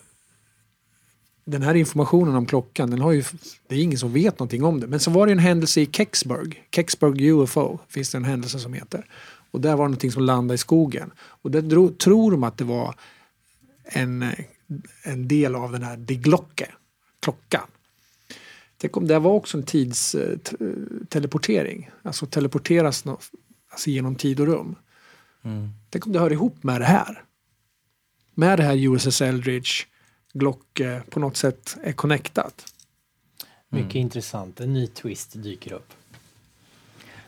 den 1.44 1.62
här 1.62 1.74
informationen 1.74 2.34
om 2.34 2.46
klockan, 2.46 2.90
den 2.90 3.00
har 3.00 3.12
ju, 3.12 3.24
det 3.66 3.74
är 3.74 3.82
ingen 3.82 3.98
som 3.98 4.12
vet 4.12 4.38
någonting 4.38 4.64
om 4.64 4.80
det. 4.80 4.86
Men 4.86 5.00
så 5.00 5.10
var 5.10 5.26
det 5.26 5.32
en 5.32 5.38
händelse 5.38 5.80
i 5.80 5.86
Kexburg, 5.86 6.62
Kexburg 6.70 7.20
UFO 7.20 7.78
finns 7.88 8.10
det 8.10 8.18
en 8.18 8.24
händelse 8.24 8.58
som 8.58 8.72
heter. 8.72 9.06
Och 9.50 9.60
där 9.60 9.70
var 9.70 9.84
det 9.84 9.88
någonting 9.88 10.12
som 10.12 10.22
landade 10.22 10.54
i 10.54 10.58
skogen. 10.58 11.10
Och 11.18 11.50
där 11.50 11.62
drog, 11.62 11.98
tror 11.98 12.30
de 12.30 12.44
att 12.44 12.58
det 12.58 12.64
var 12.64 12.94
en, 13.84 14.24
en 15.02 15.28
del 15.28 15.54
av 15.54 15.72
den 15.72 15.82
här 15.82 15.96
Die 15.96 16.16
Glocke, 16.16 16.68
klockan. 17.20 17.66
Tänk 18.76 18.96
om 18.96 19.06
det 19.06 19.18
var 19.18 19.30
också 19.30 19.58
en 19.58 19.64
tidsteleportering, 19.64 21.90
alltså 22.02 22.26
teleporteras 22.26 23.06
alltså 23.06 23.90
genom 23.90 24.14
tid 24.14 24.40
och 24.40 24.46
rum. 24.46 24.76
Tänk 25.90 26.06
om 26.06 26.12
det 26.12 26.18
hör 26.18 26.32
ihop 26.32 26.62
med 26.62 26.80
det 26.80 26.84
här. 26.84 27.24
Med 28.34 28.58
det 28.58 28.62
här 28.62 28.76
USS 28.76 29.20
Eldridge, 29.20 29.70
Glocke 30.32 31.02
på 31.10 31.20
något 31.20 31.36
sätt 31.36 31.76
är 31.82 31.92
connectat. 31.92 32.74
Mycket 33.68 33.94
intressant. 33.94 34.60
En 34.60 34.72
ny 34.72 34.86
twist 34.86 35.42
dyker 35.42 35.72
upp. 35.72 35.92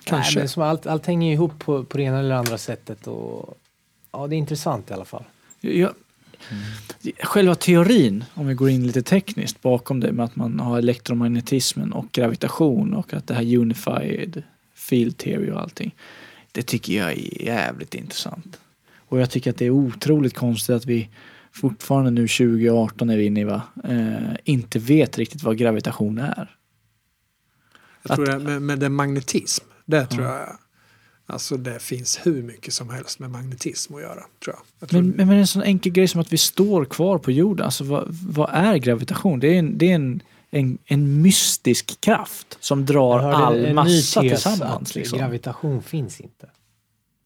Kanske. 0.04 0.34
Nej, 0.34 0.42
men 0.42 0.48
som 0.48 0.62
allt, 0.62 0.86
allt 0.86 1.06
hänger 1.06 1.32
ihop 1.32 1.58
på, 1.58 1.84
på 1.84 1.98
det 1.98 2.04
ena 2.04 2.18
eller 2.18 2.34
andra 2.34 2.58
sättet. 2.58 3.06
Och, 3.06 3.58
ja, 4.12 4.26
det 4.26 4.34
är 4.34 4.38
intressant 4.38 4.90
i 4.90 4.94
alla 4.94 5.04
fall. 5.04 5.24
Jag, 5.60 5.94
Själva 7.20 7.54
teorin, 7.54 8.24
om 8.34 8.46
vi 8.46 8.54
går 8.54 8.70
in 8.70 8.86
lite 8.86 9.02
tekniskt 9.02 9.62
bakom 9.62 10.00
det 10.00 10.12
med 10.12 10.24
att 10.24 10.36
man 10.36 10.60
har 10.60 10.78
elektromagnetismen 10.78 11.92
och 11.92 12.12
gravitation 12.12 12.94
och 12.94 13.14
att 13.14 13.26
det 13.26 13.34
här 13.34 13.56
unified 13.56 14.42
field 14.74 15.16
theory 15.16 15.50
och 15.50 15.60
allting. 15.60 15.94
Det 16.52 16.62
tycker 16.62 16.92
jag 16.92 17.10
är 17.12 17.44
jävligt 17.44 17.94
intressant. 17.94 18.60
Och 19.08 19.20
jag 19.20 19.30
tycker 19.30 19.50
att 19.50 19.56
det 19.56 19.66
är 19.66 19.70
otroligt 19.70 20.34
konstigt 20.34 20.76
att 20.76 20.86
vi 20.86 21.08
fortfarande 21.52 22.10
nu 22.10 22.28
2018 22.28 23.10
är 23.10 23.16
vi 23.16 23.24
inne 23.24 23.40
i 23.40 23.44
va, 23.44 23.62
eh, 23.84 24.36
inte 24.44 24.78
vet 24.78 25.18
riktigt 25.18 25.42
vad 25.42 25.58
gravitation 25.58 26.18
är. 26.18 26.56
Jag 28.02 28.16
tror 28.16 28.26
det, 28.26 28.38
med, 28.38 28.62
med 28.62 28.78
den 28.78 28.92
magnetism, 28.92 29.64
det 29.84 30.06
tror 30.06 30.26
jag 30.26 30.58
Alltså 31.32 31.56
det 31.56 31.78
finns 31.78 32.20
hur 32.22 32.42
mycket 32.42 32.74
som 32.74 32.90
helst 32.90 33.18
med 33.18 33.30
magnetism 33.30 33.94
att 33.94 34.02
göra. 34.02 34.24
Tror 34.44 34.56
jag. 34.56 34.60
Jag 34.80 34.88
tror, 34.88 35.02
Men, 35.02 35.10
men 35.10 35.28
men 35.28 35.38
en 35.38 35.46
sån 35.46 35.62
enkel 35.62 35.92
grej 35.92 36.08
som 36.08 36.20
att 36.20 36.32
vi 36.32 36.38
står 36.38 36.84
kvar 36.84 37.18
på 37.18 37.30
jorden, 37.30 37.64
alltså 37.64 37.84
vad, 37.84 38.04
vad 38.08 38.50
är 38.52 38.76
gravitation? 38.76 39.40
Det 39.40 39.46
är 39.46 39.58
en, 39.58 39.78
det 39.78 39.90
är 39.90 39.94
en, 39.94 40.22
en, 40.50 40.78
en 40.84 41.22
mystisk 41.22 42.00
kraft 42.00 42.58
som 42.60 42.86
drar 42.86 43.18
all 43.18 43.56
en 43.56 43.62
ny 43.62 43.72
massa 43.72 44.20
tes 44.20 44.30
tillsammans. 44.30 44.90
att 44.90 44.94
Liksom. 44.94 45.18
Gravitation 45.18 45.82
finns 45.82 46.20
inte. 46.20 46.46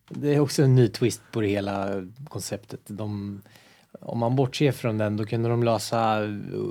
Det 0.09 0.35
är 0.35 0.41
också 0.41 0.63
en 0.63 0.75
ny 0.75 0.89
twist 0.89 1.23
på 1.33 1.41
det 1.41 1.49
hela 1.49 2.07
konceptet. 2.29 2.81
De, 2.87 3.43
om 4.01 4.19
man 4.19 4.37
bortser 4.37 4.73
från 4.73 4.99
den 4.99 5.17
då 5.17 5.27
kunde 5.27 5.49
de 5.49 5.63
lösa 5.63 6.19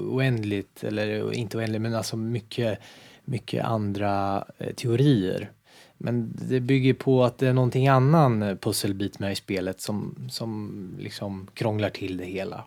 oändligt, 0.10 0.84
eller 0.84 1.34
inte 1.34 1.58
oändligt, 1.58 1.82
men 1.82 1.96
alltså 1.96 2.18
mycket, 2.18 2.80
mycket 3.26 3.66
andra 3.66 4.46
eh, 4.58 4.74
teorier. 4.74 5.52
Men 5.98 6.32
det 6.50 6.60
bygger 6.60 6.94
på 6.94 7.24
att 7.24 7.38
det 7.38 7.48
är 7.48 7.54
någonting 7.54 7.88
annan 7.88 8.58
pusselbit 8.62 9.20
med 9.20 9.32
i 9.32 9.36
spelet 9.36 9.82
som, 9.82 10.16
som 10.30 10.72
liksom 11.00 11.48
krånglar 11.54 11.90
till 11.90 12.18
det 12.18 12.26
hela. 12.26 12.64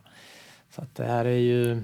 Så 0.75 0.81
att 0.81 0.95
det 0.95 1.05
här 1.05 1.25
är 1.25 1.37
ju... 1.37 1.81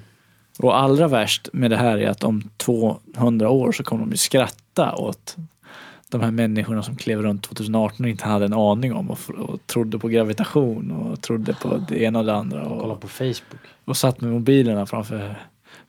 Och 0.60 0.78
allra 0.80 1.08
värst 1.08 1.50
med 1.54 1.72
det 1.72 1.78
här 1.78 1.98
är 1.98 2.10
att 2.10 2.24
om 2.24 2.50
200 2.58 3.50
år 3.50 3.72
så 3.72 3.84
kommer 3.84 4.02
de 4.04 4.12
ju 4.12 4.18
skratta 4.18 4.96
åt 4.96 5.36
de 6.10 6.22
här 6.22 6.32
människorna 6.32 6.84
som 6.84 6.96
klev 6.96 7.22
runt 7.22 7.44
2018 7.44 8.06
och 8.06 8.10
inte 8.10 8.26
hade 8.26 8.46
en 8.46 8.54
aning 8.54 8.94
om 8.94 9.10
och, 9.12 9.20
och 9.30 9.68
trodde 9.68 10.00
på 10.00 10.08
gravitation 10.08 10.92
och 10.92 11.22
trodde 11.22 11.54
på 11.54 11.86
det 11.90 12.02
ena 12.04 12.20
och 12.20 12.26
det 12.26 12.34
andra. 12.36 12.66
Kolla 12.68 12.94
Och, 12.94 13.02
på 13.02 13.08
Facebook. 13.08 13.62
och 13.86 13.98
satt 13.98 14.22
med 14.22 14.32
mobilerna 14.32 14.86
framför, 14.86 15.36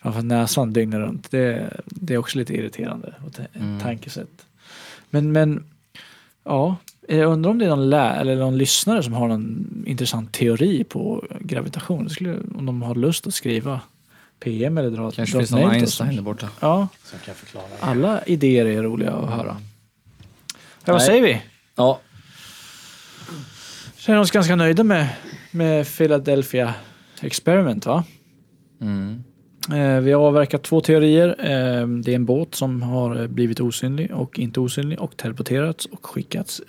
framför 0.02 0.22
näsan 0.22 0.72
dygnet 0.72 0.98
runt. 1.00 1.30
Det, 1.30 1.72
det 1.86 2.14
är 2.14 2.18
också 2.18 2.38
lite 2.38 2.54
irriterande 2.54 3.14
och 3.26 3.40
ett 3.40 3.48
Mm. 3.54 3.80
tankesätt. 3.80 4.46
Men, 5.10 5.32
men 5.32 5.64
ja, 6.44 6.76
jag 7.08 7.32
undrar 7.32 7.50
om 7.50 7.58
det 7.58 7.64
är 7.64 7.68
någon, 7.68 7.90
lä 7.90 8.10
eller 8.14 8.36
någon 8.36 8.58
lyssnare 8.58 9.02
som 9.02 9.12
har 9.12 9.28
någon 9.28 9.66
intressant 9.86 10.32
teori 10.32 10.84
på 10.84 11.24
gravitation. 11.40 12.10
Skulle, 12.10 12.36
om 12.58 12.66
de 12.66 12.82
har 12.82 12.94
lust 12.94 13.26
att 13.26 13.34
skriva 13.34 13.80
PM 14.40 14.78
eller 14.78 14.90
dra 14.90 15.10
Kanske 15.10 15.36
dra 15.36 15.40
finns 15.40 15.50
någon. 15.50 15.70
Einstein 15.70 16.16
där 16.16 16.22
borta. 16.22 16.48
Ja, 16.60 16.88
Som 17.04 17.18
kan 17.18 17.34
förklara. 17.34 17.64
alla 17.80 18.24
idéer 18.24 18.66
är 18.66 18.82
roliga 18.82 19.12
att 19.12 19.30
höra. 19.30 19.56
Ja, 20.84 20.92
vad 20.92 21.02
säger 21.02 21.22
vi? 21.22 21.42
Ja, 21.74 22.00
Känner 23.96 24.18
oss 24.20 24.30
ganska 24.30 24.56
nöjda 24.56 24.84
med, 24.84 25.08
med 25.50 25.86
Philadelphia 25.96 26.74
Experiment 27.20 27.86
va? 27.86 28.04
mm. 28.80 29.24
Eh, 29.72 30.00
vi 30.00 30.12
har 30.12 30.22
avverkat 30.22 30.62
två 30.62 30.80
teorier. 30.80 31.28
Eh, 31.38 31.88
det 31.88 32.10
är 32.10 32.16
en 32.16 32.24
båt 32.24 32.54
som 32.54 32.82
har 32.82 33.20
eh, 33.20 33.26
blivit 33.26 33.60
osynlig 33.60 34.10
och 34.14 34.38
inte 34.38 34.60
osynlig 34.60 35.00
och 35.00 35.16
teleporterats 35.16 35.86
och 35.86 36.06
skickats 36.06 36.62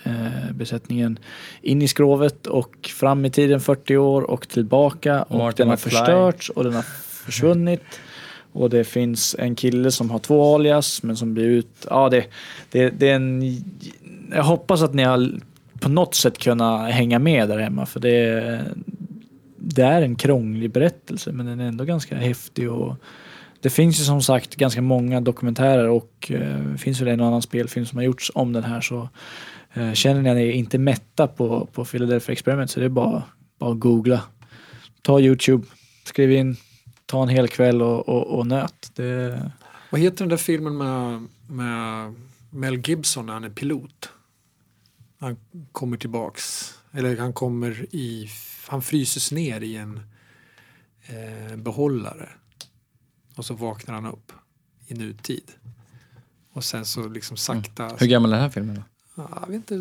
besättningen 0.54 1.18
in 1.62 1.82
i 1.82 1.88
skrovet 1.88 2.46
och 2.46 2.90
fram 2.98 3.24
i 3.24 3.30
tiden 3.30 3.60
40 3.60 3.96
år 3.96 4.22
och 4.22 4.48
tillbaka 4.48 5.22
och 5.22 5.38
Martin 5.38 5.56
den 5.56 5.68
har 5.68 5.76
McFly. 5.76 5.90
förstörts 5.90 6.48
och 6.50 6.64
den 6.64 6.74
har 6.74 6.82
försvunnit. 7.24 7.82
Och 8.52 8.70
det 8.70 8.84
finns 8.84 9.36
en 9.38 9.54
kille 9.54 9.90
som 9.90 10.10
har 10.10 10.18
två 10.18 10.54
alias 10.54 11.02
men 11.02 11.16
som 11.16 11.34
blir 11.34 11.44
ut... 11.44 11.86
Ja, 11.90 12.08
det, 12.08 12.24
det, 12.70 12.90
det 12.90 13.08
är 13.08 13.14
en... 13.14 13.42
Jag 14.34 14.42
hoppas 14.42 14.82
att 14.82 14.94
ni 14.94 15.02
har 15.02 15.30
på 15.80 15.88
något 15.88 16.14
sätt 16.14 16.38
kunnat 16.38 16.90
hänga 16.90 17.18
med 17.18 17.48
där 17.48 17.58
hemma 17.58 17.86
för 17.86 18.00
det, 18.00 18.60
det 19.58 19.82
är 19.82 20.02
en 20.02 20.16
krånglig 20.16 20.70
berättelse 20.70 21.32
men 21.32 21.46
den 21.46 21.60
är 21.60 21.68
ändå 21.68 21.84
ganska 21.84 22.16
häftig 22.16 22.70
och 22.70 22.96
det 23.60 23.70
finns 23.70 24.00
ju 24.00 24.04
som 24.04 24.22
sagt 24.22 24.56
ganska 24.56 24.82
många 24.82 25.20
dokumentärer 25.20 25.88
och 25.88 26.30
eh, 26.30 26.74
finns 26.74 27.00
väl 27.00 27.08
en 27.08 27.20
och 27.20 27.26
annan 27.26 27.42
spelfilm 27.42 27.86
som 27.86 27.98
har 27.98 28.04
gjorts 28.04 28.30
om 28.34 28.52
den 28.52 28.64
här 28.64 28.80
så 28.80 29.08
eh, 29.72 29.92
känner 29.92 30.22
ni 30.22 30.30
att 30.30 30.36
ni 30.36 30.48
är 30.48 30.52
inte 30.52 30.78
mätta 30.78 31.26
på, 31.26 31.68
på 31.72 31.84
Philadelphia 31.84 32.32
Experiment 32.32 32.70
så 32.70 32.80
det 32.80 32.86
är 32.86 32.90
bara, 32.90 33.22
bara 33.58 33.72
att 33.72 33.78
googla. 33.78 34.22
Ta 35.02 35.20
Youtube, 35.20 35.66
skriv 36.04 36.32
in, 36.32 36.56
ta 37.06 37.22
en 37.22 37.28
hel 37.28 37.48
kväll 37.48 37.82
och, 37.82 38.08
och, 38.08 38.38
och 38.38 38.46
nöt. 38.46 38.90
Det, 38.94 39.50
Vad 39.90 40.00
heter 40.00 40.18
den 40.18 40.28
där 40.28 40.36
filmen 40.36 40.76
med, 40.76 41.26
med 41.46 42.14
Mel 42.50 42.88
Gibson 42.88 43.26
när 43.26 43.32
han 43.32 43.44
är 43.44 43.50
pilot? 43.50 44.10
Han 45.20 45.36
kommer 45.72 45.96
tillbaks, 45.96 46.74
eller 46.92 47.16
han 47.16 47.32
kommer 47.32 47.86
i, 47.94 48.28
han 48.68 48.82
fryses 48.82 49.32
ner 49.32 49.60
i 49.60 49.76
en 49.76 50.00
eh, 51.06 51.56
behållare. 51.56 52.28
Och 53.36 53.44
så 53.44 53.54
vaknar 53.54 53.94
han 53.94 54.06
upp 54.06 54.32
i 54.86 54.94
nutid. 54.94 55.50
Och 56.52 56.64
sen 56.64 56.84
så 56.84 57.08
liksom 57.08 57.36
sakta. 57.36 57.96
Hur 57.98 58.06
gammal 58.06 58.32
är 58.32 58.36
den 58.36 58.42
här 58.42 58.50
filmen 58.50 58.74
då? 58.74 58.82
Ja, 59.14 59.28
jag, 59.40 59.46
vet 59.46 59.56
inte, 59.56 59.74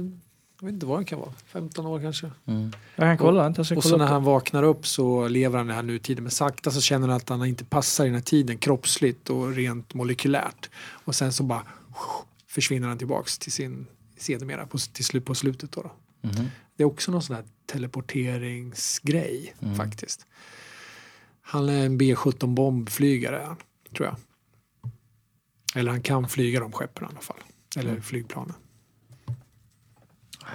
jag 0.60 0.66
vet 0.66 0.74
inte 0.74 0.86
vad 0.86 0.98
den 0.98 1.06
kan 1.06 1.20
vara, 1.20 1.34
15 1.46 1.86
år 1.86 2.02
kanske. 2.02 2.32
Mm. 2.46 2.72
jag 2.96 3.06
kan 3.06 3.18
kolla, 3.18 3.44
jag 3.44 3.60
Och 3.60 3.68
kolla 3.68 3.82
så 3.82 3.98
när 3.98 4.06
han 4.06 4.24
vaknar 4.24 4.64
upp 4.64 4.88
så 4.88 5.28
lever 5.28 5.58
han 5.58 5.68
i 5.68 5.70
den 5.70 5.76
här 5.76 5.84
nutiden. 5.84 6.24
Men 6.24 6.32
sakta 6.32 6.72
så 6.72 6.82
känner 6.82 7.08
han 7.08 7.18
att 7.18 7.30
han 7.30 7.46
inte 7.46 7.66
passar 7.66 8.06
i 8.06 8.08
den 8.08 8.16
här 8.16 8.22
tiden 8.22 8.58
kroppsligt 8.58 9.30
och 9.30 9.56
rent 9.56 9.94
molekylärt. 9.94 10.70
Och 11.06 11.16
sen 11.16 11.34
så 11.34 11.44
bara 11.44 11.64
försvinner 12.48 12.88
han 12.88 12.98
tillbaks 12.98 13.38
till 13.38 13.52
sin 13.52 13.88
sedermera 14.18 14.66
på, 14.66 14.78
till 14.78 15.06
slut, 15.06 15.26
på 15.26 15.36
slutet. 15.36 15.72
Då, 15.72 15.82
då. 15.82 15.92
Mhm. 16.28 16.48
Det 16.78 16.84
är 16.84 16.88
också 16.88 17.12
någon 17.12 17.22
sån 17.22 17.36
här 17.36 17.46
teleporteringsgrej 17.66 19.54
faktiskt. 19.78 20.26
Han 21.42 21.70
är 21.70 21.86
en 21.86 21.98
B-17 21.98 22.54
bombflygare 22.54 23.56
tror 23.96 24.08
jag. 24.08 24.16
Eller 25.76 25.92
han 25.92 26.02
kan 26.02 26.30
flyga 26.30 26.60
de 26.60 26.72
skeppen 26.72 27.04
i 27.04 27.08
alla 27.08 27.22
fall. 27.22 27.40
Eller 27.76 28.00
flygplanen. 28.02 28.54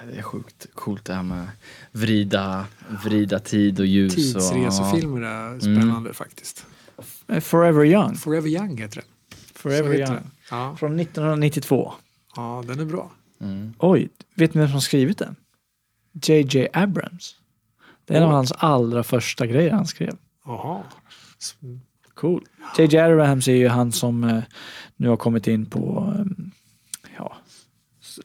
Det 0.07 0.19
är 0.19 0.23
sjukt 0.23 0.67
coolt 0.75 1.05
det 1.05 1.15
här 1.15 1.23
med 1.23 1.49
vrida, 1.93 2.67
vrida 3.05 3.39
tid 3.39 3.81
och 3.81 3.87
ljus. 3.87 4.13
Och, 4.13 4.17
Tidsresefilmer 4.17 5.21
är 5.21 5.59
spännande 5.61 6.15
faktiskt. 6.15 6.67
Eh, 7.27 7.41
Forever 7.41 7.85
Young. 7.85 8.17
Forever 8.17 8.49
Young 8.49 8.79
heter 8.79 8.97
den. 8.97 9.39
Forever 9.55 9.93
heter 9.93 10.13
Young. 10.15 10.31
Ja. 10.51 10.77
Från 10.77 11.01
1992. 11.01 11.93
ja, 12.37 12.65
den 12.67 12.81
är 12.81 12.85
bra. 12.85 13.13
Mm. 13.41 13.75
Oj, 13.79 14.09
vet 14.35 14.55
ni 14.55 14.61
vem 14.61 14.71
som 14.71 14.81
skrivit 14.81 15.19
den? 15.19 15.37
JJ 16.13 16.67
Abrams. 16.73 17.37
Det 18.05 18.15
är 18.15 18.19
en 18.19 18.25
av 18.25 18.31
hans 18.31 18.53
allra 18.53 19.03
första 19.03 19.47
grejer 19.47 19.71
han 19.71 19.87
skrev. 19.87 20.17
Jaha. 20.47 20.83
Cool. 22.15 22.45
JJ 22.79 22.99
Abrams 22.99 23.49
är 23.49 23.53
ju 23.53 23.69
han 23.69 23.93
som 23.93 24.25
eh, 24.25 24.43
nu 24.97 25.09
har 25.09 25.17
kommit 25.17 25.47
in 25.49 25.67
på, 25.67 26.15
eh, 26.19 26.25
ja, 27.17 27.37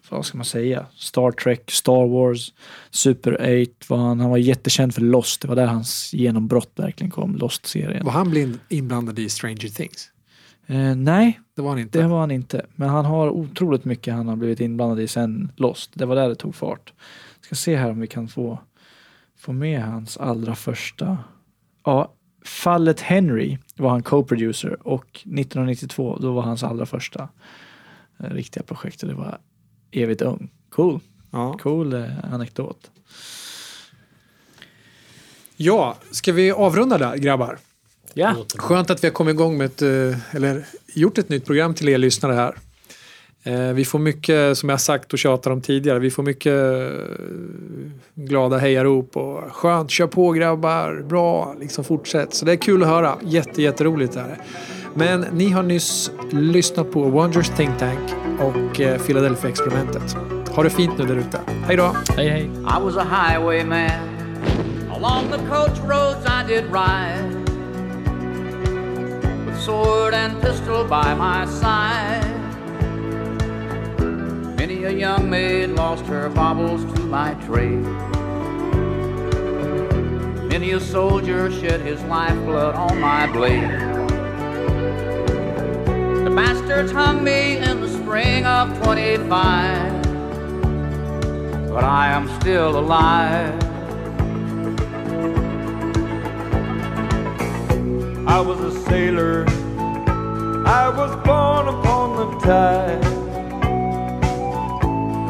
vad 0.09 0.25
ska 0.25 0.37
man 0.37 0.45
säga? 0.45 0.85
Star 0.95 1.31
Trek, 1.31 1.71
Star 1.71 2.07
Wars, 2.07 2.53
Super 2.91 3.33
8. 3.63 3.71
Var 3.87 3.97
han, 3.97 4.19
han 4.19 4.29
var 4.29 4.37
jättekänd 4.37 4.93
för 4.93 5.01
Lost. 5.01 5.41
Det 5.41 5.47
var 5.47 5.55
där 5.55 5.65
hans 5.65 6.13
genombrott 6.13 6.71
verkligen 6.75 7.11
kom, 7.11 7.35
Lost-serien. 7.35 8.05
Var 8.05 8.11
han 8.11 8.29
blind, 8.29 8.59
inblandad 8.69 9.19
i 9.19 9.29
Stranger 9.29 9.69
Things? 9.69 10.09
Eh, 10.67 10.95
nej, 10.95 11.39
Det 11.55 11.61
var 11.61 11.69
han 11.69 11.79
inte. 11.79 12.01
det 12.01 12.07
var 12.07 12.19
han 12.19 12.31
inte. 12.31 12.65
Men 12.75 12.89
han 12.89 13.05
har 13.05 13.29
otroligt 13.29 13.85
mycket 13.85 14.13
han 14.13 14.27
har 14.27 14.35
blivit 14.35 14.59
inblandad 14.59 14.99
i 14.99 15.07
sen 15.07 15.51
Lost. 15.55 15.91
Det 15.93 16.05
var 16.05 16.15
där 16.15 16.29
det 16.29 16.35
tog 16.35 16.55
fart. 16.55 16.93
Ska 17.47 17.55
se 17.55 17.75
här 17.75 17.89
om 17.91 17.99
vi 17.99 18.07
kan 18.07 18.27
få, 18.27 18.59
få 19.37 19.51
med 19.53 19.81
hans 19.83 20.17
allra 20.17 20.55
första. 20.55 21.17
Ja, 21.85 22.13
Fallet 22.45 23.01
Henry 23.01 23.57
var 23.75 23.89
han 23.89 24.03
co-producer 24.03 24.87
och 24.87 25.05
1992 25.15 26.17
då 26.21 26.33
var 26.33 26.41
hans 26.41 26.63
allra 26.63 26.85
första 26.85 27.29
eh, 28.19 28.29
riktiga 28.29 28.63
projekt 28.63 29.03
och 29.03 29.09
det 29.09 29.15
var 29.15 29.37
Evigt 29.91 30.21
ung. 30.21 30.49
Cool, 30.69 30.99
Ja. 31.31 31.57
cool 31.61 31.93
eh, 31.93 32.33
anekdot. 32.33 32.91
ja, 35.55 35.97
ska 36.11 36.33
vi 36.33 36.51
avrunda 36.51 36.97
där 36.97 37.15
grabbar? 37.17 37.57
Ja, 38.13 38.35
Skönt 38.57 38.89
att 38.89 39.03
vi 39.03 39.07
har 39.07 39.13
kommit 39.13 39.33
igång 39.33 39.57
med 39.57 39.65
ett, 39.65 39.81
eh, 39.81 40.35
eller 40.35 40.65
gjort 40.95 41.17
ett 41.17 41.29
nytt 41.29 41.45
program 41.45 41.73
till 41.73 41.89
er 41.89 41.97
lyssnare 41.97 42.33
här. 42.33 42.55
Eh, 43.47 43.73
Vi 43.73 43.85
får 43.85 43.99
mycket, 43.99 44.57
som 44.57 44.69
jag 44.69 44.81
sagt 44.81 45.13
och 45.13 45.19
tjatat 45.19 45.53
om 45.53 45.61
tidigare, 45.61 45.99
vi 45.99 46.11
får 46.11 46.23
mycket 46.23 46.53
eh, 46.53 47.05
glada 48.15 48.57
hejarop 48.57 49.17
och 49.17 49.39
skönt, 49.51 49.91
kör 49.91 50.07
på 50.07 50.31
grabbar, 50.31 51.03
bra, 51.09 51.55
liksom 51.59 51.83
fortsätt. 51.83 52.33
Så 52.33 52.45
det 52.45 52.51
är 52.51 52.55
kul 52.55 52.83
att 52.83 52.89
höra, 52.89 53.15
jätte, 53.23 53.61
jätteroligt 53.61 54.15
är 54.15 54.23
det. 54.23 54.37
Men 54.93 55.21
ni 55.33 55.49
har 55.49 55.63
nyss 55.63 56.11
lyssnat 56.31 56.91
på 56.91 57.03
Wonders 57.03 57.49
Think 57.49 57.77
Tank 57.79 57.99
och 58.39 58.81
eh, 58.81 59.01
Philadelphia-experimentet. 59.01 60.17
Ha 60.55 60.63
det 60.63 60.69
fint 60.69 60.97
nu 60.97 61.05
där 61.05 61.15
ute. 61.15 61.39
Hej 61.65 61.77
då! 61.77 61.95
Hej 62.15 62.29
hej. 62.29 62.43
I 62.43 62.83
was 62.83 62.97
a 62.97 63.05
highwayman. 63.11 63.91
Along 64.91 65.23
the 65.31 65.37
coach 65.49 65.79
roads 65.89 66.25
I 66.25 66.47
did 66.53 66.63
ride. 66.63 67.33
With 69.45 69.59
sword 69.59 70.13
and 70.13 70.41
pistol 70.41 70.83
by 70.83 71.13
my 71.19 71.45
side. 71.47 72.46
A 74.87 74.93
young 74.93 75.29
maid 75.29 75.71
lost 75.71 76.05
her 76.05 76.29
baubles 76.29 76.85
to 76.93 77.01
my 77.01 77.33
trade. 77.45 77.81
Many 80.47 80.71
a 80.71 80.79
soldier 80.79 81.51
shed 81.51 81.81
his 81.81 82.01
lifeblood 82.03 82.73
on 82.73 82.97
my 82.97 83.27
blade. 83.27 83.69
The 86.23 86.31
bastards 86.33 86.93
hung 86.93 87.21
me 87.21 87.57
in 87.57 87.81
the 87.81 87.89
spring 87.89 88.45
of 88.45 88.81
25 88.81 90.03
but 91.69 91.83
I 91.83 92.07
am 92.07 92.29
still 92.39 92.79
alive. 92.79 93.61
I 98.25 98.39
was 98.39 98.61
a 98.61 98.71
sailor. 98.85 99.43
I 100.65 100.87
was 100.95 101.13
born 101.25 101.67
upon 101.67 102.15
the 102.15 102.39
tide. 102.39 103.16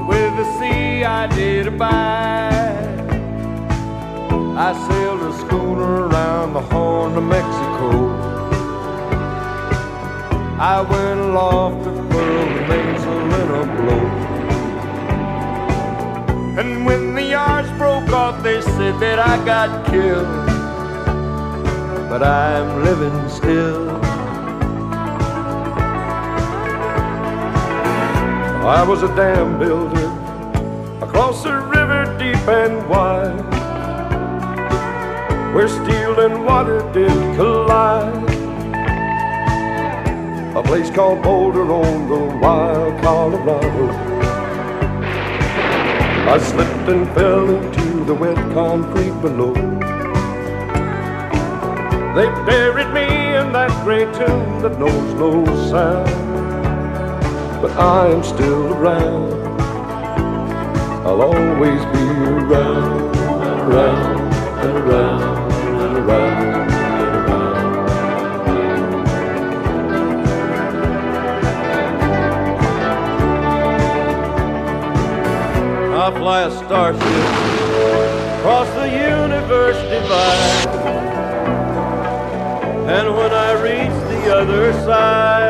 With 0.08 0.32
the 0.38 0.46
sea 0.58 1.04
I 1.04 1.28
did 1.28 1.68
abide. 1.68 2.98
I 4.68 4.70
sailed 4.88 5.22
a 5.22 5.34
schooner 5.42 6.08
around 6.08 6.54
the 6.54 6.62
Horn 6.62 7.18
of 7.18 7.24
Mexico. 7.24 7.90
I 10.60 10.82
went 10.82 11.20
aloft 11.20 11.84
to 11.84 11.92
furl 12.10 12.46
the 12.56 12.62
mainsail 12.72 13.34
in 13.42 13.50
a 13.62 13.64
blow. 13.78 14.06
And 16.60 16.86
when 16.86 17.14
the 17.14 17.24
yards 17.24 17.70
broke 17.78 18.10
off, 18.10 18.42
they 18.44 18.62
said 18.62 19.00
that 19.00 19.20
I 19.20 19.44
got 19.46 19.86
killed 19.86 20.48
but 22.10 22.24
I'm 22.24 22.84
living 22.84 23.30
still. 23.30 24.07
I 28.68 28.84
was 28.84 29.02
a 29.02 29.08
dam 29.16 29.58
builder 29.58 30.08
across 31.02 31.46
a 31.46 31.58
river 31.68 32.04
deep 32.20 32.36
and 32.50 32.90
wide, 32.90 33.40
where 35.56 35.70
steel 35.70 36.20
and 36.20 36.44
water 36.44 36.80
did 36.92 37.10
collide. 37.38 38.30
A 40.54 40.62
place 40.64 40.90
called 40.90 41.24
Boulder 41.24 41.72
on 41.72 42.10
the 42.10 42.38
wild 42.40 43.02
Colorado. 43.02 43.88
I 46.30 46.38
slipped 46.38 46.90
and 46.90 47.08
fell 47.16 47.50
into 47.50 48.04
the 48.04 48.14
wet 48.14 48.36
concrete 48.54 49.18
below. 49.22 49.54
They 52.14 52.28
buried 52.46 52.92
me 52.94 53.08
in 53.38 53.54
that 53.54 53.72
great 53.86 54.14
tomb 54.14 54.62
that 54.62 54.78
knows 54.78 55.14
no 55.14 55.46
sound. 55.70 56.27
But 57.62 57.72
I 57.72 58.10
am 58.10 58.24
still 58.24 58.74
around. 58.74 59.34
I'll 61.08 61.22
always 61.22 61.82
be 61.86 62.06
around 62.38 63.16
and 63.16 63.62
around 63.74 64.34
and 64.64 64.78
around 64.78 65.22
and 65.82 65.98
around. 65.98 66.38
I 75.96 76.12
fly 76.20 76.42
a 76.44 76.52
starship 76.52 77.02
across 78.38 78.70
the 78.76 78.88
universe 78.88 79.80
divide. 79.90 80.68
And 82.88 83.08
when 83.18 83.32
I 83.34 83.52
reach 83.54 83.98
the 84.12 84.36
other 84.36 84.74
side, 84.86 85.47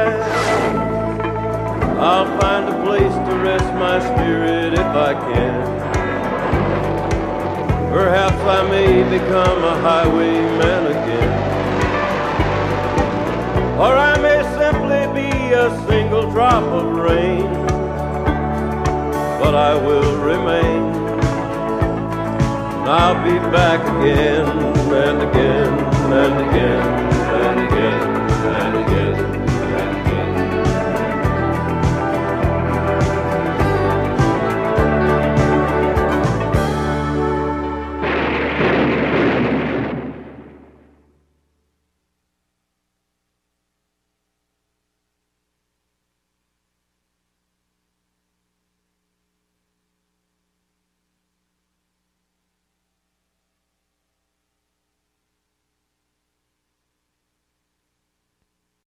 find 2.39 2.69
a 2.69 2.83
place 2.83 3.13
to 3.27 3.35
rest 3.43 3.73
my 3.73 3.99
spirit 3.99 4.73
if 4.73 4.79
I 4.79 5.13
can. 5.13 5.77
Perhaps 7.91 8.41
I 8.57 8.69
may 8.69 9.03
become 9.17 9.63
a 9.63 9.75
highwayman 9.81 10.83
again. 10.95 11.33
Or 13.79 13.93
I 13.95 14.17
may 14.19 14.41
simply 14.61 15.03
be 15.19 15.29
a 15.53 15.69
single 15.87 16.29
drop 16.31 16.63
of 16.63 16.95
rain. 16.95 17.47
But 19.41 19.55
I 19.55 19.73
will 19.75 20.17
remain. 20.21 20.83
And 22.79 22.89
I'll 22.89 23.23
be 23.23 23.37
back 23.51 23.81
again 23.81 24.47
and 24.93 25.21
again 25.23 25.73
and 26.13 26.49
again 26.49 27.06